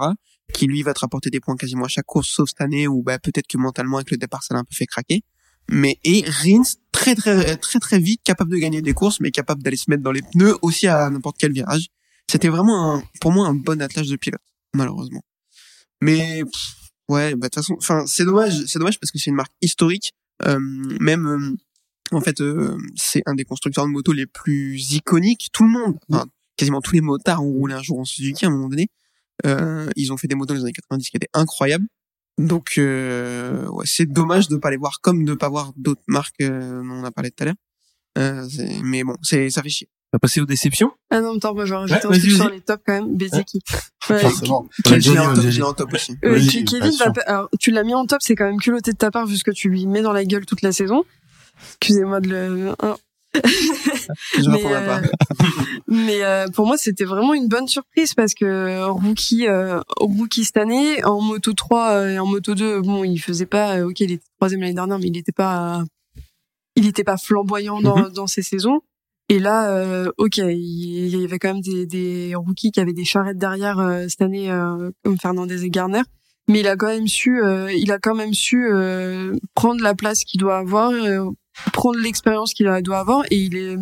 Qui 0.53 0.67
lui 0.67 0.83
va 0.83 0.93
te 0.93 1.01
rapporter 1.01 1.31
des 1.31 1.41
points 1.41 1.57
quasiment 1.57 1.85
à 1.85 1.89
chaque 1.89 2.07
course, 2.07 2.29
sauf 2.29 2.49
cette 2.49 2.61
année 2.61 2.89
où 2.89 3.03
bah, 3.03 3.19
peut-être 3.19 3.47
que 3.47 3.59
mentalement 3.59 3.97
avec 3.99 4.11
le 4.11 4.17
départ 4.17 4.43
ça 4.43 4.55
l'a 4.55 4.61
un 4.61 4.65
peu 4.65 4.75
fait 4.75 4.87
craquer. 4.87 5.23
Mais 5.71 5.99
et 6.05 6.25
Rins, 6.27 6.63
très 6.91 7.15
très 7.15 7.57
très 7.57 7.79
très 7.79 7.99
vite, 8.01 8.21
capable 8.25 8.51
de 8.51 8.57
gagner 8.59 8.83
des 8.83 8.93
courses, 8.95 9.21
mais 9.21 9.31
capable 9.31 9.63
d'aller 9.63 9.77
se 9.77 9.89
mettre 9.89 10.03
dans 10.03 10.11
les 10.13 10.23
pneus 10.23 10.57
aussi 10.63 10.89
à 10.89 11.09
n'importe 11.11 11.37
quel 11.39 11.53
virage. 11.53 11.87
C'était 12.31 12.49
vraiment 12.49 12.97
un, 12.97 13.03
pour 13.21 13.31
moi 13.33 13.47
un 13.47 13.55
bon 13.55 13.81
attelage 13.81 14.09
de 14.09 14.17
pilote, 14.17 14.41
malheureusement. 14.75 15.23
Mais 16.01 16.43
pff, 16.43 16.75
ouais, 17.09 17.35
bah 17.37 17.47
de 17.47 17.51
toute 17.51 17.55
façon, 17.55 17.77
enfin 17.79 18.05
c'est 18.07 18.25
dommage, 18.25 18.65
c'est 18.67 18.79
dommage 18.81 18.99
parce 18.99 19.13
que 19.13 19.19
c'est 19.19 19.31
une 19.31 19.37
marque 19.37 19.53
historique. 19.63 20.13
Euh, 20.47 20.59
même 21.01 21.27
euh, 21.27 21.57
en 22.17 22.21
fait, 22.21 22.41
euh, 22.41 22.77
c'est 22.97 23.23
un 23.27 23.35
des 23.35 23.45
constructeurs 23.45 23.87
de 23.87 23.91
motos 23.91 24.13
les 24.13 24.27
plus 24.27 24.93
iconiques. 24.93 25.49
Tout 25.53 25.65
le 25.65 25.71
monde, 25.71 25.99
enfin, 26.11 26.27
quasiment 26.57 26.81
tous 26.81 26.95
les 26.95 27.01
motards 27.01 27.43
ont 27.45 27.51
roulé 27.53 27.75
un 27.75 27.83
jour 27.83 27.99
en 28.01 28.05
Suzuki 28.05 28.45
à 28.45 28.49
un 28.49 28.53
moment 28.53 28.69
donné. 28.69 28.89
Euh, 29.47 29.91
ils 29.97 30.13
ont 30.13 30.17
fait 30.19 30.29
des 30.29 30.35
motos 30.37 30.55
dans 30.55 30.59
les 30.59 30.65
années 30.65 30.73
90 30.73 31.11
qui 31.11 31.17
étaient 31.17 31.29
incroyables. 31.35 31.87
Donc, 32.39 32.75
euh, 32.79 33.67
ouais, 33.69 33.87
c'est 33.87 34.07
dommage 34.07 34.49
de 34.49 34.57
pas 34.57 34.71
les 34.71 34.77
voir 34.79 35.01
comme 35.03 35.25
de 35.25 35.35
pas 35.35 35.49
voir 35.51 35.73
d'autres 35.77 36.03
marques 36.09 36.41
euh, 36.43 36.83
dont 36.83 36.91
on 37.03 37.05
a 37.05 37.11
parlé 37.13 37.31
tout 37.31 37.43
à 37.45 37.47
l'heure. 37.47 37.57
Euh, 38.19 38.49
c'est- 38.49 38.83
mais 38.85 39.05
bon, 39.05 39.17
c'est 39.23 39.51
ça 39.51 39.63
fait 39.63 39.71
chier. 39.71 39.89
On 40.13 40.17
va 40.17 40.19
passer 40.19 40.43
aux 40.43 40.47
déceptions. 40.47 40.93
Ah 41.11 41.21
non, 41.23 41.37
attends, 41.37 41.55
moi 41.55 41.65
je 41.65 41.73
vais 41.73 41.79
rajouter 41.79 42.07
Ouais, 42.07 42.15
un 42.15 42.19
truc 42.19 42.23
vas-y, 42.23 42.37
sur 42.37 42.51
les 42.51 42.61
tops 42.61 42.83
quand 42.87 42.93
même. 42.93 43.17
Bezeki. 43.17 43.61
Ouais, 44.11 44.19
Forcément. 44.19 44.59
En 44.59 45.73
top, 45.73 45.89
en 45.89 45.95
aussi. 45.95 46.17
Euh, 46.25 46.39
bien 46.39 46.65
Kevin, 46.65 46.91
va, 46.99 47.13
alors, 47.27 47.49
tu 47.59 47.71
l'as 47.71 47.83
mis 47.83 47.95
en 47.95 48.05
top, 48.05 48.19
c'est 48.21 48.35
quand 48.35 48.45
même 48.45 48.61
culotté 48.61 48.93
de 48.93 48.97
ta 48.99 49.11
part 49.11 49.27
vu 49.27 49.37
ce 49.39 49.45
que 49.45 49.51
tu 49.53 49.71
lui 49.71 49.87
mets 49.87 50.03
dans 50.03 50.13
la 50.13 50.25
gueule 50.27 50.45
toute 50.45 50.61
la 50.61 50.73
saison. 50.73 51.05
Excusez-moi 51.81 52.21
de 52.21 52.29
le. 52.29 52.73
hein. 52.83 52.97
Je 54.37 54.51
Mais, 54.51 54.57
répondrai 54.57 54.77
euh, 54.77 55.01
pas. 55.01 55.47
Mais 55.89 56.23
euh, 56.23 56.47
pour 56.49 56.67
moi, 56.67 56.77
c'était 56.77 57.05
vraiment 57.05 57.33
une 57.33 57.49
bonne 57.49 57.67
surprise 57.67 58.13
parce 58.13 58.35
que 58.35 58.83
rookie, 58.91 59.49
euh, 59.49 59.81
rookie 59.97 60.45
cette 60.45 60.59
année, 60.59 61.03
en 61.05 61.23
moto 61.23 61.55
3 61.55 61.91
euh, 61.93 62.09
et 62.11 62.19
en 62.19 62.27
moto 62.27 62.55
2, 62.55 62.83
bon, 62.83 63.05
il 63.05 63.17
faisait 63.19 63.47
pas, 63.47 63.79
euh, 63.79 63.89
ok, 63.89 64.01
il 64.01 64.13
était 64.13 64.25
troisième 64.39 64.61
l'année 64.61 64.75
dernière, 64.75 64.99
mais 64.99 65.07
il 65.07 65.17
était 65.17 65.33
pas, 65.33 65.83
il 66.77 66.87
était 66.87 67.05
pas 67.05 67.17
flamboyant 67.17 67.81
dans, 67.81 68.11
dans 68.11 68.27
ses 68.27 68.43
saisons. 68.43 68.81
Et 69.33 69.39
là, 69.39 69.71
euh, 69.71 70.13
ok, 70.19 70.37
il 70.37 71.09
y 71.09 71.25
avait 71.25 71.39
quand 71.39 71.55
même 71.55 71.63
des, 71.63 71.87
des 71.87 72.35
rookies 72.35 72.71
qui 72.71 72.81
avaient 72.81 72.93
des 72.93 73.07
charrettes 73.07 73.39
derrière 73.39 73.79
euh, 73.79 74.05
cette 74.07 74.21
année, 74.21 74.51
euh, 74.51 74.91
comme 75.03 75.17
Fernandez 75.19 75.65
et 75.65 75.71
Garner. 75.71 76.03
Mais 76.49 76.61
il 76.61 76.69
a 76.69 76.77
quand 76.77 76.89
même 76.89 77.09
su, 77.09 77.41
il 77.75 77.91
a 77.93 77.99
quand 77.99 78.15
même 78.15 78.35
su 78.35 78.69
prendre 79.55 79.83
la 79.83 79.95
place 79.95 80.25
qu'il 80.25 80.39
doit 80.39 80.59
avoir, 80.59 80.93
prendre 81.73 81.99
l'expérience 81.99 82.53
qu'il 82.53 82.67
doit 82.83 82.99
avoir, 82.99 83.25
et 83.31 83.37
il 83.37 83.57
est 83.57 83.77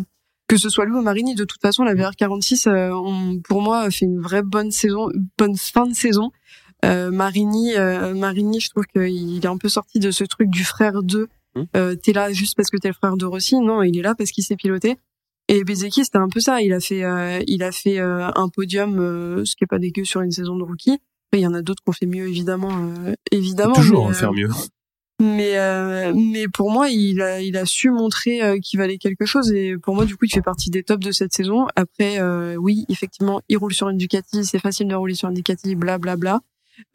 que 0.47 0.55
ce 0.55 0.69
soit 0.69 0.85
lui 0.85 0.93
ou 0.93 1.01
Marini, 1.01 1.35
de 1.35 1.43
toute 1.43 1.59
façon, 1.61 1.83
la 1.83 1.95
VR46, 1.95 2.67
euh, 2.69 2.91
on- 2.93 3.41
pour 3.41 3.61
moi, 3.61 3.89
fait 3.91 4.05
une 4.05 4.21
vraie 4.21 4.43
bonne 4.43 4.71
saison, 4.71 5.09
bonne 5.37 5.57
fin 5.57 5.85
de 5.85 5.93
saison. 5.93 6.31
Marini, 6.83 7.73
Marini, 8.15 8.61
je 8.61 8.69
trouve 8.69 8.85
qu'il 8.85 9.43
est 9.43 9.47
un 9.47 9.57
peu 9.57 9.67
sorti 9.67 9.99
de 9.99 10.11
ce 10.11 10.23
truc 10.23 10.49
du 10.49 10.63
frère 10.63 11.03
2. 11.03 11.27
Hmm. 11.55 11.63
Euh, 11.75 11.95
t'es 11.95 12.13
là 12.13 12.31
juste 12.31 12.55
parce 12.55 12.69
que 12.69 12.77
t'es 12.77 12.87
le 12.87 12.93
frère 12.93 13.17
de 13.17 13.25
Rossi. 13.25 13.57
Non, 13.59 13.83
il 13.83 13.97
est 13.97 14.01
là 14.01 14.15
parce 14.15 14.31
qu'il 14.31 14.43
s'est 14.43 14.55
piloté. 14.55 14.97
Et 15.51 15.65
Bezeki, 15.65 16.05
c'était 16.05 16.17
un 16.17 16.29
peu 16.29 16.39
ça. 16.39 16.61
Il 16.61 16.71
a 16.71 16.79
fait, 16.79 17.03
euh, 17.03 17.41
il 17.45 17.61
a 17.61 17.73
fait 17.73 17.99
euh, 17.99 18.29
un 18.35 18.47
podium, 18.47 18.99
euh, 18.99 19.43
ce 19.43 19.57
qui 19.57 19.65
est 19.65 19.67
pas 19.67 19.79
dégueu 19.79 20.05
sur 20.05 20.21
une 20.21 20.31
saison 20.31 20.55
de 20.55 20.63
rookie. 20.63 20.91
Après, 20.93 21.39
il 21.39 21.41
y 21.41 21.47
en 21.47 21.53
a 21.53 21.61
d'autres 21.61 21.83
qui 21.83 21.89
ont 21.89 21.93
fait 21.93 22.05
mieux, 22.05 22.25
évidemment, 22.29 22.71
euh, 22.71 23.13
évidemment. 23.31 23.73
Toujours 23.73 24.05
mais, 24.05 24.11
en 24.11 24.13
faire 24.13 24.29
euh, 24.29 24.35
mieux. 24.35 24.49
mais 25.19 25.57
euh, 25.57 26.13
mais 26.15 26.47
pour 26.47 26.71
moi, 26.71 26.87
il 26.87 27.21
a 27.21 27.41
il 27.41 27.57
a 27.57 27.65
su 27.65 27.89
montrer 27.89 28.41
euh, 28.41 28.59
qu'il 28.59 28.79
valait 28.79 28.97
quelque 28.97 29.25
chose 29.25 29.51
et 29.51 29.75
pour 29.77 29.93
moi, 29.93 30.05
du 30.05 30.15
coup, 30.15 30.23
il 30.23 30.31
fait 30.31 30.41
partie 30.41 30.69
des 30.69 30.83
tops 30.83 31.05
de 31.05 31.11
cette 31.11 31.33
saison. 31.33 31.67
Après, 31.75 32.21
euh, 32.21 32.55
oui, 32.55 32.85
effectivement, 32.87 33.41
il 33.49 33.57
roule 33.57 33.73
sur 33.73 33.89
une 33.89 33.97
Ducati, 33.97 34.45
c'est 34.45 34.59
facile 34.59 34.87
de 34.87 34.95
rouler 34.95 35.15
sur 35.15 35.27
une 35.27 35.35
Ducati, 35.35 35.75
bla 35.75 35.97
bla 35.97 36.15
bla. 36.15 36.39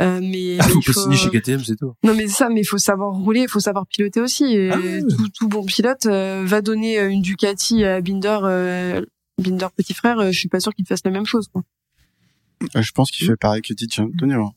Euh, 0.00 0.20
mais, 0.22 0.56
Ah, 0.60 0.66
mais 0.68 0.82
faut 0.82 0.92
faut- 0.92 1.00
signer 1.02 1.16
chez 1.16 1.30
KTM, 1.30 1.62
c'est 1.64 1.76
tout. 1.76 1.94
non 2.02 2.14
mais 2.14 2.26
c'est 2.28 2.34
ça, 2.34 2.48
mais 2.48 2.60
il 2.60 2.64
faut 2.66 2.78
savoir 2.78 3.12
rouler, 3.14 3.40
il 3.42 3.48
faut 3.48 3.60
savoir 3.60 3.86
piloter 3.86 4.20
aussi. 4.20 4.44
Et 4.44 4.70
Ah 4.70 4.78
tout, 5.08 5.28
tout 5.28 5.48
bon 5.48 5.64
pilote 5.64 6.06
euh, 6.06 6.42
va 6.46 6.60
donner 6.62 6.98
euh, 6.98 7.08
une 7.10 7.22
Ducati 7.22 7.84
à 7.84 8.00
Binder, 8.00 8.38
euh, 8.42 9.04
Binder 9.38 9.66
petit 9.76 9.94
frère. 9.94 10.18
euh, 10.18 10.30
je 10.32 10.38
suis 10.38 10.48
pas 10.48 10.60
sûr 10.60 10.74
qu'il 10.74 10.86
fasse 10.86 11.00
la 11.04 11.10
même 11.10 11.26
chose. 11.26 11.48
Quoi. 11.52 11.62
Euh, 12.76 12.82
Je 12.82 12.92
pense 12.92 13.10
qu'il 13.10 13.26
fait 13.26 13.36
pareil 13.36 13.62
que 13.62 13.74
Di 13.74 13.86
Antonio. 13.98 14.42
hein. 14.46 14.52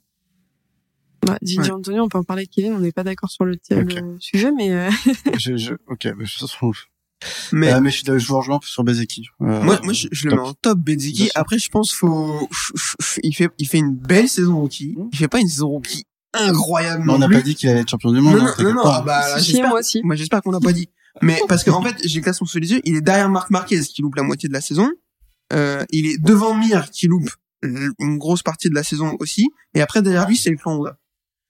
Bah, 1.26 1.38
Didier 1.42 1.64
Ouais. 1.64 1.72
Antonio, 1.72 2.04
on 2.04 2.08
peut 2.08 2.18
en 2.18 2.24
parler 2.24 2.42
avec 2.44 2.52
Kevin, 2.52 2.74
on 2.74 2.80
n'est 2.80 2.94
pas 2.94 3.04
d'accord 3.04 3.30
sur 3.30 3.44
le, 3.44 3.58
thème, 3.58 3.84
Ok. 3.90 3.96
le 4.02 4.16
sujet, 4.22 4.52
mais 4.54 4.72
euh, 4.72 4.90
je, 5.38 5.58
je, 5.58 5.74
ok, 5.88 6.08
mais 6.18 6.26
je, 6.26 6.46
Mais 7.52 7.74
Euh, 7.74 7.82
mais 7.82 7.92
je, 7.92 7.98
suis- 7.98 8.06
je 8.20 8.28
vous 8.28 8.38
rejoins 8.38 8.60
sur 8.64 8.84
Bezeki. 8.84 9.28
Euh, 9.42 9.62
moi, 9.62 9.80
moi, 9.84 9.94
je, 9.94 10.08
je 10.12 10.28
le 10.30 10.36
mets 10.36 10.42
en 10.42 10.54
top 10.54 10.80
Bezeki. 10.80 11.30
Après, 11.36 11.60
je 11.60 11.70
pense 11.70 11.92
faut, 11.94 12.48
il 13.24 13.34
fait, 13.36 13.50
il 13.58 13.68
fait 13.68 13.78
une 13.80 13.96
belle 13.96 14.30
saison 14.30 14.60
rookie. 14.60 14.96
Il 15.12 15.18
fait 15.18 15.28
pas 15.28 15.40
une 15.40 15.48
saison 15.50 15.68
rookie 15.70 16.06
incroyable. 16.34 17.04
Mais 17.06 17.14
on 17.14 17.18
non 17.18 17.28
n'a 17.28 17.36
pas 17.38 17.42
dit 17.42 17.56
qu'il 17.56 17.70
allait 17.70 17.82
être 17.82 17.90
champion 17.90 18.12
du 18.12 18.22
monde. 18.22 18.38
Non, 18.38 18.46
hein, 18.46 18.56
non, 18.60 18.64
non, 18.70 18.74
non, 18.76 18.82
ah 18.86 19.02
bah, 19.02 19.28
là, 19.30 19.40
si, 19.40 19.52
j'espère, 19.52 19.70
moi 19.70 19.80
aussi. 19.80 20.02
moi, 20.04 20.16
j'espère 20.16 20.42
qu'on 20.42 20.52
n'a 20.52 20.60
pas 20.60 20.74
dit. 20.74 20.90
Mais 21.22 21.40
parce 21.48 21.64
qu'en 21.64 21.82
fait, 21.82 21.96
j'ai 22.06 22.22
classement 22.22 22.48
sous 22.48 22.60
les 22.60 22.72
yeux, 22.72 22.82
il 22.86 22.96
est 22.96 23.02
derrière 23.02 23.30
Marc 23.30 23.50
Marquez 23.50 23.82
qui 23.82 24.02
loupe 24.02 24.16
la 24.16 24.24
moitié 24.24 24.48
de 24.48 24.54
la 24.54 24.62
saison. 24.62 24.90
Euh, 25.52 25.84
il 25.92 26.06
est 26.06 26.18
devant 26.22 26.54
Mir 26.54 26.90
qui 26.92 27.08
loupe 27.08 27.32
une 27.64 28.18
grosse 28.18 28.44
partie 28.44 28.70
de 28.70 28.76
la 28.76 28.84
saison 28.84 29.18
aussi. 29.20 29.50
Et 29.74 29.82
après, 29.82 30.02
derrière 30.02 30.28
lui, 30.28 30.38
c'est 30.38 30.52
le 30.52 30.56
clan 30.58 30.78
Honda. 30.78 30.98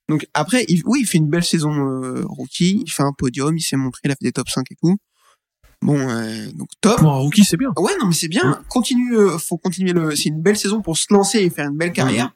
Donc 0.08 0.26
après, 0.34 0.66
il, 0.70 0.82
oui, 0.86 1.00
il 1.02 1.06
fait 1.06 1.20
une 1.20 1.30
belle 1.30 1.44
saison 1.44 1.72
euh, 1.72 2.24
rookie. 2.26 2.82
Il 2.86 2.90
fait 2.90 3.04
un 3.04 3.12
podium, 3.16 3.56
il 3.58 3.62
s'est 3.62 3.76
montré, 3.76 4.00
il 4.06 4.12
a 4.12 4.16
fait 4.16 4.24
des 4.26 4.32
top 4.32 4.50
5 4.50 4.66
et 4.72 4.76
tout. 4.76 4.98
Bon, 5.82 5.98
euh, 6.10 6.52
donc 6.54 6.68
top. 6.82 7.00
Pour 7.00 7.12
un 7.12 7.18
rookie, 7.18 7.44
c'est 7.46 7.58
bien. 7.58 7.70
Ouais, 7.78 7.94
non, 8.00 8.08
mais 8.08 8.14
c'est 8.14 8.28
bien. 8.28 8.62
Continue, 8.68 9.16
euh, 9.18 9.38
faut 9.38 9.58
continuer 9.58 9.94
le. 9.94 10.16
C'est 10.16 10.30
une 10.30 10.42
belle 10.42 10.58
saison 10.58 10.82
pour 10.82 10.98
se 10.98 11.06
lancer 11.14 11.40
et 11.40 11.50
faire 11.50 11.70
une 11.70 11.78
belle 11.78 11.94
carrière. 11.94 12.36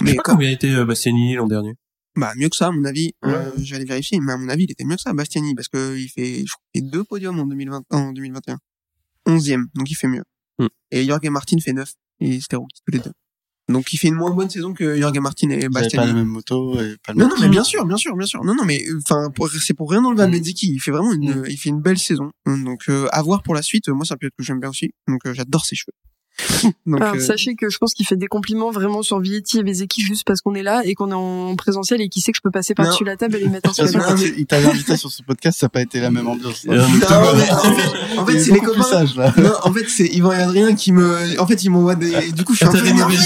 Je 0.00 0.04
Mais 0.04 0.10
sais 0.12 0.16
pas 0.16 0.22
comme, 0.22 0.34
combien 0.36 0.50
était 0.50 0.70
euh, 0.70 0.84
Bastianini 0.84 1.34
l'an 1.34 1.46
dernier. 1.46 1.74
bah 2.16 2.32
mieux 2.36 2.48
que 2.48 2.56
ça, 2.56 2.68
à 2.68 2.70
mon 2.70 2.84
avis. 2.84 3.12
Euh, 3.24 3.50
je 3.58 3.70
vais 3.70 3.76
aller 3.76 3.84
vérifier, 3.84 4.20
mais 4.20 4.32
à 4.32 4.36
mon 4.38 4.48
avis, 4.48 4.64
il 4.64 4.70
était 4.70 4.84
mieux 4.84 4.96
que 4.96 5.02
ça, 5.02 5.12
Bastiani, 5.12 5.54
parce 5.54 5.68
que 5.68 5.96
il 5.98 6.08
fait, 6.08 6.40
je 6.46 6.52
crois, 6.52 6.62
qu'il 6.72 6.82
fait 6.82 6.90
deux 6.90 7.04
podiums 7.04 7.38
en 7.38 7.46
2020, 7.46 7.82
en 7.90 8.12
2021. 8.12 8.58
Onzième, 9.26 9.66
donc 9.74 9.90
il 9.90 9.94
fait 9.94 10.08
mieux. 10.08 10.24
Hmm. 10.58 10.68
Et 10.90 11.04
Jorge 11.04 11.28
Martin 11.28 11.58
fait 11.58 11.72
neuf. 11.74 11.92
Et 12.20 12.40
c'était 12.40 12.56
rookie 12.56 12.80
tous 12.86 12.92
les 12.92 13.00
deux. 13.00 13.12
Donc 13.68 13.92
il 13.92 13.98
fait 13.98 14.08
une 14.08 14.14
moins 14.14 14.30
bonne 14.30 14.48
saison 14.48 14.72
que 14.72 14.98
Jorge 14.98 15.18
Martin 15.18 15.50
et 15.50 15.54
avaient 15.54 15.68
pas 15.68 15.80
la 15.80 15.84
Bastiani. 15.84 16.12
même 16.14 16.26
moto 16.28 16.74
et 16.80 16.96
pas 17.04 17.12
le 17.12 17.18
Non, 17.18 17.26
même 17.26 17.28
non, 17.28 17.34
mais 17.42 17.48
bien 17.50 17.64
sûr, 17.64 17.84
bien 17.84 17.96
sûr, 17.98 18.16
bien 18.16 18.26
sûr. 18.26 18.42
Non, 18.44 18.54
non, 18.54 18.64
mais 18.64 18.82
enfin, 19.04 19.30
pour- 19.34 19.50
c'est 19.50 19.74
pour 19.74 19.90
rien 19.90 20.02
enlever 20.04 20.22
à 20.22 20.26
Mm. 20.28 20.30
Bezzeki. 20.32 20.72
Il 20.72 20.78
fait 20.80 20.90
vraiment 20.90 21.12
une, 21.12 21.44
il 21.48 21.56
fait 21.58 21.68
une 21.68 21.80
belle 21.82 21.98
saison. 21.98 22.30
Donc, 22.46 22.84
euh, 22.88 23.06
à 23.12 23.22
voir 23.22 23.42
pour 23.42 23.54
la 23.54 23.60
suite. 23.62 23.88
Moi, 23.88 24.06
c'est 24.06 24.14
un 24.14 24.16
pilote 24.16 24.32
que 24.38 24.44
j'aime 24.44 24.60
bien 24.60 24.70
aussi. 24.70 24.90
Donc, 25.06 25.20
euh, 25.26 25.34
j'adore 25.34 25.66
ses 25.66 25.76
cheveux. 25.76 25.92
Donc, 26.86 27.00
Alors, 27.00 27.14
euh, 27.16 27.20
sachez 27.20 27.54
que 27.54 27.68
je 27.68 27.78
pense 27.78 27.94
qu'il 27.94 28.06
fait 28.06 28.16
des 28.16 28.26
compliments 28.26 28.70
vraiment 28.70 29.02
sur 29.02 29.18
Vietti 29.20 29.58
et 29.58 29.62
Bezeki 29.62 30.02
juste 30.02 30.24
parce 30.26 30.40
qu'on 30.40 30.54
est 30.54 30.62
là 30.62 30.82
et 30.84 30.94
qu'on 30.94 31.10
est 31.10 31.14
en 31.14 31.56
présentiel 31.56 32.00
et 32.00 32.08
qu'il 32.08 32.22
sait 32.22 32.32
que 32.32 32.36
je 32.36 32.42
peux 32.42 32.50
passer 32.50 32.74
par-dessus 32.74 33.04
la 33.04 33.16
table 33.16 33.36
et 33.36 33.40
les 33.40 33.48
mettre 33.48 33.70
en 33.70 33.72
quand 33.98 34.16
il 34.36 34.46
t'avait 34.46 34.66
invité 34.68 34.96
sur 34.96 35.10
ce 35.10 35.22
podcast, 35.22 35.58
ça 35.58 35.66
n'a 35.66 35.70
pas 35.70 35.80
été 35.80 36.00
la 36.00 36.10
même 36.10 36.26
ambiance. 36.28 36.64
Euh, 36.68 36.76
non, 36.76 36.86
mais 36.98 37.06
en 38.16 38.26
fait, 38.26 38.36
en 38.36 38.38
c'est 38.38 38.52
les 38.52 38.60
copains. 38.60 38.82
sage, 38.82 39.16
là. 39.16 39.32
Non, 39.36 39.52
en 39.62 39.72
fait, 39.72 39.88
c'est 39.88 40.06
Yvan 40.06 40.32
et 40.32 40.36
Adrien 40.36 40.74
qui 40.74 40.92
me, 40.92 41.40
en 41.40 41.46
fait, 41.46 41.62
ils 41.64 41.70
m'envoient 41.70 41.94
des, 41.96 42.32
du 42.32 42.44
coup, 42.44 42.52
je 42.52 42.58
suis 42.58 42.66
Ah, 42.66 42.70
un 42.70 42.80
peu 42.80 42.86
énervé. 42.86 43.16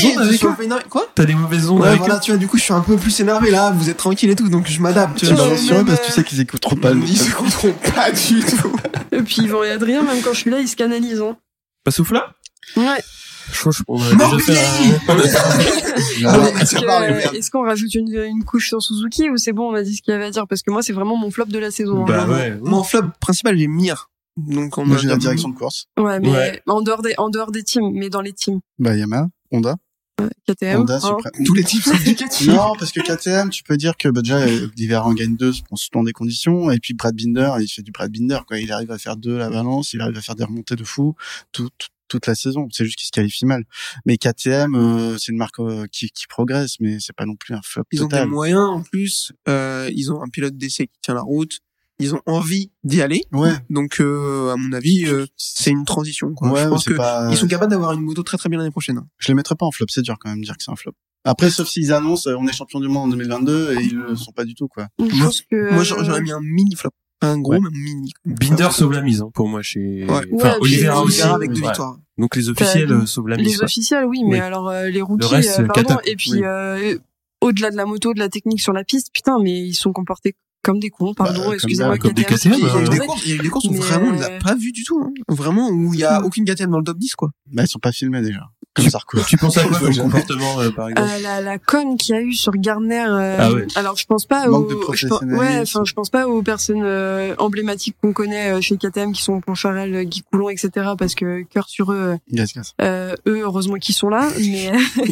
Quoi? 0.89 1.07
T'as 1.15 1.25
des 1.25 1.35
mauvaises 1.35 1.69
ondes 1.71 1.83
Ouais, 1.83 1.89
avec 1.89 2.01
voilà, 2.01 2.19
tu 2.19 2.31
vois, 2.31 2.39
du 2.39 2.47
coup, 2.49 2.57
je 2.59 2.63
suis 2.63 2.73
un 2.73 2.81
peu 2.81 2.97
plus 2.97 3.19
énervé 3.21 3.51
là. 3.51 3.71
Vous 3.73 3.89
êtes 3.91 3.97
tranquille 3.97 4.31
et 4.31 4.37
tout, 4.37 4.49
donc 4.49 4.67
je 4.69 4.81
m'adapte. 4.81 5.19
Tu 5.19 5.27
vois. 5.27 5.57
sur 5.57 5.79
eux 5.79 5.85
parce 5.85 6.01
que 6.01 6.07
tu 6.07 6.13
sais 6.13 6.25
qu'ils 6.25 6.41
écouteront 6.41 6.77
pas. 6.77 6.93
le- 6.93 7.03
Ils 7.07 7.19
pas 7.95 8.11
du 8.11 8.41
tout. 8.41 8.73
Et 9.13 9.23
puis 9.23 9.43
Yvan 9.43 9.63
et 9.65 9.71
Adrien, 9.71 10.03
même 10.03 10.21
quand 10.23 10.33
je 10.33 10.39
suis 10.41 10.51
là, 10.51 10.61
ils 10.61 10.69
se 10.69 10.77
canalisent. 10.77 11.21
Hein. 11.21 11.37
Pas 11.85 11.91
souffle 11.91 12.15
là? 12.15 12.33
Ouais. 12.77 13.03
Je 13.53 13.59
crois 13.61 13.73
qu'on 13.87 14.01
a 14.03 14.13
Non, 14.15 14.37
déjà 14.37 14.39
fait 14.39 14.53
mais- 15.11 16.27
un- 16.27 16.53
Est-ce 17.35 17.51
qu'on 17.51 17.65
rajoute 17.65 17.95
une, 17.95 18.09
une 18.15 18.45
couche 18.45 18.69
sur 18.69 18.81
Suzuki 18.83 19.29
ou 19.31 19.37
c'est 19.37 19.53
bon, 19.53 19.71
on 19.71 19.75
a 19.75 19.83
dit 19.83 19.97
ce 19.97 20.03
qu'il 20.03 20.13
y 20.13 20.15
avait 20.15 20.27
à 20.27 20.31
dire? 20.31 20.47
Parce 20.47 20.63
que 20.63 20.71
moi, 20.71 20.83
c'est 20.83 20.93
vraiment 20.93 21.17
mon 21.17 21.31
flop 21.31 21.47
de 21.47 21.59
la 21.59 21.71
saison. 21.71 22.03
hein. 22.03 22.07
Bah 22.07 22.27
ouais. 22.29 22.57
Moi, 22.63 22.79
en 22.79 22.85
flop 22.85 23.03
principal, 23.21 23.57
j'ai 23.59 23.67
Mir. 23.67 24.11
Donc, 24.37 24.79
on 24.79 24.87
Moi, 24.87 24.97
j'ai 24.97 25.09
la 25.09 25.17
direction 25.17 25.49
de 25.51 25.55
course. 25.57 25.87
Ouais, 25.99 26.19
mais 26.21 26.31
Ouais. 26.31 26.63
en 26.67 26.81
dehors 26.81 27.03
des 27.03 27.15
en 27.19 27.29
dehors 27.29 27.51
des 27.53 27.63
teams, 27.63 27.91
mais 27.93 28.09
dans 28.09 28.23
les 28.23 28.33
teams. 28.33 28.61
Bah, 28.79 28.97
Yamaha, 28.97 29.29
Honda. 29.51 29.77
KTM. 30.47 30.81
Honda. 30.83 31.01
Supreme. 31.01 31.45
Tous 31.45 31.55
les 31.55 31.65
types 31.65 31.83
sont 31.83 31.95
éducatifs. 31.97 32.47
Non, 32.55 32.75
parce 32.79 32.93
que 32.93 33.01
KTM, 33.01 33.51
tu 33.51 33.63
peux 33.65 33.77
dire 33.77 33.97
que 33.99 34.09
bah, 34.09 34.23
déjà 34.23 34.47
l'hiver 34.77 35.05
en 35.05 35.13
gagne 35.13 35.37
deux 35.37 35.53
en 35.71 35.77
selon 35.77 36.05
des 36.05 36.13
conditions, 36.13 36.71
et 36.71 36.79
puis 36.79 36.95
Brad 36.95 37.15
Binder, 37.15 37.51
il 37.61 37.69
fait 37.69 37.83
du 37.83 37.91
Brad 37.91 38.11
Binder, 38.11 38.39
quoi. 38.47 38.59
Il 38.59 38.71
arrive 38.73 38.91
à 38.93 38.99
faire 38.99 39.17
deux 39.17 39.37
la 39.37 39.51
balance, 39.51 39.93
il 39.93 40.01
arrive 40.01 40.17
à 40.17 40.21
faire 40.23 40.37
des 40.37 40.45
remontées 40.45 40.77
de 40.77 40.85
fou 40.85 41.15
tout- 41.53 41.69
tout- 41.77 41.89
toute 42.13 42.27
la 42.27 42.35
saison. 42.35 42.69
C'est 42.71 42.85
juste 42.85 42.97
qu'il 42.97 43.07
se 43.07 43.11
qualifie 43.13 43.45
mal. 43.47 43.65
Mais 44.07 44.17
KTM, 44.17 44.75
euh, 44.75 45.19
c'est 45.19 45.33
une 45.33 45.39
marque 45.39 45.59
euh, 45.61 45.87
qui, 45.91 46.11
qui 46.11 46.27
progresse, 46.29 46.77
mais 46.81 46.99
c'est 47.01 47.15
pas 47.15 47.27
non 47.27 47.35
plus 47.37 47.55
un 47.55 47.61
flop 47.63 47.85
Ils 47.93 48.03
ont 48.03 48.07
des 48.07 48.11
total. 48.17 48.29
moyens 48.29 48.61
en 48.61 48.83
plus. 48.83 49.33
Euh, 49.49 49.91
ils 49.95 50.13
ont 50.13 50.23
un 50.23 50.29
pilote 50.29 50.57
d'essai 50.57 50.87
qui 50.87 50.99
tient 51.03 51.15
la 51.15 51.23
route. 51.23 51.61
Ils 51.99 52.15
ont 52.15 52.23
envie 52.27 52.73
d'y 52.83 53.01
aller. 53.03 53.23
Ouais, 53.33 53.53
Donc, 53.71 54.01
euh, 54.01 54.53
à 54.53 54.57
mon 54.57 54.73
avis, 54.73 55.05
euh, 55.07 55.27
c'est 55.37 55.71
une 55.71 55.85
transition. 55.85 56.35
Quoi. 56.35 56.51
ouais, 56.51 56.65
je 56.65 56.69
pense 56.69 56.85
que 56.85 56.95
pas. 56.95 57.29
ils 57.31 57.37
sont 57.37 57.47
capables 57.47 57.71
d'avoir 57.71 57.93
une 57.93 58.01
moto 58.01 58.23
très 58.25 58.37
très 58.39 58.49
bien 58.49 58.59
l'année 58.59 58.71
prochaine. 58.73 58.99
hein. 58.99 59.07
Je 59.19 59.29
les 59.29 59.35
mettrais 59.35 59.55
pas 59.55 59.67
en 59.67 59.71
flop. 59.71 59.87
C'est 59.89 60.03
dur 60.03 60.17
quand 60.19 60.29
même 60.31 60.41
de 60.41 60.45
dire 60.45 60.57
que 60.57 60.63
c'est 60.65 60.73
un 60.73 60.77
flop. 60.77 60.93
Après, 61.25 61.51
sauf 61.51 61.69
s'ils 61.69 61.93
annoncent, 61.93 62.29
on 62.31 62.49
est 62.49 62.53
champion 62.53 62.81
du 62.81 62.89
monde 62.89 63.05
en 63.13 63.17
2022 63.17 63.75
et 63.79 63.85
ils 63.85 63.95
le 63.95 64.17
sont 64.17 64.33
pas 64.33 64.45
du 64.45 64.55
tout, 64.57 64.67
quoi. 64.67 64.89
Je 64.99 65.05
Moi- 65.05 65.27
pense 65.27 65.43
que. 65.43 65.73
Moi, 65.73 65.85
j'aurais 65.85 66.05
j'aurais 66.05 66.23
mis 66.23 66.33
un 66.33 66.41
mini 66.41 66.75
flop. 66.75 66.91
Pas 67.23 67.29
un 67.29 67.39
gros, 67.39 67.53
Ouais. 67.53 67.61
mais 67.61 67.69
un 67.69 67.71
mini. 67.95 68.13
Binder 68.25 68.69
sauve 68.73 68.93
la 68.93 69.01
mise 69.01 69.23
hein, 69.23 69.31
pour 69.33 69.47
moi 69.49 69.63
chez. 69.63 70.05
Ouais. 70.09 70.23
Enfin, 70.35 70.57
Oliveira 70.61 71.03
aussi. 71.03 71.23
Avec 71.23 71.53
deux 71.53 71.61
Ouais. 71.61 71.69
victoires. 71.69 71.97
Donc 72.19 72.35
les 72.35 72.49
officiels 72.49 72.91
euh, 72.93 73.07
sauvent 73.07 73.29
la 73.29 73.37
mise. 73.37 73.47
Les 73.59 73.63
officiels, 73.63 74.05
oui, 74.07 74.25
mais 74.25 74.31
Oui. 74.33 74.41
alors 74.41 74.69
euh, 74.69 74.89
les 74.89 75.01
rookies, 75.01 75.27
reste, 75.29 75.61
euh, 75.61 75.67
pardon, 75.69 75.99
et 76.05 76.17
puis 76.17 76.33
Oui. 76.33 76.41
euh, 76.45 76.99
au-delà 77.41 77.71
de 77.71 77.77
la 77.77 77.87
moto, 77.87 78.13
de 78.13 78.19
la 78.19 78.29
technique 78.29 78.61
sur 78.61 78.73
la 78.73 78.83
piste, 78.83 79.11
putain, 79.15 79.39
mais 79.41 79.53
ils 79.57 79.75
sont 79.75 79.93
comportés 79.93 80.35
comme 80.63 80.79
des 80.79 80.91
cons, 80.91 81.09
Bah, 81.17 81.25
pardon, 81.25 81.43
comme 81.45 81.55
excusez-moi, 81.55 81.99
comme 81.99 82.13
des 82.13 82.25
KTM, 82.25 82.55
Il 82.55 82.61
y 82.65 82.67
a 82.71 82.81
eu 82.85 82.89
des 82.89 82.99
courses, 82.99 83.23
il 83.25 83.31
y 83.31 83.33
a 83.33 83.37
eu 83.37 83.39
des 83.41 83.49
courses 83.49 83.65
où 83.67 83.73
Mais, 83.73 83.79
vraiment 83.79 84.07
on 84.09 84.13
les 84.13 84.23
euh, 84.23 84.39
a 84.39 84.43
pas 84.43 84.55
vues 84.55 84.73
du 84.73 84.85
tout. 84.85 85.01
Hein. 85.05 85.13
Vraiment, 85.29 85.69
où 85.71 85.93
il 85.95 86.01
y 86.01 86.05
a 86.05 86.21
Mm. 86.21 86.25
aucune 86.25 86.45
KTM 86.45 86.71
dans 86.71 86.79
le 86.79 86.85
top 86.85 86.99
10, 86.99 87.15
quoi. 87.15 87.31
Bah, 87.53 87.63
ils 87.65 87.69
sont 87.69 87.79
pas 87.79 87.93
filmés 87.93 88.23
déjà. 88.23 88.41
Comme 88.75 88.89
Sarko. 88.89 89.19
Tu 89.29 89.37
penses 89.37 89.59
à 89.59 89.65
quoi 89.65 89.79
comme 89.81 89.95
comportement 89.95 90.59
euh, 90.61 90.71
par 90.71 90.89
exemple 90.89 91.11
Euh, 91.13 91.19
la, 91.21 91.41
la 91.43 91.59
com 91.59 91.99
qu'il 91.99 92.15
y 92.15 92.19
a 92.19 92.23
eu 92.23 92.33
sur 92.33 92.53
Gardner. 92.53 93.05
euh, 93.07 93.37
Ah 93.39 93.53
ouais. 93.53 93.67
Alors 93.75 93.97
je 93.99 94.07
pense 94.07 94.25
pas 94.25 94.47
Manque 94.49 94.71
de 94.71 94.75
aux, 94.77 94.95
je 94.95 95.09
pense, 95.09 95.21
ouais, 95.21 95.59
enfin 95.61 95.83
je 95.85 95.93
pense 95.93 96.09
pas 96.09 96.27
aux 96.27 96.41
personnes 96.43 96.81
euh, 96.83 97.35
emblématiques 97.39 97.97
qu'on 98.01 98.15
connaît 98.15 98.51
euh, 98.53 98.61
chez 98.63 98.79
KTM 98.79 99.13
qui 99.13 99.23
sont 99.23 99.43
Poncharel, 99.43 100.05
Guy 100.07 100.23
Coulon, 100.23 100.49
etc. 100.49 100.71
Parce 100.99 101.15
que 101.15 101.43
cœur 101.43 101.69
sur 101.69 101.93
eux, 101.93 102.17
Gas, 102.31 102.53
gas. 102.55 102.73
euh, 102.81 103.15
eux 103.27 103.41
heureusement 103.43 103.77
qu'ils 103.77 103.95
sont 103.95 104.09
là, 104.09 104.31
mais 104.41 104.73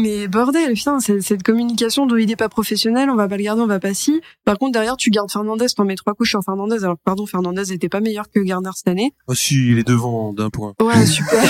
mais 0.00 0.28
bordel, 0.28 0.72
putain, 0.74 0.98
c'est- 1.00 1.20
cette 1.20 1.42
communication 1.42 2.06
dont 2.06 2.16
il 2.16 2.30
est 2.30 2.36
pas 2.36 2.48
professionnel, 2.48 3.10
on 3.10 3.16
va 3.16 3.28
pas 3.28 3.36
le 3.36 3.42
garder, 3.44 3.62
on 3.62 3.66
va 3.66 3.80
pas 3.80 3.94
si. 3.94 4.20
Par 4.44 4.58
contre 4.58 4.72
derrière 4.72 4.96
tu 4.96 5.10
gardes 5.10 5.30
Fernandez, 5.30 5.66
t'en 5.76 5.84
mets 5.84 5.94
trois 5.94 6.14
couches 6.14 6.30
sur 6.30 6.42
Fernandez. 6.42 6.82
Alors 6.84 6.96
pardon, 7.04 7.26
Fernandez 7.26 7.72
était 7.72 7.88
pas 7.88 8.00
meilleur 8.00 8.30
que 8.30 8.40
Gardner 8.40 8.70
cette 8.74 8.88
année. 8.88 9.12
Oh 9.28 9.34
si, 9.34 9.70
il 9.70 9.78
est 9.78 9.86
devant 9.86 10.32
d'un 10.32 10.50
point. 10.50 10.74
Ouais, 10.80 11.04
super. 11.06 11.42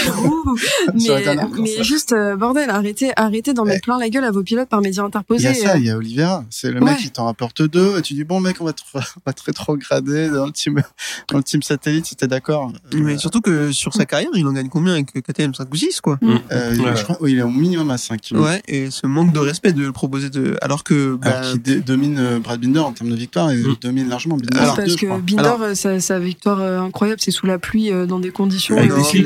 Mais 0.94 1.36
mais 1.60 1.82
juste 1.84 2.12
euh, 2.12 2.36
bordel, 2.36 2.70
arrêtez 2.70 3.12
arrêtez 3.16 3.52
d'en 3.54 3.64
mettre 3.64 3.82
plein 3.84 3.98
la 3.98 4.08
gueule 4.08 4.24
à 4.24 4.30
vos 4.30 4.42
pilotes 4.42 4.68
par 4.68 4.80
médias 4.80 5.02
Il 5.02 5.04
y 5.04 5.06
interposés. 5.06 5.46
a 5.48 5.54
ça, 5.54 5.74
euh. 5.74 5.78
il 5.78 5.84
y 5.86 5.90
a 5.90 5.96
Oliveira. 5.96 6.44
C'est 6.50 6.70
le 6.70 6.80
Ouais. 6.80 6.90
mec 6.92 6.98
qui 6.98 7.10
t'en 7.10 7.24
rapporte 7.26 7.62
deux, 7.62 7.98
et 7.98 8.02
tu 8.02 8.14
dis, 8.14 8.24
bon, 8.24 8.40
mec, 8.40 8.56
on 8.60 8.64
va 8.64 8.72
te, 8.72 8.82
on 8.94 9.00
va 9.26 9.32
te 9.32 9.42
rétrograder 9.44 10.28
dans 10.28 10.46
le 10.46 10.52
team, 10.52 10.82
dans 11.30 11.38
le 11.38 11.44
team 11.44 11.62
satellite, 11.62 12.06
si 12.06 12.16
t'es 12.16 12.26
d'accord. 12.26 12.72
Mais 12.94 13.16
surtout 13.18 13.40
que 13.40 13.72
sur 13.72 13.94
sa 13.94 14.06
carrière, 14.06 14.30
il 14.34 14.46
en 14.46 14.52
gagne 14.52 14.68
combien 14.68 14.92
avec 14.94 15.12
KTM 15.12 15.54
5 15.54 15.68
ou 15.72 15.76
6, 15.76 16.00
quoi? 16.00 16.18
Euh, 16.52 16.76
Ouais. 16.76 16.96
je 16.96 17.02
crois, 17.04 17.16
oui, 17.20 17.32
il 17.32 17.38
est 17.38 17.42
au 17.42 17.48
minimum 17.48 17.90
à 17.90 17.98
5. 17.98 18.23
Ouais, 18.32 18.62
et 18.68 18.90
ce 18.90 19.06
manque 19.06 19.32
de 19.32 19.38
respect 19.38 19.72
de 19.72 19.82
le 19.82 19.92
proposer 19.92 20.30
de, 20.30 20.56
alors 20.62 20.84
que, 20.84 21.16
bah, 21.16 21.38
Alors 21.38 21.52
qu'il 21.52 21.62
dé- 21.62 21.80
domine 21.80 22.18
euh, 22.18 22.38
Brad 22.40 22.60
Binder 22.60 22.78
en 22.80 22.92
termes 22.92 23.10
de 23.10 23.16
victoire 23.16 23.50
et 23.50 23.56
Mm. 23.56 23.76
domine 23.80 24.08
largement 24.08 24.36
Binder. 24.36 24.58
Alors, 24.58 24.76
parce 24.76 24.88
deux, 24.88 24.96
que. 24.96 25.20
Binder, 25.20 25.38
Alors- 25.42 25.62
euh, 25.62 25.74
sa, 25.74 26.00
sa 26.00 26.18
victoire 26.18 26.60
euh, 26.60 26.80
incroyable, 26.80 27.20
c'est 27.20 27.30
sous 27.30 27.46
la 27.46 27.58
pluie 27.58 27.90
euh, 27.92 28.06
dans 28.06 28.20
des 28.20 28.30
conditions. 28.30 28.76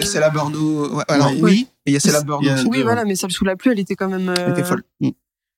C'est 0.03 0.21
la 0.21 0.31
Bordeaux, 0.31 0.95
ouais, 0.97 1.05
alors, 1.09 1.31
Ouais. 1.33 1.39
oui, 1.41 1.69
et 1.87 1.91
il 1.91 1.93
y 1.95 1.97
a 1.97 2.01
celle 2.01 2.17
à 2.17 2.23
Bordeaux. 2.23 2.49
Oui, 2.67 2.79
deux, 2.79 2.83
voilà, 2.83 3.05
mais 3.05 3.15
celle 3.17 3.31
sous 3.31 3.45
la 3.45 3.57
pluie, 3.57 3.71
elle 3.73 3.79
était 3.81 3.95
quand 3.97 4.09
même. 4.09 4.33
Elle 4.37 4.53
était 4.53 4.65
folle. 4.65 4.83
Mm. 5.01 5.11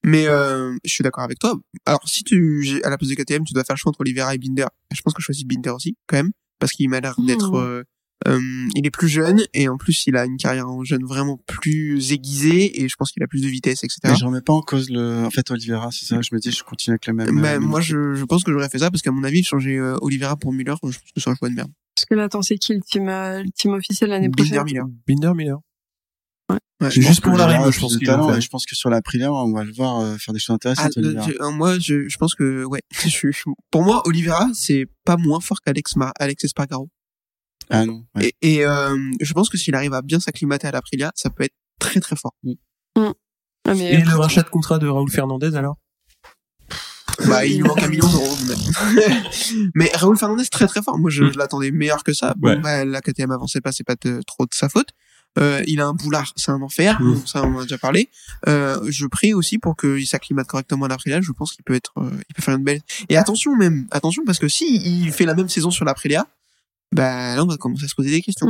Mais 0.04 0.26
euh, 0.28 0.74
je 0.84 0.92
suis 0.94 1.02
d'accord 1.04 1.24
avec 1.24 1.38
toi. 1.38 1.54
Alors 1.84 2.00
si 2.06 2.24
tu 2.24 2.80
à 2.84 2.88
la 2.90 2.96
place 2.96 3.10
de 3.10 3.14
KTM, 3.14 3.44
tu 3.44 3.52
dois 3.52 3.64
faire 3.64 3.74
le 3.76 3.78
choix 3.78 3.90
entre 3.90 4.00
Oliveira 4.00 4.34
et 4.34 4.38
Binder. 4.38 4.64
Je 4.94 5.00
pense 5.02 5.12
que 5.12 5.20
je 5.20 5.26
choisis 5.26 5.44
Binder 5.44 5.68
aussi 5.70 5.94
quand 6.06 6.16
même 6.16 6.30
parce 6.58 6.72
qu'il 6.72 6.88
m'a 6.88 7.00
l'air 7.00 7.14
d'être 7.18 7.50
Mm. 7.52 7.56
euh, 7.56 7.82
euh, 8.28 8.38
il 8.74 8.86
est 8.86 8.90
plus 8.90 9.08
jeune 9.08 9.42
et 9.54 9.68
en 9.68 9.76
plus 9.78 10.04
il 10.06 10.16
a 10.16 10.24
une 10.26 10.36
carrière 10.36 10.68
en 10.68 10.84
jeune 10.84 11.04
vraiment 11.04 11.38
plus 11.46 12.12
aiguisée 12.12 12.82
et 12.82 12.88
je 12.88 12.94
pense 12.96 13.12
qu'il 13.12 13.22
a 13.22 13.26
plus 13.26 13.40
de 13.42 13.46
vitesse 13.48 13.82
etc. 13.84 13.98
Mais 14.04 14.16
je 14.16 14.24
remets 14.24 14.40
pas 14.42 14.52
en 14.52 14.60
cause 14.62 14.90
le, 14.90 15.24
en 15.24 15.30
fait, 15.30 15.50
Oliveira, 15.50 15.90
c'est 15.90 16.04
ça, 16.06 16.20
je 16.20 16.28
me 16.34 16.38
dis, 16.38 16.50
je 16.50 16.62
continue 16.62 16.92
avec 16.94 17.06
le 17.06 17.14
même. 17.14 17.28
Euh, 17.28 17.32
même 17.40 17.62
moi 17.62 17.80
je, 17.80 18.14
je 18.14 18.24
pense 18.24 18.44
que 18.44 18.52
j'aurais 18.52 18.68
fait 18.68 18.78
ça 18.78 18.90
parce 18.90 19.02
qu'à 19.02 19.10
mon 19.10 19.24
avis 19.24 19.42
changer 19.42 19.78
euh, 19.78 19.96
Oliveira 20.02 20.36
pour 20.36 20.52
Miller 20.52 20.76
je 20.76 20.80
pense 20.80 20.96
que 20.98 21.02
c'est 21.16 21.30
un 21.30 21.34
choix 21.34 21.48
de 21.48 21.54
merde. 21.54 21.70
Parce 21.96 22.04
que 22.06 22.14
là, 22.14 22.24
attends, 22.24 22.40
c'est 22.42 22.56
qui 22.56 22.72
le 22.74 22.80
team, 22.80 23.08
euh, 23.08 23.42
le 23.42 23.50
team 23.50 23.72
officiel 23.72 24.10
l'année 24.10 24.28
Binder 24.28 24.50
prochaine? 24.56 24.64
Miller. 24.64 24.86
Binder 25.06 25.32
Miller. 25.34 25.58
Ouais, 26.50 26.58
C'est 26.90 26.90
juste 27.02 27.06
pense 27.08 27.20
pour 27.20 27.32
que- 27.34 27.38
la 27.38 27.46
rime, 27.46 27.70
je 27.70 27.78
pense 27.80 27.98
talent, 28.00 28.28
faire. 28.28 28.38
et 28.38 28.40
je 28.40 28.48
pense 28.48 28.64
que 28.66 28.74
sur 28.74 28.88
la 28.90 28.96
Aprilia, 28.98 29.32
on 29.32 29.52
va 29.52 29.64
le 29.64 29.72
voir 29.72 30.00
euh, 30.00 30.16
faire 30.16 30.32
des 30.34 30.40
choses 30.40 30.50
Ah, 30.50 30.54
intéressantes, 30.54 30.92
je- 30.96 31.42
euh, 31.42 31.50
moi 31.50 31.78
je, 31.78 32.08
je 32.08 32.16
pense 32.16 32.34
que 32.34 32.64
ouais 32.64 32.80
je- 33.04 33.30
je- 33.30 33.50
pour 33.70 33.82
moi 33.84 34.02
Oliveira 34.06 34.48
c'est 34.54 34.86
pas 35.04 35.16
moins 35.16 35.40
fort 35.40 35.60
qu'Alex 35.60 35.96
Ma- 35.96 36.12
Alex 36.18 36.44
Espargaro. 36.44 36.88
Ah 37.70 37.86
non, 37.86 38.04
ouais. 38.16 38.32
Et, 38.42 38.56
et 38.56 38.66
euh, 38.66 38.96
je 39.20 39.32
pense 39.32 39.48
que 39.48 39.56
s'il 39.56 39.74
arrive 39.74 39.94
à 39.94 40.02
bien 40.02 40.18
s'acclimater 40.20 40.66
à 40.66 40.72
l'Aprilia, 40.72 41.12
ça 41.14 41.30
peut 41.30 41.44
être 41.44 41.54
très 41.78 42.00
très 42.00 42.16
fort. 42.16 42.34
Ah, 42.96 43.74
mais, 43.74 43.92
Et 43.94 44.00
le 44.02 44.16
rachat 44.16 44.42
de 44.42 44.48
contrat 44.48 44.78
de 44.78 44.88
Raoul 44.88 45.10
Fernandez 45.10 45.54
alors? 45.54 45.76
Bah, 47.28 47.44
il 47.44 47.56
lui 47.58 47.62
manque 47.62 47.82
un 47.82 47.88
million 47.88 48.08
d'euros. 48.08 48.34
mais- 48.46 49.04
Mais 49.74 49.90
Raoul 49.94 50.16
Fernandez 50.16 50.46
très 50.46 50.66
très 50.66 50.80
fort. 50.82 50.98
Moi, 50.98 51.10
je, 51.10 51.24
Mm. 51.24 51.32
je 51.34 51.38
l'attendais 51.38 51.70
meilleur 51.70 52.02
que 52.02 52.12
ça. 52.14 52.34
Bon, 52.38 52.48
Ouais. 52.48 52.56
bah, 52.56 52.84
la 52.84 53.00
KTM 53.00 53.30
avançait 53.30 53.60
pas, 53.60 53.72
c'est 53.72 53.84
pas 53.84 53.94
de- 54.02 54.20
trop 54.26 54.44
de 54.46 54.54
sa 54.54 54.68
faute. 54.68 54.88
Euh, 55.38 55.62
il 55.66 55.80
a 55.80 55.86
un 55.86 55.92
boulard, 55.92 56.32
c'est 56.36 56.50
un 56.50 56.62
enfer. 56.62 57.00
Mm. 57.00 57.12
Bon, 57.14 57.26
ça, 57.26 57.42
on 57.44 57.54
en 57.56 57.58
a 57.60 57.62
déjà 57.62 57.78
parlé. 57.78 58.08
Euh, 58.48 58.80
je 58.88 59.06
prie 59.06 59.34
aussi 59.34 59.58
pour 59.58 59.76
qu'il 59.76 60.06
s'acclimate 60.06 60.46
correctement 60.48 60.86
à 60.86 60.88
l'Aprilia. 60.88 61.20
Je 61.20 61.30
pense 61.32 61.52
qu'il 61.52 61.62
peut 61.62 61.74
être, 61.74 61.92
euh, 61.98 62.10
il 62.28 62.34
peut 62.34 62.42
faire 62.42 62.56
une 62.56 62.64
belle. 62.64 62.80
Et 63.10 63.16
attention 63.18 63.54
même, 63.54 63.86
attention 63.90 64.22
parce 64.24 64.38
que 64.38 64.48
si 64.48 64.76
il 65.04 65.12
fait 65.12 65.26
la 65.26 65.34
même 65.34 65.48
saison 65.48 65.70
sur 65.70 65.84
l'Aprilia, 65.84 66.26
bah 66.92 67.36
là, 67.36 67.42
on 67.42 67.46
va 67.46 67.56
commencer 67.56 67.84
à 67.84 67.88
se 67.88 67.94
poser 67.94 68.10
des 68.10 68.22
questions. 68.22 68.46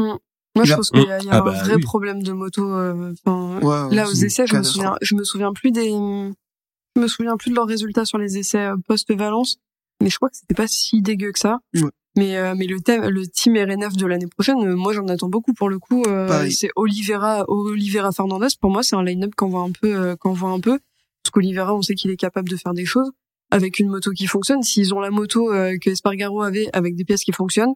Moi, 0.57 0.65
je 0.65 0.73
a- 0.73 0.77
pense 0.77 0.91
qu'il 0.91 1.03
y 1.03 1.11
a, 1.11 1.19
il 1.21 1.27
y 1.27 1.31
a 1.31 1.35
Ah 1.35 1.39
un 1.41 1.45
bah 1.45 1.63
vrai 1.63 1.75
oui. 1.77 1.83
problème 1.83 2.23
de 2.23 2.33
moto. 2.33 2.63
euh, 2.73 3.13
enfin, 3.25 3.61
Ouais, 3.61 3.95
là, 3.95 4.09
aux 4.09 4.13
essais, 4.13 4.47
je 4.47 4.57
me 4.57 4.63
souviens, 4.63 4.97
je 5.01 5.15
me 5.15 5.25
souviens 5.25 5.53
plus 5.53 5.71
des, 5.71 5.91
je 5.91 7.01
me 7.01 7.07
souviens 7.07 7.37
plus 7.37 7.51
de 7.51 7.55
leurs 7.57 7.67
résultats 7.69 8.05
sur 8.05 8.19
les 8.19 8.39
essais 8.39 8.59
euh, 8.67 8.77
post-Valence, 8.89 9.59
mais 10.03 10.11
je 10.11 10.17
crois 10.17 10.29
que 10.29 10.37
c'était 10.37 10.55
pas 10.55 10.67
si 10.67 11.03
dégueu 11.03 11.31
que 11.33 11.39
ça. 11.39 11.61
Ouais. 11.75 11.91
Mais, 12.17 12.37
euh, 12.37 12.55
mais 12.57 12.67
le 12.67 12.81
thème, 12.81 13.07
le 13.09 13.25
team 13.29 13.57
RNF 13.57 13.97
de 13.97 14.05
l'année 14.07 14.27
prochaine, 14.27 14.59
euh, 14.67 14.75
moi, 14.75 14.93
j'en 14.93 15.07
attends 15.07 15.29
beaucoup 15.29 15.53
pour 15.55 15.69
le 15.69 15.79
coup. 15.79 16.03
euh, 16.09 16.51
c'est 16.51 16.71
Oliveira, 16.75 17.45
Oliveira 17.47 18.11
Fernandez. 18.11 18.49
Pour 18.61 18.71
moi, 18.73 18.83
c'est 18.83 18.97
un 18.97 19.05
line-up 19.05 19.33
qu'on 19.37 19.49
voit 19.49 19.63
un 19.63 19.71
peu, 19.71 19.95
euh, 19.95 20.17
qu'on 20.17 20.33
voit 20.33 20.51
un 20.51 20.59
peu. 20.59 20.81
Parce 21.23 21.31
qu'Oliveira, 21.33 21.73
on 21.75 21.83
sait 21.83 21.95
qu'il 21.95 22.11
est 22.11 22.17
capable 22.17 22.49
de 22.49 22.57
faire 22.57 22.75
des 22.75 22.85
choses 22.87 23.13
avec 23.53 23.79
une 23.79 23.89
moto 23.89 24.11
qui 24.11 24.27
fonctionne. 24.27 24.63
S'ils 24.65 24.93
ont 24.93 24.99
la 25.01 25.11
moto 25.11 25.53
euh, 25.53 25.77
que 25.81 25.91
Espargaro 25.91 26.43
avait 26.43 26.69
avec 26.73 26.97
des 26.97 27.05
pièces 27.05 27.23
qui 27.23 27.31
fonctionnent, 27.33 27.75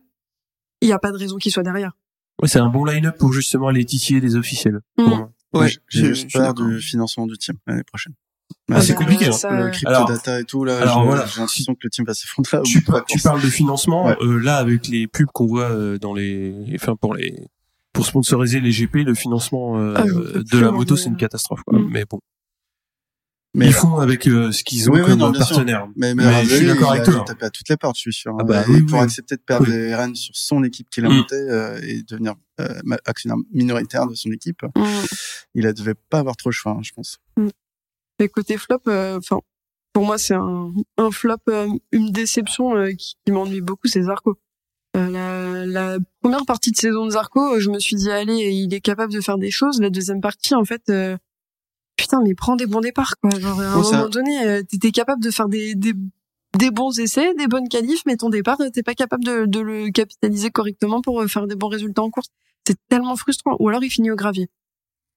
il 0.85 0.89
n'y 0.89 0.93
a 0.93 0.99
pas 0.99 1.11
de 1.13 1.17
raison 1.19 1.37
qu'il 1.37 1.51
soit 1.53 1.63
derrière. 1.63 1.93
Ouais, 2.43 2.49
c'est 2.49 2.59
un 2.59 2.69
bon 2.69 2.85
line-up 2.85 3.17
pour 3.19 3.33
justement 3.33 3.69
aller 3.69 3.85
titiller 3.85 4.21
des 4.21 4.37
officiels. 4.37 4.81
Mm. 4.99 5.03
Moi, 5.05 5.31
Ouais, 5.55 5.71
j'ai- 5.89 6.07
juste 6.07 6.33
peur 6.33 6.53
du 6.55 6.81
financement 6.81 7.27
du 7.27 7.39
team 7.39 7.55
l'année 7.67 7.85
prochaine. 7.85 8.13
Ah, 8.71 8.81
c'est 8.81 8.93
bah, 8.93 8.99
compliqué, 8.99 9.27
hein. 9.29 9.33
ça, 9.33 9.51
Le 9.65 9.71
crypto 9.71 9.89
Alors- 9.89 10.09
data 10.09 10.41
et 10.41 10.45
tout, 10.45 10.65
là, 10.65 10.79
alors 10.81 11.01
j'ai 11.01 11.07
voilà. 11.07 11.27
j'ai 11.27 11.41
l'impression 11.41 11.75
que 11.75 11.81
le 11.85 11.91
team 11.91 12.05
va 12.05 12.13
s'effondrer. 12.15 12.61
Tu, 12.65 12.83
par- 12.83 13.05
parles 13.23 13.41
de 13.43 13.47
financement, 13.49 14.07
Ouais. 14.07 14.17
euh, 14.21 14.39
là 14.39 14.57
avec 14.57 14.89
les 14.89 15.07
pubs 15.07 15.29
qu'on 15.33 15.47
voit 15.47 15.71
euh, 15.71 15.99
dans 15.99 16.13
les, 16.13 16.55
enfin 16.75 16.97
pour 16.97 17.15
les, 17.15 17.47
pour 17.93 18.05
sponsoriser 18.05 18.61
les 18.61 18.71
GP, 18.73 19.05
le 19.05 19.15
financement 19.15 19.79
euh, 19.79 19.95
Ah, 19.97 20.03
de 20.05 20.59
la 20.59 20.71
moto 20.73 20.97
c'est 20.97 21.09
une 21.09 21.17
catastrophe. 21.17 21.61
Quoi. 21.67 21.79
Mm. 21.79 21.89
Mais 21.91 22.05
bon, 22.09 22.19
Mais, 23.57 23.67
ils 23.67 23.73
font 23.73 23.99
avec 23.99 24.27
euh, 24.27 24.51
ce 24.51 24.65
qu'ils 24.65 24.91
ont 24.91 24.95
Oui, 24.95 25.01
oui, 25.01 25.07
comme 25.11 25.19
non, 25.21 25.31
bien 25.31 25.45
sûr. 25.45 25.57
partenaire. 25.57 25.87
mais, 25.97 26.15
mais, 26.15 26.25
Mais 26.25 26.31
Ravelli, 26.33 26.49
je 26.51 26.55
suis 26.57 26.67
d'accord 26.67 26.95
il 26.95 26.99
avec 26.99 27.09
a 27.09 27.13
toi. 27.13 27.25
tapé 27.25 27.47
à 27.47 27.51
toutes 27.51 27.69
les 27.69 27.77
portes, 27.77 27.95
je 27.97 28.01
suis 28.01 28.13
sûr. 28.13 28.33
Ah 28.37 28.43
hein. 28.43 28.45
bah 28.45 28.65
Et 28.67 28.71
oui, 28.73 28.83
pour 28.83 28.99
oui. 28.99 29.05
accepter 29.05 29.37
de 29.37 29.41
perdre 29.43 29.67
Oui. 29.69 29.73
les 29.73 29.95
rênes 29.95 30.15
sur 30.17 30.35
son 30.35 30.65
équipe 30.65 30.91
qu'il 30.91 31.07
a 31.07 31.09
Mm. 31.09 31.13
montée 31.17 31.35
euh, 31.37 31.81
et 31.83 32.03
devenir 32.03 32.35
euh, 32.61 32.81
actionnaire 33.07 33.37
minoritaire 33.53 34.07
de 34.09 34.15
son 34.15 34.31
équipe, 34.33 34.63
Mm. 34.77 34.83
il 35.55 35.65
ne 35.67 35.73
devait 35.73 35.95
pas 35.95 36.19
avoir 36.19 36.37
trop 36.37 36.51
le 36.51 36.55
choix, 36.55 36.73
hein, 36.73 36.81
je 36.83 36.91
pense. 36.93 37.19
Et 38.19 38.29
côté 38.29 38.57
flop, 38.59 38.79
euh, 38.89 39.19
enfin, 39.19 39.41
pour 39.93 40.05
moi, 40.05 40.19
c'est 40.19 40.35
un, 40.35 40.73
un 40.99 41.11
flop, 41.13 41.37
euh, 41.49 41.69
une 41.93 42.11
déception 42.11 42.77
euh, 42.77 42.91
qui, 42.93 43.15
qui 43.25 43.33
m'ennuie 43.33 43.61
beaucoup, 43.61 43.87
c'est 43.87 44.03
Zarco. 44.03 44.37
Euh, 44.97 45.09
la, 45.11 45.67
la 45.67 45.99
première 46.21 46.45
partie 46.45 46.71
de 46.71 46.77
saison 46.77 47.07
de 47.07 47.11
Zarco, 47.11 47.55
euh, 47.55 47.61
je 47.61 47.71
me 47.71 47.79
suis 47.81 47.97
dit, 47.97 48.11
allez, 48.11 48.35
il 48.53 48.73
est 48.75 48.81
capable 48.81 49.13
de 49.13 49.21
faire 49.21 49.39
des 49.39 49.51
choses. 49.51 49.81
La 49.81 49.91
deuxième 49.91 50.21
partie, 50.21 50.55
en 50.55 50.65
fait, 50.65 50.83
euh, 50.91 51.17
putain, 51.97 52.21
mais 52.23 52.35
prends 52.35 52.57
des 52.57 52.67
bons 52.67 52.81
départs, 52.81 53.15
quoi. 53.21 53.31
Genre, 53.39 53.61
à 53.61 53.65
un 53.65 53.83
moment 53.83 54.09
donné, 54.09 54.45
euh, 54.45 54.63
t'étais 54.63 54.91
capable 54.91 55.23
de 55.23 55.31
faire 55.31 55.49
des, 55.49 55.75
des, 55.75 55.95
des 56.59 56.71
bons 56.71 56.99
essais, 56.99 57.35
des 57.35 57.47
bonnes 57.47 57.69
qualifs, 57.69 58.03
mais 58.07 58.17
ton 58.17 58.31
départ, 58.31 58.61
euh, 58.61 58.71
t'es 58.71 58.83
pas 58.83 58.95
capable 58.95 59.25
de, 59.25 59.47
de 59.47 59.61
le 59.61 59.91
capitaliser 59.91 60.51
correctement 60.51 61.01
pour 61.01 61.21
euh, 61.23 61.29
faire 61.29 61.47
des 61.47 61.57
bons 61.57 61.69
résultats 61.69 62.03
en 62.03 62.11
course. 62.11 62.29
C'est 62.67 62.79
tellement 62.89 63.17
frustrant. 63.17 63.57
Ou 63.61 63.69
alors, 63.69 63.85
il 63.85 63.91
finit 63.91 64.11
au 64.11 64.17
gravier. 64.17 64.49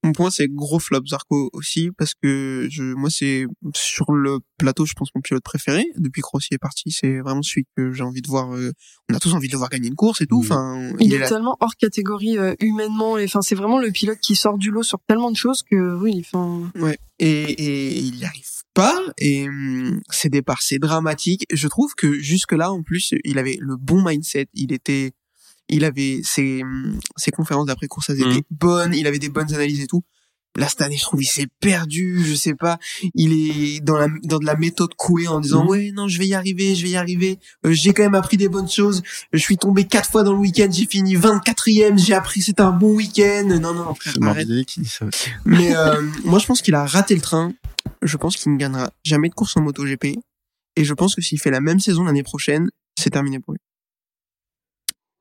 Mon 0.03 0.11
point, 0.11 0.29
c'est 0.29 0.47
gros 0.47 0.79
flop 0.79 1.05
Zarco 1.07 1.49
aussi, 1.53 1.89
parce 1.97 2.13
que 2.13 2.67
je, 2.69 2.83
moi, 2.83 3.09
c'est 3.09 3.45
sur 3.75 4.11
le 4.11 4.39
plateau, 4.57 4.85
je 4.85 4.93
pense 4.93 5.09
mon 5.15 5.21
pilote 5.21 5.43
préféré. 5.43 5.85
Depuis 5.97 6.21
que 6.21 6.27
Rossi 6.31 6.53
est 6.53 6.59
parti, 6.59 6.91
c'est 6.91 7.19
vraiment 7.19 7.41
celui 7.41 7.65
que 7.75 7.91
j'ai 7.91 8.03
envie 8.03 8.21
de 8.21 8.27
voir. 8.27 8.53
euh, 8.53 8.71
on 9.09 9.15
a 9.15 9.19
tous 9.19 9.33
envie 9.33 9.47
de 9.47 9.53
le 9.53 9.57
voir 9.57 9.69
gagner 9.69 9.87
une 9.87 9.95
course 9.95 10.21
et 10.21 10.27
tout. 10.27 10.41
Mhm. 10.41 10.45
Enfin, 10.45 10.91
Il, 10.99 11.13
est, 11.13 11.27
tellement 11.27 11.57
hors 11.59 11.75
catégorie 11.75 12.37
euh, 12.37 12.53
humainement. 12.59 13.17
et 13.17 13.25
Enfin, 13.25 13.41
c'est 13.41 13.55
vraiment 13.55 13.79
le 13.79 13.91
pilote 13.91 14.19
qui 14.19 14.35
sort 14.35 14.57
du 14.57 14.71
lot 14.71 14.83
sur 14.83 14.99
tellement 15.07 15.31
de 15.31 15.35
choses 15.37 15.63
que 15.63 15.95
oui. 15.95 16.23
Enfin, 16.25 16.71
Ouais. 16.75 16.97
Et, 17.19 17.27
et 17.51 17.97
il 17.99 18.15
n'y 18.15 18.25
arrive 18.25 18.45
pas. 18.75 19.01
Et 19.17 19.47
hum, 19.47 19.99
ses 20.11 20.29
départs, 20.29 20.61
c'est 20.61 20.77
dramatique. 20.77 21.45
Je 21.51 21.67
trouve 21.67 21.93
que 21.95 22.13
jusque 22.19 22.51
là, 22.53 22.71
en 22.71 22.83
plus, 22.83 23.13
il 23.23 23.39
avait 23.39 23.57
le 23.59 23.75
bon 23.75 24.03
mindset. 24.03 24.47
Il 24.53 24.71
était, 24.71 25.13
il 25.69 25.83
avait 25.85 26.21
ses, 26.23 26.63
hum, 26.63 26.99
ses 27.15 27.31
conférences 27.31 27.65
d'après 27.67 27.87
course, 27.87 28.09
elles 28.09 28.19
étaient 28.21 28.43
bonnes. 28.51 28.93
Il 28.93 29.07
avait 29.07 29.19
des 29.19 29.29
bonnes 29.29 29.53
analyses 29.53 29.81
et 29.81 29.87
tout. 29.87 30.03
Là, 30.55 30.67
cette 30.67 30.81
année, 30.81 30.97
je 30.97 31.03
trouve, 31.03 31.21
il 31.21 31.27
s'est 31.27 31.45
perdu. 31.59 32.23
Je 32.25 32.33
sais 32.33 32.55
pas. 32.55 32.79
Il 33.13 33.31
est 33.31 33.79
dans 33.81 33.95
la, 33.97 34.07
dans 34.23 34.39
de 34.39 34.45
la 34.45 34.55
méthode 34.55 34.91
couée 34.95 35.27
en 35.27 35.39
disant, 35.39 35.63
Mhm. 35.63 35.69
ouais, 35.69 35.91
non, 35.93 36.07
je 36.07 36.17
vais 36.17 36.25
y 36.25 36.33
arriver, 36.33 36.73
je 36.73 36.81
vais 36.81 36.89
y 36.91 36.95
arriver. 36.95 37.37
Euh, 37.65 37.73
j'ai 37.73 37.93
quand 37.93 38.01
même 38.01 38.15
appris 38.15 38.37
des 38.37 38.47
bonnes 38.49 38.69
choses. 38.69 39.03
Je 39.33 39.37
suis 39.37 39.57
tombé 39.57 39.83
quatre 39.85 40.09
fois 40.09 40.23
dans 40.23 40.31
le 40.33 40.39
week-end. 40.39 40.67
J'ai 40.71 40.87
fini 40.87 41.15
24e. 41.15 41.99
J'ai 41.99 42.15
appris, 42.15 42.41
c'était 42.41 42.61
un 42.63 42.71
bon 42.71 42.95
week-end. 42.95 43.45
Non, 43.61 43.73
non, 43.75 43.93
frère, 43.93 44.13
C'est 44.15 44.23
arrête. 44.25 44.47
Qui 44.65 44.79
dit 44.81 44.89
ça 44.89 45.05
aussi. 45.05 45.29
Mais 45.45 45.75
euh, 45.75 46.01
moi, 46.25 46.39
je 46.39 46.47
pense 46.47 46.63
qu'il 46.63 46.73
a 46.73 46.85
raté 46.87 47.13
le 47.13 47.21
train. 47.21 47.53
Je 48.01 48.17
pense 48.17 48.35
qu'il 48.35 48.51
ne 48.51 48.57
gagnera 48.57 48.89
jamais 49.03 49.29
de 49.29 49.35
course 49.35 49.55
en 49.57 49.61
MotoGP. 49.61 50.17
Et 50.75 50.83
je 50.85 50.93
pense 50.95 51.13
que 51.13 51.21
s'il 51.21 51.39
fait 51.39 51.51
la 51.51 51.61
même 51.61 51.79
saison 51.79 52.03
l'année 52.05 52.23
prochaine, 52.23 52.69
c'est 52.99 53.11
terminé 53.11 53.39
pour 53.39 53.53
lui. 53.53 53.59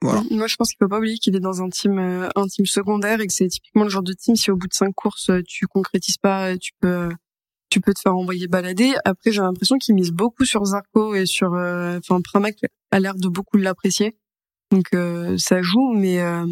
Voilà. 0.02 0.22
Moi, 0.30 0.46
je 0.46 0.56
pense 0.56 0.68
qu'il 0.68 0.76
faut 0.80 0.88
pas 0.88 0.98
oublier 0.98 1.16
qu'il 1.18 1.34
est 1.36 1.40
dans 1.40 1.62
un 1.62 1.68
team, 1.70 1.98
euh, 1.98 2.28
un 2.36 2.46
team 2.46 2.66
secondaire 2.66 3.20
et 3.20 3.26
que 3.26 3.32
c'est 3.32 3.48
typiquement 3.48 3.84
le 3.84 3.88
genre 3.90 4.02
de 4.02 4.12
team 4.12 4.36
si 4.36 4.50
au 4.50 4.56
bout 4.56 4.68
de 4.68 4.74
cinq 4.74 4.92
courses 4.94 5.30
euh, 5.30 5.40
tu 5.46 5.66
concrétises 5.66 6.18
pas, 6.18 6.52
euh, 6.52 6.56
tu 6.60 6.72
peux, 6.80 7.08
tu 7.70 7.80
peux 7.80 7.94
te 7.94 8.00
faire 8.00 8.14
envoyer 8.16 8.46
balader. 8.46 8.92
Après, 9.04 9.32
j'ai 9.32 9.40
l'impression 9.40 9.78
qu'il 9.78 9.94
mise 9.94 10.12
beaucoup 10.12 10.44
sur 10.44 10.64
Zarco 10.64 11.14
et 11.14 11.24
sur, 11.26 11.54
euh, 11.54 11.98
enfin, 11.98 12.20
Pramac 12.20 12.56
a 12.90 13.00
l'air 13.00 13.14
de 13.14 13.28
beaucoup 13.28 13.56
l'apprécier. 13.56 14.16
Donc 14.70 14.86
euh, 14.94 15.38
ça 15.38 15.62
joue, 15.62 15.92
mais 15.94 16.20
euh, 16.20 16.44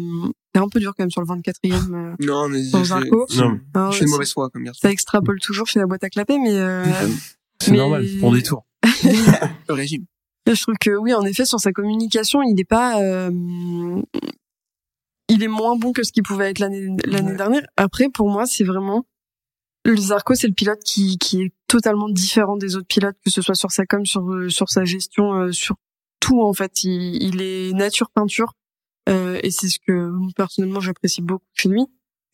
c'est 0.53 0.61
un 0.61 0.67
peu 0.69 0.79
dur 0.79 0.93
quand 0.97 1.03
même 1.03 1.11
sur 1.11 1.21
le 1.21 1.27
24e. 1.27 1.93
Euh, 1.93 2.15
Non, 2.25 2.47
mais 2.49 2.63
je- 2.63 2.83
Zarco 2.83 3.27
Non. 3.35 3.59
hein, 3.75 3.91
je 3.91 3.97
fais 3.97 4.03
une 4.05 4.07
ça- 4.07 4.13
mauvaise 4.15 4.33
foi 4.33 4.49
comme 4.49 4.63
garçon. 4.63 4.79
ça 4.81 4.91
extrapole 4.91 5.39
toujours 5.41 5.67
chez 5.67 5.79
la 5.79 5.85
boîte 5.85 6.03
à 6.03 6.09
clapper, 6.09 6.39
mais 6.39 6.53
euh, 6.53 6.83
C'est 7.61 7.71
Mais- 7.71 7.77
normal, 7.77 8.07
pour 8.19 8.33
des 8.33 8.41
tours. 8.41 8.65
Le 9.67 9.73
régime. 9.73 10.05
Je 10.47 10.61
trouve 10.61 10.75
que 10.79 10.91
oui, 10.95 11.13
en 11.13 11.23
effet, 11.23 11.45
sur 11.45 11.59
sa 11.59 11.71
communication, 11.71 12.41
il 12.43 12.53
n'est 12.53 12.63
pas, 12.65 13.01
euh, 13.01 13.31
il 15.27 15.43
est 15.43 15.47
moins 15.47 15.75
bon 15.75 15.91
que 15.91 16.03
ce 16.03 16.11
qu'il 16.11 16.23
pouvait 16.23 16.51
être 16.51 16.59
l'année 16.59 16.87
l'année 17.05 17.31
Ouais. 17.31 17.37
dernière. 17.37 17.65
Après, 17.77 18.09
pour 18.09 18.29
moi, 18.29 18.45
c'est 18.45 18.63
vraiment 18.63 19.05
le 19.83 19.97
Zarco, 19.97 20.33
c'est 20.35 20.47
le 20.47 20.53
pilote 20.53 20.79
qui 20.83 21.17
qui 21.17 21.41
est 21.43 21.53
totalement 21.67 22.09
différent 22.09 22.57
des 22.57 22.75
autres 22.75 22.87
pilotes, 22.87 23.17
que 23.23 23.31
ce 23.31 23.41
soit 23.41 23.55
sur 23.55 23.71
sa 23.71 23.85
com, 23.85 24.05
sur 24.05 24.21
euh, 24.31 24.49
sur 24.49 24.69
sa 24.69 24.83
gestion, 24.85 25.33
euh, 25.33 25.51
sur 25.51 25.75
tout 26.19 26.41
en 26.41 26.53
fait. 26.53 26.83
Il, 26.83 27.21
il 27.23 27.41
est 27.41 27.71
nature 27.73 28.09
peinture, 28.11 28.53
euh, 29.09 29.39
et 29.43 29.51
c'est 29.51 29.67
ce 29.69 29.79
que 29.79 30.11
personnellement 30.35 30.79
j'apprécie 30.79 31.21
beaucoup 31.21 31.45
chez 31.53 31.69
lui. 31.69 31.85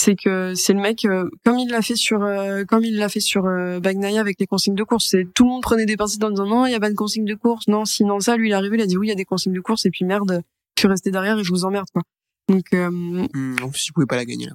C'est 0.04 0.16
que 0.16 0.56
c'est 0.56 0.74
le 0.74 0.80
mec 0.80 1.06
euh, 1.06 1.30
comme 1.46 1.60
il 1.60 1.70
l'a 1.70 1.84
fait 1.84 1.96
sur 1.96 2.24
euh, 2.24 2.64
comme 2.64 2.84
il 2.84 2.98
l'a 2.98 3.08
fait 3.08 3.20
sur 3.20 3.46
euh, 3.46 3.80
avec 3.80 4.40
les 4.40 4.48
consignes 4.48 4.74
de 4.74 4.84
course. 4.84 5.10
C'est 5.12 5.28
tout 5.32 5.44
le 5.44 5.50
monde 5.52 5.62
prenait 5.62 5.86
des 5.86 5.96
pincettes 5.96 6.24
en 6.24 6.32
disant 6.32 6.48
non 6.48 6.66
il 6.66 6.72
y 6.72 6.74
a 6.74 6.80
pas 6.80 6.90
de 6.90 6.96
consignes 6.96 7.26
de 7.26 7.36
course, 7.36 7.68
non 7.68 7.86
sinon 7.86 8.20
ça 8.20 8.36
lui 8.36 8.50
il 8.50 8.52
est 8.52 8.56
arrivé 8.56 8.78
il 8.78 8.82
a 8.82 8.88
dit 8.88 8.98
oui 8.98 9.08
il 9.08 9.10
y 9.10 9.14
a 9.14 9.16
des 9.16 9.26
consignes 9.26 9.54
de 9.54 9.60
course 9.60 9.86
et 9.86 9.92
puis 9.92 10.04
merde 10.04 10.42
je 10.76 10.82
suis 10.82 10.88
resté 10.88 11.12
derrière 11.12 11.38
et 11.38 11.44
je 11.44 11.52
vous 11.52 11.66
emmerde 11.66 11.86
quoi. 11.94 12.02
Donc 12.50 12.66
Hum, 12.74 13.28
en 13.62 13.70
plus, 13.70 13.92
pas 14.10 14.16
la 14.16 14.26
gagner 14.26 14.48
là. 14.48 14.54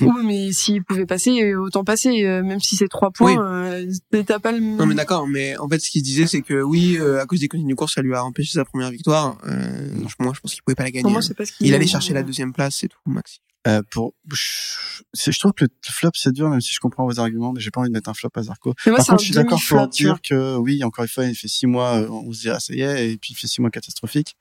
Oui 0.00 0.08
mais 0.24 0.52
s'il 0.52 0.82
pouvait 0.82 1.06
passer 1.06 1.42
euh, 1.42 1.60
autant 1.60 1.84
passer 1.84 2.24
euh, 2.24 2.42
même 2.42 2.60
si 2.60 2.76
c'est 2.76 2.88
trois 2.88 3.10
points 3.10 3.36
Oui. 3.36 3.88
euh, 4.12 4.22
t'as 4.22 4.38
pas 4.38 4.52
le 4.52 4.60
Non, 4.60 4.86
mais 4.86 4.94
d'accord. 4.94 5.26
Mais 5.26 5.56
en 5.58 5.68
fait, 5.68 5.78
ce 5.78 5.90
qu'il 5.90 6.00
se 6.00 6.04
disait, 6.04 6.26
c'est 6.26 6.42
que 6.42 6.62
oui, 6.62 6.96
euh, 6.98 7.20
à 7.20 7.26
cause 7.26 7.40
des 7.40 7.48
consignes 7.48 7.68
de 7.68 7.74
course, 7.74 7.94
ça 7.94 8.02
lui 8.02 8.14
a 8.14 8.24
empêché 8.24 8.52
sa 8.52 8.64
première 8.64 8.90
victoire. 8.90 9.38
Euh, 9.46 9.88
moi, 10.18 10.32
je 10.34 10.40
pense 10.40 10.54
qu'il 10.54 10.62
pouvait 10.62 10.74
pas 10.74 10.84
la 10.84 10.90
gagner. 10.90 11.02
pour 11.02 11.12
moi 11.12 11.22
c'est 11.22 11.34
pas 11.34 11.44
ce 11.44 11.52
qu'il 11.52 11.66
il 11.66 11.74
allait 11.74 11.86
chercher 11.86 12.14
la 12.14 12.22
deuxième 12.22 12.52
place, 12.52 12.76
c'est 12.80 12.88
tout, 12.88 12.98
Maxi. 13.06 13.40
Euh, 13.68 13.80
pour, 13.92 14.12
je, 14.32 15.38
trouve 15.38 15.52
que 15.52 15.64
le 15.64 15.70
flop 15.84 16.10
c'est 16.14 16.32
dur, 16.32 16.48
même 16.48 16.60
si 16.60 16.74
je 16.74 16.80
comprends 16.80 17.06
vos 17.06 17.20
arguments, 17.20 17.52
mais 17.52 17.60
j'ai 17.60 17.70
pas 17.70 17.80
envie 17.80 17.90
de 17.90 17.94
mettre 17.94 18.08
un 18.08 18.14
flop 18.14 18.30
à 18.34 18.42
Zarco. 18.42 18.74
Mais 18.84 18.90
moi 18.90 18.96
Par 18.96 19.06
contre, 19.06 19.20
je 19.20 19.26
suis 19.26 19.34
d'accord 19.34 19.60
pour 19.68 19.86
dire 19.86 20.20
que 20.20 20.56
oui, 20.56 20.82
encore 20.82 21.04
une 21.04 21.08
fois, 21.08 21.26
il 21.26 21.36
fait 21.36 21.46
six 21.46 21.68
mois, 21.68 22.00
euh, 22.00 22.08
on 22.08 22.32
se 22.32 22.40
dit 22.40 22.50
ah 22.50 22.58
ça 22.58 22.74
y 22.74 22.80
est, 22.80 23.12
et 23.12 23.16
puis 23.18 23.34
il 23.34 23.36
fait 23.36 23.46
six 23.46 23.60
mois 23.60 23.70
catastrophiques. 23.70 24.36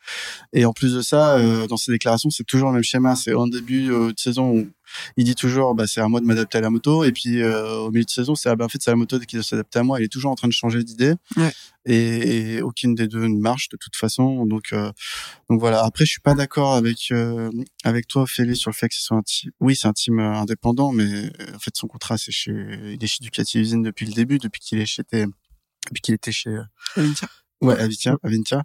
Et 0.54 0.66
en 0.66 0.74
plus 0.74 0.96
de 0.96 1.02
ça, 1.02 1.38
euh, 1.38 1.68
dans 1.68 1.78
ses 1.78 1.92
déclarations, 1.92 2.32
c'est 2.32 2.46
toujours 2.46 2.70
le 2.70 2.76
même 2.76 2.84
schéma. 2.84 3.16
C'est 3.16 3.36
en 3.36 3.46
début 3.46 3.92
euh, 3.92 4.12
de 4.12 4.20
saison 4.20 4.58
où 4.58 4.68
il 5.18 5.26
dit 5.26 5.36
toujours 5.36 5.76
bah 5.76 5.88
c'est 5.88 6.02
à 6.02 6.08
moi 6.08 6.20
de 6.20 6.26
m'adapter 6.26 6.58
à 6.58 6.62
la 6.62 6.70
moto, 6.70 7.04
et 7.04 7.12
puis 7.12 7.42
euh, 7.42 7.78
au 7.80 7.92
milieu 7.92 8.04
de 8.06 8.10
saison, 8.10 8.36
c'est 8.36 8.50
ah, 8.50 8.56
bah, 8.56 8.66
en 8.66 8.70
fait 8.70 8.82
c'est 8.82 8.92
la 8.92 8.96
moto 8.98 9.20
qui 9.20 9.36
doit 9.36 9.44
s'adapter 9.44 9.80
à 9.80 9.84
moi. 9.84 10.00
Il 10.00 10.04
est 10.06 10.08
toujours 10.12 10.32
en 10.32 10.36
train 10.36 10.48
de 10.48 10.54
changer 10.54 10.84
d'idée, 10.84 11.14
Ouais. 11.38 11.52
et, 11.86 12.56
et 12.56 12.62
aucune 12.62 12.96
des 12.96 13.08
deux 13.08 13.28
ne 13.28 13.40
marche 13.40 13.70
de 13.70 13.78
toute 13.78 13.96
façon. 13.96 14.46
Donc 14.46 14.74
euh, 14.74 14.92
donc 15.50 15.60
voilà. 15.60 15.84
Après, 15.84 16.06
je 16.06 16.12
suis 16.12 16.22
pas 16.22 16.34
d'accord 16.36 16.74
avec 16.76 17.10
euh, 17.12 17.50
avec 17.84 18.08
toi, 18.08 18.24
Ophélie, 18.24 18.56
sur 18.56 18.70
le 18.72 18.76
fait 18.76 18.90
que 18.90 18.96
ce 18.96 19.02
soit 19.02 19.18
un 19.18 19.22
team. 19.24 19.52
Oui, 19.60 19.76
c'est 19.76 19.88
un 19.88 19.94
team 19.94 20.20
euh, 20.20 20.34
indépendant, 20.34 20.92
mais 20.92 21.04
euh, 21.04 21.56
en 21.56 21.60
fait, 21.60 21.76
son 21.76 21.88
contrat, 21.88 22.18
c'est 22.18 22.32
chez, 22.32 22.52
il 22.52 23.04
est 23.04 23.08
chez 23.08 23.24
Ducati 23.24 23.60
Usine 23.60 23.82
depuis 23.84 24.06
le 24.06 24.14
début, 24.14 24.38
depuis 24.38 24.60
qu'il 24.62 24.80
est 24.80 24.86
chez, 24.86 25.04
depuis 25.12 26.02
qu'il 26.02 26.14
était 26.16 26.32
chez, 26.32 26.50
euh, 26.52 26.64
Avintia. 26.96 27.28
ouais, 27.62 27.78
Avintia. 27.80 28.16
Avintia. 28.24 28.64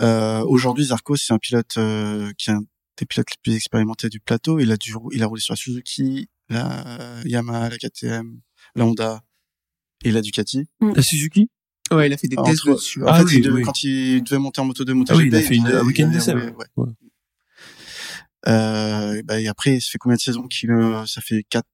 Euh, 0.00 0.42
aujourd'hui, 0.44 0.84
Zarco, 0.86 1.16
c'est 1.16 1.32
un 1.32 1.38
pilote 1.38 1.76
euh, 1.76 2.30
qui 2.38 2.50
est 2.50 2.52
un 2.52 2.62
des 2.98 3.06
pilotes 3.06 3.30
les 3.30 3.36
plus 3.42 3.54
expérimentés 3.56 4.08
du 4.08 4.20
plateau. 4.20 4.58
Il 4.60 4.70
a 4.72 4.76
dû, 4.76 4.92
il 5.12 5.22
a 5.22 5.26
roulé 5.26 5.40
sur 5.40 5.52
la 5.52 5.56
Suzuki, 5.56 6.28
la 6.48 7.20
Yamaha, 7.24 7.70
la 7.70 7.78
KTM, 7.78 8.40
la 8.74 8.84
Honda 8.84 9.22
et 10.04 10.10
la 10.10 10.20
Ducati. 10.20 10.66
La 10.80 11.02
Suzuki? 11.02 11.48
Ouais, 11.90 12.06
il 12.08 12.12
a 12.12 12.16
fait 12.18 12.28
des 12.28 12.36
Entre- 12.36 12.50
tests 12.50 12.66
dessus. 12.66 13.02
En 13.02 13.06
Ah 13.08 13.18
fait, 13.20 13.24
oui, 13.24 13.34
il 13.36 13.42
devait- 13.42 13.56
oui. 13.56 13.62
quand 13.62 13.82
il 13.82 14.22
devait 14.22 14.38
monter 14.38 14.60
en 14.60 14.64
moto 14.66 14.84
2, 14.84 14.92
moto 14.94 15.12
Ah 15.14 15.16
oui, 15.16 15.28
il 15.28 15.34
a 15.34 15.40
fait 15.40 15.56
une- 15.56 15.66
un 15.68 15.82
week-end 15.84 16.08
d'essai, 16.08 16.34
ouais. 16.34 16.52
ouais. 16.54 16.66
Ouais. 16.76 16.88
Euh, 18.46 19.22
bah, 19.24 19.40
et 19.40 19.48
après, 19.48 19.80
ça 19.80 19.88
fait 19.92 19.98
combien 19.98 20.16
de 20.16 20.20
saisons 20.20 20.46
qu'il, 20.46 20.70
euh, 20.70 21.04
ça 21.06 21.20
fait 21.20 21.44
quatre 21.48 21.66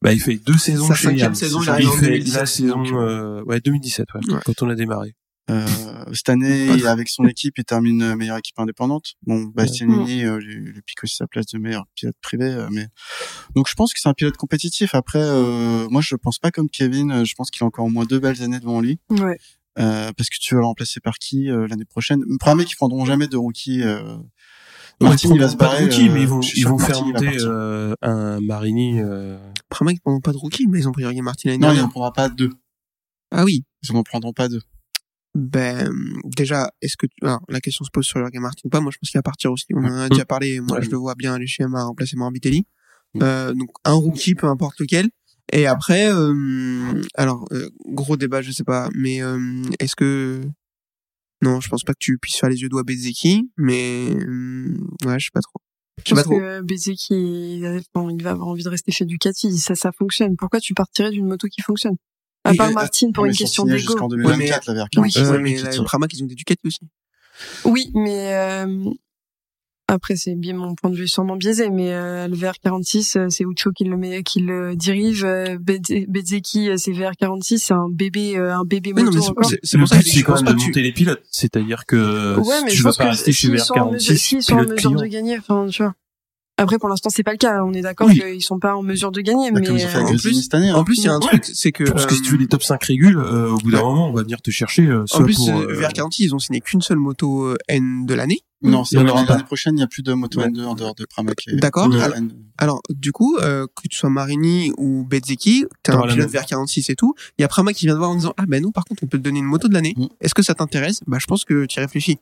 Bah, 0.00 0.12
il 0.12 0.20
fait 0.20 0.36
deux 0.36 0.56
saisons 0.56 0.86
Sa 0.86 0.94
chez 0.94 1.04
cinquième 1.08 1.18
Yam. 1.18 1.34
saison, 1.34 1.60
il 1.60 1.64
il 1.64 1.70
arrive 1.70 1.88
en 1.88 1.92
fait 1.92 2.06
2017, 2.06 2.34
la 2.40 2.46
saison, 2.46 2.84
euh, 3.00 3.42
ouais, 3.44 3.60
2017, 3.60 4.06
ouais, 4.14 4.32
Ouais. 4.34 4.40
quand 4.44 4.62
on 4.62 4.68
a 4.70 4.74
démarré. 4.76 5.14
Euh, 5.50 5.66
cette 6.12 6.28
année, 6.28 6.66
il- 6.66 6.86
avec 6.86 7.08
son 7.08 7.24
équipe, 7.26 7.54
il 7.58 7.64
termine 7.64 8.02
euh, 8.02 8.16
meilleure 8.16 8.36
équipe 8.36 8.58
indépendante. 8.58 9.14
Bon, 9.26 9.44
Bastianini 9.44 10.24
euh, 10.24 10.38
lui, 10.38 10.56
lui 10.56 10.82
pique 10.82 11.02
aussi 11.04 11.16
sa 11.16 11.26
place 11.26 11.46
de 11.46 11.58
meilleur 11.58 11.84
pilote 11.94 12.16
privé, 12.20 12.44
euh, 12.46 12.68
mais 12.70 12.86
donc 13.56 13.66
je 13.68 13.74
pense 13.74 13.94
que 13.94 14.00
c'est 14.00 14.08
un 14.08 14.14
pilote 14.14 14.36
compétitif. 14.36 14.94
Après, 14.94 15.20
euh, 15.22 15.88
moi, 15.88 16.02
je 16.02 16.14
pense 16.16 16.38
pas 16.38 16.50
comme 16.50 16.68
Kevin. 16.68 17.10
euh, 17.12 17.24
Je 17.24 17.34
pense 17.34 17.50
qu'il 17.50 17.62
a 17.62 17.66
encore 17.66 17.86
au 17.86 17.90
moins 17.90 18.04
deux 18.04 18.18
belles 18.18 18.42
années 18.42 18.60
devant 18.60 18.80
lui, 18.80 18.98
Ouais. 19.10 19.38
euh, 19.78 20.12
parce 20.16 20.28
que 20.28 20.36
tu 20.40 20.54
vas 20.54 20.60
le 20.60 20.66
remplacer 20.66 21.00
par 21.00 21.14
qui 21.18 21.50
euh, 21.50 21.66
l'année 21.66 21.84
prochaine? 21.86 22.22
Premier 22.40 22.64
qui 22.64 22.74
prendront 22.76 23.04
jamais 23.06 23.26
de 23.28 23.36
rookie. 23.36 23.82
Euh... 23.82 24.16
Martin, 25.00 25.28
ils 25.30 25.34
il 25.36 25.40
va 25.40 25.48
se 25.48 25.56
barrer. 25.56 25.86
de 25.86 25.92
rookie, 25.92 26.08
euh, 26.08 26.12
mais 26.12 26.20
ils 26.22 26.26
vont, 26.28 26.40
ils 26.40 26.66
vont 26.66 26.78
faire 26.78 27.02
monter 27.04 27.36
euh, 27.40 27.94
un 28.02 28.40
Marini. 28.40 29.00
Euh... 29.00 29.38
Pramac, 29.70 29.94
ils 29.96 30.00
prendront 30.00 30.20
pas 30.20 30.32
de 30.32 30.36
rookie, 30.38 30.66
mais 30.66 30.80
ils 30.80 30.88
ont 30.88 30.92
pris 30.92 31.04
Jorge 31.04 31.16
Martin 31.22 31.56
Non, 31.58 31.72
il 31.72 31.78
n'en 31.80 31.88
prendra 31.88 32.12
pas 32.12 32.28
deux. 32.28 32.50
Ah 33.30 33.44
oui. 33.44 33.64
Ils 33.82 33.96
en 33.96 34.02
prendront 34.02 34.32
pas 34.32 34.48
deux. 34.48 34.60
Ben, 35.34 35.90
déjà, 36.24 36.70
est-ce 36.82 36.96
que 36.96 37.06
tu... 37.06 37.14
Alors, 37.22 37.40
la 37.48 37.60
question 37.60 37.84
se 37.84 37.90
pose 37.92 38.04
sur 38.06 38.18
Jorge 38.18 38.32
Martin 38.34 38.60
ou 38.64 38.68
pas? 38.70 38.80
Moi, 38.80 38.90
je 38.92 38.98
pense 38.98 39.10
qu'il 39.10 39.18
va 39.18 39.22
partir 39.22 39.52
aussi. 39.52 39.66
On 39.74 39.84
en 39.84 39.92
a 39.92 40.06
Mm. 40.06 40.08
déjà 40.10 40.24
parlé. 40.24 40.60
Moi, 40.60 40.78
Ouais. 40.78 40.82
je 40.84 40.90
le 40.90 40.96
vois 40.96 41.14
bien 41.14 41.34
aller 41.34 41.46
chez 41.46 41.62
Yamaha 41.62 41.84
remplacer 41.84 42.16
Morbidelli. 42.16 42.66
Mm. 43.14 43.20
Euh, 43.22 43.54
donc, 43.54 43.68
un 43.84 43.92
rookie, 43.92 44.34
peu 44.34 44.46
importe 44.46 44.80
lequel. 44.80 45.08
Et 45.52 45.66
après, 45.66 46.10
euh, 46.12 47.02
alors, 47.14 47.46
euh, 47.52 47.68
gros 47.86 48.16
débat, 48.16 48.42
je 48.42 48.50
sais 48.52 48.64
pas, 48.64 48.88
mais 48.94 49.22
euh, 49.22 49.62
est-ce 49.80 49.96
que... 49.96 50.40
Non, 51.40 51.60
je 51.60 51.68
pense 51.68 51.84
pas 51.84 51.92
que 51.92 51.98
tu 52.00 52.18
puisses 52.18 52.36
faire 52.36 52.48
les 52.50 52.60
yeux 52.60 52.68
doigts 52.68 52.82
Bezeki, 52.82 53.50
mais... 53.56 54.08
euh, 54.10 54.76
ouais, 55.06 55.18
je 55.20 55.26
sais 55.26 55.30
pas 55.32 55.40
trop. 55.40 55.60
Je 55.98 56.02
sais 56.02 56.10
Je 56.10 56.14
pas 56.14 56.22
pense 56.24 56.32
trop. 56.32 56.38
que 56.40 56.60
Bezeki, 56.62 57.14
il, 57.58 57.82
enfin, 57.94 58.10
il 58.10 58.22
va 58.22 58.30
avoir 58.32 58.48
envie 58.48 58.62
de 58.64 58.68
rester 58.68 58.92
chez 58.92 59.04
Ducati. 59.04 59.56
Ça, 59.58 59.74
ça 59.74 59.90
fonctionne. 59.92 60.36
Pourquoi 60.36 60.60
tu 60.60 60.74
partirais 60.74 61.10
d'une 61.10 61.26
moto 61.26 61.46
qui 61.48 61.62
fonctionne? 61.62 61.96
À 62.48 62.54
part 62.54 62.68
euh, 62.70 62.72
Martin 62.72 63.10
pour 63.12 63.24
une 63.26 63.32
sont 63.32 63.38
question 63.44 63.64
d'ego. 63.64 63.78
Jusqu'en 63.78 64.08
Ouais, 64.08 64.16
2024, 64.16 64.66
la 64.72 64.84
VR40. 64.84 64.88
Oui, 65.00 65.12
mais 65.42 65.84
Pramac, 65.84 66.12
ils 66.14 66.22
ont 66.22 66.26
des 66.26 66.34
Ducati 66.34 66.66
aussi. 66.66 66.80
Oui, 67.64 67.90
mais 67.94 68.34
euh, 68.34 68.90
après 69.86 70.16
c'est 70.16 70.34
bien 70.34 70.54
mon 70.54 70.74
point 70.74 70.90
de 70.90 70.96
vue 70.96 71.08
sûrement 71.08 71.36
biaisé, 71.36 71.70
mais 71.70 71.92
euh, 71.94 72.26
le 72.28 72.36
VR46 72.36 73.16
euh, 73.16 73.26
c'est 73.30 73.44
Ucho 73.44 73.70
qui 73.72 73.84
le 73.84 73.96
met, 73.96 74.22
qui 74.22 74.40
le 74.40 74.74
dirige. 74.76 75.24
Euh, 75.24 75.56
Bez- 75.58 76.06
Bezeki 76.08 76.70
c'est 76.76 76.90
VR46, 76.92 77.58
c'est 77.58 77.72
un 77.74 77.88
bébé, 77.88 78.36
un 78.36 78.64
bébé 78.64 78.92
moto 78.92 79.12
mais 79.12 79.20
c'est- 79.62 79.78
pour 79.78 79.88
ça 79.88 79.98
que 79.98 80.04
c'est 80.08 80.22
quand 80.22 80.42
même 80.42 80.54
de 80.54 80.60
monter 80.60 80.82
les 80.82 80.92
pilotes. 80.92 81.22
C'est-à-dire 81.30 81.86
que 81.86 82.36
Ouais, 82.40 82.62
mais 82.64 82.70
tu 82.70 82.76
je 82.78 82.82
vas 82.82 82.88
pense 82.90 82.96
pas 82.98 83.04
que 83.04 83.10
rester 83.10 83.32
chez 83.32 83.46
s'ils 83.48 83.60
sont 83.60 83.74
en 83.74 83.92
mesure, 83.92 84.12
VR46 84.14 84.16
s'ils 84.18 84.42
sont 84.42 84.52
en 84.54 84.56
pilote 84.64 84.74
mesure 84.76 84.90
de 84.92 85.06
gagner, 85.06 85.38
enfin 85.38 85.66
tu 85.70 85.82
vois. 85.82 85.94
Après 86.58 86.78
pour 86.78 86.88
l'instant 86.88 87.08
c'est 87.10 87.22
pas 87.22 87.30
le 87.32 87.38
cas. 87.38 87.62
On 87.64 87.72
est 87.72 87.80
d'accord 87.80 88.08
Oui. 88.08 88.18
qu'ils 88.20 88.42
sont 88.42 88.58
pas 88.58 88.74
en 88.76 88.82
mesure 88.82 89.10
de 89.12 89.20
gagner, 89.20 89.50
Bah, 89.50 89.60
mais 89.60 89.66
ils 89.66 89.72
ont 89.72 89.78
fait 89.78 89.96
euh, 89.98 90.02
en 90.02 90.16
plus- 90.16 90.42
cette 90.42 90.54
année. 90.54 90.68
hein. 90.70 90.74
En 90.76 90.84
plus, 90.84 90.96
il 90.98 91.04
y 91.04 91.08
a 91.08 91.12
un 91.14 91.20
Ouais. 91.20 91.26
truc, 91.26 91.44
c'est 91.44 91.72
que... 91.72 91.86
Je 91.86 91.92
pense 91.92 92.06
que 92.06 92.14
si 92.14 92.20
euh, 92.20 92.24
tu 92.24 92.30
veux 92.32 92.38
les 92.38 92.46
top 92.48 92.62
5 92.62 92.82
régules, 92.84 93.18
euh, 93.18 93.50
au 93.50 93.56
bout 93.58 93.70
d'un 93.70 93.78
Ouais. 93.78 93.84
moment, 93.84 94.08
on 94.08 94.12
va 94.12 94.22
venir 94.22 94.42
te 94.42 94.50
chercher. 94.50 94.86
Euh, 94.86 95.04
En 95.12 95.22
plus, 95.22 95.36
pour, 95.36 95.48
euh, 95.50 95.68
euh, 95.70 95.80
VR40, 95.80 96.18
ils 96.18 96.34
ont 96.34 96.38
signé 96.38 96.60
qu'une 96.60 96.82
seule 96.82 96.98
moto 96.98 97.44
euh, 97.44 97.56
N 97.68 98.04
de 98.06 98.14
l'année. 98.14 98.40
Non, 98.60 98.82
c'est 98.84 98.96
l'année 99.00 99.44
prochaine, 99.44 99.74
il 99.74 99.76
n'y 99.76 99.82
a 99.84 99.86
plus 99.86 100.02
de 100.02 100.12
Moto 100.14 100.40
Ouais. 100.40 100.48
N2 100.48 100.64
en 100.64 100.74
dehors 100.74 100.96
de 100.96 101.04
Pramac. 101.04 101.44
D'accord. 101.52 101.88
de 101.88 101.96
Alors- 102.00 102.16
N2. 102.16 102.32
Alors, 102.58 102.80
du 102.90 103.12
coup, 103.12 103.36
euh, 103.40 103.66
que 103.68 103.86
tu 103.88 103.96
sois 103.96 104.10
Marini 104.10 104.72
ou 104.78 105.04
Bezzecchi, 105.08 105.64
t'es 105.84 105.92
un 105.92 106.02
pilote 106.02 106.28
vers 106.28 106.44
46 106.44 106.90
et 106.90 106.96
tout, 106.96 107.14
il 107.38 107.42
y 107.42 107.44
a 107.44 107.48
Pramac 107.48 107.76
qui 107.76 107.86
vient 107.86 107.94
te 107.94 107.98
voir 107.98 108.10
en 108.10 108.16
disant, 108.16 108.34
ah 108.36 108.44
ben 108.48 108.60
nous, 108.60 108.72
par 108.72 108.84
contre, 108.84 109.04
on 109.04 109.06
peut 109.06 109.18
te 109.18 109.22
donner 109.22 109.38
une 109.38 109.44
moto 109.44 109.68
de 109.68 109.74
l'année. 109.74 109.94
Mm. 109.96 110.06
Est-ce 110.20 110.34
que 110.34 110.42
ça 110.42 110.54
t'intéresse? 110.54 111.02
Bah, 111.06 111.18
je 111.20 111.26
pense 111.26 111.44
que 111.44 111.66
tu 111.66 111.78
y 111.78 111.80
réfléchis. 111.80 112.18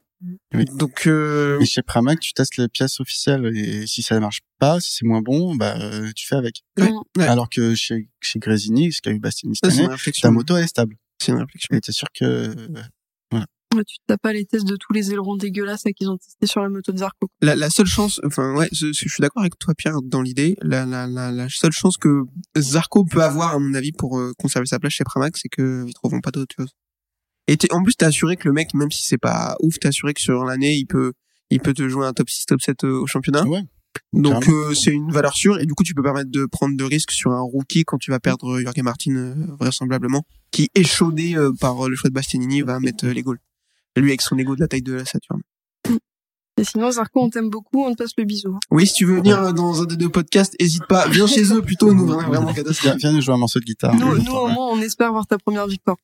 Oui. 0.55 0.65
Donc, 0.75 1.07
euh, 1.07 1.61
Et 1.61 1.67
chez 1.67 1.83
Pramac, 1.83 2.21
tu 2.21 2.33
testes 2.33 2.57
les 2.57 2.69
pièces 2.69 3.01
officielles 3.01 3.51
et 3.55 3.87
si 3.87 4.03
ça 4.03 4.15
ne 4.15 4.21
marche 4.21 4.41
pas, 4.59 4.81
si 4.81 4.93
c'est 4.95 5.07
moins 5.07 5.21
bon, 5.21 5.55
bah 5.55 5.77
euh, 5.79 6.11
tu 6.15 6.27
fais 6.27 6.37
avec. 6.37 6.63
Ouais. 6.79 6.91
Ouais. 7.19 7.27
Alors 7.27 7.49
que 7.51 7.75
chez 7.75 8.09
chez 8.21 8.39
Grésini, 8.39 8.93
ce 8.93 9.03
qu'a 9.03 9.11
eu 9.11 9.19
Bastiani 9.19 9.57
ça, 9.57 9.71
cette 9.71 9.87
année, 9.87 10.13
ta 10.23 10.31
moto 10.31 10.57
elle 10.57 10.65
est 10.65 10.69
stable. 10.69 10.97
C'est 11.21 11.33
une 11.33 11.39
réflexion. 11.39 11.77
Et 11.77 11.81
t'es 11.81 11.93
sûr 11.93 12.09
que 12.19 12.55
Ouais, 13.75 13.83
tu 13.85 13.97
t'as 14.07 14.17
pas 14.17 14.33
les 14.33 14.47
tests 14.47 14.67
de 14.67 14.77
tous 14.77 14.93
les 14.93 15.13
ailerons 15.13 15.37
dégueulasses 15.37 15.83
qu'ils 15.97 16.09
ont 16.09 16.17
testés 16.17 16.47
sur 16.47 16.63
la 16.63 16.69
moto 16.69 16.93
de 16.93 16.99
Zarco. 16.99 17.29
La, 17.43 17.57
la 17.57 17.69
seule 17.69 17.87
chance, 17.87 18.21
enfin 18.25 18.55
ouais, 18.55 18.69
je, 18.73 18.87
je 18.87 18.93
suis 18.93 19.21
d'accord 19.21 19.43
avec 19.43 19.59
toi 19.59 19.75
Pierre 19.77 20.01
dans 20.03 20.23
l'idée. 20.23 20.57
La, 20.63 20.87
la, 20.87 21.07
la, 21.09 21.33
la 21.33 21.49
seule 21.49 21.73
chance 21.73 21.97
que 21.99 22.23
Zarco 22.57 23.05
peut 23.05 23.23
avoir, 23.23 23.55
à 23.55 23.59
mon 23.59 23.75
avis, 23.75 23.91
pour 23.93 24.19
euh, 24.19 24.33
conserver 24.39 24.67
sa 24.67 24.79
place 24.79 24.93
chez 24.93 25.05
Pramac, 25.05 25.37
c'est 25.37 25.49
qu'ils 25.49 25.93
trouveront 25.95 26.21
pas 26.21 26.31
d'autre 26.31 26.55
chose. 26.57 26.71
Et 27.49 27.57
t'es- 27.57 27.73
en 27.73 27.83
plus, 27.83 27.95
t'es 27.97 28.07
assuré 28.07 28.37
que 28.37 28.49
le 28.49 28.53
mec, 28.53 28.75
même 28.75 28.91
si 28.91 29.05
c'est 29.07 29.19
pas 29.19 29.57
ouf, 29.61 29.79
t'es 29.79 29.89
assuré 29.89 30.15
que 30.15 30.21
sur 30.21 30.45
l'année, 30.45 30.75
il 30.77 30.87
peut, 30.87 31.13
il 31.51 31.61
peut 31.61 31.75
te 31.75 31.89
jouer 31.89 32.07
un 32.07 32.13
top 32.13 32.29
6, 32.29 32.47
top 32.47 32.61
7 32.61 32.85
euh, 32.85 33.01
au 33.01 33.07
championnat. 33.07 33.45
ouais. 33.47 33.63
Donc 34.13 34.47
euh, 34.49 34.75
c'est 34.75 34.91
une 34.91 35.11
valeur 35.11 35.35
sûre 35.35 35.59
et 35.59 35.65
du 35.65 35.73
coup 35.73 35.83
tu 35.83 35.95
peux 35.95 36.03
permettre 36.03 36.31
de 36.31 36.45
prendre 36.45 36.77
de 36.77 36.85
risques 36.85 37.13
sur 37.13 37.33
un 37.33 37.41
rookie 37.41 37.85
quand 37.85 37.97
tu 37.97 38.11
vas 38.11 38.21
perdre 38.21 38.61
Jorge 38.61 38.77
Martin 38.83 39.17
euh, 39.17 39.35
vraisemblablement, 39.59 40.23
qui 40.51 40.69
échaudé 40.75 41.35
euh, 41.35 41.53
par 41.59 41.89
le 41.89 41.97
choix 41.97 42.11
de 42.11 42.15
Bastianini 42.15 42.61
va 42.61 42.79
mettre 42.79 43.07
euh, 43.07 43.13
les 43.15 43.23
goals. 43.23 43.39
Lui 43.97 44.11
avec 44.11 44.21
son 44.21 44.37
ego 44.37 44.55
de 44.55 44.61
la 44.61 44.69
taille 44.69 44.83
de 44.83 44.93
la 44.93 45.05
Saturne. 45.07 45.41
Et 46.59 46.65
sinon, 46.65 46.91
Zarco, 46.91 47.23
on 47.23 47.29
t'aime 47.31 47.51
beaucoup, 47.51 47.85
on 47.85 47.93
te 47.93 48.03
passe 48.03 48.13
le 48.17 48.25
bisou. 48.25 48.55
hein. 48.55 48.61
Oui, 48.71 48.87
si 48.87 48.95
tu 48.95 49.05
veux 49.07 49.17
venir 49.17 49.39
euh, 49.41 49.53
dans 49.53 49.83
un 49.83 49.85
des 49.87 49.97
deux 49.97 50.09
podcasts, 50.11 50.55
hésite 50.59 50.87
pas. 50.87 51.07
Viens 51.09 51.27
chez 51.27 51.53
eux 51.55 51.61
plutôt, 51.63 51.93
nous 51.93 52.07
vraiment, 52.07 52.29
vraiment 52.29 52.47
Viens, 52.53 52.55
catastrophe. 52.63 52.97
viens 52.99 53.13
nous 53.13 53.21
jouer 53.23 53.35
un 53.35 53.39
morceau 53.39 53.61
de 53.61 53.65
guitare. 53.65 53.95
Nous, 53.95 54.19
nous, 54.23 54.33
au 54.33 54.49
moins, 54.49 54.69
on 54.73 54.81
espère 54.81 55.13
voir 55.13 55.27
ta 55.27 55.37
première 55.39 55.67
victoire. 55.67 55.97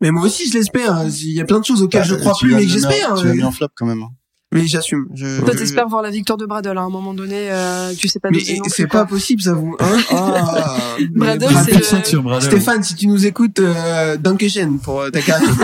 Mais 0.00 0.10
moi 0.10 0.24
aussi, 0.24 0.48
je 0.48 0.54
l'espère. 0.58 1.04
Il 1.06 1.32
y 1.32 1.40
a 1.40 1.44
plein 1.44 1.60
de 1.60 1.64
choses 1.64 1.82
auxquelles 1.82 2.04
je 2.04 2.14
Bah, 2.14 2.20
crois 2.20 2.34
plus, 2.38 2.54
mais 2.54 2.60
que 2.60 2.64
mis 2.66 2.70
j'espère. 2.70 3.14
Tu 3.14 3.26
l'as 3.26 3.34
mis 3.34 3.42
euh. 3.42 3.46
en 3.46 3.52
flop 3.52 3.68
quand 3.74 3.86
même. 3.86 4.02
hein. 4.02 4.10
Mais 4.50 4.66
j'assume. 4.66 5.06
Je, 5.14 5.40
Toi, 5.40 5.50
je- 5.52 5.58
t'espères 5.58 5.88
voir 5.88 6.00
la 6.00 6.08
victoire 6.10 6.38
de 6.38 6.46
Bradle 6.46 6.78
à 6.78 6.80
un 6.80 6.88
moment 6.88 7.12
donné, 7.12 7.50
euh, 7.50 7.92
tu 7.94 8.08
sais 8.08 8.18
pas 8.18 8.30
Mais 8.30 8.38
c'est 8.68 8.86
pas 8.86 9.04
possible, 9.04 9.42
ça 9.42 9.52
vous. 9.52 9.76
Hein 9.78 9.96
ah, 10.10 10.76
Bradle, 11.10 11.48
c'est 11.66 12.14
le-. 12.14 12.40
Stéphane, 12.40 12.82
si 12.82 12.94
tu 12.94 13.08
nous 13.08 13.26
écoutes, 13.26 13.58
euh, 13.58 14.16
Dankeschön 14.16 14.78
pour 14.78 15.02
euh, 15.02 15.10
ta 15.10 15.20
carrière. 15.20 15.50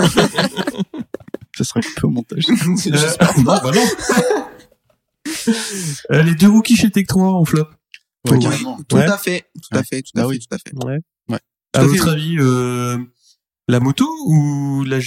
Ça 1.56 1.62
sera 1.62 1.80
coupé 1.80 2.00
au 2.02 2.10
montage. 2.10 2.42
Euh, 2.50 3.26
non, 3.38 3.44
bah 3.44 3.62
non. 3.72 3.80
Euh, 6.10 6.22
les 6.22 6.34
deux 6.34 6.48
rookies 6.48 6.76
chez 6.76 6.90
Tech 6.90 7.06
3 7.06 7.24
en 7.26 7.44
flop. 7.44 7.66
Ouais, 8.30 8.38
tout 8.88 8.96
Ouais. 8.96 9.04
à 9.04 9.16
fait, 9.18 9.44
tout 9.54 9.76
à 9.78 9.82
fait, 9.82 10.02
tout 10.02 10.10
à 10.18 10.22
Bah 10.22 10.22
fait, 10.22 10.28
oui. 10.28 10.38
tout 10.40 10.54
à 10.54 10.58
fait. 10.58 10.74
Ouais. 10.84 10.98
Ouais. 11.28 11.38
À 11.74 11.80
à 11.80 11.84
votre 11.84 12.08
avis, 12.10 12.36
euh, 12.38 12.98
la 13.68 13.80
moto 13.80 14.08
ou 14.26 14.84
la... 14.84 14.98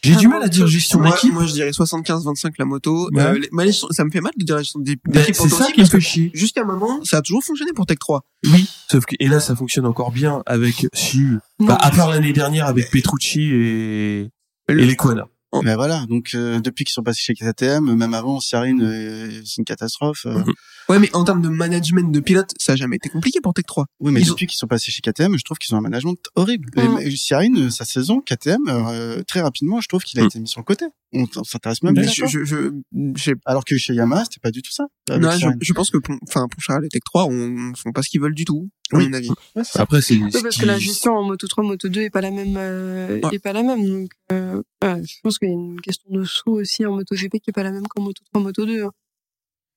J'ai 0.00 0.14
du 0.14 0.28
mal 0.28 0.42
à 0.44 0.48
dire 0.48 0.66
gestion 0.68 1.00
Moi, 1.00 1.10
d'équipe. 1.10 1.32
moi, 1.32 1.44
je 1.44 1.52
dirais 1.54 1.70
75-25 1.70 2.52
la 2.58 2.64
moto. 2.64 3.08
Ouais. 3.12 3.20
Euh, 3.20 3.38
les- 3.52 3.72
ça 3.72 4.04
me 4.04 4.10
fait 4.12 4.20
mal 4.20 4.30
de 4.36 4.44
dire 4.44 4.56
gestion 4.58 4.78
des- 4.78 4.94
Ben, 5.04 5.12
d'équipe 5.20 5.34
c'est 5.34 5.48
ça 5.48 5.72
qui 5.72 5.80
me 5.80 5.86
fait 5.86 6.00
chier. 6.00 6.30
jusqu'à 6.34 6.62
un 6.62 6.66
moment, 6.66 7.02
ça 7.04 7.16
a 7.18 7.22
toujours 7.22 7.42
fonctionné 7.42 7.72
pour 7.72 7.84
Tech 7.84 7.98
3. 7.98 8.22
Oui. 8.44 8.68
Sauf 8.90 9.04
que, 9.06 9.16
et 9.18 9.26
là, 9.26 9.40
ça 9.40 9.56
fonctionne 9.56 9.86
encore 9.86 10.12
bien 10.12 10.42
avec, 10.46 10.86
si, 10.92 11.24
bah, 11.58 11.76
à 11.80 11.90
part 11.90 12.10
l'année 12.10 12.32
dernière 12.32 12.66
avec 12.66 12.90
Petrucci 12.92 13.42
et, 13.42 14.20
et 14.68 14.74
les 14.74 14.94
Quana. 14.94 15.26
Mais 15.62 15.74
voilà, 15.74 16.04
donc 16.08 16.32
euh, 16.34 16.60
depuis 16.60 16.84
qu'ils 16.84 16.92
sont 16.92 17.02
passés 17.02 17.20
chez 17.22 17.34
KTM, 17.34 17.94
même 17.94 18.12
avant, 18.14 18.38
Cyrine, 18.38 18.82
euh, 18.82 19.30
c'est 19.46 19.56
une 19.58 19.64
catastrophe. 19.64 20.26
euh. 20.26 20.40
Mhm. 20.40 20.52
Ouais, 20.90 20.98
mais 20.98 21.14
en 21.14 21.24
termes 21.24 21.40
de 21.42 21.48
management 21.48 22.10
de 22.12 22.20
pilote, 22.20 22.52
ça 22.58 22.72
a 22.72 22.76
jamais 22.76 22.96
été 22.96 23.08
compliqué 23.08 23.40
pour 23.42 23.52
Tech 23.54 23.64
3. 23.66 23.86
Oui, 24.00 24.12
mais 24.12 24.20
Ils 24.20 24.28
ont- 24.30 24.32
depuis 24.34 24.46
qu'ils 24.46 24.58
sont 24.58 24.66
passés 24.66 24.90
chez 24.90 25.00
KTM, 25.02 25.36
je 25.38 25.44
trouve 25.44 25.58
qu'ils 25.58 25.74
ont 25.74 25.78
un 25.78 25.82
management 25.82 26.18
horrible. 26.34 26.70
Et 27.00 27.10
Cyrine, 27.16 27.70
sa 27.70 27.84
saison, 27.84 28.20
KTM, 28.20 28.60
euh, 28.68 29.22
très 29.26 29.40
rapidement, 29.40 29.80
je 29.80 29.88
trouve 29.88 30.02
qu'il 30.02 30.18
a 30.18 30.22
Mhm. 30.22 30.28
été 30.28 30.40
mis 30.40 30.48
sur 30.48 30.60
le 30.60 30.64
côté. 30.64 30.84
On 31.12 31.26
s'intéresse 31.44 31.82
même 31.82 31.94
pas. 31.94 32.02
je, 32.02 32.26
je, 32.26 32.44
je, 32.44 33.32
Alors 33.46 33.64
que 33.64 33.76
chez 33.78 33.94
Yamaha, 33.94 34.24
c'était 34.24 34.40
pas 34.42 34.50
du 34.50 34.60
tout 34.60 34.70
ça. 34.72 34.84
non, 35.08 35.30
je, 35.30 35.38
Cyrine. 35.38 35.58
je 35.62 35.72
pense 35.72 35.90
que, 35.90 35.96
pour- 35.98 36.16
enfin, 36.28 36.46
pour 36.48 36.60
Charles 36.62 36.84
et 36.84 36.88
Tech 36.88 37.00
3, 37.04 37.24
on, 37.26 37.72
font 37.74 37.92
pas 37.92 38.02
ce 38.02 38.10
qu'ils 38.10 38.20
veulent 38.20 38.34
du 38.34 38.44
tout, 38.44 38.68
à 38.92 38.98
Oui. 38.98 39.08
mon 39.08 39.14
avis. 39.14 39.30
Après, 39.76 40.02
c'est, 40.02 40.16
Oui, 40.16 40.30
parce 40.42 40.56
que 40.58 40.66
la 40.66 40.78
gestion 40.78 41.12
en 41.14 41.22
moto 41.24 41.46
3, 41.46 41.64
moto 41.64 41.88
2 41.88 42.02
est 42.02 42.10
pas 42.10 42.20
la 42.20 42.30
même, 42.30 42.54
euh, 42.58 43.20
Ouais. 43.22 43.36
est 43.36 43.38
pas 43.38 43.54
la 43.54 43.62
même. 43.62 43.86
Donc, 43.88 44.10
euh, 44.32 44.62
ouais, 44.84 45.02
je 45.06 45.14
pense 45.22 45.38
qu'il 45.38 45.48
y 45.48 45.50
a 45.50 45.54
une 45.54 45.80
question 45.80 46.10
de 46.10 46.24
sous 46.24 46.50
aussi 46.50 46.84
en 46.84 46.94
moto 46.94 47.14
GP 47.14 47.40
qui 47.40 47.48
est 47.50 47.52
pas 47.54 47.62
la 47.62 47.72
même 47.72 47.86
qu'en 47.88 48.02
moto 48.02 48.22
3, 48.30 48.42
moto 48.42 48.66
2. 48.66 48.84
hein. 48.84 48.90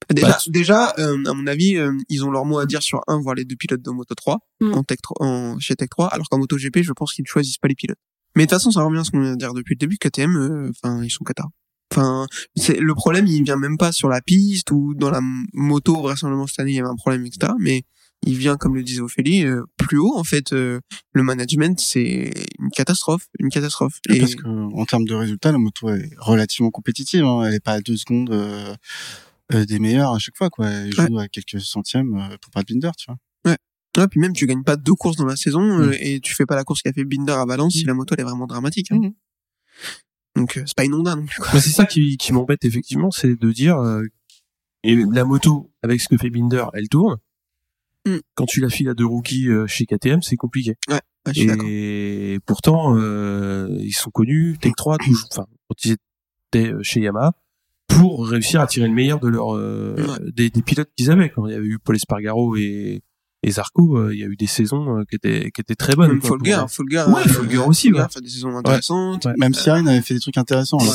Déjà, 0.09 0.27
Bah, 0.27 0.37
déjà 0.47 0.93
euh, 0.99 1.23
à 1.27 1.33
mon 1.33 1.47
avis, 1.47 1.77
euh, 1.77 1.93
ils 2.09 2.25
ont 2.25 2.31
leur 2.31 2.43
mot 2.43 2.57
à 2.59 2.65
dire 2.65 2.81
sur 2.83 3.01
un, 3.07 3.21
voire 3.21 3.35
les 3.35 3.45
deux 3.45 3.55
pilotes 3.55 3.83
de 3.83 3.91
Moto 3.91 4.15
3, 4.15 4.39
Mm. 4.59 4.73
en 4.73 4.83
Tech 4.83 4.97
3, 5.01 5.15
en, 5.25 5.59
chez 5.59 5.75
Tech 5.75 5.89
3, 5.89 6.07
alors 6.07 6.27
qu'en 6.27 6.39
Moto 6.39 6.57
GP, 6.57 6.81
je 6.81 6.91
pense 6.91 7.13
qu'ils 7.13 7.23
ne 7.23 7.27
choisissent 7.27 7.59
pas 7.59 7.67
les 7.69 7.75
pilotes. 7.75 7.99
Mais 8.35 8.45
de 8.45 8.49
toute 8.49 8.57
façon, 8.57 8.71
ça 8.71 8.83
revient 8.83 8.99
à 8.99 9.03
ce 9.03 9.11
qu'on 9.11 9.21
vient 9.21 9.33
de 9.33 9.37
dire 9.37 9.53
depuis 9.53 9.75
le 9.75 9.79
début, 9.79 9.97
KTM, 9.97 10.35
euh, 10.35 10.69
enfin, 10.69 11.03
ils 11.03 11.09
sont 11.09 11.23
cata. 11.23 11.45
Enfin, 11.91 12.25
c'est, 12.55 12.79
le 12.79 12.95
problème, 12.95 13.27
il 13.27 13.43
vient 13.43 13.57
même 13.57 13.77
pas 13.77 13.91
sur 13.91 14.07
la 14.07 14.21
piste 14.21 14.71
ou 14.71 14.93
dans 14.95 15.11
la 15.11 15.19
moto, 15.53 16.01
vraisemblablement 16.01 16.47
cette 16.47 16.59
année, 16.59 16.71
il 16.71 16.75
y 16.75 16.79
avait 16.79 16.89
un 16.89 16.95
problème, 16.95 17.25
etc. 17.25 17.51
Mais 17.59 17.83
il 18.25 18.37
vient, 18.37 18.55
comme 18.55 18.75
le 18.75 18.83
disait 18.83 19.01
Ophélie, 19.01 19.43
euh, 19.43 19.63
plus 19.77 19.97
haut, 19.97 20.15
en 20.15 20.23
fait, 20.23 20.53
euh, 20.53 20.79
le 21.11 21.23
management, 21.23 21.79
c'est 21.79 22.31
une 22.59 22.69
catastrophe, 22.69 23.27
une 23.39 23.49
catastrophe. 23.49 23.99
Et 24.09 24.19
Parce 24.19 24.35
que 24.35 24.47
en 24.47 24.85
termes 24.85 25.05
de 25.05 25.15
résultats, 25.15 25.51
la 25.51 25.57
moto 25.57 25.89
est 25.89 26.11
relativement 26.17 26.69
compétitive. 26.69 27.25
Hein. 27.25 27.43
Elle 27.45 27.55
est 27.55 27.63
pas 27.63 27.73
à 27.73 27.81
deux 27.81 27.97
secondes 27.97 28.29
euh, 28.31 28.73
euh, 29.53 29.65
des 29.65 29.79
meilleurs 29.79 30.13
à 30.13 30.19
chaque 30.19 30.37
fois. 30.37 30.49
Quoi. 30.49 30.69
Elle 30.69 30.93
joue 30.93 31.19
à 31.19 31.27
quelques 31.27 31.61
centièmes 31.61 32.15
euh, 32.15 32.37
pour 32.41 32.51
Brad 32.51 32.65
Binder, 32.67 32.91
tu 32.97 33.07
vois. 33.07 33.17
Ouais, 33.97 34.07
puis 34.07 34.19
même 34.21 34.33
tu 34.33 34.45
gagnes 34.47 34.63
pas 34.63 34.77
deux 34.77 34.93
courses 34.93 35.17
dans 35.17 35.25
la 35.25 35.35
saison 35.35 35.61
euh, 35.79 35.89
Mm. 35.89 35.95
et 35.99 36.19
tu 36.21 36.33
fais 36.33 36.45
pas 36.45 36.55
la 36.55 36.63
course 36.63 36.81
qu'a 36.81 36.93
fait 36.93 37.03
Binder 37.03 37.33
à 37.33 37.45
Valence 37.45 37.73
si 37.73 37.83
la 37.83 37.93
moto 37.93 38.15
elle 38.15 38.21
est 38.21 38.23
vraiment 38.23 38.47
dramatique. 38.47 38.91
Hein. 38.91 38.99
Mm. 38.99 39.11
Donc 40.37 40.57
euh, 40.57 40.63
c'est 40.65 40.75
pas 40.75 40.83
Honda 40.85 41.15
non 41.15 41.25
plus. 41.25 41.37
Quoi. 41.41 41.49
Bah, 41.53 41.59
c'est 41.59 41.71
ça 41.71 41.85
qui, 41.85 42.15
qui 42.17 42.31
m'embête 42.33 42.63
effectivement, 42.63 43.11
c'est 43.11 43.35
de 43.35 43.51
dire 43.51 43.77
euh, 43.79 44.03
et 44.83 44.95
la 44.95 45.25
moto 45.25 45.71
avec 45.83 45.99
ce 46.01 46.07
que 46.07 46.17
fait 46.17 46.29
Binder, 46.29 46.65
elle 46.73 46.87
tourne. 46.87 47.17
Mm. 48.07 48.17
Quand 48.35 48.45
tu 48.45 48.61
la 48.61 48.69
files 48.69 48.87
à 48.89 48.93
deux 48.93 49.05
rookies 49.05 49.49
euh, 49.49 49.67
chez 49.67 49.85
KTM, 49.85 50.21
c'est 50.21 50.37
compliqué. 50.37 50.75
Ouais, 50.89 51.01
je 51.27 51.33
suis 51.33 51.45
d'accord. 51.47 51.65
Et 51.69 52.39
pourtant, 52.45 52.95
euh, 52.97 53.67
ils 53.81 53.91
sont 53.93 54.09
connus 54.09 54.57
Tech 54.61 54.71
3 54.77 54.97
toujours, 54.99 55.27
enfin 55.31 55.45
quand 55.67 55.85
ils 55.85 55.97
étaient 56.53 56.71
chez 56.81 57.01
Yamaha 57.01 57.33
pour 57.87 58.25
réussir 58.27 58.61
à 58.61 58.67
tirer 58.67 58.87
le 58.87 58.93
meilleur 58.93 59.19
de 59.19 59.27
leur 59.27 59.49
Ouais. 59.49 60.31
des, 60.33 60.49
des 60.49 60.61
pilotes 60.61 60.89
qu'ils 60.95 61.11
avaient. 61.11 61.29
Quand 61.29 61.45
il 61.47 61.51
y 61.51 61.55
avait 61.55 61.65
eu 61.67 61.77
Paul 61.77 61.97
Espargaro 61.97 62.55
et 62.55 63.01
et 63.43 63.51
Zarco, 63.51 63.97
euh, 63.97 64.13
il 64.13 64.19
y 64.19 64.23
a 64.23 64.27
eu 64.27 64.35
des 64.35 64.45
saisons 64.47 64.99
euh, 64.99 65.03
qui 65.09 65.15
étaient 65.15 65.49
qui 65.51 65.61
étaient 65.61 65.75
très 65.75 65.95
bonnes. 65.95 66.11
Même 66.11 66.21
Folger, 66.21 66.63
Folger, 66.69 67.05
Ouais, 67.07 67.21
euh, 67.25 67.29
Folger 67.29 67.57
aussi, 67.57 67.91
ouais. 67.91 68.01
fait 68.11 68.21
des 68.21 68.29
saisons 68.29 68.55
intéressantes. 68.55 69.25
Ouais. 69.25 69.33
Même 69.37 69.53
Cyrine 69.53 69.87
avait 69.87 70.01
fait 70.01 70.13
des 70.13 70.19
trucs 70.19 70.37
intéressants. 70.37 70.77
Ouais. 70.79 70.87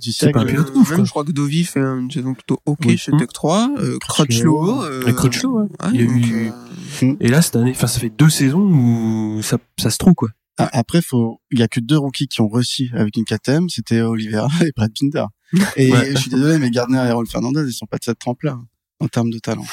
c'est 0.00 0.32
pas 0.32 0.44
même 0.44 0.64
je 0.84 1.10
crois 1.10 1.24
que 1.24 1.32
Dovi 1.32 1.64
fait 1.64 1.80
une 1.80 2.10
saison 2.10 2.34
plutôt 2.34 2.58
ok 2.66 2.78
Oui. 2.86 2.98
chez 2.98 3.12
Mm. 3.12 3.18
Tech 3.18 3.28
3. 3.32 3.70
Euh, 3.78 3.98
Crutchlow. 4.00 4.82
Euh, 4.84 5.06
Et 5.06 5.12
Crutchlow, 5.14 5.60
ouais. 5.60 5.66
Il 5.94 6.00
y 6.00 6.04
a 6.04 6.06
donc, 6.06 6.26
eu- 6.26 6.50
euh, 7.02 7.14
Et 7.20 7.28
là, 7.28 7.40
cette 7.42 7.56
année, 7.56 7.70
enfin, 7.72 7.86
ça 7.86 8.00
fait 8.00 8.10
deux 8.10 8.30
saisons 8.30 8.60
où 8.62 9.40
ça, 9.42 9.58
ça 9.78 9.90
se 9.90 9.98
trouve, 9.98 10.14
quoi. 10.14 10.28
Ah, 10.58 10.68
Après, 10.72 11.02
faut, 11.02 11.40
il 11.50 11.58
y 11.60 11.62
a 11.62 11.68
que 11.68 11.80
deux 11.80 11.98
rookies 11.98 12.28
qui 12.28 12.40
ont 12.40 12.48
réussi 12.48 12.90
avec 12.94 13.16
une 13.16 13.24
KTM, 13.24 13.68
c'était 13.68 14.00
Oliveira 14.00 14.48
et 14.62 14.72
Brad 14.74 14.90
Binder. 15.00 15.26
Et 15.76 15.92
Ouais. 15.92 16.10
je 16.12 16.16
suis 16.18 16.30
désolé, 16.30 16.58
mais 16.58 16.70
Gardner 16.70 17.04
et 17.06 17.12
Rolf 17.12 17.30
Fernandez, 17.30 17.62
ils 17.66 17.72
sont 17.72 17.86
pas 17.86 17.98
de 17.98 18.04
cette 18.04 18.18
trempe-là 18.18 18.52
hein, 18.52 18.66
en 19.00 19.06
termes 19.08 19.30
de 19.30 19.38
talent. 19.38 19.66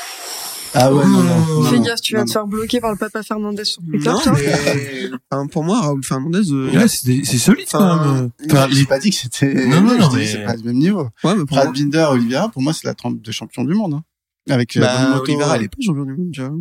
Ah 0.75 0.93
ouais, 0.93 1.05
non, 1.05 1.23
non. 1.23 1.61
Non, 1.61 1.63
Fais 1.69 1.77
non, 1.77 1.83
gaffe, 1.83 2.01
tu 2.01 2.13
vas 2.13 2.19
non, 2.21 2.25
te 2.25 2.31
faire 2.31 2.47
bloquer 2.47 2.79
par 2.81 2.91
le 2.91 2.97
papa 2.97 3.21
Fernandez 3.23 3.63
sur 3.65 3.81
Twitter, 3.83 4.09
non, 4.09 4.19
toi. 4.19 4.33
mais 4.35 5.09
enfin, 5.31 5.47
pour 5.47 5.63
moi, 5.63 5.81
Raoul 5.81 6.03
Fernandez, 6.03 6.51
euh, 6.51 6.71
Ouais, 6.71 6.87
c'est 6.87 7.23
c'est 7.23 7.37
solide, 7.37 7.65
Enfin, 7.71 7.99
quand 8.03 8.13
même. 8.15 8.29
Enfin, 8.51 8.67
J'ai 8.71 8.85
pas 8.85 8.99
dit 8.99 9.09
que 9.11 9.15
c'était. 9.15 9.53
Non, 9.67 9.81
non, 9.81 9.97
non, 9.97 10.11
mais- 10.13 10.25
c'est 10.25 10.43
pas 10.45 10.55
le 10.55 10.63
même 10.63 10.77
niveau. 10.77 11.03
ouais, 11.23 11.35
mais 11.35 11.45
pour 11.45 11.57
Brad 11.57 11.65
moi, 11.65 11.73
Binder, 11.73 12.07
Oliveira, 12.11 12.49
pour 12.49 12.61
moi, 12.61 12.73
c'est 12.73 12.85
la 12.87 12.93
trempe 12.95 13.21
de 13.21 13.31
champion 13.31 13.63
du 13.63 13.73
monde. 13.75 13.93
Hein. 13.95 14.03
Avec 14.49 14.75
euh, 14.77 14.81
bah. 14.81 15.19
Oliveira, 15.21 15.55
elle 15.57 15.63
est 15.63 15.67
pas 15.69 15.77
champion 15.79 16.05
du 16.05 16.13
monde, 16.13 16.31
tu 16.33 16.41
vois. 16.41 16.51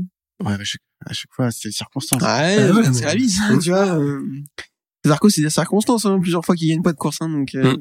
Ouais, 0.45 0.53
à 0.61 0.65
chaque, 0.65 0.81
à 1.07 1.13
chaque 1.13 1.33
fois, 1.33 1.51
c'est 1.51 1.69
les 1.69 1.73
circonstances. 1.73 2.21
Ouais, 2.21 2.29
Ah 2.29 2.73
ouais, 2.75 2.83
c'est 2.85 3.01
mais- 3.01 3.07
la 3.07 3.15
vie, 3.15 3.31
ça, 3.31 3.43
tu 3.61 3.71
vois. 3.71 3.97
Euh... 3.99 4.21
Zarco, 5.07 5.29
c'est 5.31 5.41
des 5.43 5.51
circonstances, 5.51 6.05
hein, 6.05 6.19
plusieurs 6.21 6.45
fois 6.45 6.55
qu'il 6.55 6.69
gagne 6.69 6.83
pas 6.83 6.93
de 6.93 6.99
course, 6.99 7.19
hein, 7.21 7.29
donc. 7.29 7.55
Euh... 7.55 7.77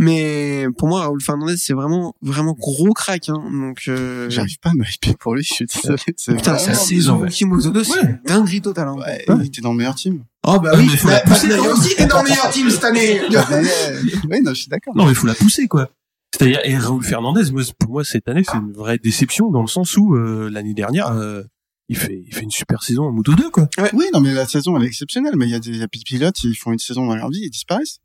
Mais 0.00 0.66
pour 0.78 0.88
moi, 0.88 1.02
Raoul 1.02 1.20
Fernandez, 1.20 1.56
c'est 1.56 1.74
vraiment, 1.74 2.14
vraiment 2.22 2.54
gros 2.54 2.92
crack, 2.92 3.28
hein, 3.28 3.42
donc. 3.52 3.82
Euh... 3.88 4.28
J'arrive 4.30 4.58
pas 4.58 4.70
à 4.70 4.74
me 4.74 4.84
hyper 4.84 5.16
pour 5.18 5.34
lui, 5.34 5.42
je 5.42 5.52
suis 5.54 5.66
désolé. 5.66 5.98
C'est 6.16 6.34
Putain, 6.34 6.56
sa 6.58 6.74
saison 6.74 7.20
ouais. 7.20 7.28
2, 7.28 7.84
c'est 7.84 7.92
Ouais. 8.02 8.20
dinguerie 8.24 8.62
totale. 8.62 8.88
Hein. 8.88 8.96
Ouais, 8.96 9.24
Ouais. 9.28 9.36
il 9.42 9.46
était 9.46 9.60
dans 9.60 9.72
le 9.72 9.78
meilleur 9.78 9.94
team. 9.94 10.24
Oh 10.46 10.58
bah 10.58 10.70
Ah, 10.72 10.78
oui, 10.78 10.88
mais 10.90 10.96
faut 10.96 11.08
la 11.08 11.20
pousser, 11.20 11.48
Bagnaia 11.48 11.70
hein. 11.70 11.74
aussi 11.76 11.94
t'es 11.96 12.06
dans 12.06 12.22
le 12.22 12.28
meilleur 12.30 12.50
team 12.50 12.70
cette 12.70 12.84
année. 12.84 13.20
Oui, 14.30 14.40
non, 14.42 14.54
je 14.54 14.60
suis 14.60 14.68
d'accord. 14.68 14.96
Non, 14.96 15.06
mais 15.06 15.14
faut 15.14 15.26
la 15.26 15.34
pousser, 15.34 15.68
quoi. 15.68 15.90
C'est-à-dire, 16.34 16.60
et 16.64 16.76
Raoul 16.78 17.04
Fernandez, 17.04 17.50
moi, 17.50 17.62
pour 17.78 17.90
moi, 17.90 18.04
cette 18.04 18.26
année, 18.28 18.42
c'est 18.44 18.56
une 18.56 18.72
vraie 18.72 18.98
déception 18.98 19.50
dans 19.50 19.60
le 19.60 19.66
sens 19.68 19.96
où, 19.96 20.14
euh, 20.14 20.48
l'année 20.50 20.74
dernière, 20.74 21.08
euh, 21.08 21.42
il 21.90 21.96
fait, 21.98 22.22
il 22.26 22.32
fait 22.34 22.42
une 22.44 22.50
super 22.50 22.82
saison 22.82 23.04
en 23.04 23.12
Moto 23.12 23.34
2, 23.34 23.50
quoi. 23.50 23.68
Oui, 23.92 24.06
non, 24.14 24.20
mais 24.20 24.32
la 24.32 24.46
saison, 24.46 24.76
elle 24.76 24.84
est 24.84 24.86
exceptionnelle. 24.86 25.34
Mais 25.36 25.46
il 25.46 25.50
y 25.50 25.54
a 25.54 25.58
des, 25.58 25.70
il 25.70 25.76
y 25.78 25.82
a 25.82 25.86
des 25.88 25.98
pilotes, 26.04 26.42
ils 26.44 26.54
font 26.54 26.72
une 26.72 26.78
saison 26.78 27.04
dans 27.06 27.16
leur 27.16 27.28
vie, 27.28 27.40
ils 27.42 27.50
disparaissent. 27.50 27.98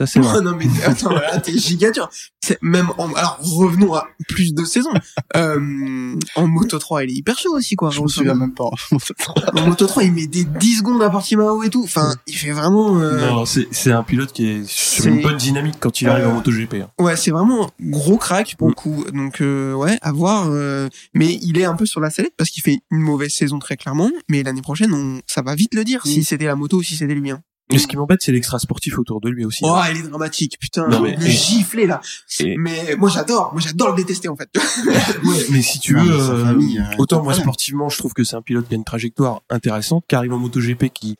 Ça 0.00 0.06
c'est 0.06 0.20
vrai. 0.20 0.40
non 0.42 0.54
mais 0.56 0.66
attends, 0.84 1.10
là 1.10 1.38
t'es 1.40 1.56
giga 1.58 1.90
dur. 1.90 2.08
C'est 2.40 2.58
même 2.62 2.88
en... 2.98 3.12
alors 3.14 3.38
revenons 3.42 3.94
à 3.94 4.06
plus 4.28 4.54
de 4.54 4.64
saisons. 4.64 4.92
Euh, 5.36 6.14
en 6.36 6.46
Moto 6.48 6.78
3, 6.78 7.04
il 7.04 7.10
est 7.10 7.14
hyper 7.14 7.38
chaud 7.38 7.54
aussi 7.56 7.74
quoi. 7.76 7.90
Je 7.90 8.00
me 8.00 8.08
souviens 8.08 8.34
même 8.34 8.54
pas. 8.54 8.70
En 9.54 9.66
Moto 9.66 9.86
3, 9.86 10.04
il 10.04 10.12
met 10.12 10.26
des 10.26 10.44
10 10.44 10.78
secondes 10.78 11.02
à 11.02 11.10
Portimao 11.10 11.62
et 11.62 11.70
tout. 11.70 11.82
Enfin, 11.84 12.14
il 12.26 12.34
fait 12.34 12.52
vraiment 12.52 12.98
euh, 13.00 13.18
Non, 13.28 13.44
c'est 13.44 13.68
c'est 13.70 13.92
un 13.92 14.02
pilote 14.02 14.32
qui 14.32 14.46
est 14.48 14.68
sur 14.68 15.02
C'est- 15.04 15.10
une 15.10 15.20
bonne 15.22 15.36
dynamique 15.36 15.76
quand 15.80 16.00
il 16.00 16.08
arrive 16.08 16.28
en 16.28 16.34
MotoGP. 16.34 16.74
hein. 16.82 16.88
Ouais, 16.98 17.16
c'est 17.16 17.30
vraiment 17.30 17.70
gros 17.80 18.16
crack 18.16 18.54
pour 18.56 18.68
le 18.68 18.72
Mm. 18.72 18.74
coup. 18.76 19.04
Donc 19.12 19.40
euh, 19.40 19.74
ouais, 19.74 19.98
à 20.02 20.12
voir. 20.12 20.46
euh, 20.48 20.88
mais 21.14 21.38
il 21.42 21.58
est 21.58 21.64
un 21.64 21.74
peu 21.74 21.86
sur 21.86 22.00
la 22.00 22.10
sellette 22.10 22.34
parce 22.36 22.50
qu'il 22.50 22.62
fait 22.62 22.78
une 22.90 23.00
mauvaise 23.00 23.32
saison 23.32 23.58
très 23.58 23.76
clairement. 23.76 24.10
Mais 24.30 24.42
l'année 24.42 24.62
prochaine, 24.62 24.92
on... 24.94 25.20
ça 25.26 25.42
va 25.42 25.54
vite 25.54 25.74
le 25.74 25.84
dire 25.84 26.02
si 26.04 26.20
Mm. 26.20 26.22
c'était 26.22 26.46
la 26.46 26.56
moto 26.56 26.78
ou 26.78 26.82
si 26.82 26.96
c'était 26.96 27.14
lui. 27.14 27.30
Hein. 27.30 27.40
Mais 27.70 27.78
ce 27.78 27.86
qui 27.86 27.96
m'embête, 27.96 28.22
c'est 28.22 28.32
l'extra 28.32 28.58
sportif 28.58 28.98
autour 28.98 29.20
de 29.20 29.28
lui 29.28 29.44
aussi. 29.44 29.60
Oh, 29.62 29.68
hein. 29.74 29.84
il 29.90 29.98
est 29.98 30.02
dramatique, 30.08 30.56
putain. 30.58 30.88
Non, 30.88 31.00
mais- 31.02 31.16
le 31.16 31.26
gifler 31.26 31.86
là. 31.86 32.00
Et- 32.40 32.56
Mais 32.56 32.96
moi 32.96 33.10
j'adore, 33.10 33.52
moi 33.52 33.60
j'adore 33.60 33.90
le 33.90 33.96
détester 33.96 34.28
en 34.28 34.36
fait. 34.36 34.48
Ouais, 35.24 35.46
mais 35.50 35.60
si 35.62 35.78
tu 35.80 35.94
Non, 35.94 36.02
veux, 36.04 36.12
euh, 36.12 36.44
famille, 36.46 36.78
euh, 36.78 36.96
autant 36.98 37.22
moi 37.22 37.34
sportivement, 37.34 37.88
je 37.88 37.98
trouve 37.98 38.14
que 38.14 38.24
c'est 38.24 38.36
un 38.36 38.42
pilote 38.42 38.66
qui 38.68 38.74
a 38.74 38.76
une 38.76 38.84
trajectoire 38.84 39.42
intéressante, 39.50 40.04
qui 40.08 40.14
arrive 40.14 40.32
en 40.32 40.38
MotoGP 40.38 40.88
qui 40.90 41.16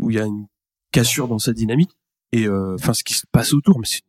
où 0.00 0.10
il 0.10 0.16
y 0.16 0.20
a 0.20 0.24
une 0.24 0.46
cassure 0.92 1.26
dans 1.26 1.38
sa 1.40 1.52
dynamique 1.52 1.90
et 2.32 2.46
euh, 2.46 2.76
enfin 2.78 2.94
ce 2.94 3.02
qui 3.02 3.14
se 3.14 3.24
passe 3.32 3.52
autour, 3.52 3.78
mais 3.80 3.86
c'est 3.86 4.02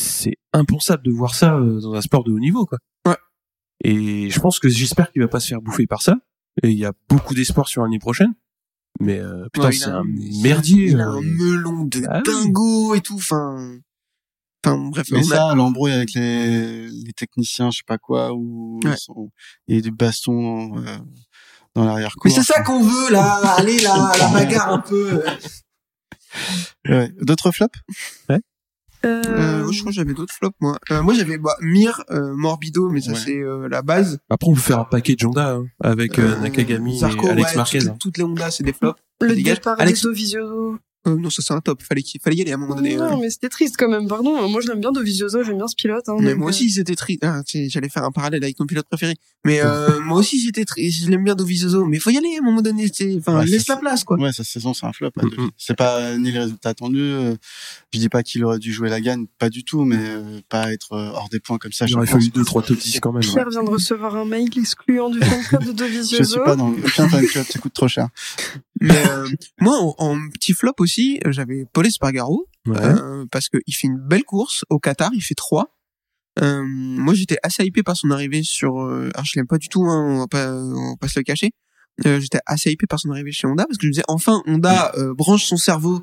c'est 0.00 0.36
impensable 0.52 1.02
de 1.04 1.10
voir 1.10 1.34
ça 1.34 1.54
euh, 1.56 1.80
dans 1.80 1.94
un 1.94 2.00
sport 2.00 2.24
de 2.24 2.30
haut 2.32 2.38
niveau 2.38 2.66
quoi. 2.66 2.78
Ouais. 3.06 3.16
Et 3.84 4.30
je 4.30 4.40
pense 4.40 4.58
que 4.58 4.68
j'espère 4.68 5.10
qu'il 5.10 5.22
va 5.22 5.28
pas 5.28 5.40
se 5.40 5.48
faire 5.48 5.60
bouffer 5.60 5.86
par 5.86 6.02
ça. 6.02 6.16
Et 6.62 6.68
il 6.70 6.78
y 6.78 6.84
a 6.84 6.92
beaucoup 7.08 7.34
d'espoir 7.34 7.66
sur 7.68 7.82
l'année 7.82 7.98
prochaine. 7.98 8.32
Mais 9.04 9.18
euh, 9.18 9.46
putain, 9.52 9.66
Ouais, 9.68 9.72
c'est 9.72 9.90
a 9.90 9.96
un 9.98 10.04
merdier. 10.42 10.90
Il 10.90 11.00
a 11.00 11.08
euh, 11.08 11.18
un 11.18 11.20
melon 11.22 11.84
de 11.84 12.02
Ah 12.08 12.22
oui. 12.26 12.32
dingo 12.44 12.94
et 12.94 13.00
tout. 13.00 13.16
Enfin, 13.16 13.76
enfin 14.64 14.78
bref. 14.78 15.06
Mais 15.10 15.20
a- 15.20 15.22
ça, 15.22 15.54
l'embrouille 15.54 15.92
avec 15.92 16.12
les, 16.14 16.88
les 16.88 17.12
techniciens, 17.12 17.70
je 17.70 17.78
sais 17.78 17.84
pas 17.86 17.98
quoi, 17.98 18.32
où 18.32 18.80
Ouais. 18.84 18.92
ils 18.92 18.98
sont, 18.98 19.30
il 19.68 19.76
y 19.76 19.78
a 19.78 19.82
du 19.82 19.90
baston 19.90 20.78
euh, 20.78 20.96
dans 21.74 21.84
l'arrière-cour. 21.84 22.22
Mais 22.24 22.30
c'est 22.30 22.42
ça 22.44 22.62
qu'on 22.62 22.82
veut 22.82 23.10
là. 23.10 23.34
Allez 23.58 23.78
là, 23.80 24.12
la 24.18 24.28
bagarre 24.28 24.72
un 24.72 24.78
peu. 24.78 25.22
Ouais. 26.88 27.10
D'autres 27.20 27.50
flops? 27.50 27.78
Euh, 29.04 29.70
je 29.70 29.80
crois 29.80 29.90
que 29.90 29.96
j'avais 29.96 30.14
d'autres 30.14 30.32
flops 30.34 30.54
moi. 30.60 30.78
Euh, 30.90 31.02
moi 31.02 31.14
j'avais 31.14 31.38
bah, 31.38 31.56
Mir, 31.60 32.02
euh, 32.10 32.34
Morbido, 32.34 32.88
mais 32.90 33.00
ça 33.00 33.12
Ouais. 33.12 33.18
c'est 33.24 33.38
euh, 33.38 33.68
la 33.68 33.82
base. 33.82 34.18
Après, 34.30 34.48
on 34.48 34.54
peut 34.54 34.60
faire 34.60 34.78
un 34.80 34.84
paquet 34.84 35.16
de 35.16 35.26
Honda 35.26 35.54
hein, 35.56 35.64
avec 35.82 36.18
euh, 36.18 36.34
Euh, 36.36 36.40
Nakagami 36.40 36.98
Zarco, 36.98 37.26
et 37.26 37.30
Alex 37.30 37.50
ouais, 37.52 37.56
Marquez. 37.56 37.78
Toutes, 37.80 37.88
hein. 37.88 37.96
toutes 37.98 38.18
les 38.18 38.24
Honda 38.24 38.50
c'est 38.50 38.62
des 38.64 38.72
flops. 38.72 39.00
Le 39.20 39.34
départ 39.34 39.76
Alex- 39.80 40.02
de 40.02 40.08
Dovizioso. 40.08 40.78
Euh, 41.06 41.16
non, 41.16 41.30
ça 41.30 41.42
c'est 41.42 41.52
un 41.52 41.60
top. 41.60 41.82
Fallait 41.82 42.02
qu'il 42.02 42.20
fallait 42.20 42.36
y 42.36 42.42
aller 42.42 42.52
à 42.52 42.54
un 42.54 42.58
moment 42.58 42.76
donné. 42.76 42.94
Non, 42.96 43.14
euh. 43.16 43.20
mais 43.20 43.28
c'était 43.30 43.48
triste 43.48 43.74
quand 43.78 43.88
même, 43.88 44.06
pardon. 44.06 44.48
Moi, 44.48 44.60
je 44.60 44.68
l'aime 44.68 44.80
bien 44.80 44.92
Dovizioso, 44.92 45.42
j'aime 45.42 45.56
bien 45.56 45.66
ce 45.66 45.74
pilote. 45.74 46.08
Hein, 46.08 46.16
Mais 46.20 46.30
donc, 46.30 46.38
moi 46.38 46.46
euh, 46.46 46.50
aussi 46.50 46.70
c'était 46.70 46.94
triste. 46.94 47.20
Ah, 47.24 47.42
J'allais 47.52 47.88
faire 47.88 48.04
un 48.04 48.12
parallèle 48.12 48.42
avec 48.44 48.56
ton 48.56 48.66
pilote 48.66 48.86
préféré. 48.88 49.14
Mais 49.44 49.60
euh, 49.64 50.00
moi 50.04 50.18
aussi 50.18 50.40
j'étais 50.40 50.64
triste. 50.64 51.04
Je 51.04 51.10
l'aime 51.10 51.24
bien 51.24 51.34
Dovizioso. 51.34 51.84
Mais 51.86 51.98
faut 51.98 52.10
y 52.10 52.16
aller 52.18 52.36
à 52.36 52.42
un 52.42 52.44
moment 52.44 52.62
donné. 52.62 52.90
Enfin 53.18 53.38
Ouais, 53.40 53.46
laisse 53.46 53.66
la 53.68 53.76
place 53.76 54.04
quoi. 54.04 54.16
Ouais, 54.18 54.32
sa 54.32 54.44
saison, 54.44 54.74
c'est 54.74 54.86
un 54.86 54.92
flop. 54.92 55.10
Mm, 55.16 55.42
mm. 55.44 55.50
C'est 55.58 55.76
pas 55.76 56.16
ni 56.16 56.30
les 56.30 56.38
résultats 56.38 56.68
attendus. 56.70 57.00
euh, 57.00 57.34
Je 57.92 57.98
dis 57.98 58.08
pas 58.08 58.22
qu'il 58.22 58.44
aurait 58.44 58.58
dû 58.60 58.72
jouer 58.72 58.88
la 58.88 59.00
gagne, 59.00 59.26
pas 59.38 59.50
du 59.50 59.64
tout, 59.64 59.84
mais 59.84 59.96
euh, 59.98 60.40
pas 60.48 60.72
être 60.72 60.92
euh, 60.92 61.10
hors 61.14 61.28
des 61.30 61.40
points 61.40 61.58
comme 61.58 61.72
ça. 61.72 61.86
Il 61.88 61.96
aurait 61.96 62.06
fallu 62.06 62.28
deux 62.28 62.44
trois 62.44 62.62
top 62.62 62.78
10 62.78 63.00
quand 63.00 63.12
même. 63.12 63.22
ouais. 63.22 63.28
Pierre 63.28 63.50
vient 63.50 63.64
de 63.64 63.70
recevoir 63.70 64.14
un 64.16 64.24
mail 64.24 64.50
excluant 64.56 65.10
du 65.10 65.18
fan 65.20 65.42
club 65.42 65.62
de 65.64 65.66
Je 65.70 65.72
Dovizioso. 65.72 66.24
suis 66.24 66.40
pas 66.44 66.54
dans 66.56 66.70
aucun 66.70 67.08
fan 67.08 67.26
club, 67.26 67.44
ça 67.50 67.58
coûte 67.58 67.72
trop 67.74 67.88
cher. 67.88 68.08
Mais 68.82 69.06
euh, 69.08 69.28
moi 69.60 69.78
en, 69.80 69.94
en 69.98 70.28
petit 70.30 70.52
flop 70.52 70.74
aussi, 70.78 71.20
euh, 71.26 71.32
j'avais 71.32 71.64
Paul 71.72 71.86
Espargaro. 71.86 72.46
Ouais. 72.66 72.76
Euh, 72.78 73.24
parce 73.30 73.48
que 73.48 73.58
il 73.66 73.72
fait 73.72 73.86
une 73.88 73.98
belle 73.98 74.24
course 74.24 74.64
au 74.70 74.78
Qatar, 74.78 75.10
il 75.14 75.20
fait 75.22 75.34
3. 75.34 75.76
Euh, 76.40 76.62
moi 76.66 77.12
j'étais 77.12 77.36
assez 77.42 77.62
hypé 77.64 77.82
par 77.82 77.94
son 77.96 78.10
arrivée 78.10 78.42
sur 78.42 78.80
euh, 78.80 79.10
alors 79.12 79.24
je 79.26 79.32
l'aime 79.36 79.46
pas 79.46 79.58
du 79.58 79.68
tout 79.68 79.84
hein, 79.84 80.02
on 80.08 80.18
va 80.20 80.26
pas 80.28 80.50
on 80.54 80.90
va 80.92 80.96
pas 80.98 81.08
se 81.08 81.18
le 81.18 81.24
cacher. 81.24 81.50
Euh, 82.06 82.20
j'étais 82.20 82.38
assez 82.46 82.70
hypé 82.70 82.86
par 82.86 82.98
son 82.98 83.10
arrivée 83.10 83.32
chez 83.32 83.46
Honda 83.46 83.66
parce 83.66 83.76
que 83.76 83.82
je 83.82 83.88
me 83.88 83.92
disais 83.92 84.04
enfin 84.08 84.42
Honda 84.46 84.92
euh, 84.96 85.12
branche 85.12 85.44
son 85.44 85.58
cerveau 85.58 86.02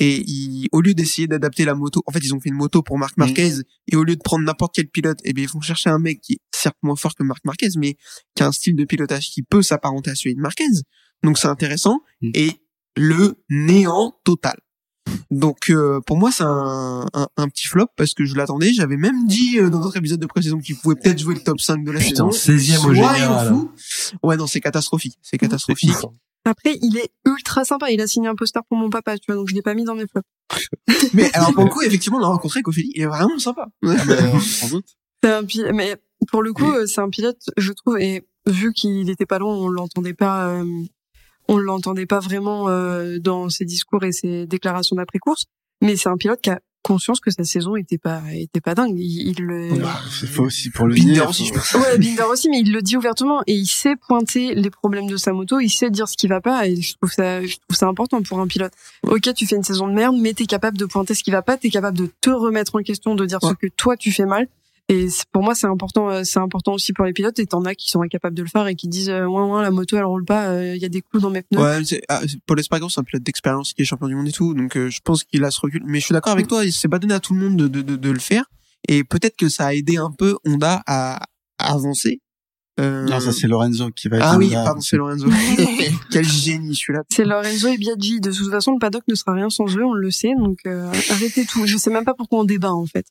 et 0.00 0.20
il, 0.26 0.66
au 0.72 0.80
lieu 0.80 0.94
d'essayer 0.94 1.28
d'adapter 1.28 1.64
la 1.64 1.76
moto 1.76 2.02
en 2.06 2.10
fait 2.10 2.18
ils 2.24 2.34
ont 2.34 2.40
fait 2.40 2.48
une 2.48 2.56
moto 2.56 2.82
pour 2.82 2.98
Marc 2.98 3.16
Mhm. 3.16 3.26
Marquez 3.26 3.52
et 3.86 3.94
au 3.94 4.02
lieu 4.02 4.16
de 4.16 4.20
prendre 4.22 4.44
n'importe 4.44 4.74
quel 4.74 4.88
pilote 4.88 5.18
et 5.22 5.32
bien 5.32 5.44
ils 5.44 5.50
vont 5.50 5.60
chercher 5.60 5.90
un 5.90 6.00
mec 6.00 6.20
qui 6.22 6.32
est 6.32 6.40
certes 6.52 6.76
moins 6.82 6.96
fort 6.96 7.14
que 7.14 7.22
Marc 7.22 7.44
Marquez 7.44 7.68
mais 7.76 7.96
qui 8.34 8.42
a 8.42 8.48
un 8.48 8.52
style 8.52 8.74
de 8.74 8.84
pilotage 8.84 9.30
qui 9.30 9.44
peut 9.44 9.62
s'apparenter 9.62 10.10
à 10.10 10.16
celui 10.16 10.34
de 10.34 10.40
Marquez 10.40 10.64
donc 11.22 11.38
c'est 11.38 11.48
intéressant 11.48 12.00
Mhm. 12.22 12.32
et 12.34 12.52
le 12.96 13.34
néant 13.48 14.14
total 14.24 14.58
donc 15.30 15.70
euh, 15.70 16.00
pour 16.06 16.16
moi 16.18 16.30
c'est 16.32 16.42
un, 16.44 17.06
un, 17.14 17.28
un 17.36 17.48
petit 17.48 17.66
flop 17.66 17.86
parce 17.96 18.12
que 18.12 18.24
je 18.26 18.34
l'attendais. 18.34 18.72
J'avais 18.74 18.96
même 18.98 19.26
dit 19.26 19.58
euh, 19.58 19.70
dans 19.70 19.78
notre 19.80 19.96
épisode 19.96 20.20
de 20.20 20.26
pré-saison 20.26 20.58
qu'il 20.58 20.76
pouvait 20.76 20.96
peut-être 20.96 21.18
jouer 21.18 21.34
le 21.34 21.40
top 21.42 21.60
5 21.60 21.82
de 21.84 21.90
la 21.92 22.00
Putain, 22.00 22.30
saison. 22.30 22.56
16e 22.58 22.86
au 22.86 22.92
général. 22.94 23.54
Ouais 24.22 24.36
non 24.36 24.46
c'est 24.46 24.60
catastrophique. 24.60 25.16
C'est 25.22 25.38
catastrophique. 25.38 25.92
Après, 26.44 26.78
il 26.82 26.96
est 26.96 27.10
ultra 27.26 27.64
sympa. 27.64 27.90
Il 27.90 28.00
a 28.00 28.06
signé 28.06 28.28
un 28.28 28.34
poster 28.34 28.62
pour 28.68 28.78
mon 28.78 28.88
papa, 28.90 29.16
tu 29.18 29.24
vois, 29.28 29.34
donc 29.36 29.48
je 29.48 29.54
l'ai 29.54 29.60
pas 29.62 29.74
mis 29.74 29.84
dans 29.84 29.94
mes 29.94 30.06
flops. 30.06 30.26
Mais 31.14 31.30
alors 31.34 31.52
pour 31.54 31.64
le 31.64 31.70
coup 31.70 31.82
effectivement 31.82 32.18
on 32.18 32.20
l'a 32.20 32.26
rencontré 32.28 32.58
avec 32.58 32.68
Ophélie. 32.68 32.92
Il 32.94 33.02
est 33.02 33.06
vraiment 33.06 33.38
sympa. 33.38 33.66
Mais, 33.82 33.90
euh, 34.10 34.38
sans 34.40 34.68
doute. 34.68 34.86
C'est 35.22 35.32
un 35.32 35.44
pi- 35.44 35.64
mais 35.74 35.96
pour 36.30 36.42
le 36.42 36.52
coup, 36.52 36.70
euh, 36.70 36.86
c'est 36.86 37.00
un 37.00 37.08
pilote, 37.10 37.40
je 37.56 37.72
trouve, 37.72 37.98
et 37.98 38.26
vu 38.46 38.72
qu'il 38.72 39.08
était 39.10 39.26
pas 39.26 39.38
loin, 39.38 39.54
on 39.54 39.68
l'entendait 39.68 40.14
pas, 40.14 40.48
euh, 40.48 40.64
on 41.48 41.56
l'entendait 41.56 42.06
pas 42.06 42.20
vraiment 42.20 42.68
euh, 42.68 43.18
dans 43.18 43.48
ses 43.48 43.64
discours 43.64 44.04
et 44.04 44.12
ses 44.12 44.46
déclarations 44.46 44.96
d'après 44.96 45.18
course. 45.18 45.44
Mais 45.82 45.96
c'est 45.96 46.08
un 46.08 46.16
pilote 46.16 46.40
qui 46.40 46.50
a 46.50 46.60
conscience 46.82 47.20
que 47.20 47.30
sa 47.30 47.44
saison 47.44 47.76
était 47.76 47.98
pas, 47.98 48.22
était 48.32 48.60
pas 48.60 48.74
dingue. 48.74 48.94
Il, 48.96 49.28
il 49.28 49.42
le, 49.44 49.70
C'est 50.10 50.26
faux 50.26 50.44
aussi 50.44 50.70
pour 50.70 50.86
le 50.86 50.94
Binder 50.94 51.20
aussi, 51.28 51.44
je 51.46 51.52
pense. 51.52 51.74
Ouais, 51.74 51.98
Binder 51.98 52.22
aussi, 52.30 52.48
mais 52.48 52.60
il 52.60 52.72
le 52.72 52.80
dit 52.80 52.96
ouvertement 52.96 53.42
et 53.46 53.52
il 53.54 53.66
sait 53.66 53.94
pointer 53.96 54.54
les 54.54 54.70
problèmes 54.70 55.06
de 55.06 55.16
sa 55.16 55.32
moto, 55.32 55.60
il 55.60 55.68
sait 55.70 55.90
dire 55.90 56.08
ce 56.08 56.16
qui 56.16 56.28
va 56.28 56.40
pas 56.40 56.66
et 56.66 56.80
je 56.80 56.94
trouve 56.94 57.10
ça, 57.12 57.42
je 57.44 57.56
trouve 57.56 57.76
ça 57.76 57.86
important 57.88 58.22
pour 58.22 58.40
un 58.40 58.46
pilote. 58.46 58.72
Ok, 59.06 59.32
tu 59.34 59.46
fais 59.46 59.56
une 59.56 59.64
saison 59.64 59.86
de 59.88 59.92
merde, 59.92 60.16
mais 60.18 60.32
t'es 60.32 60.46
capable 60.46 60.78
de 60.78 60.86
pointer 60.86 61.14
ce 61.14 61.22
qui 61.22 61.30
va 61.30 61.42
pas, 61.42 61.56
t'es 61.58 61.68
capable 61.70 61.98
de 61.98 62.08
te 62.20 62.30
remettre 62.30 62.74
en 62.76 62.82
question, 62.82 63.14
de 63.14 63.26
dire 63.26 63.38
Ouais. 63.42 63.50
ce 63.50 63.54
que 63.54 63.66
toi 63.76 63.96
tu 63.96 64.10
fais 64.10 64.26
mal. 64.26 64.48
Et 64.90 65.10
c'est- 65.10 65.26
pour 65.32 65.42
moi, 65.42 65.54
c'est 65.54 65.66
important, 65.66 66.08
euh, 66.08 66.22
c'est 66.24 66.38
important 66.38 66.72
aussi 66.72 66.92
pour 66.94 67.04
les 67.04 67.12
pilotes. 67.12 67.38
Et 67.38 67.46
t'en 67.46 67.62
as 67.66 67.74
qui 67.74 67.90
sont 67.90 68.00
incapables 68.00 68.34
de 68.34 68.42
le 68.42 68.48
faire 68.48 68.66
et 68.68 68.74
qui 68.74 68.88
disent, 68.88 69.10
euh, 69.10 69.26
ouais, 69.26 69.42
ouais, 69.42 69.62
la 69.62 69.70
moto 69.70 69.96
elle 69.98 70.04
roule 70.04 70.24
pas, 70.24 70.46
euh, 70.48 70.74
il 70.76 70.80
y 70.80 70.84
a 70.86 70.88
des 70.88 71.02
clous 71.02 71.20
dans 71.20 71.28
mes 71.30 71.42
pneus. 71.42 71.60
Ouais, 71.60 71.84
c'est- 71.84 72.02
ah, 72.08 72.20
c'est- 72.26 72.40
Paul 72.46 72.58
Espargaro, 72.58 72.88
c'est 72.88 73.00
un 73.00 73.04
pilote 73.04 73.22
d'expérience 73.22 73.74
qui 73.74 73.82
est 73.82 73.84
champion 73.84 74.08
du 74.08 74.14
monde 74.14 74.28
et 74.28 74.32
tout, 74.32 74.54
donc 74.54 74.76
euh, 74.76 74.88
je 74.88 75.00
pense 75.04 75.24
qu'il 75.24 75.44
a 75.44 75.50
ce 75.50 75.60
recul. 75.60 75.82
Mais 75.84 76.00
je 76.00 76.06
suis 76.06 76.12
d'accord 76.14 76.32
avec 76.32 76.46
toi, 76.48 76.64
il 76.64 76.72
s'est 76.72 76.88
pas 76.88 76.98
donné 76.98 77.12
à 77.14 77.20
tout 77.20 77.34
le 77.34 77.40
monde 77.40 77.56
de, 77.56 77.68
de, 77.68 77.82
de, 77.82 77.96
de 77.96 78.10
le 78.10 78.18
faire, 78.18 78.44
et 78.88 79.04
peut-être 79.04 79.36
que 79.36 79.48
ça 79.50 79.66
a 79.66 79.74
aidé 79.74 79.98
un 79.98 80.10
peu 80.10 80.36
Honda 80.46 80.82
à, 80.86 81.22
à 81.58 81.72
avancer. 81.74 82.20
Euh, 82.80 83.04
Non, 83.08 83.18
ça 83.20 83.32
c'est 83.32 83.48
Lorenzo 83.48 83.90
qui 83.90 84.08
va 84.08 84.18
être. 84.18 84.26
ah 84.26 84.38
oui, 84.38 84.50
là. 84.50 84.62
pardon, 84.64 84.80
c'est 84.80 84.96
Lorenzo. 84.96 85.26
Quel 86.12 86.24
génie 86.24 86.74
celui-là. 86.76 87.02
C'est 87.10 87.24
Lorenzo 87.24 87.66
et 87.68 87.76
Biaggi. 87.76 88.20
De 88.20 88.30
toute 88.30 88.50
façon, 88.50 88.72
le 88.72 88.78
paddock 88.78 89.02
ne 89.08 89.16
sera 89.16 89.32
rien 89.34 89.50
sans 89.50 89.66
eux, 89.76 89.84
on 89.84 89.92
le 89.94 90.10
sait. 90.12 90.32
Donc 90.38 90.60
euh, 90.66 90.90
arrêtez 91.10 91.44
tout. 91.44 91.66
Je 91.66 91.76
sais 91.76 91.90
même 91.90 92.04
pas 92.04 92.14
pourquoi 92.14 92.38
on 92.38 92.44
débat 92.44 92.72
en 92.72 92.86
fait. 92.86 93.04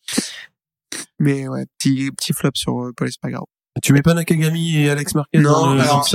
Mais 1.20 1.48
ouais, 1.48 1.66
petit 1.78 2.12
petit 2.12 2.34
flop 2.34 2.52
sur 2.56 2.80
euh, 2.84 2.94
Paul 2.96 3.08
Espargaro. 3.08 3.48
Tu 3.84 3.94
mets 3.94 4.02
pas 4.02 4.14
Nakagami 4.14 4.78
et 4.78 4.90
Alex 4.90 5.14
Marquez 5.16 5.38
Non, 5.40 5.52
dans 5.52 5.74
le, 5.76 5.82
alors, 5.82 6.08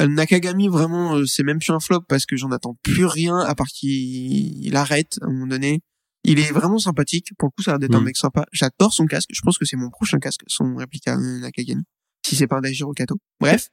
Euh, 0.00 0.06
Nakagami 0.06 0.68
vraiment 0.68 1.16
euh, 1.16 1.26
c'est 1.26 1.42
même 1.42 1.58
plus 1.58 1.70
un 1.72 1.80
flop 1.80 2.02
parce 2.08 2.24
que 2.24 2.36
j'en 2.36 2.50
attends 2.52 2.76
plus 2.82 3.04
rien 3.04 3.38
à 3.38 3.54
part 3.54 3.66
qu'il 3.66 4.64
il 4.64 4.76
arrête 4.76 5.18
à 5.20 5.26
un 5.26 5.30
moment 5.32 5.46
donné. 5.48 5.82
Il 6.24 6.38
est 6.38 6.52
vraiment 6.52 6.78
sympathique. 6.78 7.28
Pour 7.38 7.48
le 7.48 7.50
coup, 7.52 7.62
ça 7.62 7.70
a 7.70 7.74
l'air 7.74 7.78
d'être 7.80 7.94
un 7.94 8.00
Mm. 8.00 8.04
mec 8.04 8.16
sympa. 8.16 8.46
J'adore 8.52 8.92
son 8.92 9.06
casque. 9.06 9.28
Je 9.32 9.40
pense 9.42 9.56
que 9.58 9.64
c'est 9.64 9.76
mon 9.76 9.90
prochain 9.90 10.18
casque, 10.18 10.42
son 10.48 10.74
réplica 10.76 11.16
euh, 11.16 11.38
Nakagami. 11.40 11.82
Si 12.26 12.36
c'est 12.36 12.46
pas 12.46 12.56
un 12.56 12.60
Daijiro 12.60 12.92
Kato. 12.92 13.16
Bref. 13.40 13.68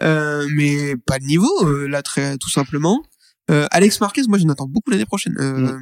Euh, 0.00 0.46
mais 0.56 0.96
pas 0.96 1.20
de 1.20 1.24
niveau, 1.24 1.48
euh, 1.64 1.86
là, 1.86 2.02
très, 2.02 2.36
tout 2.38 2.50
simplement. 2.50 3.00
Euh, 3.50 3.66
Alex 3.70 4.00
Marquez, 4.00 4.22
moi, 4.28 4.38
j'en 4.38 4.48
attends 4.48 4.66
beaucoup 4.66 4.90
l'année 4.90 5.06
prochaine. 5.06 5.36
Euh, 5.38 5.78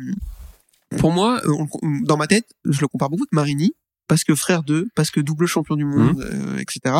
Pour 0.99 1.13
moi, 1.13 1.41
euh, 1.45 1.53
on- 1.83 2.01
dans 2.03 2.17
ma 2.17 2.27
tête, 2.27 2.47
je 2.65 2.81
le 2.81 2.89
compare 2.89 3.11
beaucoup 3.11 3.23
avec 3.25 3.33
Marini, 3.33 3.73
parce 4.09 4.25
que 4.25 4.35
frère 4.35 4.63
d'eux, 4.63 4.89
parce 4.95 5.11
que 5.11 5.21
double 5.21 5.47
champion 5.47 5.77
du 5.77 5.85
monde, 5.85 6.21
euh, 6.21 6.59
etc. 6.59 6.95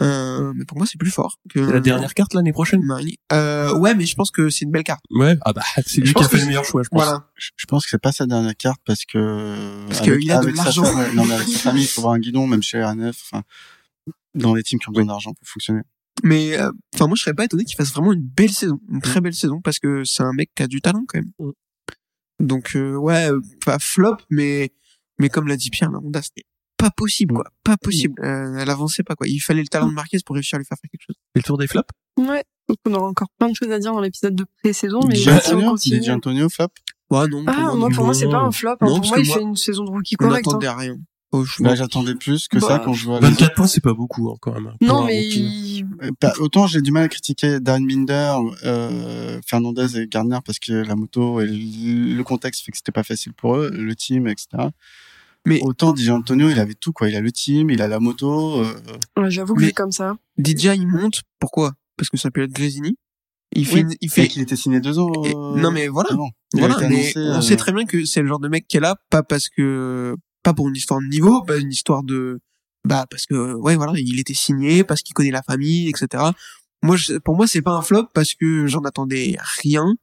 Euh, 0.00 0.52
mais 0.56 0.64
pour 0.64 0.78
moi, 0.78 0.86
c'est 0.86 0.96
plus 0.98 1.10
fort 1.10 1.36
que 1.50 1.64
C'est 1.66 1.72
la 1.72 1.80
dernière 1.80 2.14
carte 2.14 2.32
l'année 2.32 2.52
prochaine. 2.52 2.82
Marini. 2.82 3.18
Euh, 3.32 3.74
ouais, 3.76 3.94
mais 3.94 4.06
je 4.06 4.14
pense 4.16 4.30
que 4.30 4.48
c'est 4.48 4.64
une 4.64 4.70
belle 4.70 4.84
carte. 4.84 5.04
Ouais. 5.10 5.36
Ah 5.42 5.52
bah 5.52 5.62
c'est 5.86 6.00
lui 6.00 6.14
qui 6.14 6.24
a 6.24 6.28
fait 6.28 6.38
le 6.38 6.46
meilleur 6.46 6.64
choix, 6.64 6.82
je 6.82 6.88
pense. 6.88 7.02
Voilà. 7.02 7.28
Je 7.56 7.66
pense 7.66 7.84
que 7.84 7.90
c'est 7.90 8.00
pas 8.00 8.10
sa 8.12 8.26
dernière 8.26 8.56
carte 8.56 8.80
parce 8.86 9.04
que. 9.04 9.86
Parce 9.88 10.00
qu'il 10.00 10.30
a 10.32 10.38
de 10.40 10.50
sa 10.56 10.64
l'argent. 10.64 10.84
non, 11.14 11.26
mais 11.26 11.34
avec 11.34 11.48
sa 11.48 11.58
famille, 11.58 11.82
il 11.84 11.86
faut 11.88 12.00
avoir 12.00 12.14
un 12.14 12.18
guidon, 12.20 12.46
même 12.46 12.62
chez 12.62 12.82
RNF. 12.82 13.16
Enfin, 13.30 13.42
dans 14.34 14.54
les 14.54 14.62
teams 14.62 14.78
qui 14.80 14.88
ont 14.88 14.92
besoin 14.92 15.06
d'argent 15.06 15.34
pour 15.34 15.46
fonctionner. 15.46 15.82
Mais 16.22 16.58
euh, 16.58 16.70
enfin, 16.94 17.06
moi, 17.06 17.14
je 17.16 17.22
serais 17.22 17.34
pas 17.34 17.44
étonné 17.44 17.64
qu'il 17.64 17.76
fasse 17.76 17.92
vraiment 17.92 18.12
une 18.12 18.22
belle 18.22 18.50
saison, 18.52 18.80
une 18.90 19.02
très 19.02 19.20
belle 19.20 19.34
saison, 19.34 19.60
parce 19.60 19.78
que 19.78 20.04
c'est 20.04 20.22
un 20.22 20.32
mec 20.32 20.50
qui 20.54 20.62
a 20.62 20.66
du 20.68 20.80
talent 20.80 21.04
quand 21.06 21.18
même. 21.18 21.32
Donc 22.42 22.76
euh, 22.76 22.94
ouais, 22.96 23.30
euh, 23.30 23.40
pas 23.64 23.78
flop, 23.78 24.16
mais 24.28 24.72
mais 25.18 25.28
comme 25.30 25.48
l'a 25.48 25.56
dit 25.56 25.70
Pierre, 25.70 25.90
la 25.90 25.98
Honda, 25.98 26.20
c'était 26.20 26.44
pas 26.76 26.90
possible 26.90 27.34
quoi, 27.34 27.44
pas 27.64 27.76
possible. 27.76 28.20
Euh, 28.24 28.56
elle 28.58 28.68
avançait 28.68 29.04
pas 29.04 29.14
quoi. 29.14 29.26
Il 29.28 29.38
fallait 29.38 29.62
le 29.62 29.68
talent 29.68 29.86
de 29.88 29.92
Marquez 29.94 30.18
pour 30.26 30.34
réussir 30.34 30.56
à 30.56 30.58
lui 30.58 30.66
faire 30.66 30.76
faire 30.80 30.90
quelque 30.90 31.04
chose. 31.06 31.16
Et 31.34 31.38
le 31.38 31.42
tour 31.44 31.56
des 31.56 31.66
flops? 31.68 31.88
Ouais. 32.18 32.42
Donc 32.68 32.78
on 32.86 32.94
aura 32.94 33.08
encore 33.08 33.28
plein 33.38 33.48
de 33.48 33.54
choses 33.54 33.70
à 33.70 33.78
dire 33.78 33.92
dans 33.92 34.00
l'épisode 34.00 34.34
de 34.34 34.44
pré-saison, 34.62 35.00
mais 35.06 35.14
Di 35.14 35.28
on 35.28 35.32
Antonio, 35.36 35.70
continue- 35.70 36.00
Di 36.00 36.10
Antonio, 36.10 36.48
flop? 36.48 36.68
Ouais, 37.10 37.28
non. 37.28 37.44
Ah, 37.46 37.52
pour 37.68 37.76
moi, 37.76 37.90
pour 37.90 38.04
moi, 38.04 38.14
c'est 38.14 38.28
pas 38.28 38.38
un 38.38 38.50
flop. 38.50 38.70
hein. 38.70 38.76
Non, 38.86 38.98
pour 39.00 39.06
moi, 39.08 39.18
il 39.20 39.26
moi, 39.26 39.36
fait 39.36 39.42
une 39.42 39.56
saison 39.56 39.84
de 39.84 39.90
rookie 39.90 40.16
on 40.18 40.24
correcte. 40.24 40.48
hein. 40.48 40.50
n'attendait 40.58 40.70
rien. 40.70 40.96
Oh, 41.34 41.44
je- 41.44 41.62
Là, 41.62 41.74
j'attendais 41.74 42.14
plus 42.14 42.46
que 42.46 42.58
Bah, 42.58 42.66
ça 42.68 42.78
quand 42.78 42.92
je 42.92 43.06
vois 43.06 43.18
les 43.18 43.26
24 43.28 43.54
points, 43.54 43.66
c'est 43.66 43.80
pas 43.82 43.94
beaucoup, 43.94 44.30
hein, 44.30 44.36
quand 44.40 44.52
même. 44.52 44.74
Non, 44.82 45.04
mais 45.04 45.26
Euh, 46.02 46.10
bah, 46.20 46.32
autant 46.40 46.66
j'ai 46.66 46.82
du 46.82 46.92
mal 46.92 47.04
à 47.04 47.08
critiquer 47.08 47.58
Darren 47.58 47.86
Binder, 47.86 48.34
euh, 48.64 49.40
Fernandez 49.46 49.98
et 49.98 50.06
Gardner 50.08 50.38
parce 50.44 50.58
que 50.58 50.72
la 50.72 50.94
moto 50.94 51.40
et 51.40 51.46
le 51.46 52.22
contexte 52.22 52.64
fait 52.64 52.70
que 52.72 52.76
c'était 52.76 52.92
pas 52.92 53.02
facile 53.02 53.32
pour 53.32 53.56
eux, 53.56 53.70
le 53.70 53.94
team, 53.96 54.28
etc. 54.28 54.68
Mais- 55.46 55.60
autant 55.62 55.92
Di 55.92 56.10
Antonio, 56.10 56.50
il 56.50 56.60
avait 56.60 56.74
tout 56.74 56.92
quoi. 56.92 57.08
Il 57.08 57.16
a 57.16 57.20
le 57.20 57.32
team, 57.32 57.70
il 57.70 57.80
a 57.82 57.88
la 57.88 57.98
moto. 57.98 58.60
euh, 58.62 58.74
ouais, 59.16 59.30
j'avoue 59.30 59.54
que 59.54 59.60
Mais- 59.62 59.66
c'est 59.68 59.72
comme 59.72 59.90
ça. 59.92 60.16
DJ, 60.38 60.66
il 60.76 60.86
monte. 60.86 61.22
Pourquoi? 61.40 61.72
Parce 61.96 62.10
que 62.10 62.16
ça 62.18 62.30
peut 62.30 62.42
être 62.42 62.52
Grésini. 62.52 62.96
Il 63.54 63.66
fait, 63.66 63.74
Oui. 63.76 63.80
une- 63.82 63.94
il 64.00 64.10
fait. 64.10 64.28
qu'il 64.28 64.40
était 64.42 64.56
signé 64.56 64.80
deux 64.80 64.98
ans. 64.98 65.10
et- 65.24 65.34
euh, 65.34 65.56
non 65.60 65.70
mais 65.72 65.88
voilà. 65.88 66.10
Il 66.54 66.60
Voilà, 66.60 66.76
mais 66.78 66.84
annoncé, 66.86 67.12
on 67.16 67.38
euh, 67.38 67.40
sait 67.40 67.56
très 67.56 67.72
bien 67.72 67.84
que 67.86 68.04
c'est 68.04 68.20
le 68.22 68.28
genre 68.28 68.38
de 68.40 68.48
mec 68.48 68.66
qui 68.68 68.76
est 68.76 68.80
là, 68.80 68.96
pas 69.10 69.22
parce 69.22 69.48
que, 69.48 70.14
pas 70.42 70.52
pour 70.54 70.68
une 70.68 70.76
histoire 70.76 71.00
de 71.00 71.06
niveau, 71.06 71.42
pas 71.42 71.56
une 71.58 71.70
histoire 71.70 72.02
de, 72.02 72.40
bah 72.84 73.06
parce 73.10 73.26
que, 73.26 73.54
ouais 73.54 73.76
voilà, 73.76 73.92
il 73.96 74.18
était 74.20 74.34
signé, 74.34 74.84
parce 74.84 75.02
qu'il 75.02 75.14
connaît 75.14 75.30
la 75.30 75.42
famille, 75.42 75.88
etc. 75.88 76.24
Moi, 76.82 76.96
je- 76.96 77.18
pour 77.18 77.36
moi, 77.36 77.46
c'est 77.46 77.62
pas 77.62 77.72
un 77.72 77.82
flop 77.82 78.06
parce 78.12 78.34
que 78.34 78.66
j'en 78.66 78.80
attendais 78.80 79.36
rien. 79.62 79.94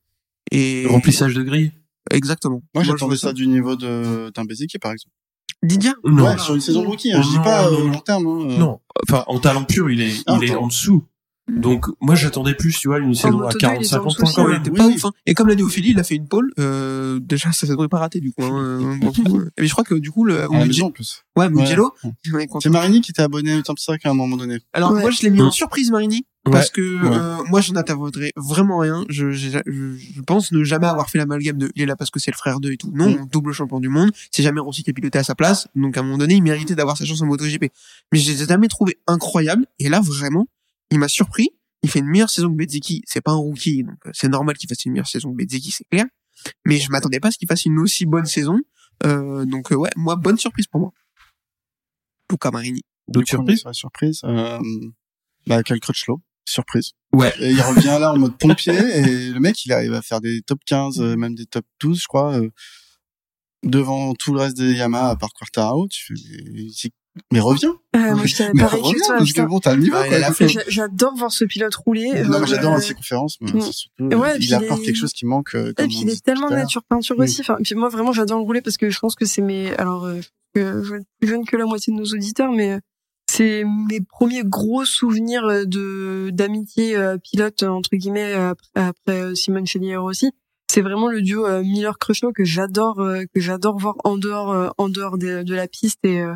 Et 0.51 0.83
Le 0.83 0.89
remplissage 0.89 1.33
de 1.35 1.43
grille. 1.43 1.71
exactement. 2.11 2.61
Moi, 2.73 2.83
j'attendais 2.83 3.17
ça 3.17 3.33
du 3.33 3.47
niveau 3.47 3.75
de 3.75 4.31
d'un 4.33 4.45
Béziki, 4.45 4.79
par 4.79 4.91
exemple. 4.93 5.13
Didier? 5.61 5.91
Non. 6.05 6.23
Ouais, 6.23 6.37
sur 6.37 6.55
une 6.55 6.61
saison 6.61 6.83
de 6.83 6.87
rookie. 6.87 7.11
Hein, 7.11 7.21
je 7.21 7.29
dis 7.29 7.35
Non, 7.35 7.43
pas 7.43 7.67
euh, 7.67 7.71
non. 7.71 7.91
long 7.91 7.99
terme. 7.99 8.27
Hein, 8.27 8.49
euh. 8.49 8.57
Non. 8.57 8.79
Enfin, 9.07 9.25
en 9.27 9.39
talent 9.39 9.65
pur, 9.65 9.89
il 9.89 9.99
est, 10.01 10.13
Ah, 10.25 10.37
il 10.41 10.49
est 10.49 10.55
en 10.55 10.67
dessous. 10.67 11.03
Donc, 11.57 11.85
moi, 12.01 12.15
j'attendais 12.15 12.53
plus, 12.53 12.77
tu 12.77 12.87
vois, 12.87 12.99
une 12.99 13.13
saison 13.15 13.41
à 13.41 13.51
deux, 13.51 13.57
il 13.61 13.65
est 13.65 13.67
40-50 13.67 13.97
en 13.99 14.05
dessous 14.05 14.17
points 14.19 14.27
aussi, 14.27 14.35
quand 14.35 14.49
il 14.49 14.55
était 14.57 14.69
Oui, 14.71 14.77
pas 14.77 14.87
oui. 14.87 14.93
ouf, 14.95 15.05
hein. 15.05 15.11
Et 15.25 15.33
comme 15.33 15.47
l'a 15.47 15.55
dit 15.55 15.63
Ophélie, 15.63 15.89
il 15.91 15.99
a 15.99 16.03
fait 16.03 16.15
une 16.15 16.27
pole. 16.27 16.51
Euh, 16.59 17.19
déjà, 17.21 17.51
ça 17.51 17.65
s'est 17.67 17.75
pas 17.89 17.97
raté 17.99 18.19
du 18.19 18.31
coup. 18.31 18.43
Hein. 18.43 18.97
Bon, 19.01 19.11
mais 19.57 19.65
je 19.67 19.71
crois 19.71 19.83
que 19.83 19.95
du 19.95 20.11
coup, 20.11 20.25
le 20.25 20.37
la 20.39 20.47
Mugello- 20.47 20.85
en 20.85 20.91
plus. 20.91 21.23
ouais, 21.37 21.49
Mugello. 21.49 21.93
Ouais. 22.33 22.47
C'est 22.61 22.69
Marini 22.69 23.01
qui 23.01 23.11
était 23.11 23.21
abonné 23.21 23.55
au 23.57 23.75
5 23.77 24.05
à 24.05 24.09
un 24.09 24.13
moment 24.13 24.37
donné. 24.37 24.59
Alors 24.73 24.91
Ouais. 24.91 25.01
moi, 25.01 25.11
je 25.11 25.21
l'ai 25.23 25.29
mis 25.29 25.39
Mm. 25.41 25.47
en 25.47 25.51
surprise, 25.51 25.91
Marini, 25.91 26.25
Ouais. 26.45 26.51
parce 26.53 26.69
que 26.69 26.81
Ouais. 26.81 27.15
euh, 27.15 27.37
moi, 27.49 27.61
j'en 27.61 27.75
attendrais 27.75 28.31
vraiment 28.35 28.77
rien. 28.79 29.05
Je, 29.09 29.31
je, 29.31 29.49
je, 29.65 29.95
je 29.95 30.21
pense 30.21 30.51
ne 30.51 30.63
jamais 30.63 30.87
avoir 30.87 31.09
fait 31.09 31.17
l'amalgame 31.17 31.57
de 31.57 31.71
il 31.75 31.81
est 31.83 31.85
là 31.85 31.95
parce 31.95 32.09
que 32.11 32.19
c'est 32.19 32.31
le 32.31 32.37
frère 32.37 32.59
d'eux 32.59 32.71
et 32.71 32.77
tout. 32.77 32.91
Non, 32.93 33.17
double 33.31 33.51
champion 33.53 33.79
du 33.79 33.89
monde. 33.89 34.11
C'est 34.31 34.43
jamais 34.43 34.59
Rossi 34.59 34.83
qui 34.83 34.89
a 34.89 34.93
piloté 34.93 35.17
à 35.19 35.23
sa 35.23 35.35
place. 35.35 35.67
Donc 35.75 35.97
à 35.97 36.01
un 36.01 36.03
moment 36.03 36.17
donné, 36.17 36.35
il 36.35 36.43
méritait 36.43 36.75
d'avoir 36.75 36.97
sa 36.97 37.05
chance 37.05 37.21
en 37.21 37.25
MotoGP. 37.25 37.71
Mais 38.11 38.19
je 38.19 38.31
les 38.31 38.43
ai 38.43 38.45
jamais 38.47 38.67
trouvé 38.67 38.97
incroyables. 39.07 39.65
Et 39.79 39.89
là, 39.89 40.01
vraiment, 40.01 40.47
il 40.91 40.99
m'a 40.99 41.07
surpris. 41.07 41.49
Il 41.81 41.89
fait 41.89 41.99
une 41.99 42.07
meilleure 42.07 42.29
saison 42.29 42.49
que 42.49 42.55
Bezzeki. 42.55 43.03
C'est 43.05 43.21
pas 43.21 43.31
un 43.31 43.37
rookie, 43.37 43.83
donc 43.83 43.97
euh, 44.05 44.11
c'est 44.13 44.27
normal 44.27 44.57
qu'il 44.57 44.67
fasse 44.67 44.83
une 44.85 44.91
meilleure 44.93 45.07
saison 45.07 45.31
que 45.31 45.37
Bezzeki, 45.37 45.71
c'est 45.71 45.87
clair. 45.89 46.05
Mais 46.65 46.77
je 46.77 46.89
m'attendais 46.91 47.19
pas 47.19 47.29
à 47.29 47.31
ce 47.31 47.37
qu'il 47.37 47.47
fasse 47.47 47.65
une 47.65 47.79
aussi 47.79 48.05
bonne 48.05 48.25
saison. 48.25 48.59
Euh, 49.05 49.45
donc 49.45 49.71
euh, 49.71 49.75
ouais, 49.75 49.89
moi, 49.95 50.15
bonne 50.15 50.37
surprise 50.37 50.67
pour 50.67 50.81
moi. 50.81 50.93
Luca 52.29 52.51
Marini. 52.51 52.81
D'autres 53.07 53.27
surprises? 53.27 53.59
sur 53.59 53.69
la 53.69 53.73
surprise. 53.73 54.21
Euh, 54.23 54.59
bah, 55.47 55.63
Cal 55.63 55.79
Crutchlow. 55.79 56.21
Surprise. 56.45 56.93
Ouais. 57.13 57.33
Et 57.39 57.51
il 57.51 57.61
revient 57.61 57.97
là 57.99 58.13
en 58.13 58.17
mode 58.17 58.37
pompier 58.37 58.73
et 58.73 59.31
le 59.31 59.39
mec, 59.39 59.65
il 59.65 59.73
arrive 59.73 59.93
à 59.93 60.01
faire 60.01 60.21
des 60.21 60.41
top 60.41 60.59
15, 60.65 60.99
euh, 60.99 61.15
même 61.15 61.35
des 61.35 61.45
top 61.45 61.65
12, 61.79 62.01
je 62.01 62.07
crois, 62.07 62.35
euh, 62.35 62.49
devant 63.63 64.13
tout 64.13 64.33
le 64.33 64.39
reste 64.39 64.57
des 64.57 64.73
Yamaha 64.73 65.09
à 65.09 65.15
part 65.15 65.33
Quartararo. 65.33 65.87
Tu 65.87 66.15
fais, 66.15 66.91
mais, 67.31 67.39
reviens. 67.39 67.75
Euh, 67.95 68.15
moi, 68.15 68.25
j'étais 68.25 68.51
mais 68.53 68.61
pareil 68.61 68.81
reviens, 68.81 69.01
parce 69.17 69.33
que 69.33 69.41
bon, 69.41 69.59
t'as 69.59 69.75
le 69.75 69.81
niveau, 69.81 69.97
Ouais, 69.97 70.07
quoi. 70.07 70.17
il 70.17 70.23
a 70.23 70.27
Donc, 70.27 70.35
fait- 70.37 70.47
J'a- 70.49 70.63
J'adore 70.67 71.15
voir 71.15 71.31
ce 71.31 71.45
pilote 71.45 71.73
rouler. 71.75 72.09
Non, 72.23 72.33
Euh, 72.35 72.39
mais 72.41 72.47
j'adore 72.47 72.73
euh, 72.75 72.79
les 72.87 72.93
conférences, 72.93 73.37
mais 73.41 73.51
Mm. 73.51 73.61
c'est 73.61 73.71
surtout, 73.73 74.03
Ouais, 74.03 74.31
euh, 74.31 74.35
puis 74.37 74.45
il 74.47 74.53
apporte 74.53 74.79
les- 74.79 74.85
quelque 74.87 74.95
chose 74.97 75.13
qui 75.13 75.25
manque. 75.25 75.55
euh, 75.55 75.71
Et 75.71 75.73
comme 75.73 75.87
puis 75.87 75.99
il 76.01 76.09
est 76.09 76.23
tellement 76.23 76.49
nature 76.49 76.83
peinture 76.83 77.15
Oui. 77.19 77.25
aussi. 77.25 77.41
Enfin, 77.41 77.57
puis 77.63 77.75
moi 77.75 77.89
vraiment 77.89 78.11
j'adore 78.13 78.37
le 78.39 78.43
rouler 78.45 78.61
parce 78.61 78.77
que 78.77 78.89
je 78.89 78.99
pense 78.99 79.15
que 79.15 79.25
c'est 79.25 79.41
mes. 79.41 79.73
Alors, 79.77 80.05
euh, 80.05 80.19
je 80.55 80.61
je 80.83 80.91
vais 80.91 80.97
être 80.99 81.07
plus 81.19 81.29
jeune 81.29 81.45
que 81.45 81.55
la 81.57 81.65
moitié 81.65 81.93
de 81.93 81.97
nos 81.97 82.05
auditeurs, 82.05 82.51
mais 82.51 82.73
euh, 82.73 82.79
c'est 83.31 83.63
mes 83.87 84.01
premiers 84.01 84.43
gros 84.43 84.85
souvenirs 84.85 85.43
euh, 85.45 85.65
de 85.65 86.29
d'amitié 86.31 86.95
euh, 86.97 87.17
pilote 87.17 87.63
entre 87.63 87.89
guillemets 87.95 88.33
euh, 88.33 88.49
après, 88.51 88.69
après 88.75 89.21
euh, 89.21 89.35
Simone 89.35 89.67
Chelier 89.67 89.97
aussi. 89.97 90.31
C'est 90.71 90.81
vraiment 90.81 91.07
le 91.07 91.21
duo 91.23 91.47
euh, 91.47 91.61
Miller 91.63 91.97
Crutchlow 91.97 92.31
que 92.31 92.43
j'adore 92.43 92.99
euh, 92.99 93.23
que 93.33 93.39
j'adore 93.41 93.77
voir 93.79 93.95
en 94.03 94.17
dehors 94.17 94.51
euh, 94.51 94.69
en 94.77 94.87
dehors 94.89 95.17
de, 95.17 95.41
de 95.43 95.55
la 95.55 95.67
piste 95.67 95.97
et 96.03 96.21
euh, 96.21 96.33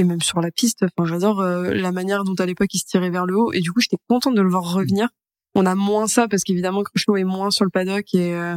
et 0.00 0.04
même 0.04 0.22
sur 0.22 0.40
la 0.40 0.50
piste. 0.50 0.84
Enfin, 0.84 1.06
j'adore 1.06 1.40
euh, 1.40 1.74
la 1.74 1.92
manière 1.92 2.24
dont 2.24 2.34
à 2.34 2.46
l'époque 2.46 2.72
il 2.74 2.78
se 2.78 2.86
tirait 2.86 3.10
vers 3.10 3.26
le 3.26 3.36
haut 3.36 3.52
et 3.52 3.60
du 3.60 3.70
coup 3.70 3.80
j'étais 3.80 3.98
contente 4.08 4.34
de 4.34 4.40
le 4.40 4.48
voir 4.48 4.72
revenir. 4.72 5.08
On 5.54 5.66
a 5.66 5.74
moins 5.74 6.06
ça 6.06 6.26
parce 6.28 6.42
qu'évidemment 6.42 6.82
Crutchlow 6.82 7.16
est 7.16 7.24
moins 7.24 7.50
sur 7.50 7.64
le 7.64 7.70
paddock 7.70 8.14
et 8.14 8.34
euh, 8.34 8.56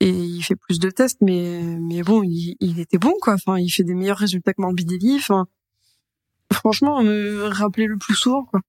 et 0.00 0.10
il 0.10 0.42
fait 0.42 0.56
plus 0.56 0.78
de 0.78 0.90
tests 0.90 1.18
mais 1.22 1.62
mais 1.80 2.02
bon 2.02 2.22
il, 2.22 2.56
il 2.60 2.80
était 2.80 2.98
bon 2.98 3.14
quoi 3.22 3.32
enfin 3.34 3.58
il 3.58 3.70
fait 3.70 3.84
des 3.84 3.94
meilleurs 3.94 4.18
résultats 4.18 4.52
que 4.52 4.60
Morbidelli 4.60 5.16
enfin 5.16 5.46
franchement 6.52 7.02
me 7.02 7.46
rappeler 7.46 7.86
le 7.86 7.96
plus 7.96 8.14
souvent 8.14 8.44
quoi 8.44 8.60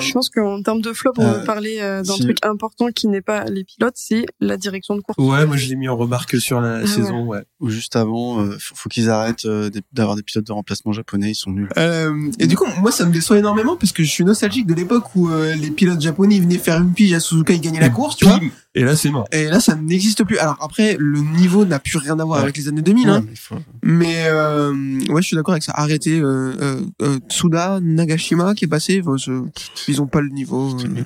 je 0.00 0.12
pense 0.12 0.30
qu'en 0.30 0.62
termes 0.62 0.80
de 0.80 0.92
flop 0.92 1.12
on 1.18 1.22
Euh, 1.24 1.32
va 1.32 1.38
parler 1.40 1.78
euh, 1.80 2.02
d'un 2.02 2.14
si- 2.14 2.22
truc 2.22 2.38
important 2.42 2.88
qui 2.94 3.06
n'est 3.08 3.20
pas 3.22 3.44
les 3.44 3.64
pilotes 3.64 3.94
c'est 3.96 4.26
la 4.40 4.56
direction 4.56 4.96
de 4.96 5.00
course 5.00 5.16
Ouais, 5.18 5.46
moi, 5.46 5.56
je 5.56 5.68
l'ai 5.68 5.76
mis 5.76 5.88
en 5.88 5.96
remarque 5.96 6.40
sur 6.40 6.60
la 6.60 6.76
Ah 6.82 6.86
saison, 6.86 7.24
ouais. 7.26 7.42
Ou 7.60 7.68
juste 7.70 7.96
avant, 7.96 8.40
euh, 8.40 8.56
faut, 8.60 8.74
faut 8.74 8.88
qu'ils 8.88 9.10
arrêtent 9.10 9.44
euh, 9.46 9.70
d'avoir 9.92 10.16
des 10.16 10.22
pilotes 10.22 10.46
de 10.46 10.52
remplacement 10.52 10.92
japonais, 10.92 11.30
ils 11.30 11.34
sont 11.34 11.50
nuls. 11.50 11.68
Euh, 11.76 12.30
et 12.38 12.46
du 12.46 12.56
coup, 12.56 12.66
moi, 12.80 12.90
ça 12.92 13.04
me 13.06 13.12
déçoit 13.12 13.38
énormément 13.38 13.76
parce 13.76 13.92
que 13.92 14.02
je 14.04 14.10
suis 14.10 14.24
nostalgique 14.24 14.66
de 14.66 14.74
l'époque 14.74 15.04
où 15.16 15.28
euh, 15.28 15.54
les 15.56 15.70
pilotes 15.70 16.00
japonais 16.00 16.36
ils 16.36 16.42
venaient 16.42 16.58
faire 16.58 16.78
une 16.80 16.92
pige 16.92 17.12
à 17.12 17.20
Suzuka, 17.20 17.52
ils 17.52 17.60
gagnaient 17.60 17.80
la 17.80 17.90
course, 17.90 18.16
tu 18.16 18.24
vois. 18.26 18.40
Et 18.74 18.84
là, 18.84 18.94
c'est 18.94 19.10
mort. 19.10 19.26
Et 19.32 19.46
là, 19.46 19.58
ça 19.60 19.74
n'existe 19.74 20.22
plus. 20.24 20.38
Alors 20.38 20.56
après, 20.60 20.96
le 20.98 21.20
niveau 21.20 21.64
n'a 21.64 21.78
plus 21.80 21.98
rien 21.98 22.18
à 22.20 22.24
voir 22.24 22.38
Ouais. 22.38 22.44
avec 22.44 22.56
les 22.56 22.68
années 22.68 22.82
2000. 22.82 23.08
Hein. 23.08 23.20
Ouais, 23.20 23.24
mais 23.28 23.34
faut- 23.36 23.54
Mais 23.82 24.24
euh, 24.26 24.72
ouais, 25.08 25.20
je 25.22 25.26
suis 25.26 25.36
d'accord 25.36 25.52
avec 25.52 25.64
ça. 25.64 25.72
Arrêtez 25.74 26.20
euh, 26.20 26.52
euh, 26.60 26.80
euh, 27.02 27.18
Tsuda, 27.28 27.80
Nagashima 27.82 28.54
qui 28.54 28.66
est 28.66 28.68
passé. 28.68 29.02
enfin, 29.04 29.16
ce- 29.28 29.90
ils 29.90 30.00
ont 30.02 30.06
pas 30.06 30.20
le 30.20 30.28
niveau. 30.30 30.78
Euh. 30.80 31.04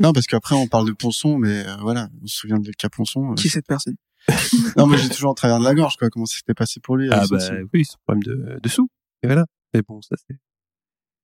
Non, 0.00 0.12
parce 0.12 0.26
qu'après 0.26 0.54
on 0.54 0.68
parle 0.68 0.86
de 0.86 0.92
Ponson, 0.92 1.38
mais 1.38 1.66
euh, 1.66 1.76
voilà, 1.80 2.08
on 2.22 2.26
se 2.26 2.36
souvient 2.36 2.58
de 2.58 2.70
cas 2.72 2.88
Ponson. 2.88 3.32
euh. 3.32 3.34
Qui 3.34 3.48
est 3.48 3.50
cette 3.50 3.66
personne? 3.66 3.96
Non, 4.76 4.86
mais 4.86 4.98
j'ai 4.98 5.08
toujours 5.08 5.30
en 5.30 5.34
travers 5.34 5.58
de 5.58 5.64
la 5.64 5.74
gorge, 5.74 5.96
quoi. 5.96 6.08
Comment 6.10 6.26
c'était 6.26 6.54
passé 6.54 6.80
pour 6.80 6.96
lui 6.96 7.08
Ah, 7.10 7.24
son 7.26 7.36
bah, 7.36 7.44
oui, 7.72 7.84
c'est 7.84 7.94
un 7.94 7.98
problème 8.06 8.22
de, 8.22 8.60
de 8.60 8.68
sous. 8.68 8.88
Et 9.22 9.26
voilà. 9.26 9.46
Mais 9.74 9.82
bon, 9.86 10.00
ça, 10.02 10.16
c'est 10.28 10.36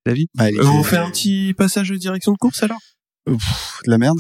la 0.07 0.13
vie. 0.15 0.27
Bah, 0.35 0.47
Euh, 0.49 0.65
on 0.65 0.83
fait 0.83 0.97
un 0.97 1.11
petit 1.11 1.55
passage 1.55 1.91
de 1.91 1.97
direction 1.97 2.33
de 2.33 2.39
course, 2.39 2.63
alors? 2.63 2.81
Pff, 3.27 3.81
de 3.85 3.91
la 3.91 3.99
merde. 3.99 4.19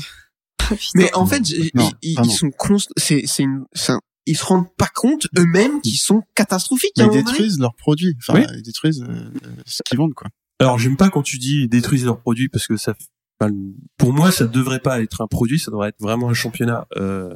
Mais 0.94 1.12
en 1.14 1.26
fait, 1.26 1.42
Non, 1.74 1.90
ils, 2.02 2.30
sont 2.30 2.50
const... 2.50 2.90
c'est 2.96 3.26
c'est 3.26 3.42
une 3.42 3.64
c'est 3.72 3.92
un- 3.92 4.00
ils 4.26 4.36
se 4.36 4.44
rendent 4.44 4.72
pas 4.76 4.88
compte 4.94 5.26
eux-mêmes 5.38 5.80
qu'ils 5.80 5.98
sont 5.98 6.22
catastrophiques. 6.34 6.98
un 6.98 7.06
ils 7.06 7.10
détruisent 7.24 7.58
leurs 7.58 7.74
produits. 7.74 8.16
Enfin, 8.18 8.38
Oui. 8.40 8.46
ils 8.56 8.62
détruisent 8.62 9.02
euh, 9.02 9.30
ce 9.66 9.82
qu'ils 9.84 9.98
vendent, 9.98 10.14
quoi. 10.14 10.28
Alors, 10.60 10.78
j'aime 10.78 10.96
pas 10.96 11.10
quand 11.10 11.22
tu 11.22 11.38
dis 11.38 11.68
détruisent 11.68 12.04
leurs 12.04 12.20
produits 12.20 12.48
parce 12.48 12.66
que 12.66 12.76
ça, 12.76 12.94
enfin, 13.40 13.52
pour 13.98 14.12
moi, 14.12 14.30
ça 14.30 14.46
devrait 14.46 14.78
pas 14.80 15.02
être 15.02 15.20
un 15.20 15.26
produit, 15.26 15.58
ça 15.58 15.70
devrait 15.70 15.88
être 15.90 16.00
vraiment 16.00 16.28
un 16.28 16.34
championnat. 16.34 16.86
Euh, 16.96 17.34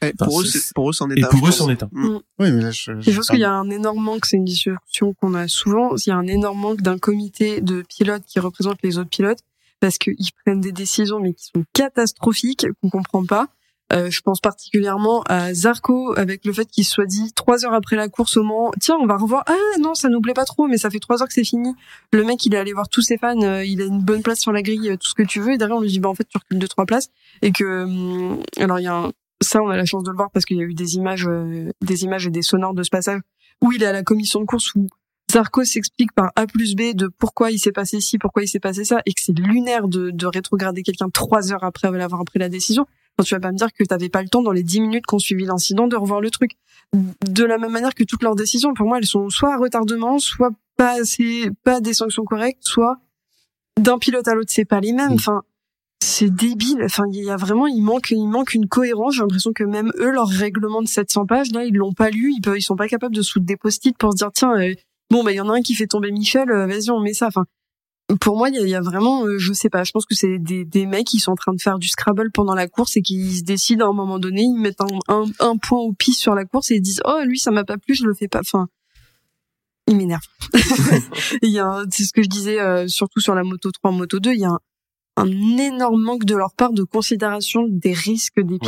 Enfin, 0.00 0.12
pour 0.16 0.40
eux, 0.42 0.44
c'est- 0.44 0.72
pour 0.74 0.90
eux, 0.90 0.92
c'en 0.92 1.10
est 1.10 1.18
et 1.18 1.24
un, 1.24 1.28
pour 1.28 1.40
je 1.44 1.48
eux, 1.48 1.50
c'en 1.52 1.68
est 1.70 1.82
un. 1.82 1.90
Oui, 1.92 2.20
mais 2.38 2.60
là, 2.62 2.70
je. 2.70 2.92
Et 2.92 3.10
je 3.10 3.16
pense 3.16 3.26
qu'il 3.30 3.40
y 3.40 3.44
a 3.44 3.52
un 3.52 3.68
énorme 3.68 4.00
manque, 4.00 4.26
c'est 4.26 4.36
une 4.36 4.44
discussion 4.44 5.12
qu'on 5.14 5.34
a 5.34 5.48
souvent, 5.48 5.96
il 5.96 6.08
y 6.08 6.12
a 6.12 6.16
un 6.16 6.28
énorme 6.28 6.60
manque 6.60 6.82
d'un 6.82 6.98
comité 6.98 7.60
de 7.60 7.82
pilotes 7.82 8.22
qui 8.24 8.38
représente 8.38 8.78
les 8.84 8.98
autres 8.98 9.10
pilotes, 9.10 9.40
parce 9.80 9.98
qu'ils 9.98 10.14
prennent 10.44 10.60
des 10.60 10.70
décisions, 10.70 11.18
mais 11.18 11.34
qui 11.34 11.46
sont 11.52 11.64
catastrophiques, 11.72 12.64
qu'on 12.80 12.90
comprend 12.90 13.24
pas. 13.24 13.48
Euh, 13.92 14.10
je 14.10 14.20
pense 14.20 14.40
particulièrement 14.40 15.22
à 15.22 15.54
Zarco, 15.54 16.12
avec 16.18 16.44
le 16.44 16.52
fait 16.52 16.66
qu'il 16.66 16.84
soit 16.84 17.06
dit 17.06 17.32
trois 17.32 17.64
heures 17.64 17.72
après 17.72 17.96
la 17.96 18.08
course 18.08 18.36
au 18.36 18.42
Mans, 18.42 18.70
tiens, 18.80 18.96
on 19.00 19.06
va 19.06 19.16
revoir, 19.16 19.44
ah 19.46 19.78
non, 19.80 19.94
ça 19.94 20.08
nous 20.10 20.20
plaît 20.20 20.34
pas 20.34 20.44
trop, 20.44 20.66
mais 20.66 20.76
ça 20.76 20.90
fait 20.90 20.98
trois 20.98 21.22
heures 21.22 21.28
que 21.28 21.34
c'est 21.34 21.44
fini. 21.44 21.74
Le 22.12 22.22
mec, 22.22 22.44
il 22.44 22.54
est 22.54 22.58
allé 22.58 22.74
voir 22.74 22.88
tous 22.88 23.00
ses 23.00 23.16
fans, 23.16 23.40
euh, 23.42 23.64
il 23.64 23.80
a 23.80 23.86
une 23.86 24.02
bonne 24.02 24.22
place 24.22 24.40
sur 24.40 24.52
la 24.52 24.60
grille, 24.60 24.90
euh, 24.90 24.96
tout 24.96 25.08
ce 25.08 25.14
que 25.14 25.22
tu 25.22 25.40
veux, 25.40 25.52
et 25.52 25.58
derrière, 25.58 25.78
on 25.78 25.80
lui 25.80 25.88
dit, 25.88 26.00
bah, 26.00 26.10
en 26.10 26.14
fait, 26.14 26.28
tu 26.28 26.36
recules 26.36 26.58
deux, 26.58 26.68
trois 26.68 26.84
places, 26.84 27.08
et 27.40 27.50
que, 27.50 27.84
hum, 27.84 28.40
alors, 28.58 28.78
il 28.78 28.84
y 28.84 28.88
a 28.88 28.94
un, 28.94 29.12
ça, 29.40 29.62
on 29.62 29.68
a 29.68 29.76
la 29.76 29.84
chance 29.84 30.02
de 30.02 30.10
le 30.10 30.16
voir 30.16 30.30
parce 30.30 30.44
qu'il 30.44 30.56
y 30.56 30.60
a 30.60 30.64
eu 30.64 30.74
des 30.74 30.96
images, 30.96 31.26
euh, 31.28 31.70
des 31.80 32.04
images 32.04 32.26
et 32.26 32.30
des 32.30 32.42
sonores 32.42 32.74
de 32.74 32.82
ce 32.82 32.90
passage 32.90 33.20
où 33.62 33.72
il 33.72 33.82
est 33.82 33.86
à 33.86 33.92
la 33.92 34.02
commission 34.02 34.40
de 34.40 34.46
course 34.46 34.74
où 34.74 34.88
Zarco 35.30 35.64
s'explique 35.64 36.12
par 36.12 36.32
A 36.36 36.46
plus 36.46 36.74
B 36.74 36.94
de 36.94 37.08
pourquoi 37.08 37.50
il 37.50 37.58
s'est 37.58 37.72
passé 37.72 38.00
ci, 38.00 38.18
pourquoi 38.18 38.42
il 38.42 38.48
s'est 38.48 38.60
passé 38.60 38.84
ça, 38.84 39.00
et 39.04 39.12
que 39.12 39.20
c'est 39.20 39.36
lunaire 39.38 39.88
de, 39.88 40.10
de 40.10 40.26
rétrograder 40.26 40.82
quelqu'un 40.82 41.10
trois 41.10 41.52
heures 41.52 41.64
après 41.64 41.88
avoir 41.88 42.24
pris 42.24 42.38
la 42.38 42.48
décision. 42.48 42.86
Quand 43.18 43.24
tu 43.24 43.34
vas 43.34 43.40
pas 43.40 43.50
me 43.50 43.56
dire 43.56 43.72
que 43.72 43.82
t'avais 43.82 44.08
pas 44.08 44.22
le 44.22 44.28
temps 44.28 44.42
dans 44.42 44.52
les 44.52 44.62
dix 44.62 44.80
minutes 44.80 45.04
qu'on 45.04 45.18
suivi 45.18 45.44
l'incident 45.44 45.88
de 45.88 45.96
revoir 45.96 46.20
le 46.20 46.30
truc. 46.30 46.52
De 46.92 47.44
la 47.44 47.58
même 47.58 47.72
manière 47.72 47.94
que 47.94 48.04
toutes 48.04 48.22
leurs 48.22 48.36
décisions, 48.36 48.74
pour 48.74 48.86
moi, 48.86 48.98
elles 48.98 49.06
sont 49.06 49.28
soit 49.28 49.52
à 49.52 49.58
retardement, 49.58 50.20
soit 50.20 50.52
pas 50.76 51.00
assez, 51.00 51.50
pas 51.64 51.80
des 51.80 51.94
sanctions 51.94 52.24
correctes, 52.24 52.62
soit 52.62 52.98
d'un 53.76 53.98
pilote 53.98 54.28
à 54.28 54.34
l'autre, 54.34 54.52
c'est 54.52 54.64
pas 54.64 54.78
les 54.78 54.92
mêmes. 54.92 55.10
Mm. 55.10 55.14
Enfin, 55.14 55.42
c'est 56.00 56.30
débile. 56.30 56.80
Enfin, 56.84 57.04
il 57.12 57.24
y 57.24 57.30
a 57.30 57.36
vraiment, 57.36 57.66
il 57.66 57.82
manque, 57.82 58.12
il 58.12 58.28
manque 58.28 58.54
une 58.54 58.68
cohérence. 58.68 59.16
J'ai 59.16 59.22
l'impression 59.22 59.52
que 59.52 59.64
même 59.64 59.90
eux, 59.98 60.10
leur 60.10 60.28
règlement 60.28 60.80
de 60.80 60.86
700 60.86 61.26
pages, 61.26 61.50
là, 61.50 61.64
ils 61.64 61.74
l'ont 61.74 61.94
pas 61.94 62.10
lu. 62.10 62.32
Ils 62.36 62.40
peuvent, 62.40 62.56
ils 62.56 62.62
sont 62.62 62.76
pas 62.76 62.86
capables 62.86 63.16
de 63.16 63.22
soudre 63.22 63.46
des 63.46 63.56
post-it 63.56 63.98
pour 63.98 64.12
se 64.12 64.18
dire, 64.18 64.30
tiens, 64.32 64.56
euh, 64.60 64.74
bon, 65.10 65.24
bah, 65.24 65.32
il 65.32 65.36
y 65.36 65.40
en 65.40 65.48
a 65.48 65.54
un 65.54 65.60
qui 65.60 65.74
fait 65.74 65.88
tomber 65.88 66.12
Michel, 66.12 66.50
euh, 66.50 66.66
vas-y, 66.66 66.90
on 66.90 67.00
met 67.00 67.14
ça. 67.14 67.26
Enfin, 67.26 67.46
pour 68.16 68.36
moi, 68.38 68.48
il 68.48 68.54
y 68.54 68.58
a, 68.58 68.62
il 68.62 68.68
y 68.70 68.74
a 68.74 68.80
vraiment, 68.80 69.24
euh, 69.26 69.38
je 69.38 69.52
sais 69.52 69.68
pas, 69.68 69.84
je 69.84 69.92
pense 69.92 70.06
que 70.06 70.14
c'est 70.14 70.38
des, 70.38 70.64
des 70.64 70.86
mecs 70.86 71.06
qui 71.06 71.18
sont 71.18 71.32
en 71.32 71.36
train 71.36 71.52
de 71.52 71.60
faire 71.60 71.78
du 71.78 71.88
Scrabble 71.88 72.30
pendant 72.32 72.54
la 72.54 72.66
course 72.66 72.96
et 72.96 73.02
qui 73.02 73.36
se 73.36 73.42
décident 73.42 73.86
à 73.86 73.90
un 73.90 73.92
moment 73.92 74.18
donné, 74.18 74.42
ils 74.42 74.58
mettent 74.58 74.80
un, 74.80 74.86
un, 75.08 75.24
un 75.40 75.56
point 75.58 75.78
au 75.80 75.92
pif 75.92 76.16
sur 76.16 76.34
la 76.34 76.44
course 76.46 76.70
et 76.70 76.76
ils 76.76 76.80
disent 76.80 77.02
oh 77.04 77.20
lui 77.26 77.38
ça 77.38 77.50
m'a 77.50 77.64
pas 77.64 77.76
plu, 77.76 77.94
je 77.94 78.04
le 78.06 78.14
fais 78.14 78.28
pas. 78.28 78.40
Enfin, 78.40 78.68
il 79.86 79.96
m'énerve. 79.96 80.22
il 81.42 81.50
y 81.50 81.58
a, 81.58 81.66
un- 81.66 81.84
c'est 81.90 82.04
ce 82.04 82.12
que 82.12 82.22
je 82.22 82.28
disais 82.28 82.60
euh, 82.60 82.88
surtout 82.88 83.20
sur 83.20 83.34
la 83.34 83.42
moto 83.44 83.70
3, 83.70 83.90
moto 83.90 84.18
2, 84.20 84.32
il 84.32 84.40
y 84.40 84.44
a 84.44 84.50
un, 84.50 84.58
un 85.16 85.26
énorme 85.58 86.02
manque 86.02 86.24
de 86.24 86.34
leur 86.34 86.54
part 86.54 86.72
de 86.72 86.84
considération 86.84 87.66
des 87.68 87.92
risques 87.92 88.40
des 88.40 88.54
Ouais. 88.54 88.58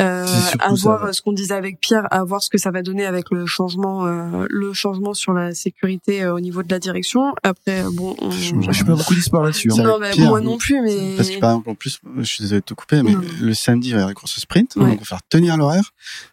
Euh, 0.00 0.26
à 0.58 0.74
voir 0.74 1.04
euh, 1.04 1.12
ce 1.12 1.22
qu'on 1.22 1.32
disait 1.32 1.54
avec 1.54 1.78
Pierre, 1.78 2.08
à 2.10 2.24
voir 2.24 2.42
ce 2.42 2.50
que 2.50 2.58
ça 2.58 2.72
va 2.72 2.82
donner 2.82 3.06
avec 3.06 3.30
le 3.30 3.46
changement, 3.46 4.06
euh, 4.06 4.44
le 4.50 4.72
changement 4.72 5.14
sur 5.14 5.32
la 5.32 5.54
sécurité 5.54 6.24
euh, 6.24 6.34
au 6.34 6.40
niveau 6.40 6.64
de 6.64 6.70
la 6.72 6.80
direction. 6.80 7.32
Après, 7.44 7.84
bon, 7.92 8.16
on... 8.20 8.30
Je- 8.32 8.54
Je 8.60 8.72
suis 8.72 8.84
pas 8.84 8.96
beaucoup 8.96 9.14
d'espoir 9.14 9.44
là-dessus. 9.44 9.70
hein. 9.72 9.82
Non, 9.84 9.98
mais 10.00 10.10
pire. 10.10 10.28
moi 10.30 10.40
non 10.40 10.58
plus, 10.58 10.80
mais 10.82 11.14
Parce 11.16 11.30
que 11.30 11.38
par 11.38 11.50
exemple, 11.50 11.70
en 11.70 11.74
plus, 11.76 12.00
je 12.18 12.22
suis 12.24 12.42
désolé 12.42 12.60
de 12.60 12.64
te 12.64 12.74
couper, 12.74 13.02
mais 13.04 13.12
Non. 13.12 13.20
le 13.40 13.54
samedi, 13.54 13.88
il 13.88 13.92
va 13.92 13.98
y 13.98 14.00
avoir 14.00 14.08
la 14.08 14.14
course 14.14 14.40
sprint, 14.40 14.74
Ouais. 14.74 14.82
donc 14.82 14.94
on 14.96 14.98
va 14.98 15.04
faire 15.04 15.22
tenir 15.28 15.56
l'horaire. 15.56 15.92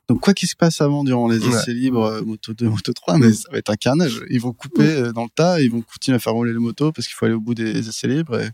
Donc 0.09 0.21
quoi 0.21 0.33
qu'il 0.33 0.49
se 0.49 0.55
passe 0.55 0.81
avant, 0.81 1.03
durant 1.03 1.27
les 1.29 1.37
Ouais. 1.39 1.55
essais 1.55 1.73
libres, 1.73 2.19
moto 2.25 2.53
2, 2.53 2.67
moto 2.67 2.93
3, 2.93 3.19
mais 3.19 3.31
ça 3.31 3.47
va 3.51 3.59
être 3.59 3.69
un 3.69 3.75
carnage. 3.75 4.21
Ils 4.31 4.41
vont 4.41 4.53
couper 4.53 5.11
dans 5.13 5.23
le 5.23 5.29
tas, 5.33 5.61
ils 5.61 5.69
vont 5.71 5.81
continuer 5.81 6.15
à 6.15 6.19
faire 6.19 6.33
rouler 6.33 6.51
les 6.51 6.59
motos 6.59 6.91
parce 6.91 7.07
qu'il 7.07 7.13
faut 7.15 7.25
aller 7.25 7.35
au 7.35 7.39
bout 7.39 7.53
des 7.53 7.87
essais 7.87 8.07
libres. 8.07 8.39
Et... 8.39 8.49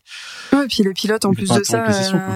Ouais, 0.55 0.65
et 0.65 0.67
puis 0.67 0.83
les 0.83 0.93
pilotes, 0.93 1.23
en 1.23 1.31
plus 1.33 1.47
de 1.49 1.63
ça, 1.63 1.85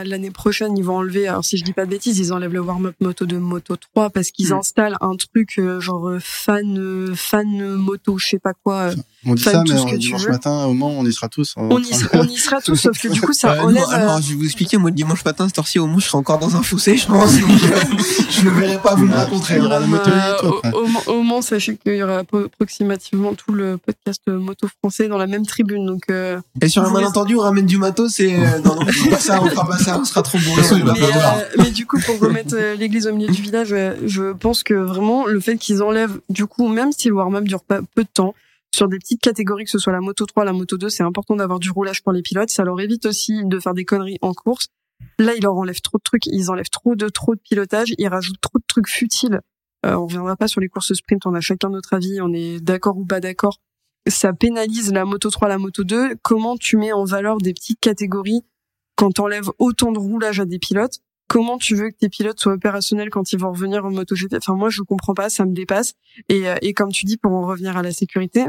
l'année 0.05 0.31
prochaine, 0.31 0.77
ils 0.77 0.83
vont 0.85 0.95
enlever, 0.97 1.27
alors 1.27 1.43
si 1.43 1.57
je 1.57 1.65
dis 1.65 1.73
pas 1.73 1.85
de 1.85 1.89
bêtises, 1.91 2.17
ils 2.17 2.31
enlèvent 2.31 2.53
le 2.53 2.60
warm-up 2.61 2.95
moto 3.01 3.25
2, 3.25 3.39
moto 3.39 3.75
3 3.75 4.09
parce 4.09 4.31
qu'ils 4.31 4.49
Mm. 4.49 4.59
installent 4.59 4.97
un 5.01 5.15
truc 5.15 5.57
euh, 5.59 5.79
genre 5.79 6.07
euh, 6.09 6.19
fan, 6.19 6.77
euh, 6.77 7.13
fan 7.15 7.75
moto, 7.75 8.17
je 8.17 8.27
sais 8.27 8.39
pas 8.39 8.53
quoi. 8.53 8.91
On 9.23 9.35
dit 9.35 9.43
Enfin, 9.45 9.51
ça, 9.59 9.63
tout 9.63 9.71
mais 9.73 9.77
ce 9.77 9.83
on- 9.83 9.97
dimanche 9.97 10.23
veux. 10.23 10.31
matin, 10.31 10.65
au 10.65 10.73
Mans, 10.73 10.89
on 10.97 11.05
y 11.05 11.13
sera 11.13 11.29
tous. 11.29 11.53
en 11.55 11.69
On 11.71 11.77
y, 11.79 11.89
train 11.89 12.17
de- 12.19 12.23
on 12.23 12.27
y 12.27 12.37
sera 12.37 12.59
tous, 12.59 12.75
sauf 12.75 12.99
que 12.99 13.07
du 13.07 13.21
coup, 13.21 13.33
ça 13.33 13.51
Euh, 13.63 13.71
non, 13.71 13.85
alors, 13.89 14.19
je 14.21 14.29
vais 14.29 14.35
vous 14.35 14.45
expliquer, 14.45 14.77
moi, 14.77 14.89
le 14.89 14.95
dimanche 14.95 15.23
matin, 15.23 15.47
cette 15.47 15.59
heure-ci, 15.59 15.77
au 15.77 15.85
moins, 15.85 15.99
je 15.99 16.05
serai 16.07 16.17
encore 16.17 16.39
dans 16.39 16.55
un 16.55 16.63
fossé, 16.63 16.97
je 16.97 17.05
pense. 17.05 17.37
donc, 17.39 17.49
euh, 17.49 17.79
je 18.31 18.45
ne 18.45 18.49
verrai 18.49 18.79
pas 18.79 18.95
vous 18.95 19.05
me 19.05 19.13
rencontrer. 19.13 19.57
Il 19.57 19.63
y 19.63 19.65
aura 19.65 19.79
la 19.79 19.85
moto 19.85 20.09
euh, 20.09 20.49
au, 20.73 20.77
au 20.77 20.87
Mans- 20.87 21.03
au 21.07 21.21
Mans, 21.23 21.41
sachez 21.43 21.77
qu'il 21.77 21.95
y 21.95 22.01
aura 22.03 22.23
appro- 22.23 22.45
approximativement 22.45 23.33
tout 23.35 23.51
le 23.53 23.77
podcast 23.77 24.21
euh, 24.27 24.39
moto 24.39 24.67
français 24.81 25.07
dans 25.07 25.17
la 25.19 25.27
même 25.27 25.45
tribune. 25.45 25.85
Donc, 25.85 26.03
euh, 26.09 26.39
Et 26.61 26.67
sur 26.67 26.83
un 26.83 26.89
malentendu, 26.89 27.35
on 27.35 27.41
ramène 27.41 27.67
du 27.67 27.77
matos 27.77 28.19
et, 28.21 28.35
non, 28.37 28.75
non, 28.75 28.77
on 28.81 28.85
fera 28.91 29.09
pas 29.11 29.19
ça, 29.19 29.39
on 29.43 29.45
fera 29.49 29.67
pas 29.67 29.77
ça, 29.77 29.99
on 30.01 30.05
sera 30.05 30.21
trop 30.23 30.39
bourré. 30.39 30.49
De 30.49 30.55
toute 30.55 30.63
façon, 30.63 30.77
il 30.77 30.83
va 30.85 30.93
mais, 31.57 31.67
euh, 31.67 31.69
du 31.69 31.85
coup, 31.85 31.99
pour 31.99 32.19
remettre 32.19 32.55
l'église 32.79 33.05
au 33.07 33.13
milieu 33.13 33.31
du 33.31 33.41
village, 33.41 33.75
je 34.05 34.33
pense 34.33 34.63
que 34.63 34.73
vraiment 34.73 35.27
le 35.27 35.39
fait 35.39 35.57
qu'ils 35.57 35.83
enlèvent, 35.83 36.19
du 36.29 36.47
coup, 36.47 36.67
même 36.67 36.91
si 36.91 37.07
le 37.09 37.13
warm-up 37.15 37.43
dure 37.43 37.61
pas 37.63 37.81
peu 37.95 38.03
de 38.03 38.09
temps, 38.11 38.33
sur 38.73 38.87
des 38.87 38.97
petites 38.97 39.21
catégories, 39.21 39.65
que 39.65 39.71
ce 39.71 39.79
soit 39.79 39.93
la 39.93 39.99
moto 39.99 40.25
3, 40.25 40.45
la 40.45 40.53
moto 40.53 40.77
2, 40.77 40.89
c'est 40.89 41.03
important 41.03 41.35
d'avoir 41.35 41.59
du 41.59 41.71
roulage 41.71 42.01
pour 42.03 42.13
les 42.13 42.21
pilotes. 42.21 42.49
Ça 42.49 42.63
leur 42.63 42.79
évite 42.79 43.05
aussi 43.05 43.43
de 43.45 43.59
faire 43.59 43.73
des 43.73 43.85
conneries 43.85 44.17
en 44.21 44.33
course. 44.33 44.67
Là, 45.19 45.33
ils 45.35 45.43
leur 45.43 45.55
enlèvent 45.55 45.81
trop 45.81 45.97
de 45.97 46.03
trucs, 46.03 46.25
ils 46.27 46.49
enlèvent 46.49 46.69
trop 46.69 46.95
de 46.95 47.09
trop 47.09 47.35
de 47.35 47.41
pilotage, 47.41 47.93
ils 47.97 48.07
rajoutent 48.07 48.41
trop 48.41 48.59
de 48.59 48.63
trucs 48.67 48.87
futiles. 48.87 49.41
Euh, 49.85 49.95
on 49.95 50.05
reviendra 50.05 50.35
pas 50.35 50.47
sur 50.47 50.61
les 50.61 50.67
courses 50.67 50.93
sprint, 50.93 51.25
on 51.25 51.33
a 51.33 51.41
chacun 51.41 51.69
notre 51.69 51.93
avis, 51.93 52.21
on 52.21 52.31
est 52.33 52.59
d'accord 52.59 52.97
ou 52.97 53.05
pas 53.05 53.19
d'accord. 53.19 53.59
Ça 54.07 54.33
pénalise 54.33 54.91
la 54.91 55.05
moto 55.05 55.29
3, 55.29 55.47
la 55.47 55.57
moto 55.57 55.83
2. 55.83 56.15
Comment 56.21 56.57
tu 56.57 56.77
mets 56.77 56.91
en 56.91 57.03
valeur 57.03 57.37
des 57.37 57.53
petites 57.53 57.79
catégories 57.79 58.41
quand 58.95 59.11
t'enlèves 59.11 59.49
autant 59.59 59.91
de 59.91 59.99
roulage 59.99 60.39
à 60.39 60.45
des 60.45 60.59
pilotes? 60.59 60.99
Comment 61.31 61.57
tu 61.57 61.75
veux 61.75 61.89
que 61.89 61.95
tes 61.95 62.09
pilotes 62.09 62.39
soient 62.39 62.53
opérationnels 62.53 63.09
quand 63.09 63.31
ils 63.31 63.39
vont 63.39 63.51
revenir 63.51 63.85
en 63.85 63.91
MotoGP 63.91 64.35
Enfin, 64.35 64.55
moi, 64.55 64.69
je 64.69 64.81
comprends 64.81 65.13
pas, 65.13 65.29
ça 65.29 65.45
me 65.45 65.53
dépasse. 65.53 65.93
Et, 66.27 66.49
euh, 66.49 66.55
et 66.61 66.73
comme 66.73 66.91
tu 66.91 67.05
dis, 67.05 67.15
pour 67.15 67.31
en 67.31 67.47
revenir 67.47 67.77
à 67.77 67.83
la 67.83 67.91
sécurité, 67.91 68.45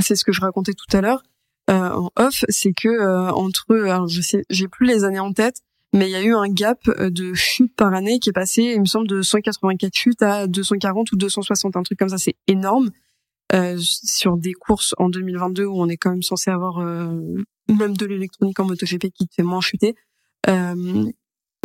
c'est 0.00 0.14
ce 0.14 0.24
que 0.24 0.30
je 0.30 0.40
racontais 0.40 0.74
tout 0.74 0.96
à 0.96 1.00
l'heure 1.00 1.22
euh, 1.70 1.90
en 1.90 2.10
off, 2.16 2.44
c'est 2.48 2.72
que 2.72 2.88
euh, 2.88 3.30
entre, 3.32 3.76
alors 3.76 4.08
je 4.08 4.22
sais, 4.22 4.44
j'ai 4.48 4.68
plus 4.68 4.86
les 4.86 5.04
années 5.04 5.18
en 5.18 5.32
tête, 5.32 5.56
mais 5.92 6.08
il 6.08 6.12
y 6.12 6.16
a 6.16 6.22
eu 6.22 6.34
un 6.34 6.48
gap 6.48 6.80
euh, 6.88 7.10
de 7.10 7.34
chutes 7.34 7.74
par 7.76 7.92
année 7.92 8.20
qui 8.20 8.30
est 8.30 8.32
passé, 8.32 8.62
il 8.62 8.80
me 8.80 8.86
semble, 8.86 9.06
de 9.06 9.20
184 9.20 9.94
chutes 9.94 10.22
à 10.22 10.46
240 10.46 11.12
ou 11.12 11.16
260, 11.16 11.76
un 11.76 11.82
truc 11.82 11.98
comme 11.98 12.08
ça, 12.08 12.18
c'est 12.18 12.36
énorme. 12.46 12.90
Euh, 13.54 13.78
sur 13.78 14.36
des 14.36 14.52
courses 14.52 14.94
en 14.98 15.08
2022 15.08 15.64
où 15.64 15.80
on 15.80 15.88
est 15.88 15.96
quand 15.96 16.10
même 16.10 16.22
censé 16.22 16.50
avoir 16.50 16.80
euh, 16.80 17.18
même 17.70 17.96
de 17.96 18.04
l'électronique 18.04 18.60
en 18.60 18.66
MotoGP 18.66 19.08
qui 19.08 19.26
te 19.26 19.34
fait 19.36 19.42
moins 19.42 19.62
chuter. 19.62 19.94
Euh, 20.50 21.06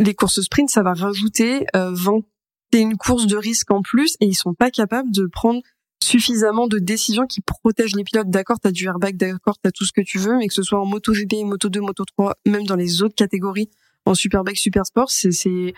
les 0.00 0.14
courses 0.14 0.40
sprint, 0.40 0.70
ça 0.70 0.82
va 0.82 0.94
rajouter 0.94 1.66
euh, 1.76 1.92
21 1.92 2.96
courses 2.96 3.26
de 3.26 3.36
risque 3.36 3.70
en 3.70 3.82
plus 3.82 4.16
et 4.20 4.26
ils 4.26 4.34
sont 4.34 4.54
pas 4.54 4.70
capables 4.70 5.10
de 5.12 5.26
prendre 5.26 5.62
suffisamment 6.02 6.66
de 6.66 6.78
décisions 6.78 7.26
qui 7.26 7.40
protègent 7.40 7.96
les 7.96 8.04
pilotes. 8.04 8.28
D'accord, 8.28 8.60
t'as 8.60 8.72
du 8.72 8.86
airbag, 8.86 9.16
d'accord, 9.16 9.56
t'as 9.62 9.70
tout 9.70 9.84
ce 9.84 9.92
que 9.92 10.02
tu 10.02 10.18
veux, 10.18 10.36
mais 10.36 10.48
que 10.48 10.54
ce 10.54 10.62
soit 10.62 10.80
en 10.80 10.86
MotoGP, 10.86 11.44
Moto 11.44 11.68
2, 11.68 11.80
Moto 11.80 12.04
3, 12.04 12.34
même 12.46 12.64
dans 12.64 12.76
les 12.76 13.02
autres 13.02 13.14
catégories, 13.14 13.70
en 14.04 14.14
Superbike, 14.14 14.58
Supersport, 14.58 15.10
c'est 15.10 15.32
c'est 15.32 15.72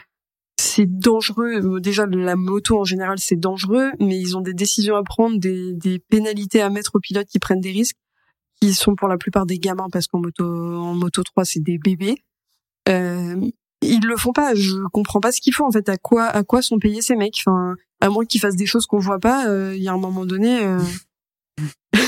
c'est 0.58 0.86
dangereux. 0.86 1.60
Euh, 1.62 1.80
Déjà, 1.80 2.06
la 2.06 2.34
moto 2.34 2.80
en 2.80 2.84
général, 2.84 3.18
c'est 3.18 3.36
dangereux, 3.36 3.90
mais 4.00 4.18
ils 4.18 4.36
ont 4.36 4.40
des 4.40 4.54
décisions 4.54 4.96
à 4.96 5.02
prendre, 5.02 5.38
des, 5.38 5.74
des 5.74 5.98
pénalités 5.98 6.60
à 6.60 6.70
mettre 6.70 6.96
aux 6.96 7.00
pilotes 7.00 7.28
qui 7.28 7.38
prennent 7.38 7.60
des 7.60 7.70
risques, 7.70 7.96
qui 8.60 8.74
sont 8.74 8.96
pour 8.96 9.08
la 9.08 9.18
plupart 9.18 9.46
des 9.46 9.58
gamins, 9.58 9.88
parce 9.92 10.06
qu'en 10.06 10.18
moto, 10.20 10.44
en 10.44 10.94
moto 10.94 11.22
3, 11.22 11.44
c'est 11.44 11.60
des 11.60 11.78
bébés. 11.78 12.16
Euh, 12.88 13.40
ils 13.82 14.04
le 14.04 14.16
font 14.16 14.32
pas. 14.32 14.54
Je 14.54 14.76
comprends 14.92 15.20
pas 15.20 15.32
ce 15.32 15.40
qu'ils 15.40 15.54
font 15.54 15.66
en 15.66 15.70
fait. 15.70 15.88
À 15.88 15.96
quoi, 15.96 16.24
à 16.24 16.42
quoi 16.42 16.62
sont 16.62 16.78
payés 16.78 17.02
ces 17.02 17.16
mecs? 17.16 17.38
Enfin, 17.46 17.76
à 18.00 18.08
moins 18.08 18.24
qu'ils 18.24 18.40
fassent 18.40 18.56
des 18.56 18.66
choses 18.66 18.86
qu'on 18.86 18.98
voit 18.98 19.18
pas. 19.20 19.48
euh, 19.48 19.74
Il 19.76 19.82
y 19.82 19.88
a 19.88 19.92
un 19.92 19.98
moment 19.98 20.26
donné. 20.26 20.64
euh, 20.64 20.78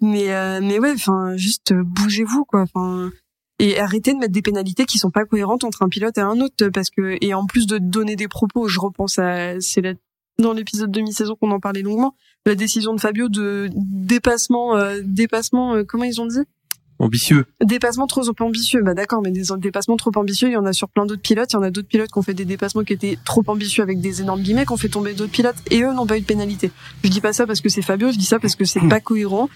mais 0.00 0.32
euh, 0.32 0.60
mais 0.62 0.78
ouais, 0.78 0.92
enfin, 0.94 1.36
juste 1.36 1.72
euh, 1.72 1.82
bougez-vous 1.84 2.44
quoi. 2.44 2.62
Enfin. 2.62 3.10
Et 3.58 3.78
arrêtez 3.78 4.12
de 4.12 4.18
mettre 4.18 4.32
des 4.32 4.42
pénalités 4.42 4.86
qui 4.86 4.98
sont 4.98 5.10
pas 5.10 5.24
cohérentes 5.24 5.62
entre 5.62 5.82
un 5.82 5.88
pilote 5.88 6.18
et 6.18 6.22
un 6.22 6.40
autre, 6.40 6.68
parce 6.70 6.90
que 6.90 7.16
et 7.20 7.32
en 7.34 7.46
plus 7.46 7.66
de 7.66 7.78
donner 7.78 8.16
des 8.16 8.26
propos, 8.26 8.66
je 8.66 8.80
repense 8.80 9.18
à 9.18 9.60
c'est 9.60 9.82
dans 10.38 10.52
l'épisode 10.52 10.90
demi-saison 10.90 11.36
qu'on 11.36 11.50
en 11.52 11.60
parlait 11.60 11.82
longuement, 11.82 12.16
la 12.46 12.54
décision 12.56 12.94
de 12.94 13.00
Fabio 13.00 13.28
de 13.28 13.68
dépassement, 13.74 14.76
euh, 14.76 15.00
dépassement, 15.04 15.74
euh, 15.74 15.84
comment 15.84 16.04
ils 16.04 16.20
ont 16.20 16.26
dit? 16.26 16.40
Ambitieux. 17.02 17.46
Dépassement 17.60 18.06
trop 18.06 18.22
ambitieux, 18.38 18.80
bah 18.80 18.94
d'accord, 18.94 19.22
mais 19.22 19.32
des 19.32 19.42
dépassements 19.58 19.96
trop 19.96 20.12
ambitieux, 20.14 20.48
il 20.48 20.52
y 20.52 20.56
en 20.56 20.64
a 20.64 20.72
sur 20.72 20.88
plein 20.88 21.04
d'autres 21.04 21.20
pilotes. 21.20 21.50
Il 21.52 21.56
y 21.56 21.58
en 21.58 21.62
a 21.62 21.70
d'autres 21.72 21.88
pilotes 21.88 22.12
qui 22.12 22.18
ont 22.18 22.22
fait 22.22 22.32
des 22.32 22.44
dépassements 22.44 22.84
qui 22.84 22.92
étaient 22.92 23.18
trop 23.24 23.42
ambitieux 23.48 23.82
avec 23.82 24.00
des 24.00 24.20
énormes 24.20 24.40
guillemets, 24.40 24.64
qui 24.64 24.72
ont 24.72 24.76
fait 24.76 24.88
tomber 24.88 25.12
d'autres 25.12 25.32
pilotes 25.32 25.56
et 25.72 25.82
eux 25.82 25.92
n'ont 25.92 26.06
pas 26.06 26.16
eu 26.16 26.20
de 26.20 26.26
pénalité. 26.26 26.70
Je 27.02 27.10
dis 27.10 27.20
pas 27.20 27.32
ça 27.32 27.44
parce 27.44 27.60
que 27.60 27.68
c'est 27.68 27.82
Fabio, 27.82 28.12
je 28.12 28.18
dis 28.18 28.24
ça 28.24 28.38
parce 28.38 28.54
que 28.54 28.64
c'est 28.64 28.86
pas 28.88 29.00
cohérent. 29.00 29.48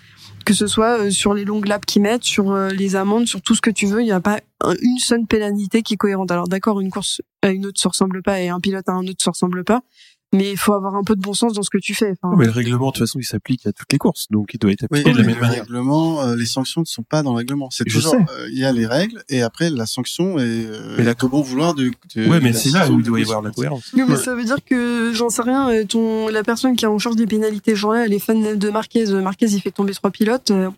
Que 0.44 0.54
ce 0.54 0.66
soit 0.66 1.00
euh, 1.00 1.10
sur 1.10 1.34
les 1.34 1.44
longues 1.44 1.66
laps 1.66 1.86
qu'ils 1.86 2.02
mettent, 2.02 2.24
sur 2.24 2.50
euh, 2.52 2.70
les 2.70 2.94
amendes, 2.94 3.26
sur 3.26 3.40
tout 3.42 3.54
ce 3.54 3.60
que 3.60 3.70
tu 3.70 3.86
veux, 3.86 4.00
il 4.00 4.04
n'y 4.06 4.12
a 4.12 4.20
pas 4.20 4.40
un- 4.60 4.74
une 4.80 4.98
seule 4.98 5.24
pénalité 5.26 5.82
qui 5.82 5.94
est 5.94 5.96
cohérente. 5.96 6.30
Alors 6.30 6.46
d'accord, 6.48 6.80
une 6.80 6.90
course 6.90 7.20
à 7.42 7.50
une 7.50 7.66
autre 7.66 7.80
se 7.80 7.86
ressemble 7.88 8.22
pas 8.22 8.40
et 8.40 8.48
un 8.48 8.60
pilote 8.60 8.88
à 8.88 8.92
un 8.92 9.06
autre 9.06 9.22
se 9.22 9.30
ressemble 9.30 9.62
pas, 9.64 9.82
mais 10.32 10.50
il 10.50 10.56
faut 10.58 10.74
avoir 10.74 10.94
un 10.96 11.02
peu 11.04 11.14
de 11.16 11.20
bon 11.20 11.32
sens 11.34 11.52
dans 11.54 11.62
ce 11.62 11.70
que 11.70 11.78
tu 11.78 11.94
fais. 11.94 12.12
Enfin, 12.22 12.34
Mais 12.36 12.44
le 12.46 12.50
règlement, 12.50 12.86
de 12.88 12.92
toute 12.92 12.98
façon, 13.04 13.18
il 13.18 13.24
s'applique 13.24 13.66
à 13.66 13.72
toutes 13.72 13.90
les 13.92 13.98
courses, 13.98 14.26
donc 14.30 14.50
il 14.54 14.58
doit 14.58 14.72
être 14.72 14.86
Oui, 14.90 15.00
appliqué 15.00 15.12
de 15.12 15.16
la 15.18 15.22
mais 15.22 15.26
même 15.32 15.36
le 15.36 15.40
manière. 15.46 15.62
règlement, 15.64 16.22
euh, 16.22 16.36
les 16.36 16.46
sanctions 16.46 16.80
ne 16.82 16.86
sont 16.86 17.02
pas 17.04 17.22
dans 17.22 17.30
le 17.32 17.36
règlement. 17.38 17.68
C'est 17.70 17.88
Je 17.88 17.94
toujours, 17.94 18.12
sais. 18.12 18.18
euh, 18.18 18.48
il 18.50 18.58
y 18.58 18.64
a 18.64 18.72
les 18.72 18.86
règles 18.86 19.22
et 19.28 19.42
après 19.42 19.70
la 19.70 19.86
sanction 19.86 20.38
est, 20.38 20.42
euh, 20.42 20.94
Mais 20.98 21.04
la- 21.04 21.14
au 21.22 21.28
bon 21.28 21.42
vouloir 21.42 21.74
du. 21.74 21.92
du- 22.14 22.28
Ouais, 22.28 22.38
de 22.38 22.44
mais 22.44 22.52
c'est 22.52 22.70
là 22.70 22.90
où 22.90 22.98
il 22.98 23.04
doit 23.04 23.18
y 23.18 23.22
de 23.22 23.28
avoir 23.28 23.42
la 23.42 23.50
cohérence. 23.50 23.90
Oui, 23.94 24.02
mais 24.06 24.14
Ouais. 24.14 24.20
ça 24.22 24.34
veut 24.34 24.44
dire 24.44 24.58
que 24.64 25.12
j'en 25.14 25.28
sais 25.30 25.42
rien. 25.42 25.70
euh, 25.70 25.84
Ton 25.84 26.28
la 26.28 26.42
personne 26.42 26.76
qui 26.76 26.84
est 26.84 26.88
en 26.88 26.98
charge 26.98 27.16
des 27.16 27.26
pénalités, 27.26 27.74
genre 27.76 27.92
là, 27.94 28.04
elle 28.06 28.12
est 28.12 28.18
fan 28.18 28.56
de 28.58 28.70
Marquez. 28.70 29.08
euh, 29.10 29.22
Marquez, 29.22 29.46
il 29.46 29.60
fait 29.60 29.70
tomber 29.70 29.94
trois 29.94 30.10
pilotes. 30.10 30.50
euh, 30.50 30.70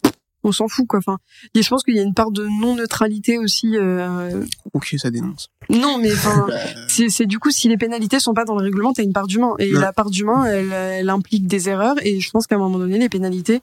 on 0.48 0.52
s'en 0.52 0.68
fout 0.68 0.86
quoi. 0.86 0.98
Enfin, 0.98 1.18
et 1.54 1.62
je 1.62 1.68
pense 1.68 1.82
qu'il 1.84 1.94
y 1.94 2.00
a 2.00 2.02
une 2.02 2.14
part 2.14 2.30
de 2.30 2.46
non 2.60 2.74
neutralité 2.74 3.38
aussi. 3.38 3.76
euh, 3.76 4.44
Ok, 4.72 4.94
ça 4.98 5.10
dénonce. 5.10 5.48
non, 5.70 5.98
mais 5.98 6.12
enfin, 6.12 6.46
c'est 6.88 7.08
c'est 7.08 7.26
du 7.26 7.38
coup 7.38 7.50
si 7.50 7.68
les 7.68 7.76
pénalités 7.76 8.18
sont 8.20 8.34
pas 8.34 8.44
dans 8.44 8.56
le 8.56 8.62
règlement, 8.64 8.92
t'as 8.92 9.02
une 9.04 9.12
part 9.12 9.26
d'humain 9.26 9.54
et 9.58 9.70
la 9.70 9.92
part 9.92 10.10
d'humain, 10.10 10.44
elle, 10.46 10.72
elle 10.72 11.10
implique 11.10 11.46
des 11.46 11.68
erreurs 11.68 11.96
et 12.04 12.20
je 12.20 12.30
pense 12.30 12.46
qu'à 12.46 12.56
un 12.56 12.58
moment 12.58 12.78
donné, 12.78 12.98
les 12.98 13.08
pénalités. 13.08 13.60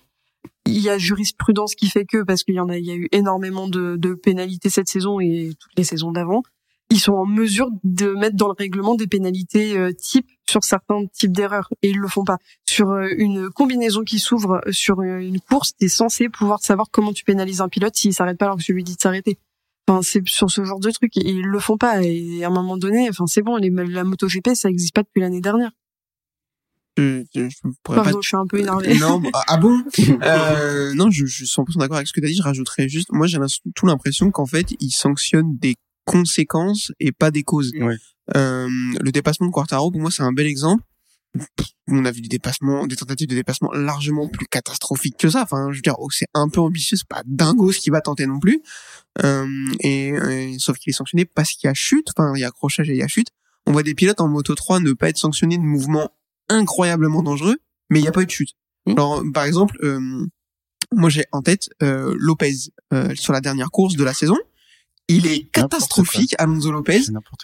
Il 0.68 0.80
y 0.80 0.90
a 0.90 0.98
jurisprudence 0.98 1.76
qui 1.76 1.88
fait 1.90 2.06
que, 2.06 2.24
parce 2.24 2.44
qu'il 2.44 2.56
y 2.56 2.60
en 2.60 2.70
a, 2.70 2.78
il 2.78 2.86
y 2.86 2.92
a 2.92 2.96
eu 2.96 3.08
énormément 3.12 3.68
de, 3.68 3.98
de 3.98 4.14
pénalités 4.16 4.70
cette 4.72 4.88
saison 4.88 5.20
et 5.20 5.52
toutes 5.60 5.72
les 5.78 5.84
saisons 5.84 6.12
d'avant, 6.12 6.42
ils 6.92 7.00
sont 7.00 7.14
en 7.14 7.26
mesure 7.26 7.70
de 7.84 8.12
mettre 8.14 8.36
dans 8.36 8.48
le 8.48 8.54
règlement 8.58 8.96
des 8.96 9.08
pénalités 9.08 9.78
euh, 9.78 9.92
type 9.92 10.28
sur 10.48 10.64
certains 10.64 11.06
types 11.08 11.32
d'erreurs 11.32 11.70
et 11.82 11.90
ils 11.90 11.98
le 11.98 12.08
font 12.08 12.24
pas. 12.24 12.38
Sur 12.68 12.92
euh, 12.92 13.08
une 13.18 13.50
combinaison 13.50 14.04
qui 14.04 14.20
s'ouvre 14.20 14.62
sur 14.70 15.00
euh, 15.00 15.18
une 15.18 15.40
course, 15.40 15.76
t'es 15.76 15.88
censé 15.88 16.30
pouvoir 16.30 16.60
savoir 16.62 16.88
comment 16.92 17.14
tu 17.14 17.24
pénalises 17.24 17.62
un 17.62 17.70
pilote 17.70 17.96
s'il 17.96 18.14
s'arrête 18.14 18.38
pas 18.38 18.46
alors 18.46 18.58
que 18.58 18.64
tu 18.64 18.74
lui 18.74 18.84
dis 18.84 18.96
de 18.96 19.02
s'arrêter. 19.02 19.38
Enfin, 19.88 20.02
c'est 20.04 20.28
sur 20.28 20.50
ce 20.50 20.64
genre 20.64 20.80
de 20.80 20.92
truc 20.92 21.18
et 21.18 21.30
ils 21.30 21.42
le 21.42 21.60
font 21.60 21.78
pas 21.78 22.04
et 22.04 22.44
à 22.44 22.48
un 22.48 22.52
moment 22.52 22.78
donné, 22.78 23.08
enfin 23.10 23.26
c'est 23.28 23.42
bon, 23.42 23.58
les, 23.58 23.70
la 23.70 24.04
MotoGP 24.04 24.50
ça 24.54 24.70
existe 24.70 24.94
pas 24.94 25.04
depuis 25.04 25.22
l'année 25.22 25.42
dernière. 25.42 25.72
Je, 26.98 27.24
je, 27.36 27.50
je 27.50 27.56
pourrais 27.84 27.98
pas 27.98 28.04
Pardon, 28.04 28.22
je 28.22 28.28
suis 28.28 28.38
un 28.38 28.48
peu 28.48 28.60
énervé. 28.60 28.98
Non, 28.98 29.20
bah, 29.20 29.30
ah 29.48 29.58
bon? 29.58 29.84
Euh, 30.24 30.94
Non, 30.94 31.12
je, 31.12 31.26
je 31.26 31.36
suis 31.36 31.46
100% 31.46 31.78
d'accord 31.78 31.98
avec 31.98 32.08
ce 32.08 32.14
que 32.14 32.22
tu 32.22 32.26
as 32.26 32.30
dit. 32.30 32.38
Je 32.38 32.42
rajouterais 32.42 32.88
juste, 32.88 33.12
moi 33.12 33.28
j'ai 33.28 33.38
tout 33.76 33.86
l'impression 33.86 34.32
qu'en 34.32 34.46
fait, 34.46 34.68
ils 34.80 34.92
sanctionnent 34.92 35.58
des 35.58 35.76
conséquences 36.06 36.92
et 37.00 37.12
pas 37.12 37.32
des 37.32 37.44
causes. 37.44 37.72
Ouais. 37.80 37.96
Euh, 38.36 38.68
le 39.00 39.12
dépassement 39.12 39.48
de 39.48 39.52
Quartaro, 39.52 39.92
pour 39.92 40.02
moi, 40.02 40.12
c'est 40.12 40.24
un 40.24 40.34
bel 40.34 40.48
exemple. 40.48 40.84
on 41.88 42.06
a 42.06 42.12
vu 42.12 42.22
des 42.22 42.30
dépassements, 42.30 42.88
des 42.88 42.96
tentatives 42.96 43.28
de 43.28 43.36
dépassement 43.36 43.72
largement 43.74 44.28
plus 44.28 44.48
catastrophiques 44.48 45.18
que 45.18 45.30
ça. 45.30 45.42
Enfin, 45.44 45.68
je 45.72 45.78
veux 45.78 45.82
dire, 45.82 45.96
oh, 46.00 46.10
c'est 46.10 46.28
un 46.34 46.48
peu 46.50 46.62
ambitieux, 46.62 46.98
c'est 46.98 47.08
pas 47.08 47.22
dingo 47.26 47.72
ce 47.72 47.80
qu'il 47.80 47.92
va 47.92 48.02
tenter 48.02 48.26
non 48.26 48.40
plus. 48.40 48.62
Euh, 49.24 49.48
et, 49.82 50.08
et- 50.10 50.56
sauf 50.60 50.78
qu'il 50.78 50.92
est 50.92 50.94
sanctionné 50.94 51.26
parce 51.26 51.52
qu'il 51.52 51.68
y 51.68 51.72
a 51.72 51.74
chute. 51.74 52.08
Enfin, 52.16 52.34
il 52.36 52.40
y 52.40 52.44
a 52.44 52.48
accrochage 52.48 52.90
et 52.90 52.94
il 52.94 53.00
y 53.00 53.04
a 53.04 53.08
chute. 53.08 53.28
On 53.68 53.72
voit 53.72 53.84
des 53.84 53.96
pilotes 53.96 54.22
en 54.22 54.28
moto 54.28 54.56
3 54.56 54.80
ne 54.80 54.94
pas 54.94 55.10
être 55.10 55.18
sanctionnés 55.18 55.58
de 55.58 55.64
mouvements 55.64 56.12
incroyablement 56.50 57.24
dangereux, 57.24 57.58
mais 57.90 58.00
il 58.00 58.04
n'y 58.04 58.08
a 58.08 58.12
pas 58.12 58.22
eu 58.22 58.26
de 58.26 58.32
chute. 58.32 58.52
Mmh. 58.86 58.92
Alors, 58.92 59.24
par 59.34 59.44
exemple, 59.46 59.76
euh, 59.84 60.26
moi 60.92 61.10
j'ai 61.10 61.26
en 61.32 61.42
tête 61.42 61.70
euh, 61.82 62.16
Lopez 62.18 62.54
euh, 62.94 63.14
sur 63.16 63.34
la 63.34 63.42
dernière 63.42 63.72
course 63.72 63.96
de 63.96 64.04
la 64.04 64.14
saison. 64.14 64.38
Il 65.08 65.28
est 65.28 65.44
catastrophique, 65.52 66.36
Alonso 66.38 66.72
Lopez. 66.72 67.02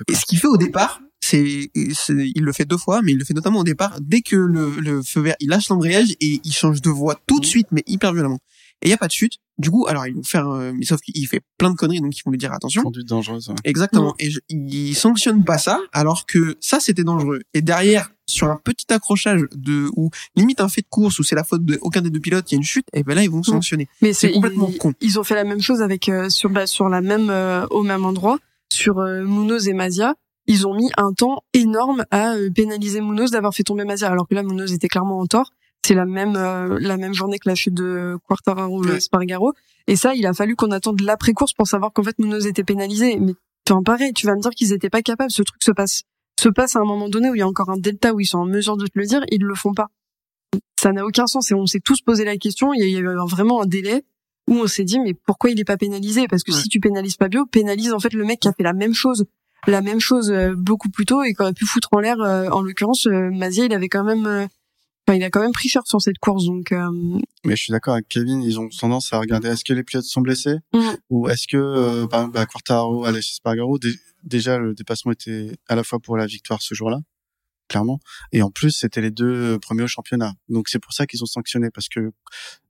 Et 0.08 0.16
ce 0.16 0.26
qu'il 0.26 0.40
fait 0.40 0.48
au 0.48 0.58
départ, 0.58 1.02
c'est, 1.20 1.70
il 1.76 2.42
le 2.44 2.52
fait 2.54 2.66
deux 2.66 2.78
fois, 2.78 3.02
mais 3.04 3.12
il 3.12 3.18
le 3.18 3.26
fait 3.26 3.34
notamment 3.34 3.60
au 3.60 3.64
départ. 3.64 4.00
Dès 4.02 4.22
que 4.22 4.36
le, 4.36 4.72
le 4.80 5.04
feu 5.04 5.22
vert, 5.22 5.36
il 5.40 5.50
lâche 5.50 5.70
l'embrayage 5.70 6.12
et 6.20 6.42
il 6.44 6.54
change 6.54 6.82
de 6.82 6.90
voie 6.90 7.20
tout 7.28 7.40
de 7.40 7.46
suite, 7.46 7.68
mais 7.72 7.84
hyper 7.86 8.14
violemment. 8.14 8.40
Et 8.82 8.88
il 8.88 8.90
y 8.90 8.94
a 8.94 8.98
pas 8.98 9.08
de 9.08 9.12
chute. 9.12 9.34
Du 9.60 9.70
coup, 9.70 9.86
alors 9.88 10.08
ils 10.08 10.16
vont 10.16 10.24
faire, 10.24 10.50
euh, 10.50 10.72
mais 10.76 10.86
sauf 10.86 11.02
qu'il 11.02 11.28
fait 11.28 11.42
plein 11.60 11.70
de 11.70 11.76
conneries, 11.76 12.02
donc 12.02 12.18
ils 12.18 12.24
vont 12.26 12.32
lui 12.32 12.40
dire 12.40 12.52
attention. 12.52 12.82
Conduite 12.82 13.08
dangereuse. 13.08 13.50
ouais. 13.50 13.56
Exactement. 13.64 14.16
Et 14.18 14.32
je, 14.32 14.40
il 14.50 14.96
sanctionne 14.96 15.44
pas 15.44 15.60
ça, 15.60 15.80
alors 15.94 16.26
que 16.26 16.58
ça 16.60 16.80
c'était 16.80 17.04
dangereux. 17.04 17.42
Et 17.54 17.62
derrière, 17.62 18.10
sur 18.32 18.48
un 18.48 18.60
petit 18.64 18.92
accrochage 18.92 19.42
de 19.56 19.90
ou 19.96 20.10
limite 20.36 20.62
un 20.62 20.70
fait 20.70 20.82
de 20.82 20.88
course 20.90 21.20
où 21.20 21.24
c'est 21.24 21.36
la 21.36 21.44
faute 21.44 21.66
de 21.66 21.78
aucun 21.82 22.02
des 22.02 22.10
deux 22.10 22.20
pilotes, 22.20 22.52
il 22.52 22.56
y 22.56 22.58
a 22.58 22.60
une 22.60 22.64
chute, 22.64 22.86
et 22.94 23.04
ben 23.04 23.16
là 23.16 23.24
ils 23.24 23.30
vont 23.30 23.44
sanctionner. 23.44 23.88
Mais 24.02 24.14
C'est 24.14 24.32
complètement 24.32 24.70
ils, 24.70 24.78
con. 24.78 24.94
Ils 25.02 25.20
ont 25.20 25.24
fait 25.24 25.36
la 25.36 25.44
même 25.44 25.62
chose 25.62 25.82
avec 25.82 26.10
euh, 26.10 26.30
sur 26.30 26.50
bah, 26.50 26.68
sur 26.68 26.90
la 26.90 27.02
même 27.02 27.30
euh, 27.30 27.66
au 27.70 27.84
même 27.84 28.06
endroit 28.06 28.40
sur 28.72 29.00
euh, 29.00 29.24
Munoz 29.24 29.68
et 29.68 29.74
Mazia. 29.74 30.16
Ils 30.48 30.66
ont 30.68 30.74
mis 30.74 30.90
un 30.98 31.14
temps 31.14 31.44
énorme 31.54 32.04
à 32.10 32.34
euh, 32.34 32.50
pénaliser 32.50 33.02
Munoz 33.02 33.32
d'avoir 33.32 33.54
fait 33.54 33.64
tomber 33.64 33.84
Mazia, 33.86 34.10
alors 34.10 34.28
que 34.28 34.34
là 34.34 34.44
Munoz 34.44 34.74
était 34.74 34.88
clairement 34.88 35.20
en 35.20 35.26
tort. 35.28 35.52
C'est 35.86 35.94
la 35.94 36.06
même 36.06 36.36
euh, 36.36 36.78
la 36.80 36.98
même 36.98 37.14
journée 37.14 37.40
que 37.40 37.50
la 37.50 37.56
chute 37.56 37.74
de 37.74 38.18
Quartararo 38.28 38.84
Ouais. 38.84 39.00
Spargaro. 39.00 39.54
Et 39.88 39.96
ça, 39.96 40.14
il 40.16 40.26
a 40.26 40.34
fallu 40.34 40.56
qu'on 40.56 40.72
attende 40.72 41.02
l'après 41.02 41.34
course 41.34 41.54
pour 41.54 41.68
savoir 41.68 41.92
qu'en 41.92 42.04
fait 42.04 42.18
Munoz 42.20 42.48
était 42.48 42.64
pénalisé. 42.64 43.18
Mais 43.20 43.34
enfin 43.70 43.82
pareil, 43.84 44.14
tu 44.14 44.26
vas 44.26 44.36
me 44.36 44.42
dire 44.42 44.52
qu'ils 44.52 44.74
étaient 44.74 44.90
pas 44.90 45.02
capables. 45.02 45.32
Ce 45.32 45.44
truc 45.44 45.62
se 45.64 45.72
passe 45.72 46.04
se 46.42 46.50
passe 46.50 46.76
à 46.76 46.80
un 46.80 46.86
moment 46.86 47.10
donné 47.10 47.30
où 47.30 47.36
il 47.36 47.40
y 47.40 47.44
a 47.44 47.48
encore 47.48 47.70
un 47.70 47.78
delta 47.78 48.14
où 48.14 48.20
ils 48.20 48.26
sont 48.26 48.40
en 48.40 48.46
mesure 48.46 48.78
de 48.78 48.86
te 48.88 48.98
le 49.00 49.06
dire, 49.06 49.22
ils 49.30 49.42
le 49.44 49.56
font 49.56 49.74
pas. 49.74 49.88
Ça 50.80 50.92
n'a 50.92 51.06
aucun 51.06 51.28
sens 51.28 51.52
et 51.52 51.54
on 51.54 51.66
s'est 51.68 51.80
tous 51.80 52.02
posé 52.02 52.26
la 52.26 52.38
question. 52.38 52.74
Il 52.74 52.90
y 52.90 52.96
a 52.96 53.00
eu 53.00 53.06
vraiment 53.30 53.62
un 53.62 53.66
délai 53.66 54.04
où 54.50 54.56
on 54.56 54.68
s'est 54.68 54.84
dit 54.84 55.00
mais 55.00 55.14
pourquoi 55.14 55.52
il 55.52 55.60
est 55.60 55.64
pas 55.66 55.78
pénalisé? 55.78 56.28
Parce 56.28 56.44
que 56.44 56.52
Ouais. 56.52 56.58
si 56.62 56.68
tu 56.70 56.80
pénalises 56.80 57.16
pas 57.18 57.28
Bio, 57.30 57.46
pénalise 57.46 57.94
en 57.94 58.00
fait 58.00 58.14
le 58.14 58.26
mec 58.26 58.40
qui 58.40 58.48
a 58.48 58.54
fait 58.54 58.64
la 58.64 58.74
même 58.74 58.94
chose, 58.94 59.26
la 59.68 59.82
même 59.82 60.00
chose 60.00 60.32
euh, 60.32 60.54
beaucoup 60.56 60.90
plus 60.90 61.06
tôt 61.06 61.22
et 61.24 61.34
qui 61.36 61.42
aurait 61.42 61.54
pu 61.54 61.66
foutre 61.66 61.90
en 61.92 62.00
l'air. 62.00 62.20
euh, 62.20 62.50
en 62.50 62.62
l'occurrence, 62.64 63.06
euh, 63.06 63.30
Mazia, 63.32 63.66
il 63.66 63.74
avait 63.74 63.90
quand 63.90 64.04
même, 64.04 64.26
enfin 65.08 65.16
il 65.16 65.24
a 65.24 65.30
quand 65.30 65.42
même 65.42 65.52
pris 65.52 65.70
cher 65.70 65.84
sur 65.86 66.02
cette 66.02 66.18
course. 66.18 66.46
Donc 66.46 66.72
euh, 66.72 66.90
Mais 67.46 67.56
je 67.56 67.62
suis 67.64 67.72
d'accord 67.72 67.94
avec 67.94 68.08
Kevin, 68.10 68.42
ils 68.42 68.60
ont 68.60 68.68
tendance 68.70 69.14
à 69.14 69.20
regarder 69.20 69.50
est-ce 69.50 69.64
que 69.64 69.74
les 69.74 69.84
pilotes 69.84 70.06
sont 70.06 70.22
blessés? 70.22 70.56
Mm. 70.74 70.80
ou 71.12 71.30
est-ce 71.30 71.48
que 71.48 71.58
euh, 71.58 72.06
exemple, 72.06 72.32
bah, 72.34 72.46
Quartararo, 72.48 73.06
Aleix 73.06 73.22
Spargaro, 73.22 73.78
déjà 74.24 74.58
le 74.58 74.74
dépassement 74.74 75.12
était 75.12 75.58
à 75.68 75.76
la 75.76 75.84
fois 75.84 76.00
pour 76.00 76.18
la 76.18 76.26
victoire 76.26 76.62
ce 76.62 76.74
jour-là, 76.74 77.00
clairement, 77.68 78.00
et 78.32 78.42
en 78.42 78.52
plus 78.52 78.72
c'était 78.72 79.02
les 79.02 79.12
deux 79.12 79.60
premiers 79.60 79.84
au 79.84 79.88
championnat. 79.88 80.34
Donc 80.50 80.70
c'est 80.70 80.80
pour 80.80 80.94
ça 80.94 81.08
qu'ils 81.08 81.24
ont 81.24 81.28
sanctionné 81.28 81.70
parce 81.72 81.88
que 81.90 82.12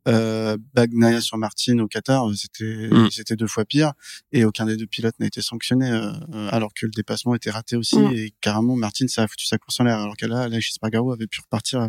euh, 0.07 0.57
Bagnaia 0.73 1.21
sur 1.21 1.37
Martin 1.37 1.77
au 1.79 1.87
Qatar, 1.87 2.27
euh, 2.29 2.33
c'était 2.33 2.89
Mm. 2.91 3.09
c'était 3.11 3.35
deux 3.35 3.47
fois 3.47 3.65
pire 3.65 3.93
et 4.31 4.45
aucun 4.45 4.65
des 4.65 4.77
deux 4.77 4.87
pilotes 4.87 5.15
n'a 5.19 5.27
été 5.27 5.41
sanctionné 5.41 5.89
euh, 5.89 6.11
euh, 6.33 6.49
alors 6.51 6.73
que 6.73 6.85
le 6.85 6.91
dépassement 6.91 7.35
était 7.35 7.51
raté 7.51 7.75
aussi 7.75 7.97
Mm. 7.99 8.13
et 8.13 8.33
carrément 8.41 8.75
Martin 8.75 9.07
ça 9.07 9.23
a 9.23 9.27
foutu 9.27 9.45
sa 9.45 9.57
course 9.57 9.79
en 9.79 9.83
l'air 9.83 9.99
alors 9.99 10.17
que 10.17 10.25
là 10.25 10.47
Spargaro 10.61 11.11
avait 11.11 11.27
pu 11.27 11.41
repartir 11.41 11.81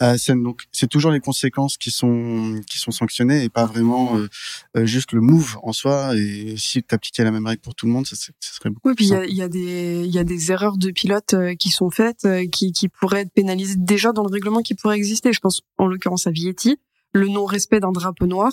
à 0.00 0.12
la 0.12 0.18
scène. 0.18 0.42
Donc 0.42 0.62
c'est 0.72 0.88
toujours 0.88 1.10
les 1.10 1.20
conséquences 1.20 1.76
qui 1.78 1.90
sont 1.90 2.60
qui 2.68 2.78
sont 2.78 2.90
sanctionnées 2.90 3.44
et 3.44 3.48
pas 3.48 3.66
vraiment 3.66 4.16
euh, 4.18 4.28
euh, 4.76 4.86
juste 4.86 5.12
le 5.12 5.20
move 5.20 5.58
en 5.62 5.72
soi. 5.72 6.16
Et 6.16 6.56
si 6.56 6.82
tu 6.82 6.94
appliquais 6.94 7.24
la 7.24 7.30
même 7.30 7.46
règle 7.46 7.60
pour 7.62 7.74
tout 7.74 7.86
le 7.86 7.92
monde, 7.92 8.06
ça, 8.06 8.16
serait 8.16 8.70
beaucoup. 8.70 8.88
oui, 8.88 8.94
puis 8.94 9.06
il 9.06 9.10
y 9.10 9.14
a, 9.14 9.24
il 9.24 9.34
y 9.34 9.42
a 9.42 9.48
des 9.48 10.04
il 10.04 10.14
y 10.14 10.18
a 10.18 10.24
des 10.24 10.52
erreurs 10.52 10.76
de 10.76 10.90
pilotes 10.90 11.34
euh, 11.34 11.54
qui 11.54 11.70
sont 11.70 11.90
faites, 11.90 12.24
euh, 12.24 12.46
qui 12.50 12.72
qui 12.72 12.88
pourraient 12.88 13.20
être 13.22 13.32
pénalisées 13.32 13.76
déjà 13.78 14.12
dans 14.12 14.22
le 14.24 14.30
règlement 14.30 14.60
qui 14.62 14.74
pourrait 14.74 14.96
exister. 14.96 15.32
Je 15.32 15.40
pense 15.40 15.62
en 15.78 15.86
l'occurrence 15.86 16.26
à 16.26 16.30
Vietti, 16.30 16.76
le 17.12 17.28
non-respect 17.28 17.80
d'un 17.80 17.92
drapeau 17.92 18.26
noir. 18.26 18.52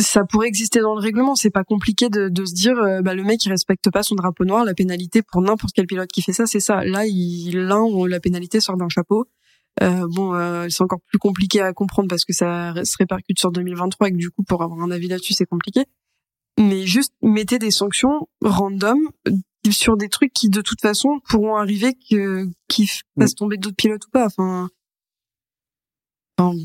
Ça 0.00 0.24
pourrait 0.24 0.46
exister 0.46 0.80
dans 0.80 0.94
le 0.94 1.00
règlement. 1.00 1.34
C'est 1.34 1.50
pas 1.50 1.64
compliqué 1.64 2.08
de, 2.08 2.28
de 2.28 2.44
se 2.44 2.54
dire, 2.54 2.78
euh, 2.78 3.02
bah, 3.02 3.14
le 3.14 3.24
mec 3.24 3.44
il 3.44 3.48
respecte 3.48 3.90
pas 3.90 4.02
son 4.04 4.14
drapeau 4.14 4.44
noir. 4.44 4.64
La 4.64 4.74
pénalité 4.74 5.22
pour 5.22 5.42
n'importe 5.42 5.72
quel 5.74 5.86
pilote 5.86 6.08
qui 6.12 6.22
fait 6.22 6.32
ça, 6.32 6.46
c'est 6.46 6.60
ça. 6.60 6.84
Là, 6.84 7.04
il, 7.06 7.58
là, 7.66 7.82
on- 7.82 8.04
la 8.06 8.20
pénalité 8.20 8.60
sort 8.60 8.76
d'un 8.76 8.88
chapeau. 8.88 9.26
Euh, 9.82 10.06
bon, 10.08 10.34
euh, 10.34 10.66
c'est 10.70 10.82
encore 10.82 11.00
plus 11.08 11.18
compliqué 11.18 11.60
à 11.60 11.72
comprendre 11.72 12.08
parce 12.08 12.24
que 12.24 12.32
ça 12.32 12.74
se 12.84 12.96
répercute 12.98 13.38
sur 13.38 13.50
2023 13.52 14.08
et 14.08 14.12
que 14.12 14.16
du 14.16 14.30
coup, 14.30 14.42
pour 14.44 14.62
avoir 14.62 14.80
un 14.80 14.90
avis 14.90 15.08
là-dessus, 15.08 15.34
c'est 15.34 15.46
compliqué. 15.46 15.84
Mais 16.60 16.86
juste 16.86 17.12
mettez 17.22 17.58
des 17.58 17.70
sanctions 17.70 18.28
random 18.40 18.98
euh, 19.28 19.32
sur 19.70 19.96
des 19.96 20.08
trucs 20.08 20.32
qui 20.32 20.48
de 20.48 20.60
toute 20.60 20.80
façon 20.80 21.20
pourront 21.28 21.56
arriver 21.56 21.94
que 22.10 22.46
qui 22.68 22.88
fassent 23.18 23.34
tomber 23.34 23.56
d'autres 23.56 23.76
pilotes 23.76 24.06
ou 24.06 24.10
pas. 24.10 24.26
Enfin, 24.26 24.68
enfin, 26.38 26.56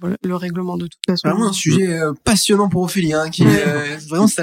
voilà, 0.00 0.16
le 0.24 0.34
règlement 0.36 0.76
de 0.76 0.86
toute 0.86 1.00
façon. 1.06 1.28
Vraiment 1.28 1.48
un 1.48 1.52
sujet 1.52 1.88
euh, 1.88 2.12
passionnant 2.24 2.68
pour 2.68 2.82
Ophélie, 2.82 3.12
hein, 3.12 3.30
qui 3.30 3.44
Ouais. 3.44 3.62
euh, 3.66 3.96
vraiment 4.08 4.26
ça, 4.26 4.42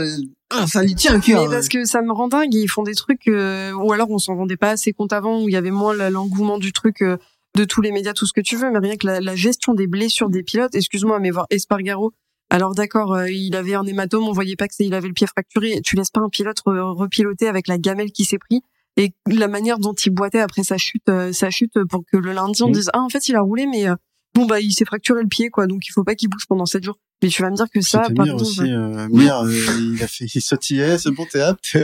ah, 0.52 0.68
ça 0.68 0.84
lui 0.84 0.96
tient 0.96 1.14
à 1.14 1.18
Mais 1.18 1.22
cœur. 1.24 1.50
parce 1.50 1.68
que 1.70 1.86
ça 1.86 2.02
me 2.02 2.12
rend 2.12 2.28
dingue, 2.28 2.54
ils 2.54 2.68
font 2.68 2.84
des 2.84 2.94
trucs, 2.96 3.28
euh, 3.28 3.72
ou 3.74 3.92
alors 3.94 4.10
on 4.12 4.20
s'en 4.20 4.36
rendait 4.36 4.58
pas 4.58 4.70
assez 4.72 4.94
compte 4.94 5.12
avant, 5.14 5.42
où 5.44 5.50
il 5.50 5.54
y 5.54 5.58
avait 5.58 5.72
moins 5.72 5.94
l'engouement 6.10 6.58
du 6.60 6.72
truc 6.72 7.02
euh, 7.02 7.18
de 7.58 7.64
tous 7.66 7.82
les 7.82 7.92
médias, 7.92 8.14
tout 8.14 8.26
ce 8.26 8.34
que 8.34 8.42
tu 8.42 8.56
veux, 8.58 8.70
mais 8.72 8.80
rien 8.80 8.96
que 8.98 9.08
la, 9.08 9.20
la 9.22 9.36
gestion 9.36 9.74
des 9.74 9.88
blessures 9.88 10.30
des 10.30 10.44
pilotes, 10.44 10.76
excuse-moi, 10.76 11.20
mais 11.20 11.32
voir 11.32 11.46
Espargaro, 11.50 12.12
alors 12.52 12.76
d'accord, 12.76 13.14
euh, 13.14 13.30
il 13.30 13.56
avait 13.56 13.74
un 13.76 13.86
hématome, 13.86 14.24
on 14.28 14.32
voyait 14.34 14.56
pas 14.56 14.68
que 14.68 14.76
c'est- 14.76 14.86
il 14.86 14.94
avait 14.94 15.08
le 15.08 15.14
pied 15.14 15.26
fracturé, 15.28 15.80
tu 15.84 15.96
laisses 15.96 16.12
pas 16.12 16.22
un 16.22 16.30
pilote 16.30 16.58
re- 16.66 16.96
repiloter 16.96 17.48
avec 17.48 17.68
la 17.68 17.78
gamelle 17.78 18.12
qui 18.12 18.24
s'est 18.26 18.38
pris, 18.38 18.62
et 18.98 19.14
la 19.28 19.48
manière 19.48 19.80
dont 19.80 19.94
il 19.94 20.10
boitait 20.12 20.40
après 20.40 20.64
sa 20.64 20.78
chute, 20.78 21.10
euh, 21.10 21.34
sa 21.34 21.50
chute 21.50 21.74
pour 21.90 22.04
que 22.10 22.18
le 22.18 22.32
lundi 22.34 22.62
on 22.64 22.70
Mm. 22.70 22.74
dise, 22.74 22.90
ah 22.94 23.00
en 23.02 23.10
fait 23.10 23.28
il 23.30 23.36
a 23.36 23.42
roulé, 23.42 23.66
mais 23.68 23.88
euh, 23.90 23.96
bon 24.36 24.46
bah 24.46 24.60
il 24.60 24.72
s'est 24.74 24.86
fracturé 24.86 25.22
le 25.24 25.28
pied, 25.28 25.50
quoi, 25.50 25.66
donc 25.68 25.88
il 25.88 25.92
faut 25.92 26.04
pas 26.04 26.14
qu'il 26.16 26.30
bouge 26.30 26.46
pendant 26.48 26.66
sept 26.66 26.84
jours. 26.84 27.00
Mais 27.24 27.30
tu 27.30 27.42
vas 27.42 27.50
me 27.50 27.56
dire 27.56 27.66
que 27.74 27.82
ça, 27.82 28.02
par 28.16 28.26
Mir 28.26 28.34
contre, 28.34 28.44
aussi. 28.44 28.62
Euh, 28.62 29.08
Mir, 29.10 29.40
euh, 29.40 29.52
il 29.80 30.04
a 30.04 30.08
fait, 30.08 30.26
il 30.26 30.42
sautillait, 30.42 30.98
c'est 30.98 31.12
bon, 31.12 31.26
t'es 31.32 31.40
apte. 31.42 31.64
C'est 31.64 31.84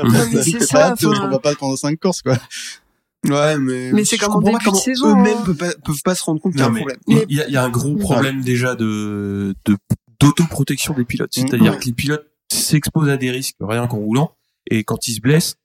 t'es 0.51 0.59
ça, 0.65 0.87
apte, 0.87 1.05
enfin- 1.05 1.25
on 1.25 1.29
va 1.29 1.39
pas 1.39 1.55
pendant 1.55 1.75
cinq 1.77 1.99
courses, 1.99 2.21
quoi. 2.21 2.37
Ouais, 3.29 3.57
mais, 3.57 3.91
Mais 3.93 4.03
c'est 4.03 4.17
comme 4.17 4.33
en 4.33 4.41
début 4.41 4.57
de 4.71 4.75
saison, 4.75 5.11
Eux-mêmes 5.11 5.37
hein. 5.37 5.43
peuvent 5.45 5.55
pas, 5.55 5.71
peuvent 5.85 6.01
pas 6.03 6.15
se 6.15 6.23
rendre 6.23 6.41
compte 6.41 6.53
qu'il 6.53 6.61
y 6.61 6.63
a 6.63 6.67
un 6.67 6.73
problème. 6.73 6.97
il 7.07 7.17
y 7.37 7.41
a, 7.41 7.47
il 7.47 7.53
y 7.53 7.57
a 7.57 7.63
un 7.63 7.69
gros 7.69 7.95
problème 7.95 8.41
déjà 8.41 8.75
de 8.75 9.55
de- 9.65 9.77
d'autoprotection 10.19 10.93
des 10.95 11.05
pilotes. 11.05 11.31
C'est-à-dire 11.33 11.73
Ouais. 11.73 11.79
que 11.79 11.85
les 11.85 11.93
pilotes 11.93 12.25
s'exposent 12.51 13.09
à 13.09 13.17
des 13.17 13.31
risques 13.31 13.55
rien 13.61 13.87
qu'en 13.87 13.97
roulant, 13.97 14.35
et 14.69 14.83
quand 14.83 15.07
ils 15.07 15.13
se 15.13 15.21
blessent, 15.21 15.55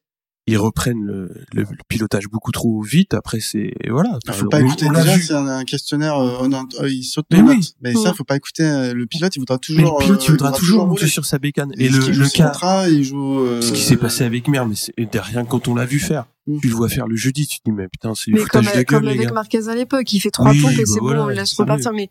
ils 0.48 0.58
reprennent 0.58 1.04
le, 1.04 1.28
le- 1.52 1.62
le 1.62 1.78
pilotage 1.88 2.28
beaucoup 2.28 2.52
trop 2.52 2.80
vite. 2.82 3.14
Après, 3.14 3.40
c'est 3.40 3.72
voilà. 3.90 4.18
Il 4.26 4.32
faut 4.32 4.46
On- 4.46 4.48
pas 4.48 4.58
on 4.60 4.66
écouter 4.66 4.86
l'a 4.92 5.02
déjà, 5.02 5.18
c'est 5.18 5.32
un, 5.34 5.46
un 5.46 5.64
questionnaire, 5.64 6.16
euh, 6.18 6.38
oh 6.42 6.48
non, 6.48 6.64
euh, 6.80 6.88
il 6.88 7.02
saute 7.04 7.26
Mais 7.32 7.40
oui. 7.40 7.74
Mais 7.80 7.94
ça, 7.94 8.14
faut 8.14 8.24
pas 8.24 8.36
écouter, 8.36 8.62
euh, 8.62 8.94
le 8.94 9.06
pilote, 9.06 9.34
il 9.36 9.40
voudra 9.40 9.56
Mais 9.56 9.60
toujours, 9.82 9.98
le 9.98 10.04
pilote, 10.04 10.24
il 10.24 10.28
euh, 10.28 10.32
voudra 10.32 10.52
toujours 10.52 10.86
monter 10.86 11.06
sur 11.08 11.24
sa 11.26 11.38
bécane. 11.38 11.72
Et 11.76 11.86
Et 11.86 11.88
le, 11.88 11.98
il 12.08 12.18
le 12.18 12.28
cas, 12.28 12.48
contrat, 12.50 12.88
il 12.88 13.02
joue, 13.02 13.40
euh, 13.40 13.60
ce 13.60 13.72
qui 13.72 13.82
s'est 13.82 13.96
passé 13.96 14.24
avec 14.24 14.46
Mir, 14.48 14.66
mais 14.66 14.74
c'est 14.76 14.92
et 14.96 15.08
rien 15.18 15.44
quand 15.44 15.68
on 15.68 15.74
l'a 15.74 15.84
vu 15.86 15.98
faire. 15.98 16.26
Mm. 16.46 16.60
Tu 16.60 16.68
le 16.68 16.74
vois 16.74 16.88
faire 16.88 17.08
le 17.08 17.16
jeudi, 17.16 17.46
tu 17.48 17.58
te 17.58 17.64
dis 17.64 17.72
mais 17.72 17.88
putain, 17.88 18.14
c'est 18.14 18.30
Mais 18.30 18.38
comme, 18.44 18.62
foutage 18.62 18.78
de 18.78 18.82
comme 18.84 18.98
gueule, 19.00 19.08
les 19.12 19.16
avec 19.18 19.28
gars. 19.28 19.34
Marquez 19.34 19.68
à 19.68 19.74
l'époque, 19.74 20.12
il 20.12 20.20
fait 20.20 20.30
trois 20.30 20.52
Oui, 20.52 20.60
pompes 20.60 20.70
et 20.72 20.76
bah 20.76 20.82
c'est 20.86 21.00
voilà, 21.00 21.18
bon, 21.20 21.24
on 21.24 21.28
le 21.28 21.34
laisse 21.34 21.52
repartir. 21.54 21.92
Mais 21.92 22.08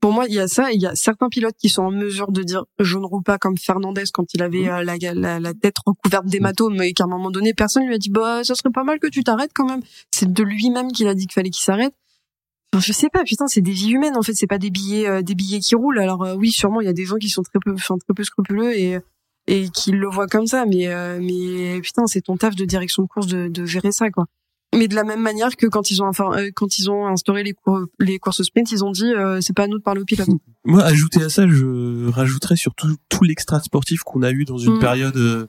pour 0.00 0.12
moi, 0.12 0.26
il 0.28 0.34
y 0.34 0.38
a 0.38 0.46
ça, 0.46 0.70
il 0.72 0.80
y 0.80 0.86
a 0.86 0.94
certains 0.94 1.28
pilotes 1.28 1.56
qui 1.58 1.68
sont 1.68 1.82
en 1.82 1.90
mesure 1.90 2.30
de 2.30 2.42
dire 2.42 2.64
je 2.78 2.98
ne 2.98 3.04
roule 3.04 3.22
pas 3.24 3.38
comme 3.38 3.56
Fernandez 3.58 4.04
quand 4.12 4.32
il 4.32 4.42
avait 4.42 4.68
euh, 4.68 4.84
la, 4.84 4.96
la, 5.14 5.40
la 5.40 5.54
tête 5.54 5.76
recouverte 5.84 6.26
d'hématomes 6.26 6.80
et 6.82 6.92
qu'à 6.92 7.04
un 7.04 7.08
moment 7.08 7.30
donné, 7.30 7.52
personne 7.52 7.84
lui 7.84 7.94
a 7.94 7.98
dit 7.98 8.10
bah 8.10 8.44
ça 8.44 8.54
serait 8.54 8.70
pas 8.70 8.84
mal 8.84 9.00
que 9.00 9.08
tu 9.08 9.24
t'arrêtes 9.24 9.50
quand 9.54 9.66
même. 9.66 9.82
C'est 10.12 10.32
de 10.32 10.42
lui-même 10.44 10.92
qu'il 10.92 11.08
a 11.08 11.14
dit 11.14 11.26
qu'il 11.26 11.34
fallait 11.34 11.50
qu'il 11.50 11.64
s'arrête. 11.64 11.94
Enfin, 12.72 12.84
je 12.86 12.92
sais 12.92 13.08
pas, 13.08 13.24
putain, 13.24 13.48
c'est 13.48 13.62
des 13.62 13.72
vies 13.72 13.90
humaines 13.92 14.16
en 14.16 14.22
fait, 14.22 14.34
c'est 14.34 14.46
pas 14.46 14.58
des 14.58 14.70
billets, 14.70 15.08
euh, 15.08 15.22
des 15.22 15.34
billets 15.34 15.60
qui 15.60 15.74
roulent. 15.74 15.98
Alors 15.98 16.22
euh, 16.22 16.34
oui, 16.36 16.52
sûrement 16.52 16.80
il 16.80 16.84
y 16.84 16.90
a 16.90 16.92
des 16.92 17.06
gens 17.06 17.16
qui 17.16 17.30
sont 17.30 17.42
très 17.42 17.58
peu, 17.64 17.72
enfin 17.72 17.96
très 17.98 18.14
peu 18.14 18.24
scrupuleux 18.24 18.78
et 18.78 18.98
et 19.48 19.70
qui 19.70 19.92
le 19.92 20.08
voient 20.08 20.26
comme 20.26 20.46
ça, 20.46 20.66
mais 20.66 20.88
euh, 20.88 21.18
mais 21.20 21.80
putain, 21.80 22.06
c'est 22.06 22.20
ton 22.20 22.36
taf 22.36 22.54
de 22.54 22.64
direction 22.66 23.02
de 23.02 23.08
course 23.08 23.26
de, 23.26 23.48
de 23.48 23.64
gérer 23.64 23.92
ça 23.92 24.10
quoi. 24.10 24.26
Mais 24.78 24.88
de 24.88 24.94
la 24.94 25.04
même 25.04 25.20
manière 25.20 25.56
que 25.56 25.66
quand 25.66 25.90
ils 25.90 26.00
ont 26.02 26.06
enfin, 26.06 26.30
euh, 26.38 26.50
quand 26.54 26.78
ils 26.78 26.88
ont 26.90 27.06
instauré 27.06 27.42
les 27.42 27.52
cours, 27.52 27.80
les 27.98 28.18
courses 28.18 28.42
sprint, 28.42 28.70
ils 28.70 28.84
ont 28.84 28.92
dit 28.92 29.12
euh, 29.12 29.40
c'est 29.40 29.52
pas 29.52 29.64
à 29.64 29.66
nous 29.66 29.78
de 29.78 29.82
parler 29.82 30.00
au 30.00 30.04
pilote. 30.04 30.28
Moi, 30.64 30.82
ajouter 30.84 31.22
à 31.22 31.28
ça, 31.28 31.48
je 31.48 32.08
rajouterais 32.10 32.56
sur 32.56 32.74
tout, 32.74 32.96
tout 33.08 33.24
l'extra 33.24 33.60
sportif 33.60 34.02
qu'on 34.02 34.22
a 34.22 34.30
eu 34.30 34.44
dans 34.44 34.58
une 34.58 34.76
Mm. 34.76 34.80
période, 34.80 35.16
euh, 35.16 35.46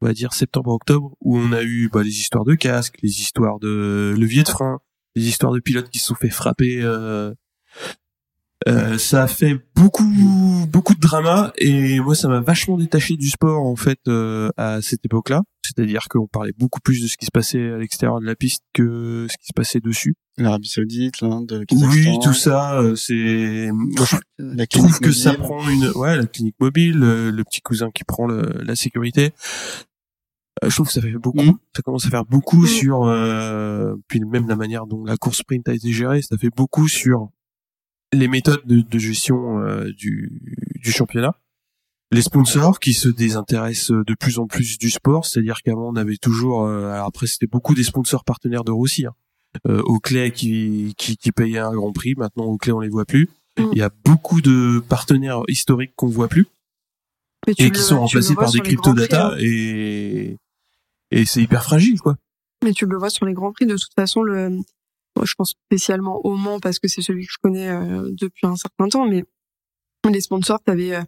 on 0.00 0.06
va 0.06 0.12
dire 0.14 0.32
septembre-octobre, 0.32 1.14
où 1.20 1.36
on 1.38 1.52
a 1.52 1.62
eu 1.62 1.90
bah, 1.92 2.02
les 2.02 2.18
histoires 2.20 2.44
de 2.44 2.54
casque, 2.54 2.96
les 3.02 3.20
histoires 3.20 3.58
de 3.58 4.14
levier 4.16 4.42
de 4.42 4.48
frein, 4.48 4.80
les 5.14 5.28
histoires 5.28 5.52
de 5.52 5.60
pilotes 5.60 5.90
qui 5.90 5.98
se 5.98 6.06
sont 6.06 6.14
fait 6.14 6.30
frapper 6.30 6.80
euh, 6.82 7.32
Euh, 8.66 8.96
ça 8.96 9.24
a 9.24 9.26
fait 9.26 9.58
beaucoup 9.76 10.04
beaucoup 10.70 10.94
de 10.94 11.00
drama 11.00 11.52
et 11.58 12.00
moi 12.00 12.14
ça 12.14 12.28
m'a 12.28 12.40
vachement 12.40 12.78
détaché 12.78 13.16
du 13.18 13.28
sport 13.28 13.62
en 13.66 13.76
fait 13.76 13.98
euh, 14.08 14.48
à 14.56 14.80
cette 14.80 15.04
époque-là. 15.04 15.42
C'est-à-dire 15.62 16.06
qu'on 16.08 16.26
parlait 16.26 16.52
beaucoup 16.56 16.80
plus 16.80 17.02
de 17.02 17.06
ce 17.06 17.16
qui 17.18 17.26
se 17.26 17.30
passait 17.30 17.72
à 17.72 17.76
l'extérieur 17.78 18.20
de 18.20 18.26
la 18.26 18.34
piste 18.34 18.62
que 18.72 19.26
ce 19.30 19.36
qui 19.38 19.46
se 19.48 19.52
passait 19.54 19.80
dessus. 19.80 20.14
L'Arabie 20.38 20.68
Saoudite, 20.68 21.20
l'Inde, 21.20 21.64
Oui, 21.72 22.18
tout 22.22 22.32
ça, 22.34 22.80
euh, 22.80 22.96
c'est. 22.96 23.68
Je 23.68 24.64
trouve 24.66 24.98
que 24.98 25.12
ça 25.12 25.32
mobile. 25.32 25.42
prend 25.44 25.68
une, 25.68 25.88
ouais, 25.94 26.16
la 26.16 26.26
clinique 26.26 26.56
mobile, 26.58 26.98
le, 26.98 27.30
le 27.30 27.44
petit 27.44 27.60
cousin 27.60 27.90
qui 27.94 28.04
prend 28.04 28.26
le- 28.26 28.62
la 28.64 28.76
sécurité. 28.76 29.32
Euh, 30.62 30.70
je 30.70 30.74
trouve 30.74 30.86
que 30.86 30.92
ça 30.92 31.00
fait 31.00 31.12
beaucoup. 31.12 31.42
Mhm. 31.42 31.54
Ça 31.76 31.82
commence 31.82 32.06
à 32.06 32.10
faire 32.10 32.24
beaucoup 32.24 32.62
Mhm. 32.62 32.66
sur, 32.66 33.04
euh, 33.04 33.94
puis 34.08 34.20
même 34.20 34.48
la 34.48 34.56
manière 34.56 34.86
dont 34.86 35.04
la 35.04 35.16
course 35.16 35.38
sprint 35.38 35.68
a 35.68 35.74
été 35.74 35.92
gérée, 35.92 36.22
ça 36.22 36.36
fait 36.36 36.50
beaucoup 36.54 36.88
sur 36.88 37.28
les 38.14 38.28
méthodes 38.28 38.62
de, 38.64 38.80
de 38.80 38.98
gestion 38.98 39.60
euh, 39.60 39.90
du, 39.92 40.40
du 40.82 40.92
championnat. 40.92 41.34
Les 42.10 42.22
sponsors 42.22 42.78
qui 42.78 42.92
se 42.92 43.08
désintéressent 43.08 43.90
de 43.90 44.14
plus 44.14 44.38
en 44.38 44.46
plus 44.46 44.78
du 44.78 44.90
sport, 44.90 45.26
c'est-à-dire 45.26 45.62
qu'avant 45.64 45.88
on 45.88 45.96
avait 45.96 46.16
toujours, 46.16 46.64
euh, 46.64 46.92
alors 46.92 47.06
après 47.06 47.26
c'était 47.26 47.46
beaucoup 47.48 47.74
des 47.74 47.82
sponsors 47.82 48.24
partenaires 48.24 48.62
de 48.62 48.70
Rossi, 48.70 49.06
hein. 49.06 49.14
euh, 49.66 49.82
Oakley 49.84 50.30
qui, 50.30 50.94
qui 50.96 51.16
qui 51.16 51.32
payait 51.32 51.58
un 51.58 51.72
Grand 51.72 51.92
Prix, 51.92 52.14
maintenant 52.16 52.44
Oakley 52.44 52.72
on 52.72 52.80
les 52.80 52.88
voit 52.88 53.04
plus. 53.04 53.28
Mm. 53.58 53.64
Il 53.72 53.78
y 53.78 53.82
a 53.82 53.90
beaucoup 54.04 54.40
de 54.42 54.80
partenaires 54.88 55.42
historiques 55.48 55.92
qu'on 55.96 56.06
voit 56.08 56.28
plus 56.28 56.46
et 57.58 57.64
le- 57.64 57.70
qui 57.70 57.80
sont 57.80 57.98
remplacés 58.00 58.34
par 58.34 58.52
des 58.52 58.60
crypto-data 58.60 59.32
hein. 59.32 59.36
et 59.40 60.36
et 61.10 61.24
c'est 61.24 61.42
hyper 61.42 61.64
fragile 61.64 62.00
quoi. 62.00 62.16
Mais 62.62 62.72
tu 62.72 62.86
le 62.86 62.96
vois 62.96 63.10
sur 63.10 63.26
les 63.26 63.34
grands 63.34 63.52
prix. 63.52 63.66
De 63.66 63.76
toute 63.76 63.92
façon, 63.94 64.22
le, 64.22 64.60
je 65.22 65.34
pense 65.34 65.50
spécialement 65.68 66.20
au 66.26 66.34
Mans 66.36 66.60
parce 66.60 66.78
que 66.78 66.88
c'est 66.88 67.02
celui 67.02 67.26
que 67.26 67.32
je 67.32 67.38
connais 67.42 67.68
euh, 67.68 68.10
depuis 68.12 68.46
un 68.46 68.56
certain 68.56 68.88
temps. 68.88 69.06
Mais 69.06 69.24
les 70.10 70.20
sponsors, 70.20 70.60
t'avais, 70.62 70.94
euh, 70.94 71.02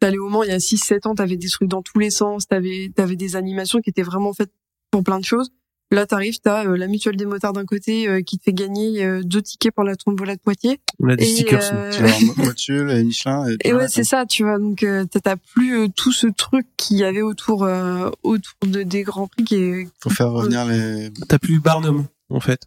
t'allais 0.00 0.18
au 0.18 0.28
Mans 0.28 0.42
il 0.42 0.48
y 0.48 0.52
a 0.52 0.58
6-7 0.58 1.06
ans, 1.08 1.14
t'avais 1.14 1.36
des 1.36 1.48
trucs 1.48 1.68
dans 1.68 1.82
tous 1.82 1.98
les 1.98 2.10
sens, 2.10 2.46
t'avais, 2.48 2.90
t'avais 2.94 3.16
des 3.16 3.36
animations 3.36 3.80
qui 3.80 3.90
étaient 3.90 4.02
vraiment 4.02 4.32
faites 4.32 4.52
pour 4.90 5.04
plein 5.04 5.18
de 5.20 5.24
choses. 5.24 5.50
Là, 5.92 6.06
t'arrives, 6.06 6.38
t'as 6.40 6.66
euh, 6.66 6.76
la 6.76 6.86
mutuelle 6.86 7.16
des 7.16 7.26
motards 7.26 7.52
d'un 7.52 7.64
côté 7.64 8.06
euh, 8.08 8.22
qui 8.22 8.38
te 8.38 8.44
fait 8.44 8.52
gagner 8.52 9.04
euh, 9.04 9.22
deux 9.24 9.42
tickets 9.42 9.74
pour 9.74 9.82
la 9.82 9.96
tombola 9.96 10.36
de 10.36 10.40
Poitiers. 10.40 10.78
On 11.00 11.08
a 11.08 11.16
des 11.16 11.24
Et, 11.24 11.34
stickers. 11.34 11.68
euh, 11.72 11.90
Tu 11.90 12.02
vois, 12.04 12.34
Motul 12.44 12.90
et 12.92 13.02
Michelin. 13.02 13.48
Et, 13.48 13.56
Et 13.68 13.74
ouais, 13.74 13.88
c'est 13.88 14.04
ça, 14.04 14.24
tu 14.24 14.44
vois. 14.44 14.58
Donc, 14.60 14.84
euh, 14.84 15.04
t'as- 15.10 15.18
t'as 15.20 15.36
plus 15.36 15.76
euh, 15.80 15.88
tout 15.88 16.12
ce 16.12 16.28
truc 16.28 16.64
qu'il 16.76 16.96
y 16.98 17.02
avait 17.02 17.22
autour, 17.22 17.64
euh, 17.64 18.08
autour 18.22 18.54
de, 18.68 18.84
des 18.84 19.02
grands 19.02 19.26
prix 19.26 19.42
qui 19.42 19.56
est. 19.56 19.88
Faut 20.00 20.10
faire 20.10 20.30
revenir 20.30 20.64
les, 20.64 21.10
T'as 21.28 21.40
plus 21.40 21.58
Barnum 21.58 22.06
en 22.28 22.38
fait. 22.40 22.60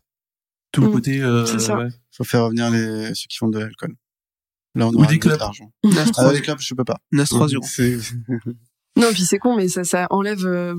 Tout 0.73 0.81
le 0.81 0.87
Mm. 0.89 0.91
côté. 0.91 1.21
Euh, 1.21 1.45
C'est 1.45 1.59
ça. 1.59 1.77
ouais. 1.77 1.87
faut 2.11 2.23
faire 2.25 2.43
revenir 2.45 2.69
les, 2.69 3.13
ceux 3.15 3.27
qui 3.29 3.37
font 3.37 3.47
de 3.47 3.59
l'alcool. 3.59 3.95
Là, 4.75 4.87
on 4.87 4.91
Ou 4.91 4.97
aura 4.97 5.07
des 5.07 5.15
de 5.15 5.21
clubs. 5.21 5.39
Ah, 6.17 6.31
les 6.33 6.41
clubs, 6.41 6.59
je 6.59 6.73
peux 6.75 6.83
pas. 6.83 6.97
Nas 7.11 7.23
3-0. 7.25 7.59
C'est, 7.63 7.97
Non, 8.97 9.07
puis 9.13 9.23
c'est 9.23 9.37
con, 9.39 9.55
mais 9.55 9.67
ça, 9.69 9.83
ça 9.85 10.07
enlève. 10.09 10.45
euh, 10.45 10.75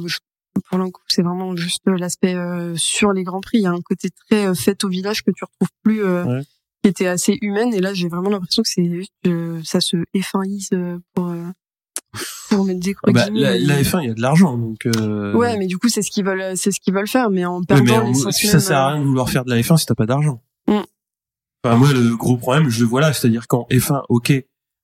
pour 0.69 0.79
le 0.79 0.89
coup, 0.91 1.03
c'est 1.09 1.23
vraiment 1.23 1.57
juste 1.57 1.83
euh, 1.89 1.97
l'aspect 1.97 2.35
euh, 2.35 2.77
sur 2.77 3.13
les 3.13 3.25
grands 3.25 3.41
prix. 3.41 3.59
Il 3.59 3.63
y 3.63 3.67
a 3.67 3.73
un 3.73 3.81
côté 3.81 4.11
très 4.29 4.47
euh, 4.47 4.55
fête 4.55 4.85
au 4.85 4.89
village 4.89 5.23
que 5.23 5.31
tu 5.33 5.45
retrouves 5.45 5.69
plus, 5.83 6.05
euh, 6.05 6.25
Ouais. 6.25 6.43
qui 6.83 6.89
était 6.91 7.07
assez 7.09 7.39
humaine. 7.43 7.75
Et 7.75 7.81
là, 7.81 7.93
j'ai 7.95 8.09
vraiment 8.09 8.31
l'impression 8.31 8.63
que 8.63 8.69
c'est 8.69 8.85
juste 8.89 9.13
euh, 9.27 9.61
ça 9.65 9.81
se 9.81 9.97
effaïse 10.15 10.69
euh, 10.73 10.99
pour 11.15 11.29
euh, 11.29 11.45
pour 12.51 12.65
mettre 12.65 12.81
des 12.81 12.95
Ah 13.07 13.13
bah, 13.13 13.27
la, 13.33 13.59
la 13.59 13.83
F1, 13.83 14.03
il 14.03 14.09
y 14.09 14.11
a 14.11 14.15
de 14.15 14.21
l'argent 14.21 14.57
donc. 14.57 14.87
Euh... 14.87 15.33
Ouais, 15.35 15.57
mais 15.59 15.67
du 15.67 15.79
coup, 15.79 15.89
c'est 15.89 16.03
ce 16.03 16.11
qu'ils 16.11 16.25
veulent, 16.25 16.57
c'est 16.57 16.71
ce 16.71 16.81
qu'ils 16.81 16.95
veulent 16.95 17.09
faire, 17.09 17.31
mais 17.31 17.45
en 17.45 17.59
Ouais, 17.61 17.65
perdant 17.67 17.85
mais 17.85 17.99
en- 17.99 18.07
l'essence 18.09 18.41
ça 18.41 18.61
sert 18.61 18.79
à 18.79 18.87
euh, 18.91 18.93
rien 18.95 19.01
de 19.03 19.07
vouloir 19.07 19.29
faire 19.31 19.45
de 19.45 19.51
la 19.51 19.61
F1 19.61 19.77
si 19.77 19.87
t'as 19.87 19.95
pas 19.95 20.07
d'argent. 20.07 20.43
Mm. 20.69 20.81
Enfin, 21.65 21.77
moi, 21.77 21.93
le 21.93 22.15
gros 22.17 22.37
problème, 22.37 22.69
je 22.69 22.81
le 22.81 22.87
vois 22.87 23.01
là, 23.01 23.13
c'est-à-dire 23.13 23.47
qu'en 23.49 23.67
F1, 23.71 24.03
ok, 24.09 24.33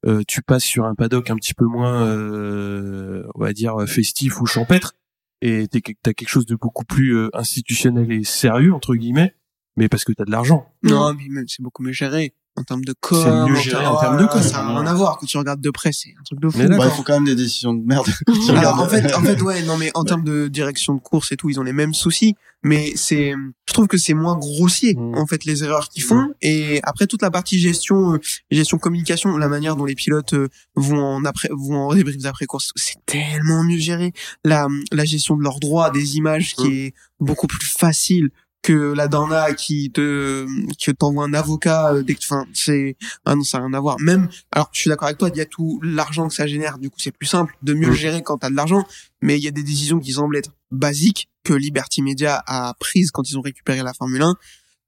euh, 0.06 0.22
tu 0.26 0.40
passes 0.42 0.64
sur 0.64 0.86
un 0.86 0.94
paddock 0.94 1.28
un 1.30 1.36
petit 1.36 1.52
peu 1.54 1.66
moins, 1.66 2.06
euh, 2.06 3.22
on 3.34 3.40
va 3.40 3.52
dire, 3.52 3.76
festif 3.86 4.40
ou 4.40 4.46
champêtre, 4.46 4.94
et 5.42 5.68
t'as 5.68 5.80
quelque 5.80 6.28
chose 6.28 6.46
de 6.46 6.54
beaucoup 6.56 6.84
plus 6.84 7.16
euh, 7.16 7.28
institutionnel 7.34 8.10
et 8.12 8.24
sérieux, 8.24 8.72
entre 8.72 8.94
guillemets, 8.94 9.34
mais 9.76 9.88
parce 9.88 10.04
que 10.04 10.12
t'as 10.12 10.24
de 10.24 10.30
l'argent. 10.30 10.66
Non, 10.82 11.12
mais 11.14 11.28
même, 11.28 11.44
c'est 11.48 11.62
beaucoup 11.62 11.82
mieux 11.82 11.92
géré. 11.92 12.34
En 12.60 12.64
termes 12.64 12.84
de 12.84 12.94
com. 13.00 13.18
C'est 13.22 13.50
mieux 13.50 13.60
géré 13.60 13.86
en 13.86 13.96
termes 13.98 14.20
de 14.20 14.26
com. 14.26 14.42
Ça 14.42 14.62
n'a 14.62 14.68
rien 14.80 14.86
à 14.86 14.94
voir. 14.94 15.18
Quand 15.18 15.26
tu 15.26 15.38
regardes 15.38 15.60
de 15.60 15.70
près, 15.70 15.92
c'est 15.92 16.10
un 16.18 16.22
truc 16.24 16.40
de 16.40 16.48
fou. 16.48 16.58
Mais 16.58 16.64
bah, 16.64 16.76
d'accord. 16.76 16.92
il 16.92 16.96
faut 16.96 17.02
quand 17.02 17.14
même 17.14 17.24
des 17.24 17.34
décisions 17.34 17.72
de 17.72 17.84
merde. 17.84 18.06
Alors, 18.50 18.80
en 18.80 18.86
fait, 18.88 19.14
en 19.14 19.22
fait, 19.22 19.40
ouais, 19.42 19.62
non, 19.62 19.76
mais 19.78 19.90
en 19.94 20.04
termes 20.04 20.24
de 20.24 20.48
direction 20.48 20.94
de 20.94 21.00
course 21.00 21.32
et 21.32 21.36
tout, 21.36 21.48
ils 21.48 21.58
ont 21.58 21.62
les 21.62 21.72
mêmes 21.72 21.94
soucis. 21.94 22.34
Mais 22.62 22.92
c'est, 22.94 23.32
je 23.66 23.72
trouve 23.72 23.86
que 23.86 23.96
c'est 23.96 24.12
moins 24.12 24.36
grossier, 24.36 24.94
Mm. 24.94 25.14
en 25.16 25.26
fait, 25.26 25.46
les 25.46 25.64
erreurs 25.64 25.88
qu'ils 25.88 26.02
font. 26.02 26.28
Et 26.42 26.80
après, 26.82 27.06
toute 27.06 27.22
la 27.22 27.30
partie 27.30 27.58
gestion, 27.58 28.14
euh, 28.14 28.18
gestion 28.50 28.76
communication, 28.76 29.36
la 29.38 29.48
manière 29.48 29.76
dont 29.76 29.86
les 29.86 29.94
pilotes 29.94 30.34
euh, 30.34 30.48
vont 30.76 31.02
en 31.02 31.24
après, 31.24 31.48
vont 31.50 31.88
en 31.88 31.94
débriefs 31.94 32.22
après 32.26 32.44
course, 32.44 32.72
c'est 32.76 32.96
tellement 33.06 33.64
mieux 33.64 33.78
géré. 33.78 34.12
La, 34.44 34.68
la 34.92 35.04
gestion 35.06 35.36
de 35.38 35.42
leurs 35.42 35.58
droits, 35.58 35.90
des 35.90 36.16
images 36.16 36.54
qui 36.54 36.66
est 36.80 36.94
beaucoup 37.18 37.46
plus 37.46 37.66
facile 37.66 38.28
que 38.62 38.92
la 38.92 39.08
Dana 39.08 39.54
qui 39.54 39.90
te, 39.90 40.46
qui 40.74 40.94
t'envoie 40.94 41.24
un 41.24 41.32
avocat 41.32 41.94
euh, 41.94 42.02
dès 42.02 42.14
que, 42.14 42.20
enfin, 42.22 42.46
c'est, 42.52 42.96
ah 43.24 43.34
non, 43.34 43.42
ça 43.42 43.58
n'a 43.58 43.64
rien 43.66 43.74
à 43.74 43.80
voir. 43.80 43.96
Même, 44.00 44.28
alors, 44.52 44.68
je 44.72 44.80
suis 44.80 44.90
d'accord 44.90 45.06
avec 45.06 45.18
toi, 45.18 45.30
il 45.32 45.36
y 45.38 45.40
a 45.40 45.46
tout 45.46 45.80
l'argent 45.82 46.28
que 46.28 46.34
ça 46.34 46.46
génère, 46.46 46.78
du 46.78 46.90
coup, 46.90 46.98
c'est 46.98 47.10
plus 47.10 47.26
simple 47.26 47.56
de 47.62 47.72
mieux 47.72 47.86
le 47.86 47.92
Mm. 47.92 47.96
gérer 47.96 48.22
quand 48.22 48.38
t'as 48.38 48.50
de 48.50 48.56
l'argent, 48.56 48.86
mais 49.22 49.38
il 49.38 49.42
y 49.42 49.48
a 49.48 49.50
des 49.50 49.62
décisions 49.62 49.98
qui 49.98 50.12
semblent 50.12 50.36
être 50.36 50.50
basiques 50.70 51.30
que 51.42 51.54
Liberty 51.54 52.02
Media 52.02 52.42
a 52.46 52.74
prises 52.78 53.10
quand 53.10 53.28
ils 53.30 53.38
ont 53.38 53.42
récupéré 53.42 53.82
la 53.82 53.94
Formule 53.94 54.22
1, 54.22 54.36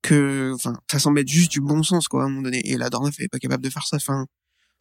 que, 0.03 0.53
enfin, 0.55 0.74
ça 0.90 0.99
semble 0.99 1.20
être 1.20 1.28
juste 1.28 1.51
du 1.51 1.61
bon 1.61 1.82
sens, 1.82 2.09
quoi, 2.09 2.23
à 2.23 2.27
un 2.27 2.28
moment 2.28 2.43
donné. 2.43 2.61
Et 2.69 2.77
la 2.77 2.90
Dorna 2.90 3.11
est 3.19 3.28
pas 3.28 3.39
capable 3.39 3.65
de 3.65 3.70
faire 3.70 3.86
ça, 3.86 3.97
enfin, 3.97 4.27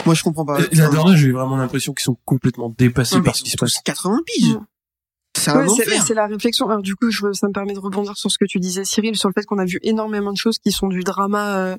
moi, 0.06 0.16
je 0.16 0.24
comprends 0.24 0.46
pas. 0.46 0.60
La 0.60 0.68
dernière, 0.68 1.16
j'ai 1.16 1.28
eu 1.28 1.32
vraiment 1.32 1.58
l'impression 1.58 1.94
qu'ils 1.94 2.04
sont 2.04 2.18
complètement 2.26 2.74
dépassés 2.78 3.18
non, 3.18 3.24
par 3.24 3.36
ce 3.36 3.44
qui 3.44 3.52
se 3.52 3.58
passe. 3.58 3.80
80 3.86 4.20
piges. 4.26 4.56
Mm. 4.56 4.66
C'est 5.38 5.52
Ouais, 5.56 6.14
la 6.16 6.28
réflexion. 6.28 6.70
Alors 6.70 6.82
du 6.82 6.96
coup, 6.96 7.10
je, 7.10 7.32
ça 7.34 7.48
me 7.48 7.54
permet 7.54 7.74
de 7.74 7.80
rebondir 7.80 8.16
sur 8.18 8.30
ce 8.32 8.38
que 8.38 8.46
tu 8.46 8.60
disais, 8.60 8.84
Cyril, 8.86 9.16
sur 9.16 9.30
le 9.30 9.34
fait 9.34 9.46
qu'on 9.46 9.58
a 9.60 9.66
vu 9.66 9.80
énormément 9.82 10.32
de 10.32 10.38
choses 10.38 10.60
qui 10.60 10.72
sont 10.72 10.88
du 10.88 11.02
drama 11.04 11.58
euh, 11.58 11.78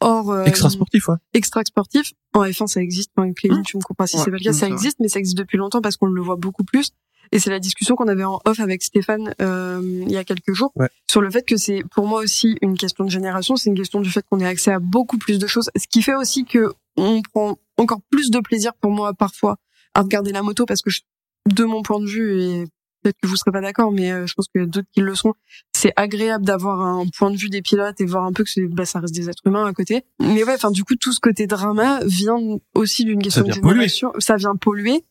hors 0.00 0.30
euh, 0.30 0.44
Extra 0.44 0.70
sportif, 0.70 1.08
ouais. 1.08 1.16
extra 1.32 1.62
sportif. 1.64 2.12
En 2.32 2.42
F1, 2.44 2.66
ça 2.66 2.80
existe. 2.80 3.10
Enfin, 3.16 3.28
Hum. 3.50 3.62
tu 3.62 3.76
me 3.76 3.82
comprends 3.82 4.06
si 4.06 4.16
Ouais, 4.16 4.22
c'est 4.24 4.30
pas 4.30 4.38
le 4.38 4.42
cas, 4.42 4.52
ça 4.52 4.66
existe, 4.68 4.98
mais 5.00 5.08
ça 5.08 5.18
existe 5.18 5.36
depuis 5.38 5.58
longtemps 5.58 5.80
parce 5.82 5.96
qu'on 5.96 6.06
le 6.06 6.22
voit 6.22 6.36
beaucoup 6.36 6.64
plus. 6.64 6.90
Et 7.32 7.38
c'est 7.38 7.50
la 7.50 7.58
discussion 7.58 7.94
qu'on 7.96 8.06
avait 8.08 8.24
en 8.24 8.40
off 8.44 8.60
avec 8.60 8.82
Stéphane 8.82 9.34
euh, 9.40 9.80
il 10.06 10.10
y 10.12 10.16
a 10.16 10.24
quelques 10.24 10.52
jours 10.52 10.72
Ouais. 10.76 10.88
sur 11.10 11.20
le 11.20 11.30
fait 11.30 11.42
que 11.42 11.56
c'est 11.56 11.82
pour 11.94 12.06
moi 12.06 12.20
aussi 12.20 12.56
une 12.62 12.76
question 12.76 13.04
de 13.04 13.10
génération. 13.10 13.56
C'est 13.56 13.70
une 13.70 13.76
question 13.76 14.00
du 14.00 14.10
fait 14.10 14.24
qu'on 14.28 14.40
ait 14.40 14.46
accès 14.46 14.72
à 14.72 14.78
beaucoup 14.78 15.18
plus 15.18 15.38
de 15.38 15.46
choses, 15.46 15.70
ce 15.76 15.86
qui 15.88 16.02
fait 16.02 16.14
aussi 16.14 16.44
que 16.44 16.72
on 16.96 17.22
prend 17.22 17.56
encore 17.78 18.00
plus 18.10 18.30
de 18.30 18.38
plaisir 18.40 18.72
pour 18.80 18.90
moi 18.92 19.14
parfois 19.14 19.56
à 19.94 20.02
regarder 20.02 20.32
la 20.32 20.42
moto 20.42 20.64
parce 20.66 20.82
que 20.82 20.90
je- 20.90 21.00
de 21.48 21.64
mon 21.64 21.82
point 21.82 21.98
de 22.00 22.06
vue 22.06 22.40
et 22.40 22.66
peut-être 23.04 23.18
que 23.22 23.28
vous 23.28 23.36
serez 23.36 23.52
pas 23.52 23.60
d'accord, 23.60 23.92
mais 23.92 24.10
euh, 24.10 24.26
je 24.26 24.34
pense 24.34 24.46
que 24.52 24.64
d'autres 24.64 24.88
qui 24.92 25.00
le 25.00 25.14
sont, 25.14 25.34
c'est 25.72 25.92
agréable 25.96 26.44
d'avoir 26.44 26.80
un 26.80 27.04
point 27.16 27.30
de 27.30 27.36
vue 27.36 27.50
des 27.50 27.62
pilotes 27.62 28.00
et 28.00 28.06
voir 28.06 28.24
un 28.24 28.32
peu 28.32 28.44
que 28.44 28.66
bah, 28.68 28.86
ça 28.86 29.00
reste 29.00 29.14
des 29.14 29.28
êtres 29.28 29.42
humains 29.46 29.66
à 29.66 29.72
côté. 29.72 30.04
Mais 30.20 30.42
ouais, 30.42 30.54
enfin 30.54 30.70
du 30.70 30.84
coup 30.84 30.96
tout 30.96 31.12
ce 31.12 31.20
côté 31.20 31.46
drama 31.46 32.00
vient 32.06 32.38
aussi 32.74 33.04
d'une 33.04 33.22
question 33.22 33.42
de 33.42 33.52
polluer. 33.60 33.88
génération. 33.88 34.12
Ça 34.18 34.36
vient 34.36 34.56
polluer. 34.56 35.04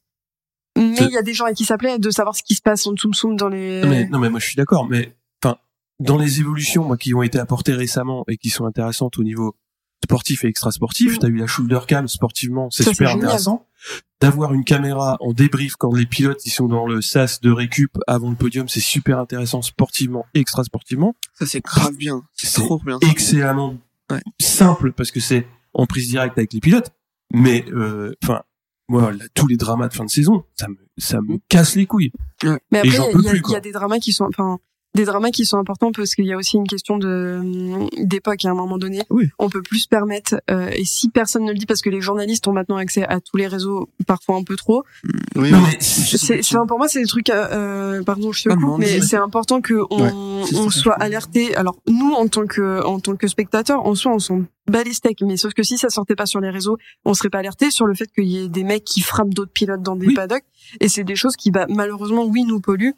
Mais 0.75 0.97
il 1.01 1.11
y 1.11 1.17
a 1.17 1.21
des 1.21 1.33
gens 1.33 1.45
à 1.45 1.53
qui 1.53 1.65
ça 1.65 1.77
plaît 1.77 1.99
de 1.99 2.09
savoir 2.09 2.35
ce 2.35 2.41
qui 2.41 2.55
se 2.55 2.61
passe 2.61 2.87
en 2.87 2.95
Tsum 2.95 3.13
Tsum 3.13 3.35
dans 3.35 3.47
les. 3.47 3.81
Non 3.81 3.89
mais, 3.89 4.07
non 4.07 4.19
mais 4.19 4.29
moi 4.31 4.39
je 4.39 4.47
suis 4.47 4.55
d'accord, 4.55 4.87
mais 4.89 5.15
enfin 5.43 5.57
dans 5.99 6.17
les 6.17 6.39
évolutions 6.39 6.83
moi 6.83 6.97
qui 6.97 7.13
ont 7.13 7.21
été 7.21 7.37
apportées 7.37 7.73
récemment 7.73 8.25
et 8.27 8.37
qui 8.37 8.49
sont 8.49 8.65
intéressantes 8.65 9.19
au 9.19 9.23
niveau 9.23 9.55
sportif 10.03 10.43
et 10.45 10.47
extra 10.47 10.71
sportif, 10.71 11.15
Mm. 11.15 11.17
t'as 11.19 11.27
eu 11.27 11.37
la 11.37 11.47
shoulder 11.47 11.79
cam 11.87 12.07
sportivement, 12.07 12.69
c'est 12.71 12.83
super 12.83 13.09
intéressant. 13.15 13.65
D'avoir 14.21 14.53
une 14.53 14.63
caméra 14.63 15.17
en 15.19 15.33
débrief 15.33 15.75
quand 15.75 15.93
les 15.93 16.05
pilotes 16.05 16.45
ils 16.45 16.49
sont 16.51 16.67
dans 16.69 16.85
le 16.87 17.01
sas 17.01 17.41
de 17.41 17.51
récup 17.51 17.97
avant 18.07 18.29
le 18.29 18.35
podium, 18.37 18.69
c'est 18.69 18.79
super 18.79 19.19
intéressant 19.19 19.61
sportivement 19.61 20.25
et 20.33 20.39
extra 20.39 20.63
sportivement. 20.63 21.15
Ça, 21.33 21.45
c'est 21.45 21.59
grave 21.61 21.95
bien. 21.97 22.23
C'est 22.33 22.61
trop 22.61 22.79
bien. 22.85 22.97
Excellemment 23.01 23.77
Ouais. 24.11 24.21
simple 24.39 24.91
parce 24.93 25.11
que 25.11 25.19
c'est 25.19 25.47
en 25.73 25.85
prise 25.87 26.07
directe 26.09 26.37
avec 26.37 26.53
les 26.53 26.59
pilotes, 26.59 26.91
mais 27.33 27.65
euh, 27.73 28.13
enfin 28.23 28.43
moi 28.89 29.11
là, 29.11 29.23
tous 29.33 29.47
les 29.47 29.57
dramas 29.57 29.87
de 29.87 29.93
fin 29.93 30.05
de 30.05 30.09
saison, 30.09 30.43
ça 30.55 30.67
me 30.67 30.75
ça 30.97 31.19
me 31.21 31.37
casse 31.49 31.75
les 31.75 31.85
couilles. 31.85 32.11
Mais 32.71 32.79
après, 32.79 32.89
il 33.13 33.41
y, 33.47 33.51
y 33.51 33.55
a 33.55 33.59
des 33.59 33.71
dramas 33.71 33.99
qui 33.99 34.13
sont, 34.13 34.25
enfin, 34.25 34.59
des 34.95 35.05
dramas 35.05 35.31
qui 35.31 35.45
sont 35.45 35.57
importants 35.57 35.91
parce 35.91 36.13
qu'il 36.15 36.25
y 36.25 36.33
a 36.33 36.37
aussi 36.37 36.55
une 36.57 36.67
question 36.67 36.97
de 36.97 37.39
hum, 37.41 37.89
d'époque. 37.97 38.45
À 38.45 38.49
un 38.49 38.53
moment 38.53 38.77
donné, 38.77 39.01
Oui. 39.09 39.29
on 39.39 39.49
peut 39.49 39.61
plus 39.61 39.79
se 39.79 39.87
permettre. 39.87 40.35
euh, 40.51 40.69
et 40.73 40.85
si 40.85 41.09
personne 41.09 41.45
ne 41.45 41.51
le 41.51 41.57
dit, 41.57 41.65
parce 41.65 41.81
que 41.81 41.89
les 41.89 42.01
journalistes 42.01 42.47
ont 42.47 42.53
maintenant 42.53 42.77
accès 42.77 43.03
à 43.07 43.19
tous 43.19 43.37
les 43.37 43.47
réseaux, 43.47 43.89
parfois 44.05 44.35
un 44.37 44.43
peu 44.43 44.55
trop. 44.55 44.83
Oui, 45.35 45.51
Non 45.51 45.59
oui. 45.59 45.63
mais 45.71 45.77
C'est, 45.79 46.41
c'est 46.43 46.57
pour 46.67 46.77
moi, 46.77 46.87
c'est 46.87 47.01
des 47.01 47.07
trucs. 47.07 47.29
euh, 47.29 47.47
euh, 47.99 48.03
pardon, 48.03 48.31
je 48.31 48.43
Pas 48.49 48.55
coupe, 48.55 48.61
demander. 48.63 48.85
mais 48.85 49.01
c'est 49.01 49.17
important 49.17 49.61
que 49.61 49.75
on, 49.89 50.43
Ouais, 50.43 50.69
soit 50.69 50.93
alerté. 50.93 51.55
Alors 51.55 51.75
nous, 51.87 52.11
en 52.13 52.27
tant 52.27 52.45
que 52.45 52.83
en 52.85 52.99
tant 52.99 53.15
que 53.15 53.27
spectateurs, 53.27 53.85
en 53.85 53.95
soi, 53.95 54.11
on 54.13 54.19
s'en 54.19 54.43
bat 54.69 54.83
les 54.83 54.93
steaks. 54.93 55.21
Mais 55.21 55.37
sauf 55.37 55.53
que 55.53 55.63
si 55.63 55.77
ça 55.77 55.89
sortait 55.89 56.15
pas 56.15 56.25
sur 56.25 56.39
les 56.39 56.49
réseaux, 56.49 56.77
on 57.05 57.13
serait 57.13 57.29
pas 57.29 57.39
alerté 57.39 57.71
sur 57.71 57.85
le 57.85 57.93
fait 57.95 58.07
qu'il 58.13 58.25
y 58.25 58.37
ait 58.43 58.47
des 58.49 58.63
mecs 58.63 58.83
qui 58.83 59.01
frappent 59.01 59.33
d'autres 59.33 59.51
pilotes 59.53 59.81
dans 59.81 59.95
des 59.95 60.07
Oui. 60.07 60.13
paddocks. 60.13 60.43
Et 60.81 60.87
c'est 60.89 61.03
des 61.03 61.15
choses 61.15 61.35
qui, 61.35 61.49
bah, 61.51 61.65
malheureusement, 61.69 62.25
oui, 62.25 62.43
nous 62.43 62.59
polluent, 62.59 62.93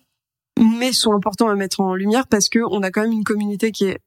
mais 0.59 0.93
sont 0.93 1.13
importants 1.13 1.49
à 1.49 1.55
mettre 1.55 1.79
en 1.81 1.95
lumière 1.95 2.27
parce 2.27 2.49
que 2.49 2.59
on 2.69 2.81
a 2.83 2.91
quand 2.91 3.01
même 3.01 3.11
une 3.11 3.23
communauté 3.23 3.71
qui 3.71 3.85
est 3.85 3.99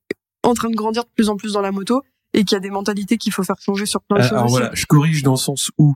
en 0.43 0.55
train 0.55 0.71
de 0.71 0.77
grandir 0.77 1.05
de 1.05 1.11
plus 1.15 1.29
en 1.29 1.37
plus 1.37 1.53
dans 1.53 1.61
la 1.61 1.73
moto 1.73 2.03
et 2.35 2.45
qu'il 2.45 2.55
y 2.55 2.57
a 2.57 2.61
des 2.61 2.71
mentalités 2.71 3.17
qu'il 3.19 3.33
faut 3.33 3.43
faire 3.43 3.61
changer 3.61 3.87
sur 3.87 4.03
plein 4.03 4.19
de 4.19 4.23
choses. 4.23 4.33
Alors 4.33 4.49
voilà, 4.49 4.71
je 4.75 4.87
corrige 4.87 5.23
dans 5.23 5.33
le 5.33 5.37
sens 5.39 5.71
où 5.79 5.95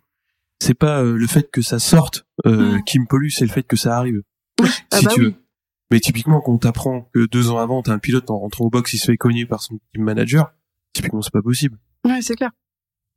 c'est 0.61 0.75
pas 0.75 1.03
euh, 1.03 1.17
le 1.17 1.27
fait 1.27 1.51
que 1.51 1.63
ça 1.63 1.79
sorte 1.79 2.27
euh, 2.47 2.77
Mm. 2.79 2.85
qui 2.85 2.99
me 2.99 3.07
pollue, 3.07 3.29
c'est 3.31 3.45
le 3.45 3.51
fait 3.51 3.63
que 3.65 3.77
ça 3.77 3.97
arrive. 3.97 4.23
Ah 4.61 4.67
si 4.99 5.05
bah 5.05 5.11
tu 5.15 5.21
oui. 5.21 5.27
veux. 5.27 5.35
Mais 5.91 6.01
typiquement, 6.01 6.41
quand 6.41 6.53
on 6.53 6.59
t'apprend 6.59 7.11
que 7.13 7.27
deux 7.27 7.51
ans 7.51 7.59
avant, 7.59 7.83
t'as 7.83 7.93
un 7.93 7.99
pilote 7.99 8.31
en 8.31 8.39
rentrant 8.39 8.65
au 8.65 8.71
box, 8.71 8.93
il 8.95 8.99
se 8.99 9.07
fait 9.07 9.17
cogner 9.17 9.45
par 9.45 9.61
son 9.61 9.79
team 9.93 10.05
manager, 10.05 10.53
typiquement, 10.95 11.21
c'est 11.21 11.33
pas 11.33 11.43
possible. 11.43 11.79
Ouais, 12.07 12.23
c'est 12.23 12.35
clair. 12.37 12.51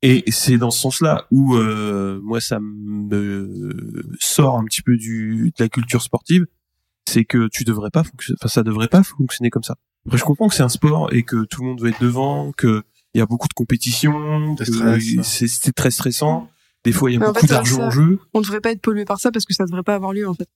Et 0.02 0.24
c'est 0.32 0.58
dans 0.58 0.72
ce 0.72 0.80
sens-là 0.82 1.26
où 1.32 1.56
euh, 1.56 2.20
moi 2.22 2.42
ça 2.42 2.60
me 2.62 4.14
sort 4.20 4.58
un 4.58 4.66
petit 4.66 4.82
peu 4.82 4.98
du 4.98 5.54
de 5.58 5.64
la 5.64 5.70
culture 5.70 6.02
sportive, 6.02 6.46
c'est 7.08 7.26
que 7.26 7.48
tu 7.48 7.64
devrais 7.64 7.92
pas 7.92 8.04
fonctionner, 8.04 8.38
enfin 8.42 8.50
ça 8.50 8.64
devrait 8.64 8.88
pas 8.88 9.04
fonctionner 9.04 9.50
comme 9.50 9.64
ça. 9.64 9.76
Après 10.06 10.18
je 10.18 10.24
comprends 10.24 10.48
que 10.48 10.56
c'est 10.56 10.64
un 10.64 10.70
sport 10.70 11.14
et 11.14 11.24
que 11.24 11.46
tout 11.46 11.62
le 11.62 11.68
monde 11.68 11.82
veut 11.82 11.90
être 11.90 12.02
devant, 12.02 12.52
que 12.52 12.84
il 13.14 13.20
y 13.20 13.22
a 13.22 13.26
beaucoup 13.26 13.48
de 13.48 13.54
compétition, 13.54 14.56
c'est 15.24 15.74
très 15.74 15.92
stressant. 15.92 16.50
Des 16.84 16.92
fois 16.92 17.10
il 17.10 17.14
y 17.14 17.18
a 17.18 17.20
Mais 17.20 17.26
en 17.26 17.30
beaucoup 17.30 17.48
fait, 17.48 17.54
d'argent 17.54 17.82
en 17.82 17.90
jeu. 17.90 18.20
On 18.34 18.42
devrait 18.42 18.62
pas 18.62 18.72
être 18.72 18.82
pollué 18.82 19.06
par 19.06 19.20
ça 19.20 19.32
parce 19.32 19.46
que 19.46 19.54
ça 19.54 19.66
devrait 19.66 19.84
pas 19.84 19.96
avoir 19.96 20.14
lieu 20.14 20.28
en 20.28 20.34
fait. 20.34 20.48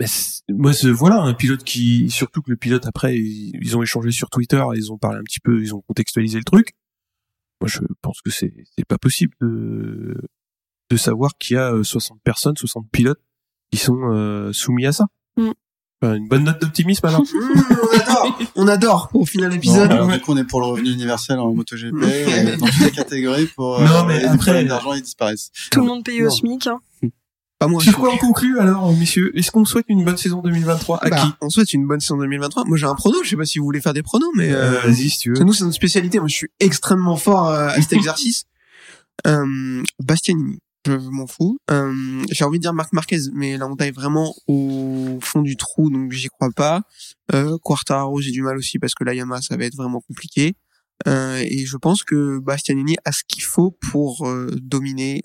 Mais 0.00 0.06
moi 0.48 0.72
voilà 0.92 1.20
un 1.22 1.34
pilote 1.34 1.64
qui 1.64 2.10
surtout 2.10 2.42
que 2.42 2.50
le 2.50 2.56
pilote 2.56 2.86
après 2.86 3.16
ils, 3.16 3.52
ils 3.60 3.76
ont 3.76 3.82
échangé 3.82 4.10
sur 4.10 4.30
Twitter, 4.30 4.62
ils 4.74 4.92
ont 4.92 4.98
parlé 4.98 5.18
un 5.18 5.22
petit 5.22 5.40
peu, 5.40 5.62
ils 5.62 5.74
ont 5.74 5.80
contextualisé 5.82 6.38
le 6.38 6.44
truc. 6.44 6.74
Moi 7.60 7.68
je 7.68 7.80
pense 8.02 8.20
que 8.20 8.30
c'est 8.30 8.52
c'est 8.76 8.86
pas 8.86 8.98
possible 8.98 9.34
de 9.40 10.16
de 10.90 10.96
savoir 10.96 11.32
qu'il 11.38 11.54
y 11.54 11.58
a 11.58 11.72
euh, 11.72 11.82
60 11.82 12.20
personnes, 12.22 12.56
60 12.56 12.88
pilotes 12.90 13.20
qui 13.70 13.78
sont 13.78 14.12
euh, 14.12 14.52
soumis 14.52 14.86
à 14.86 14.92
ça. 14.92 15.06
Une 16.00 16.28
bonne 16.28 16.44
note 16.44 16.60
d'optimisme 16.60 17.04
alors. 17.06 17.22
Mmh, 17.22 17.26
on 17.34 17.98
adore, 17.98 18.38
on 18.54 18.68
adore 18.68 19.10
au 19.14 19.26
final 19.26 19.52
épisode. 19.52 19.88
Bon, 19.88 19.94
alors, 19.96 20.08
du 20.12 20.20
coup, 20.20 20.32
on 20.32 20.36
est 20.36 20.44
pour 20.44 20.60
le 20.60 20.66
revenu 20.66 20.90
universel 20.92 21.40
en 21.40 21.52
MotoGP, 21.52 21.92
euh, 22.02 22.56
dans 22.56 22.66
toutes 22.66 22.80
les 22.84 22.90
catégories, 22.92 23.46
pour 23.56 23.80
Non, 23.80 24.04
mais 24.06 24.22
après- 24.24 24.64
d'argent, 24.64 24.92
ils 24.92 25.02
disparaissent. 25.02 25.50
Tout 25.72 25.80
le 25.80 25.86
monde 25.86 26.04
payé 26.04 26.22
au 26.22 26.26
Non. 26.26 26.30
SMIC. 26.30 26.66
Hein. 26.68 26.78
Pas 27.58 27.66
moi. 27.66 27.82
Sur 27.82 27.98
quoi 27.98 28.12
on 28.14 28.16
conclut 28.16 28.60
alors 28.60 28.92
messieurs? 28.96 29.36
Est-ce 29.36 29.50
qu'on 29.50 29.64
souhaite 29.64 29.86
une 29.88 30.04
bonne 30.04 30.16
saison 30.16 30.40
2023 30.40 30.98
à 31.04 31.10
Bah, 31.10 31.16
qui? 31.16 31.26
on 31.40 31.50
souhaite 31.50 31.72
une 31.72 31.88
bonne 31.88 31.98
saison 31.98 32.16
2023. 32.18 32.64
Moi 32.66 32.76
j'ai 32.78 32.86
un 32.86 32.94
prono, 32.94 33.16
je 33.24 33.30
sais 33.30 33.36
pas 33.36 33.44
si 33.44 33.58
vous 33.58 33.64
voulez 33.64 33.80
faire 33.80 33.94
des 33.94 34.04
pronos, 34.04 34.30
mais 34.36 34.52
Euh, 34.52 34.74
euh, 34.74 34.80
Vas-y 34.84 35.08
si 35.10 35.18
tu 35.18 35.32
veux. 35.34 35.42
nous 35.42 35.52
c'est 35.52 35.64
notre 35.64 35.74
spécialité. 35.74 36.20
Moi 36.20 36.28
je 36.28 36.34
suis 36.36 36.48
extrêmement 36.60 37.16
fort 37.16 37.48
euh, 37.48 37.66
à 37.70 37.82
cet 37.82 37.92
exercice. 37.94 38.44
Euh, 39.26 39.82
Bastianini, 40.00 40.60
je 40.92 41.08
m'en 41.10 41.26
fous. 41.26 41.58
Euh, 41.70 42.24
j'ai 42.30 42.44
envie 42.44 42.58
de 42.58 42.62
dire 42.62 42.72
Marc 42.72 42.92
Marquez, 42.92 43.20
mais 43.32 43.56
la 43.56 43.66
Honda 43.66 43.86
est 43.86 43.92
vraiment 43.92 44.34
au 44.46 45.18
fond 45.22 45.42
du 45.42 45.56
trou, 45.56 45.90
donc 45.90 46.12
j'y 46.12 46.28
crois 46.28 46.50
pas. 46.54 46.82
Euh, 47.34 47.58
Quartararo, 47.58 48.20
j'ai 48.20 48.30
du 48.30 48.42
mal 48.42 48.56
aussi 48.56 48.78
parce 48.78 48.94
que 48.94 49.04
la 49.04 49.14
Yamaha 49.14 49.42
ça 49.42 49.56
va 49.56 49.64
être 49.64 49.76
vraiment 49.76 50.00
compliqué. 50.00 50.56
Euh, 51.06 51.38
et 51.38 51.64
je 51.64 51.76
pense 51.76 52.02
que 52.02 52.38
Bastianini 52.40 52.96
a 53.04 53.12
ce 53.12 53.22
qu'il 53.26 53.44
faut 53.44 53.70
pour 53.70 54.26
euh, 54.26 54.48
dominer 54.60 55.22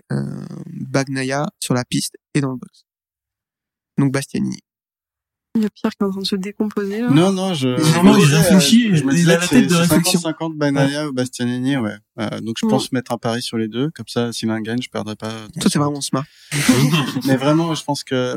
Bagnaia 0.68 1.48
sur 1.60 1.74
la 1.74 1.84
piste 1.84 2.16
et 2.34 2.42
dans 2.42 2.52
le 2.52 2.58
box. 2.58 2.84
Donc 3.98 4.12
Bastianini. 4.12 4.60
Il 5.56 5.62
y 5.62 5.66
a 5.66 5.70
Pierre 5.70 5.92
qui 5.92 5.98
est 6.02 6.08
en 6.08 6.10
train 6.10 6.22
de 6.22 6.26
se 6.26 6.36
décomposer 6.36 7.02
là. 7.02 7.10
Non, 7.12 7.32
non, 7.32 7.54
je, 7.54 7.68
me 7.68 7.78
il 8.20 8.26
disais, 8.26 8.38
réfléchit, 8.38 8.96
je 8.96 9.04
me 9.04 9.14
il 9.14 9.30
a 9.30 9.36
la 9.36 9.40
tête 9.40 9.50
c'est 9.50 9.66
de 9.68 9.76
réflexion. 9.76 10.20
50-50 10.20 10.58
Bagnaia 10.58 11.08
ou 11.08 11.14
Bastianini, 11.14 11.78
ouais. 11.78 11.96
Euh, 12.20 12.42
donc 12.42 12.56
je 12.60 12.66
Ouais. 12.66 12.72
pense 12.72 12.92
mettre 12.92 13.12
un 13.12 13.18
pari 13.20 13.42
sur 13.44 13.58
les 13.58 13.68
deux, 13.68 13.92
comme 13.92 14.08
ça, 14.08 14.34
si 14.34 14.48
l'un 14.48 14.60
gagne, 14.62 14.82
je 14.82 14.90
perdrai 14.90 15.16
pas. 15.16 15.32
Toi 15.62 15.70
c'est 15.72 15.78
vraiment 15.80 16.02
smart. 16.02 16.24
Mais 17.28 17.36
vraiment, 17.38 17.76
je 17.76 17.84
pense 17.84 18.04
que 18.04 18.36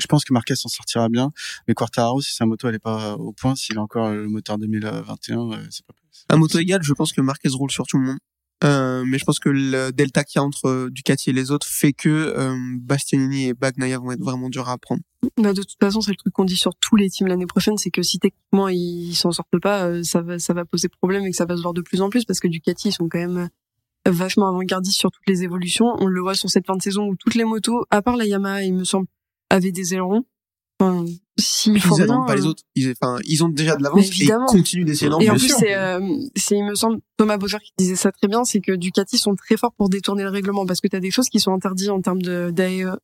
je 0.00 0.06
pense 0.08 0.24
que 0.24 0.32
Marquez 0.32 0.56
s'en 0.56 0.68
sortira 0.68 1.08
bien. 1.08 1.30
Mais 1.68 1.74
Quartararo, 1.74 2.20
si 2.20 2.34
sa 2.34 2.44
moto 2.46 2.68
elle 2.68 2.74
est 2.74 2.78
pas 2.80 3.14
au 3.14 3.32
point, 3.32 3.54
s'il 3.54 3.78
a 3.78 3.80
encore 3.82 4.10
le 4.10 4.26
moteur 4.28 4.58
2021, 4.58 5.38
euh, 5.52 5.56
c'est 5.70 5.86
pas 5.86 5.94
possible. 5.94 6.26
À 6.28 6.36
moto 6.36 6.58
égale, 6.58 6.82
je 6.82 6.92
pense 6.94 7.12
que 7.12 7.20
Marquez 7.20 7.48
roule 7.50 7.70
sur 7.70 7.86
tout 7.86 7.98
le 7.98 8.06
monde. 8.06 8.18
Euh, 8.64 9.04
mais 9.06 9.18
je 9.18 9.24
pense 9.24 9.38
que 9.38 9.50
le 9.50 9.90
delta 9.90 10.24
qu'il 10.24 10.38
y 10.38 10.42
a 10.42 10.44
entre 10.44 10.66
euh, 10.66 10.90
Ducati 10.90 11.28
et 11.30 11.32
les 11.32 11.50
autres 11.50 11.66
fait 11.66 11.92
que 11.92 12.08
euh, 12.08 12.56
Bastianini 12.80 13.48
et 13.48 13.54
Bagnaia 13.54 13.98
vont 13.98 14.12
être 14.12 14.22
vraiment 14.22 14.48
durs 14.48 14.68
à 14.68 14.72
apprendre. 14.72 15.02
Bah, 15.36 15.52
de 15.52 15.60
toute 15.60 15.76
façon, 15.78 16.00
c'est 16.00 16.12
le 16.12 16.16
truc 16.16 16.32
qu'on 16.32 16.44
dit 16.44 16.56
sur 16.56 16.74
tous 16.74 16.96
les 16.96 17.10
teams 17.10 17.28
l'année 17.28 17.46
prochaine, 17.46 17.76
c'est 17.76 17.90
que 17.90 18.02
si 18.02 18.18
techniquement 18.18 18.68
ils 18.68 19.14
s'en 19.14 19.30
sortent 19.30 19.60
pas, 19.60 19.84
euh, 19.84 20.02
ça 20.02 20.22
va, 20.22 20.38
ça 20.38 20.54
va 20.54 20.64
poser 20.64 20.88
problème 20.88 21.24
et 21.24 21.30
que 21.30 21.36
ça 21.36 21.44
va 21.44 21.56
se 21.56 21.62
voir 21.62 21.74
de 21.74 21.82
plus 21.82 22.00
en 22.00 22.08
plus 22.08 22.24
parce 22.24 22.40
que 22.40 22.48
Ducati 22.48 22.88
ils 22.88 22.92
sont 22.92 23.08
quand 23.08 23.18
même 23.18 23.50
vachement 24.08 24.48
avant-gardistes 24.48 24.98
sur 24.98 25.10
toutes 25.10 25.28
les 25.28 25.42
évolutions. 25.42 25.94
On 25.98 26.06
le 26.06 26.20
voit 26.20 26.34
sur 26.34 26.48
cette 26.48 26.66
fin 26.66 26.76
de 26.76 26.82
saison 26.82 27.08
où 27.08 27.16
toutes 27.16 27.34
les 27.34 27.44
motos, 27.44 27.84
à 27.90 28.00
part 28.00 28.16
la 28.16 28.24
Yamaha, 28.24 28.62
il 28.62 28.74
me 28.74 28.84
semble, 28.84 29.06
avaient 29.50 29.72
des 29.72 29.92
ailerons. 29.92 30.24
Enfin, 30.78 31.04
Ils 31.66 32.02
attendent 32.02 32.26
pas 32.26 32.34
les 32.34 32.44
euh, 32.44 32.48
autres. 32.48 32.62
Ils, 32.74 32.92
enfin, 32.92 33.18
ils 33.24 33.42
ont 33.42 33.48
déjà 33.48 33.76
de 33.76 33.82
l'avance 33.82 34.06
et 34.06 34.24
ils 34.24 34.32
continuent 34.46 34.84
d'essayer 34.84 35.10
d'en 35.10 35.20
Et 35.20 35.30
en 35.30 35.34
plus, 35.34 35.48
sûr. 35.48 35.56
c'est, 35.58 35.74
euh, 35.74 36.00
il 36.50 36.64
me 36.64 36.74
semble, 36.74 37.00
Thomas 37.16 37.38
Bauer 37.38 37.60
qui 37.60 37.72
disait 37.78 37.96
ça 37.96 38.12
très 38.12 38.28
bien, 38.28 38.44
c'est 38.44 38.60
que 38.60 38.72
Ducati 38.72 39.16
sont 39.18 39.34
très 39.34 39.56
forts 39.56 39.72
pour 39.72 39.88
détourner 39.88 40.22
le 40.22 40.30
règlement 40.30 40.66
parce 40.66 40.80
que 40.80 40.88
tu 40.88 40.96
as 40.96 41.00
des 41.00 41.10
choses 41.10 41.28
qui 41.28 41.40
sont 41.40 41.52
interdites 41.52 41.88
en 41.88 42.00
termes 42.00 42.22
de, 42.22 42.50
d'AE. 42.50 42.96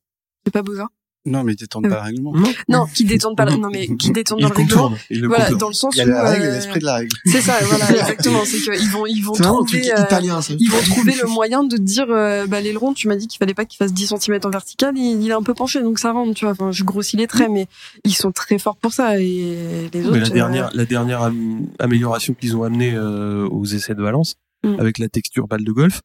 C'est 0.45 0.51
pas 0.51 0.61
Bauer 0.61 0.87
Non, 1.25 1.43
mais 1.43 1.53
ils 1.53 1.55
détournent 1.55 1.83
pas 1.87 1.95
le 1.95 2.01
règlement. 2.01 2.33
Non, 2.67 2.85
qui 2.85 3.05
détournent 3.05 3.35
pas, 3.35 3.45
le- 3.45 3.55
non 3.55 3.69
mais 3.71 3.87
qui 3.95 4.11
détournent 4.11 4.41
dans 4.41 4.49
le 4.49 4.53
règlement. 4.55 4.81
contourne. 4.89 4.97
Il 5.09 5.21
le 5.21 5.27
Voilà, 5.29 5.43
contourne. 5.45 5.59
dans 5.61 5.67
le 5.69 5.73
sens 5.73 5.95
Il 5.95 5.99
y 5.99 6.01
a 6.01 6.05
où 6.05 6.09
la 6.09 6.23
règle 6.23 6.43
et 6.43 6.47
euh, 6.49 6.51
l'esprit 6.55 6.79
de 6.81 6.85
la 6.85 6.95
règle. 6.95 7.15
c'est 7.25 7.39
ça, 7.41 7.53
voilà, 7.63 7.89
exactement. 7.91 8.41
C'est 8.45 8.57
qu'ils 8.59 8.89
vont, 8.89 9.05
ils 9.05 9.21
vont 9.21 9.33
C'est 9.33 9.43
vraiment 9.43 9.61
un 9.61 9.65
truc 9.65 9.81
trouver, 9.83 9.99
euh, 9.99 10.03
italien, 10.03 10.41
ça. 10.41 10.53
ils 10.59 10.69
vont 10.69 10.81
trouver 10.81 11.13
le 11.21 11.27
moyen 11.29 11.63
de 11.63 11.77
dire, 11.77 12.07
euh, 12.09 12.45
bah, 12.45 12.59
l'aileron, 12.59 12.93
tu 12.93 13.07
m'as 13.07 13.15
dit 13.15 13.27
qu'il 13.27 13.37
fallait 13.37 13.53
pas 13.53 13.63
qu'il 13.65 13.77
fasse 13.77 13.93
10 13.93 14.13
cm 14.19 14.39
en 14.43 14.49
vertical, 14.49 14.97
il, 14.97 15.21
il 15.23 15.29
est 15.29 15.33
un 15.33 15.43
peu 15.43 15.53
penché, 15.53 15.81
donc 15.81 15.97
ça 15.99 16.11
rentre, 16.11 16.33
tu 16.33 16.43
vois. 16.43 16.51
Enfin, 16.51 16.71
je 16.71 16.83
grossis 16.83 17.15
les 17.15 17.27
traits, 17.27 17.49
mais 17.49 17.67
ils 18.03 18.15
sont 18.15 18.31
très 18.33 18.57
forts 18.59 18.75
pour 18.77 18.91
ça, 18.91 19.17
et 19.19 19.89
les 19.93 20.01
autres. 20.05 20.11
Mais 20.13 20.19
la 20.19 20.27
euh, 20.27 20.29
dernière, 20.29 20.69
la 20.73 20.85
dernière 20.85 21.21
am- 21.23 21.67
amélioration 21.79 22.33
qu'ils 22.33 22.57
ont 22.57 22.63
amenée 22.63 22.93
euh, 22.95 23.47
aux 23.49 23.65
essais 23.65 23.95
de 23.95 24.01
Valence, 24.01 24.35
Mm. 24.65 24.79
avec 24.79 24.97
la 24.97 25.09
texture 25.09 25.45
balle 25.47 25.63
de 25.65 25.71
golf, 25.73 25.99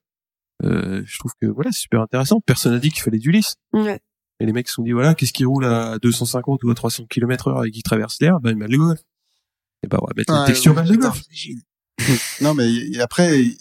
euh, 0.64 1.02
je 1.06 1.18
trouve 1.20 1.30
que 1.40 1.46
voilà, 1.46 1.70
c'est 1.70 1.78
super 1.82 2.00
intéressant. 2.00 2.40
Personne 2.44 2.72
n'a 2.72 2.80
dit 2.80 2.90
qu'il 2.90 3.02
fallait 3.02 3.18
du 3.18 3.30
lisse. 3.30 3.54
ouais. 3.72 4.00
Et 4.40 4.46
les 4.46 4.52
mecs 4.52 4.68
se 4.68 4.74
sont 4.74 4.82
dit 4.82 4.92
voilà, 4.92 5.14
qu'est-ce 5.14 5.32
qui 5.32 5.44
roule 5.44 5.64
à 5.64 5.98
250 5.98 6.62
ou 6.64 6.70
à 6.70 6.74
300 6.74 7.06
km 7.08 7.48
heure 7.48 7.64
et 7.64 7.70
qui 7.70 7.82
traverse 7.82 8.20
l'air? 8.20 8.40
Ben, 8.40 8.52
une 8.52 8.58
balle 8.60 8.70
de 8.70 8.76
golf. 8.76 9.00
Et 9.82 9.88
bah, 9.88 9.98
on 10.00 10.06
va 10.06 10.12
mettre 10.16 10.32
Ah, 10.32 10.40
une 10.40 10.46
texture 10.46 10.74
balle 10.74 10.88
de 10.88 10.96
golf. 10.96 11.22
Non, 12.40 12.54
mais 12.54 12.98
après, 13.00 13.42
ils 13.42 13.56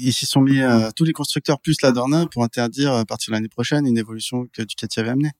ils 0.00 0.12
s'y 0.12 0.26
sont 0.26 0.40
mis 0.42 0.60
euh, 0.60 0.90
tous 0.94 1.04
les 1.04 1.12
constructeurs 1.12 1.60
plus 1.60 1.80
la 1.82 1.92
Dorna 1.92 2.26
pour 2.26 2.44
interdire 2.44 2.92
à 2.92 3.04
partir 3.04 3.32
de 3.32 3.36
l'année 3.36 3.48
prochaine 3.48 3.86
une 3.86 3.98
évolution 3.98 4.46
que 4.52 4.62
Ducati 4.62 5.00
avait 5.00 5.10
amenée. 5.10 5.32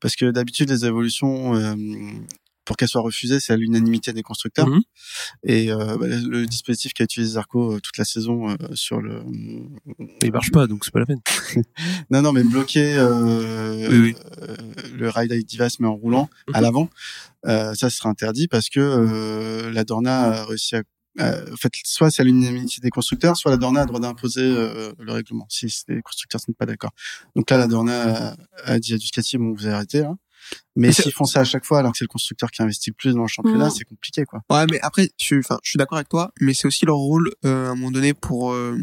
Parce 0.00 0.16
que 0.16 0.30
d'habitude, 0.30 0.70
les 0.70 0.84
évolutions, 0.84 1.54
euh, 1.54 1.74
pour 2.68 2.76
qu'elles 2.76 2.88
soient 2.88 3.00
refusées, 3.00 3.40
c'est 3.40 3.54
à 3.54 3.56
l'unanimité 3.56 4.12
des 4.12 4.22
constructeurs. 4.22 4.66
Mhm. 4.68 4.82
Et 5.44 5.72
euh, 5.72 5.96
bah, 5.96 6.06
le, 6.06 6.44
dispositif 6.44 6.92
qu'a 6.92 7.04
utilisé 7.04 7.32
Zarco 7.32 7.72
euh, 7.72 7.80
toute 7.80 7.96
la 7.96 8.04
saison 8.04 8.50
euh, 8.50 8.56
sur 8.74 9.00
le... 9.00 9.22
Il 10.22 10.30
marche 10.32 10.50
pas, 10.50 10.66
donc 10.66 10.84
c'est 10.84 10.92
pas 10.92 10.98
la 11.00 11.06
peine. 11.06 11.22
Non, 12.10 12.20
non, 12.20 12.32
mais 12.32 12.44
bloquer 12.44 12.94
euh, 12.98 13.88
Oui, 13.88 13.98
oui. 13.98 14.16
euh, 14.42 14.54
le 14.94 15.08
ride 15.08 15.32
Divas 15.46 15.76
mais 15.80 15.86
en 15.86 15.94
roulant 15.94 16.28
à 16.52 16.58
Mhm. 16.58 16.62
l'avant, 16.62 16.90
euh, 17.46 17.72
ça 17.74 17.88
sera 17.88 18.10
interdit 18.10 18.48
parce 18.48 18.68
que 18.68 18.80
euh, 18.80 19.70
la 19.72 19.84
Dorna 19.84 20.24
a 20.24 20.44
réussi 20.44 20.76
à 20.76 20.82
euh, 21.20 21.52
en 21.52 21.56
fait, 21.56 21.72
soit 21.84 22.10
c'est 22.10 22.20
à 22.22 22.24
l'unanimité 22.26 22.80
des 22.82 22.90
constructeurs, 22.90 23.36
soit 23.36 23.50
la 23.50 23.56
Dorna 23.56 23.80
a 23.80 23.84
le 23.84 23.88
droit 23.88 23.98
d'imposer 23.98 24.42
euh, 24.42 24.92
le 25.00 25.12
règlement, 25.12 25.46
si 25.48 25.66
les 25.88 26.02
constructeurs 26.02 26.38
ne 26.40 26.52
sont 26.52 26.56
pas 26.56 26.66
d'accord. 26.66 26.90
Donc 27.34 27.50
là, 27.50 27.56
la 27.56 27.66
Dorna 27.66 28.28
a, 28.28 28.36
a 28.64 28.78
dit 28.78 28.92
à 28.94 28.98
Ducati, 28.98 29.36
bon, 29.38 29.52
vous 29.54 29.66
arrêtez, 29.66 30.04
hein. 30.04 30.16
Mais 30.76 30.92
s'ils 30.92 31.12
font 31.12 31.24
ça 31.24 31.40
à 31.40 31.44
chaque 31.44 31.64
fois, 31.64 31.80
alors 31.80 31.92
que 31.92 31.98
c'est 31.98 32.04
le 32.04 32.08
constructeur 32.08 32.50
qui 32.50 32.62
investit 32.62 32.90
le 32.90 32.94
plus 32.94 33.14
dans 33.14 33.22
le 33.22 33.28
championnat, 33.28 33.66
Mhm. 33.66 33.70
c'est 33.70 33.84
compliqué, 33.84 34.24
quoi. 34.24 34.40
Ouais, 34.50 34.64
mais 34.70 34.80
après, 34.80 35.10
je, 35.18 35.24
suis- 35.24 35.38
enfin, 35.38 35.58
je 35.62 35.70
suis 35.70 35.76
d'accord 35.76 35.98
avec 35.98 36.08
toi, 36.08 36.30
mais 36.40 36.54
c'est 36.54 36.66
aussi 36.68 36.86
leur 36.86 36.96
rôle 36.96 37.30
euh, 37.44 37.66
à 37.66 37.70
un 37.70 37.74
moment 37.74 37.90
donné 37.90 38.14
pour 38.14 38.52
euh, 38.52 38.78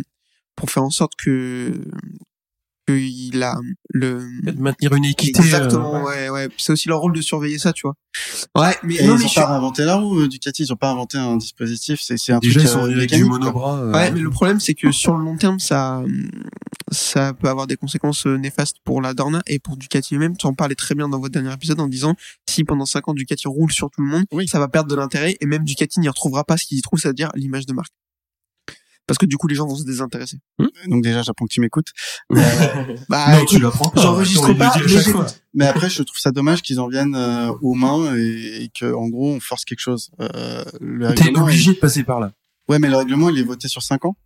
pour 0.56 0.70
faire 0.72 0.84
en 0.84 0.90
sorte 0.90 1.14
que 1.18 1.74
que 2.88 2.94
il 2.94 3.42
a 3.44 3.56
le 3.90 4.22
De 4.44 4.52
maintenir 4.60 4.94
une 4.94 5.06
équité. 5.06 5.40
exactement, 5.42 5.96
euh, 5.96 6.04
ouais, 6.04 6.30
ouais. 6.30 6.50
C'est 6.58 6.72
aussi 6.74 6.88
leur 6.88 7.00
rôle 7.00 7.14
de 7.14 7.22
surveiller 7.22 7.58
ça, 7.58 7.74
tu 7.74 7.84
vois. 7.88 7.96
Ouais, 8.56 8.76
mais 8.84 8.96
Et 8.96 9.08
non, 9.08 9.16
ils 9.16 9.18
mais 9.20 9.24
ont 9.24 9.28
je 9.28 9.28
suis- 9.28 9.42
pas 9.42 9.48
réinventé 9.48 9.84
la 9.84 9.96
roue, 9.96 10.20
euh, 10.22 10.28
Ducati, 10.28 10.64
ils 10.64 10.72
ont 10.74 10.76
pas 10.78 10.90
inventé 10.92 11.18
un 11.18 11.38
dispositif, 11.38 12.00
c'est 12.02 12.18
c'est 12.18 12.32
un 12.34 12.40
Déjà, 12.40 12.60
truc 12.60 12.70
ils 12.70 12.74
sont 12.74 12.80
euh, 12.80 12.84
venus 12.86 12.98
avec 12.98 13.14
du 13.14 13.24
monobras. 13.26 13.78
euh, 13.80 13.92
Ouais, 13.92 14.12
mais 14.12 14.20
le 14.20 14.30
problème 14.30 14.60
c'est 14.60 14.74
que 14.74 14.92
sur 14.92 15.16
le 15.18 15.24
long 15.24 15.36
terme, 15.38 15.60
ça, 15.60 16.04
ça 16.92 17.34
peut 17.34 17.50
avoir 17.50 17.68
des 17.68 17.76
conséquences 17.78 18.26
néfastes 18.26 18.78
pour 18.84 19.02
la 19.02 19.14
Dorna 19.14 19.42
et 19.48 19.60
pour 19.60 19.76
Ducati 19.78 20.18
même. 20.18 20.38
Tu 20.38 20.46
en 20.48 20.54
parlais 20.54 20.76
très 20.76 20.96
bien 20.96 21.10
dans 21.10 21.20
votre 21.20 21.34
dernier 21.34 21.52
épisode 21.54 21.80
en 21.80 21.88
disant 21.88 22.16
si 22.48 22.64
pendant 22.64 22.86
5 22.86 23.08
ans 23.10 23.14
Ducati 23.14 23.48
roule 23.48 23.72
sur 23.72 23.90
tout 23.90 24.02
le 24.02 24.08
monde, 24.08 24.26
Oui. 24.32 24.48
ça 24.48 24.60
va 24.60 24.68
perdre 24.68 24.90
de 24.90 24.96
l'intérêt 24.96 25.36
et 25.42 25.46
même 25.46 25.64
Ducati 25.64 26.00
n'y 26.00 26.08
retrouvera 26.08 26.44
pas 26.44 26.58
ce 26.58 26.66
qu'il 26.66 26.78
y 26.78 26.82
trouve, 26.82 27.00
c'est-à-dire 27.00 27.32
l'image 27.36 27.66
de 27.66 27.74
marque. 27.74 27.92
Parce 29.08 29.18
que 29.18 29.26
du 29.26 29.38
coup, 29.38 29.48
les 29.48 29.56
gens 29.56 29.68
vont 29.68 29.76
se 29.76 29.84
désintéresser. 29.84 30.40
Donc 30.88 31.04
déjà, 31.04 31.22
j'apprends 31.22 31.46
que 31.46 31.54
tu 31.54 31.62
m'écoutes. 31.62 31.90
Bah, 33.10 33.32
non, 33.32 33.38
écoute, 33.38 33.50
tu 33.50 33.60
l'apprends 33.60 33.90
pas. 33.90 34.02
j'enregistre 34.02 34.54
pas, 34.54 34.74
mais 35.54 35.68
après, 35.68 35.90
je 35.90 36.02
trouve 36.04 36.18
ça 36.18 36.32
dommage 36.32 36.62
qu'ils 36.62 36.80
en 36.80 36.88
viennent 36.88 37.16
euh, 37.16 37.52
aux 37.62 37.76
mains 37.76 38.16
et, 38.16 38.64
et 38.64 38.70
que, 38.70 38.94
en 38.94 39.08
gros, 39.08 39.32
on 39.32 39.40
force 39.40 39.64
quelque 39.64 39.80
chose. 39.80 40.12
Euh, 40.20 40.64
T'es 41.16 41.38
obligé 41.38 41.74
de 41.74 41.78
passer 41.80 42.04
par 42.04 42.20
là. 42.20 42.32
Ouais, 42.68 42.80
mais 42.80 42.90
le 42.90 42.98
règlement, 42.98 43.30
il 43.30 43.38
est 43.38 43.44
voté 43.44 43.68
sur 43.68 43.84
5 43.84 44.06
ans. 44.06 44.18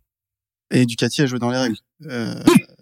Et 0.72 0.86
Ducati 0.86 1.22
a 1.22 1.26
joué 1.26 1.38
dans 1.38 1.50
les 1.50 1.58
règles. 1.58 1.76
Euh, 2.06 2.34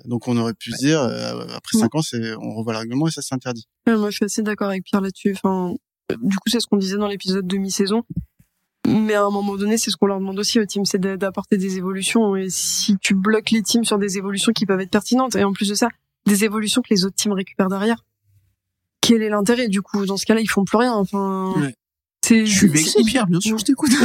donc 0.04 0.28
on 0.28 0.36
aurait 0.36 0.54
pu 0.54 0.72
se 0.72 0.78
dire, 0.78 1.00
euh, 1.00 1.46
après 1.54 1.78
5 1.78 1.94
ans, 1.94 2.02
c'est, 2.02 2.34
on 2.36 2.54
revoit 2.54 2.74
le 2.74 2.80
règlement 2.80 3.08
et 3.08 3.10
ça 3.10 3.22
c'est 3.22 3.34
interdit. 3.34 3.66
Ouais, 3.86 3.96
moi, 3.96 4.10
je 4.10 4.16
suis 4.16 4.24
assez 4.26 4.42
d'accord 4.42 4.68
avec 4.68 4.84
Pierre 4.84 5.00
là-dessus. 5.00 5.32
Enfin, 5.34 5.74
euh, 6.12 6.16
du 6.22 6.36
coup, 6.36 6.48
c'est 6.48 6.60
ce 6.60 6.66
qu'on 6.66 6.76
disait 6.76 6.98
dans 6.98 7.08
l'épisode 7.08 7.46
demi-saison. 7.46 8.02
Mais 8.88 9.14
à 9.14 9.22
un 9.24 9.30
moment 9.30 9.56
donné, 9.56 9.78
c'est 9.78 9.90
ce 9.90 9.96
qu'on 9.96 10.06
leur 10.06 10.18
demande 10.18 10.38
aussi 10.38 10.58
aux 10.60 10.64
teams, 10.66 10.84
c'est 10.84 11.00
d'apporter 11.00 11.56
des 11.56 11.76
évolutions. 11.76 12.36
Et 12.36 12.48
si 12.50 12.96
tu 12.98 13.14
bloques 13.14 13.50
les 13.50 13.62
teams 13.62 13.84
sur 13.84 13.98
des 13.98 14.16
évolutions 14.18 14.52
qui 14.52 14.66
peuvent 14.66 14.80
être 14.80 14.90
pertinentes, 14.90 15.36
et 15.36 15.44
en 15.44 15.52
plus 15.52 15.68
de 15.68 15.74
ça, 15.74 15.88
des 16.26 16.44
évolutions 16.44 16.82
que 16.82 16.88
les 16.90 17.04
autres 17.04 17.14
teams 17.16 17.32
récupèrent 17.32 17.68
derrière, 17.68 18.04
quel 19.00 19.22
est 19.22 19.28
l'intérêt 19.30 19.68
du 19.68 19.80
coup? 19.82 20.04
Dans 20.06 20.16
ce 20.16 20.26
cas-là, 20.26 20.40
ils 20.40 20.50
font 20.50 20.64
plus 20.64 20.78
rien. 20.78 20.92
Enfin, 20.94 21.54
Ouais. 21.56 21.74
c'est. 22.24 22.44
Je 22.46 22.54
suis 22.58 22.68
vexé, 22.68 22.90
c'est- 22.98 23.04
Pierre, 23.04 23.26
bien 23.26 23.40
sûr, 23.40 23.56
je 23.58 23.64
t'écoute. 23.64 23.90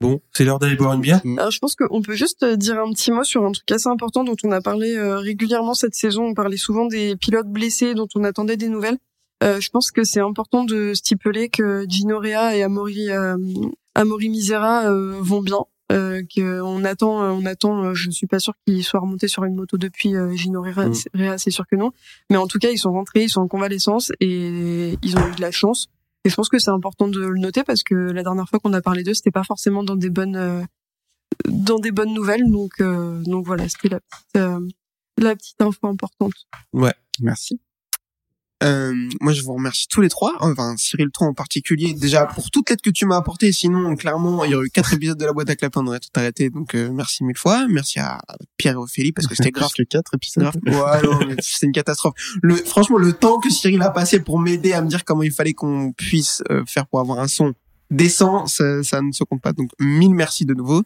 Bon, 0.00 0.20
c'est 0.32 0.44
l'heure 0.44 0.60
d'aller 0.60 0.76
boire 0.76 0.92
une 0.92 1.00
bière. 1.00 1.20
Alors, 1.38 1.50
je 1.50 1.58
pense 1.58 1.74
qu'on 1.74 2.00
peut 2.02 2.14
juste 2.14 2.44
euh, 2.44 2.54
dire 2.54 2.78
un 2.78 2.92
petit 2.92 3.10
mot 3.10 3.24
sur 3.24 3.44
un 3.44 3.50
truc 3.50 3.68
assez 3.72 3.88
important 3.88 4.22
dont 4.22 4.36
on 4.44 4.52
a 4.52 4.60
parlé 4.60 4.94
euh, 4.94 5.18
régulièrement 5.18 5.74
cette 5.74 5.96
saison. 5.96 6.22
On 6.26 6.34
parlait 6.34 6.56
souvent 6.56 6.86
des 6.86 7.16
pilotes 7.16 7.48
blessés 7.48 7.94
dont 7.94 8.06
on 8.14 8.22
attendait 8.22 8.56
des 8.56 8.68
nouvelles. 8.68 8.96
Euh, 9.44 9.60
je 9.60 9.70
pense 9.70 9.90
que 9.90 10.02
c'est 10.04 10.20
important 10.20 10.64
de 10.64 10.94
stipuler 10.94 11.48
que 11.48 11.84
Gino 11.88 12.18
Rea 12.18 12.56
et 12.56 12.62
Amaury, 12.62 13.10
euh, 13.10 13.36
Amaury 13.94 14.28
Misera 14.28 14.86
euh, 14.90 15.16
vont 15.20 15.42
bien. 15.42 15.60
Euh, 15.90 16.22
que 16.36 16.60
on 16.60 16.84
attend, 16.84 17.18
on 17.32 17.46
attend. 17.46 17.94
je 17.94 18.10
suis 18.10 18.26
pas 18.26 18.38
sûr 18.40 18.52
qu'ils 18.66 18.84
soient 18.84 19.00
remontés 19.00 19.26
sur 19.28 19.44
une 19.44 19.54
moto 19.54 19.78
depuis 19.78 20.14
euh, 20.16 20.34
Gino 20.34 20.60
Rea, 20.60 20.88
Mm. 20.88 20.94
c'est- 20.94 21.10
Rea, 21.14 21.38
c'est 21.38 21.50
sûr 21.50 21.66
que 21.66 21.76
non. 21.76 21.92
Mais 22.30 22.36
en 22.36 22.46
tout 22.46 22.58
cas, 22.58 22.68
ils 22.70 22.76
sont 22.78 22.92
rentrés, 22.92 23.22
ils 23.24 23.30
sont 23.30 23.40
en 23.40 23.48
convalescence 23.48 24.12
et 24.20 24.98
ils 25.02 25.16
ont 25.16 25.26
eu 25.26 25.34
de 25.34 25.40
la 25.40 25.50
chance. 25.50 25.86
Et 26.24 26.28
je 26.30 26.34
pense 26.34 26.50
que 26.50 26.58
c'est 26.58 26.70
important 26.70 27.08
de 27.08 27.20
le 27.20 27.38
noter 27.38 27.62
parce 27.64 27.82
que 27.84 27.94
la 27.94 28.22
dernière 28.22 28.46
fois 28.50 28.58
qu'on 28.58 28.74
a 28.74 28.82
parlé 28.82 29.02
d'eux, 29.02 29.14
c'était 29.14 29.30
pas 29.30 29.44
forcément 29.44 29.82
dans 29.82 29.96
des 29.96 30.10
bonnes 30.10 30.36
euh, 30.36 30.62
dans 31.48 31.78
des 31.78 31.90
bonnes 31.92 32.12
nouvelles. 32.12 32.50
Donc 32.50 32.72
euh, 32.80 33.22
donc 33.22 33.46
voilà, 33.46 33.66
c'était 33.68 33.88
la 33.88 34.00
petite 34.00 34.36
euh, 34.36 34.60
la 35.16 35.34
petite 35.36 35.62
info 35.62 35.86
importante. 35.86 36.34
Merci. 37.22 37.60
Euh, 38.64 38.92
moi, 39.20 39.32
je 39.32 39.42
vous 39.42 39.52
remercie 39.54 39.86
tous 39.86 40.00
les 40.00 40.08
trois, 40.08 40.34
enfin 40.40 40.74
Cyril 40.76 41.10
toi 41.12 41.28
en 41.28 41.34
particulier, 41.34 41.94
déjà 41.94 42.26
pour 42.26 42.50
toute 42.50 42.68
l'aide 42.70 42.80
que 42.80 42.90
tu 42.90 43.06
m'as 43.06 43.16
apportée. 43.16 43.52
Sinon, 43.52 43.94
clairement, 43.94 44.44
il 44.44 44.50
y 44.50 44.54
aurait 44.54 44.66
eu 44.66 44.70
quatre 44.70 44.92
épisodes 44.94 45.18
de 45.18 45.24
la 45.24 45.32
boîte 45.32 45.48
à 45.50 45.56
clapper, 45.56 45.78
on 45.78 45.86
aurait 45.86 46.00
tout 46.00 46.08
arrêté. 46.16 46.50
Donc, 46.50 46.74
euh, 46.74 46.90
merci 46.92 47.22
mille 47.22 47.36
fois. 47.36 47.66
Merci 47.68 48.00
à 48.00 48.20
Pierre 48.56 48.74
et 48.74 48.76
Ophélie 48.76 49.12
parce 49.12 49.28
que 49.28 49.36
c'était 49.36 49.52
grave. 49.52 49.70
que 49.76 49.82
quatre 49.84 50.14
épisodes. 50.14 50.50
grave. 50.64 51.02
Ouais, 51.02 51.36
c'est 51.40 51.66
une 51.66 51.72
catastrophe. 51.72 52.14
Le, 52.42 52.56
franchement, 52.56 52.98
le 52.98 53.12
temps 53.12 53.38
que 53.38 53.50
Cyril 53.50 53.80
a 53.82 53.90
passé 53.90 54.18
pour 54.20 54.40
m'aider 54.40 54.72
à 54.72 54.82
me 54.82 54.88
dire 54.88 55.04
comment 55.04 55.22
il 55.22 55.32
fallait 55.32 55.54
qu'on 55.54 55.92
puisse 55.92 56.42
euh, 56.50 56.64
faire 56.66 56.86
pour 56.86 56.98
avoir 56.98 57.20
un 57.20 57.28
son 57.28 57.54
décent, 57.90 58.46
ça, 58.46 58.82
ça 58.82 59.00
ne 59.00 59.12
se 59.12 59.24
compte 59.24 59.40
pas. 59.40 59.52
Donc, 59.52 59.70
mille 59.78 60.14
merci 60.14 60.44
de 60.44 60.54
nouveau. 60.54 60.82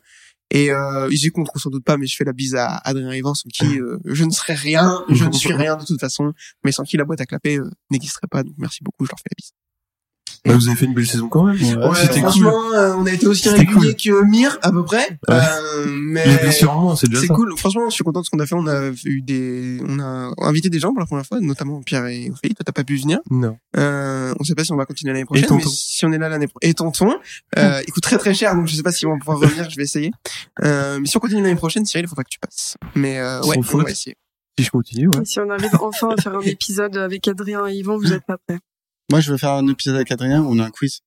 Et 0.55 0.71
euh, 0.71 1.09
j'y 1.11 1.31
compte 1.31 1.49
sans 1.57 1.71
doute 1.71 1.83
pas, 1.83 1.97
mais 1.97 2.07
je 2.07 2.15
fais 2.15 2.25
la 2.25 2.35
bise 2.35 2.55
à 2.55 2.77
Adrien 2.85 3.15
Ivan, 3.15 3.33
sans 3.33 3.49
qui 3.49 3.81
euh, 3.81 3.99
je 4.05 4.23
ne 4.23 4.31
serais 4.31 4.53
rien, 4.53 5.03
je 5.09 5.25
ne 5.25 5.33
suis 5.33 5.53
rien 5.55 5.77
de 5.77 5.85
toute 5.87 5.99
façon, 5.99 6.35
mais 6.63 6.73
sans 6.73 6.85
qui 6.85 6.99
la 6.99 7.07
boîte 7.07 7.23
à 7.23 7.27
clapper 7.27 7.57
euh, 7.57 7.71
n'existerait 7.91 8.27
pas. 8.31 8.43
Donc 8.43 8.53
merci 8.59 8.85
beaucoup, 8.85 9.07
je 9.07 9.11
leur 9.11 9.19
fais 9.19 9.31
la 9.31 9.37
bise. 9.39 9.53
Bah, 10.45 10.55
vous 10.55 10.67
avez 10.67 10.77
fait 10.77 10.87
une 10.87 10.95
belle 10.95 11.07
saison 11.07 11.29
quand 11.29 11.45
même. 11.45 11.55
Ouais, 11.57 11.95
C'était 11.95 12.15
cool. 12.21 12.31
franchement, 12.31 12.73
euh, 12.75 12.97
on 12.99 13.07
a 13.07 13.13
été 13.13 13.29
aussi 13.29 13.45
C'était 13.45 13.59
réguliers 13.61 13.95
que 13.95 14.25
Mir 14.29 14.59
à 14.63 14.73
peu 14.73 14.85
près, 14.85 15.07
Ouais. 15.29 15.37
euh, 15.37 15.87
mais 15.87 16.25
c'est 16.25 17.09
déjà 17.09 17.21
c'est 17.21 17.29
cool. 17.29 17.57
Franchement, 17.57 17.89
je 17.89 17.95
suis 17.95 18.03
content 18.03 18.21
de 18.21 18.25
ce 18.27 18.31
qu'on 18.31 18.41
a 18.41 18.47
fait. 18.47 18.57
On 18.57 18.67
a 18.67 18.91
eu 19.05 19.23
des, 19.23 19.79
on 19.87 20.01
a 20.01 20.33
invité 20.39 20.69
des 20.69 20.81
gens 20.81 20.91
pour 20.91 20.99
la 20.99 21.07
première 21.07 21.25
fois, 21.25 21.39
notamment 21.41 21.81
Pierre 21.83 22.07
et 22.07 22.29
Ophélie. 22.31 22.55
Toi, 22.57 22.65
t'as 22.67 22.73
pas 22.73 22.83
pu 22.83 22.97
venir. 22.97 23.21
Non. 23.31 23.57
Euh, 23.77 24.35
on 24.41 24.43
sait 24.43 24.57
pas 24.57 24.65
si 24.65 24.73
on 24.73 24.77
va 24.77 24.85
continuer 24.85 25.13
l'année 25.13 25.25
prochaine, 25.25 25.45
Et 25.49 25.55
mais 25.55 25.63
si 25.65 26.05
on 26.07 26.13
est 26.13 26.19
là 26.19 26.29
l'année 26.29 26.49
prochaine. 26.49 26.71
Et 26.71 26.75
tonton, 26.75 27.15
euh, 27.59 27.81
il 27.87 27.93
coûte 27.93 28.03
très 28.03 28.19
très 28.19 28.35
cher, 28.35 28.57
donc 28.57 28.67
je 28.67 28.75
sais 28.75 28.83
pas 28.83 28.91
si 28.93 29.07
on 29.07 29.13
va 29.13 29.19
pouvoir 29.19 29.39
revenir. 29.39 29.71
Je 29.71 29.77
vais 29.77 29.85
essayer. 29.85 30.11
Euh, 30.65 30.99
mais 31.01 31.07
si 31.07 31.17
on 31.17 31.21
continue 31.21 31.43
l'année 31.43 31.55
prochaine, 31.55 31.85
Cyril, 31.87 32.07
il 32.07 32.09
faut 32.09 32.17
pas 32.17 32.25
que 32.25 32.31
tu 32.31 32.41
passes. 32.41 32.77
Mais 32.97 33.21
euh, 33.21 33.41
ouais, 33.43 33.59
on 33.59 33.79
va 33.79 33.91
essayer. 33.91 34.17
Si 34.59 34.65
je 34.67 34.71
continue, 34.71 35.07
ouais. 35.07 35.23
Et 35.23 35.25
si 35.25 35.39
on 35.41 35.49
arrive 35.51 35.71
enfin 35.81 36.11
à 36.17 36.21
faire 36.21 36.35
un 36.37 36.41
épisode 36.43 36.97
avec 36.97 37.27
Adrien 37.29 37.67
et 37.69 37.75
Yvan, 37.75 37.97
vous 37.97 38.13
êtes 38.13 38.27
pas 38.27 38.37
prêts. 38.47 38.59
Moi, 39.11 39.21
je 39.21 39.31
veux 39.31 39.39
faire 39.39 39.53
un 39.53 39.67
épisode 39.69 39.97
avec 39.97 40.11
Adrien 40.13 40.43
où 40.43 40.49
on 40.55 40.59
a 40.59 40.65
un 40.65 40.71
quiz. 40.71 41.01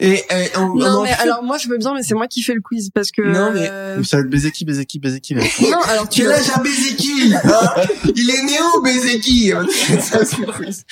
Et, 0.00 0.14
et 0.14 0.56
on, 0.56 0.74
Non, 0.74 0.98
on 0.98 1.02
mais 1.04 1.14
fait- 1.14 1.22
alors 1.22 1.44
moi 1.44 1.56
je 1.56 1.68
veux 1.68 1.78
bien, 1.78 1.94
mais 1.94 2.02
c'est 2.02 2.16
moi 2.16 2.26
qui 2.26 2.42
fais 2.42 2.52
le 2.54 2.60
quiz 2.60 2.90
parce 2.92 3.12
que. 3.12 3.22
Non, 3.22 3.52
mais- 3.52 3.68
euh, 3.70 4.00
Où 4.00 4.04
ça 4.04 4.16
va 4.16 4.22
être 4.24 4.28
Bezeki, 4.28 4.64
Bezeki, 4.64 4.98
Bezeki. 4.98 5.34
Non, 5.70 5.78
alors 5.86 6.08
tu 6.08 6.22
Quel 6.22 6.32
âge 6.32 6.50
a 6.52 6.58
Bezeki 6.58 7.32
hein 7.32 7.70
Il 8.16 8.28
est 8.28 8.42
néo 8.42 8.80
Bezeki? 8.82 9.52
Ça, 10.00 10.24
c'est 10.24 10.38
le 10.38 10.52
quiz. 10.52 10.84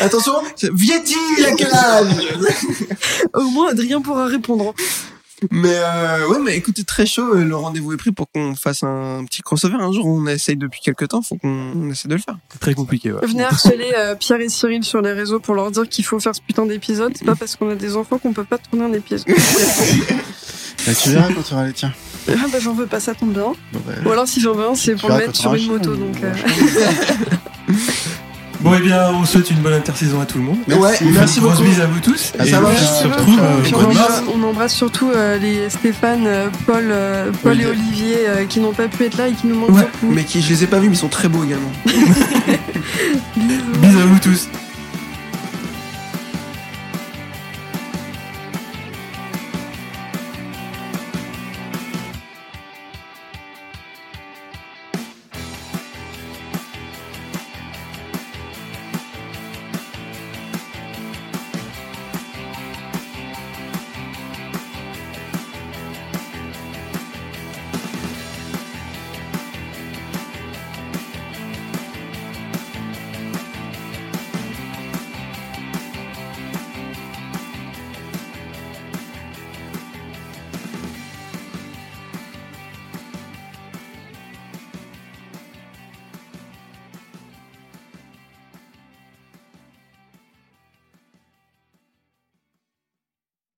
Attention, 0.00 0.34
Vietti, 0.74 1.14
il 1.38 1.46
a 1.46 1.52
quel 1.54 1.72
âge 1.72 2.14
au 3.32 3.44
moins 3.44 3.70
Adrien 3.70 4.02
pourra 4.02 4.26
répondre. 4.26 4.74
Mais 5.50 5.74
euh, 5.74 6.28
ouais, 6.28 6.38
mais 6.44 6.56
écoutez, 6.56 6.84
très 6.84 7.06
chaud. 7.06 7.34
euh, 7.34 7.44
Le 7.44 7.56
rendez-vous 7.56 7.92
est 7.92 7.96
pris 7.96 8.12
pour 8.12 8.30
qu'on 8.30 8.54
fasse 8.54 8.82
un 8.82 9.24
petit 9.24 9.42
crossover 9.42 9.74
un 9.80 9.92
jour. 9.92 10.06
On 10.06 10.26
essaye 10.26 10.56
depuis 10.56 10.80
quelques 10.80 11.08
temps. 11.08 11.22
Faut 11.22 11.36
qu'on 11.36 11.72
on 11.74 11.90
essaie 11.90 12.08
de 12.08 12.14
le 12.14 12.20
faire. 12.20 12.36
C'est 12.52 12.60
très 12.60 12.74
compliqué, 12.74 13.12
ouais. 13.12 13.20
Venez 13.26 13.44
harceler 13.44 13.92
euh, 13.96 14.14
Pierre 14.14 14.40
et 14.40 14.48
Cyril 14.48 14.84
sur 14.84 15.00
les 15.02 15.12
réseaux 15.12 15.40
pour 15.40 15.54
leur 15.54 15.70
dire 15.70 15.88
qu'il 15.88 16.04
faut 16.04 16.20
faire 16.20 16.34
ce 16.34 16.40
putain 16.40 16.66
d'épisode. 16.66 17.12
C'est 17.16 17.24
pas 17.24 17.34
parce 17.36 17.56
qu'on 17.56 17.70
a 17.70 17.74
des 17.74 17.96
enfants 17.96 18.18
qu'on 18.18 18.32
peut 18.32 18.44
pas 18.44 18.58
tourner 18.58 18.84
un 18.84 18.92
épisode. 18.92 19.26
Bah, 20.84 20.92
tu 21.00 21.10
verras 21.10 21.28
quand 21.32 21.42
tu 21.42 21.54
auras 21.54 21.66
les 21.66 21.72
tiens. 21.72 21.92
ah 22.28 22.32
bah 22.52 22.58
j'en 22.60 22.74
veux 22.74 22.86
pas, 22.88 22.98
ça 22.98 23.14
tombe 23.14 23.32
bien. 23.32 23.52
Bah, 23.72 23.78
Ou 24.04 24.10
alors 24.10 24.26
si 24.26 24.40
j'en 24.40 24.52
veux 24.52 24.66
un, 24.66 24.74
c'est 24.74 24.96
pour 24.96 25.10
le 25.10 25.16
mettre 25.18 25.36
sur 25.36 25.54
une 25.54 25.66
moto. 25.68 25.94
Donc 25.94 26.16
ou- 26.16 26.24
Bon, 28.62 28.74
eh 28.78 28.80
bien, 28.80 29.10
on 29.12 29.24
souhaite 29.24 29.50
une 29.50 29.58
bonne 29.58 29.72
intersaison 29.72 30.20
à 30.20 30.26
tout 30.26 30.38
le 30.38 30.44
monde. 30.44 30.58
Ouais, 30.68 30.96
merci 31.12 31.40
Grosse 31.40 31.54
beaucoup. 31.58 31.64
bise 31.68 31.80
à 31.80 31.86
vous 31.86 31.98
tous. 32.00 32.32
Ah, 32.38 32.46
Et 32.46 32.50
ça 32.50 32.58
se 32.58 33.06
retrouve 33.08 33.40
euh, 33.40 33.70
on, 33.74 33.84
embrasse, 33.90 34.22
on 34.34 34.42
embrasse 34.44 34.74
surtout 34.74 35.10
euh, 35.10 35.36
les 35.38 35.68
Stéphane, 35.68 36.24
euh, 36.26 36.48
Paul, 36.66 36.84
euh, 36.90 37.30
Paul 37.42 37.60
et. 37.60 37.66
Olivier 37.66 38.16
euh, 38.28 38.44
qui 38.46 38.60
n'ont 38.60 38.72
pas 38.72 38.86
pu 38.88 39.04
être 39.04 39.16
là 39.18 39.28
et 39.28 39.32
qui 39.32 39.46
nous 39.48 39.56
manquent 39.56 39.70
Ouais, 39.70 39.88
beaucoup. 40.00 40.12
mais 40.14 40.24
qui 40.24 40.40
je 40.42 40.48
les 40.50 40.62
ai 40.64 40.66
pas 40.68 40.78
vus, 40.78 40.88
mais 40.88 40.94
ils 40.94 40.98
sont 40.98 41.08
très 41.08 41.28
beaux 41.28 41.42
également. 41.44 41.72
Bisous. 43.36 43.62
Bisous 43.80 43.98
à 43.98 44.04
vous 44.04 44.18
tous. 44.20 44.48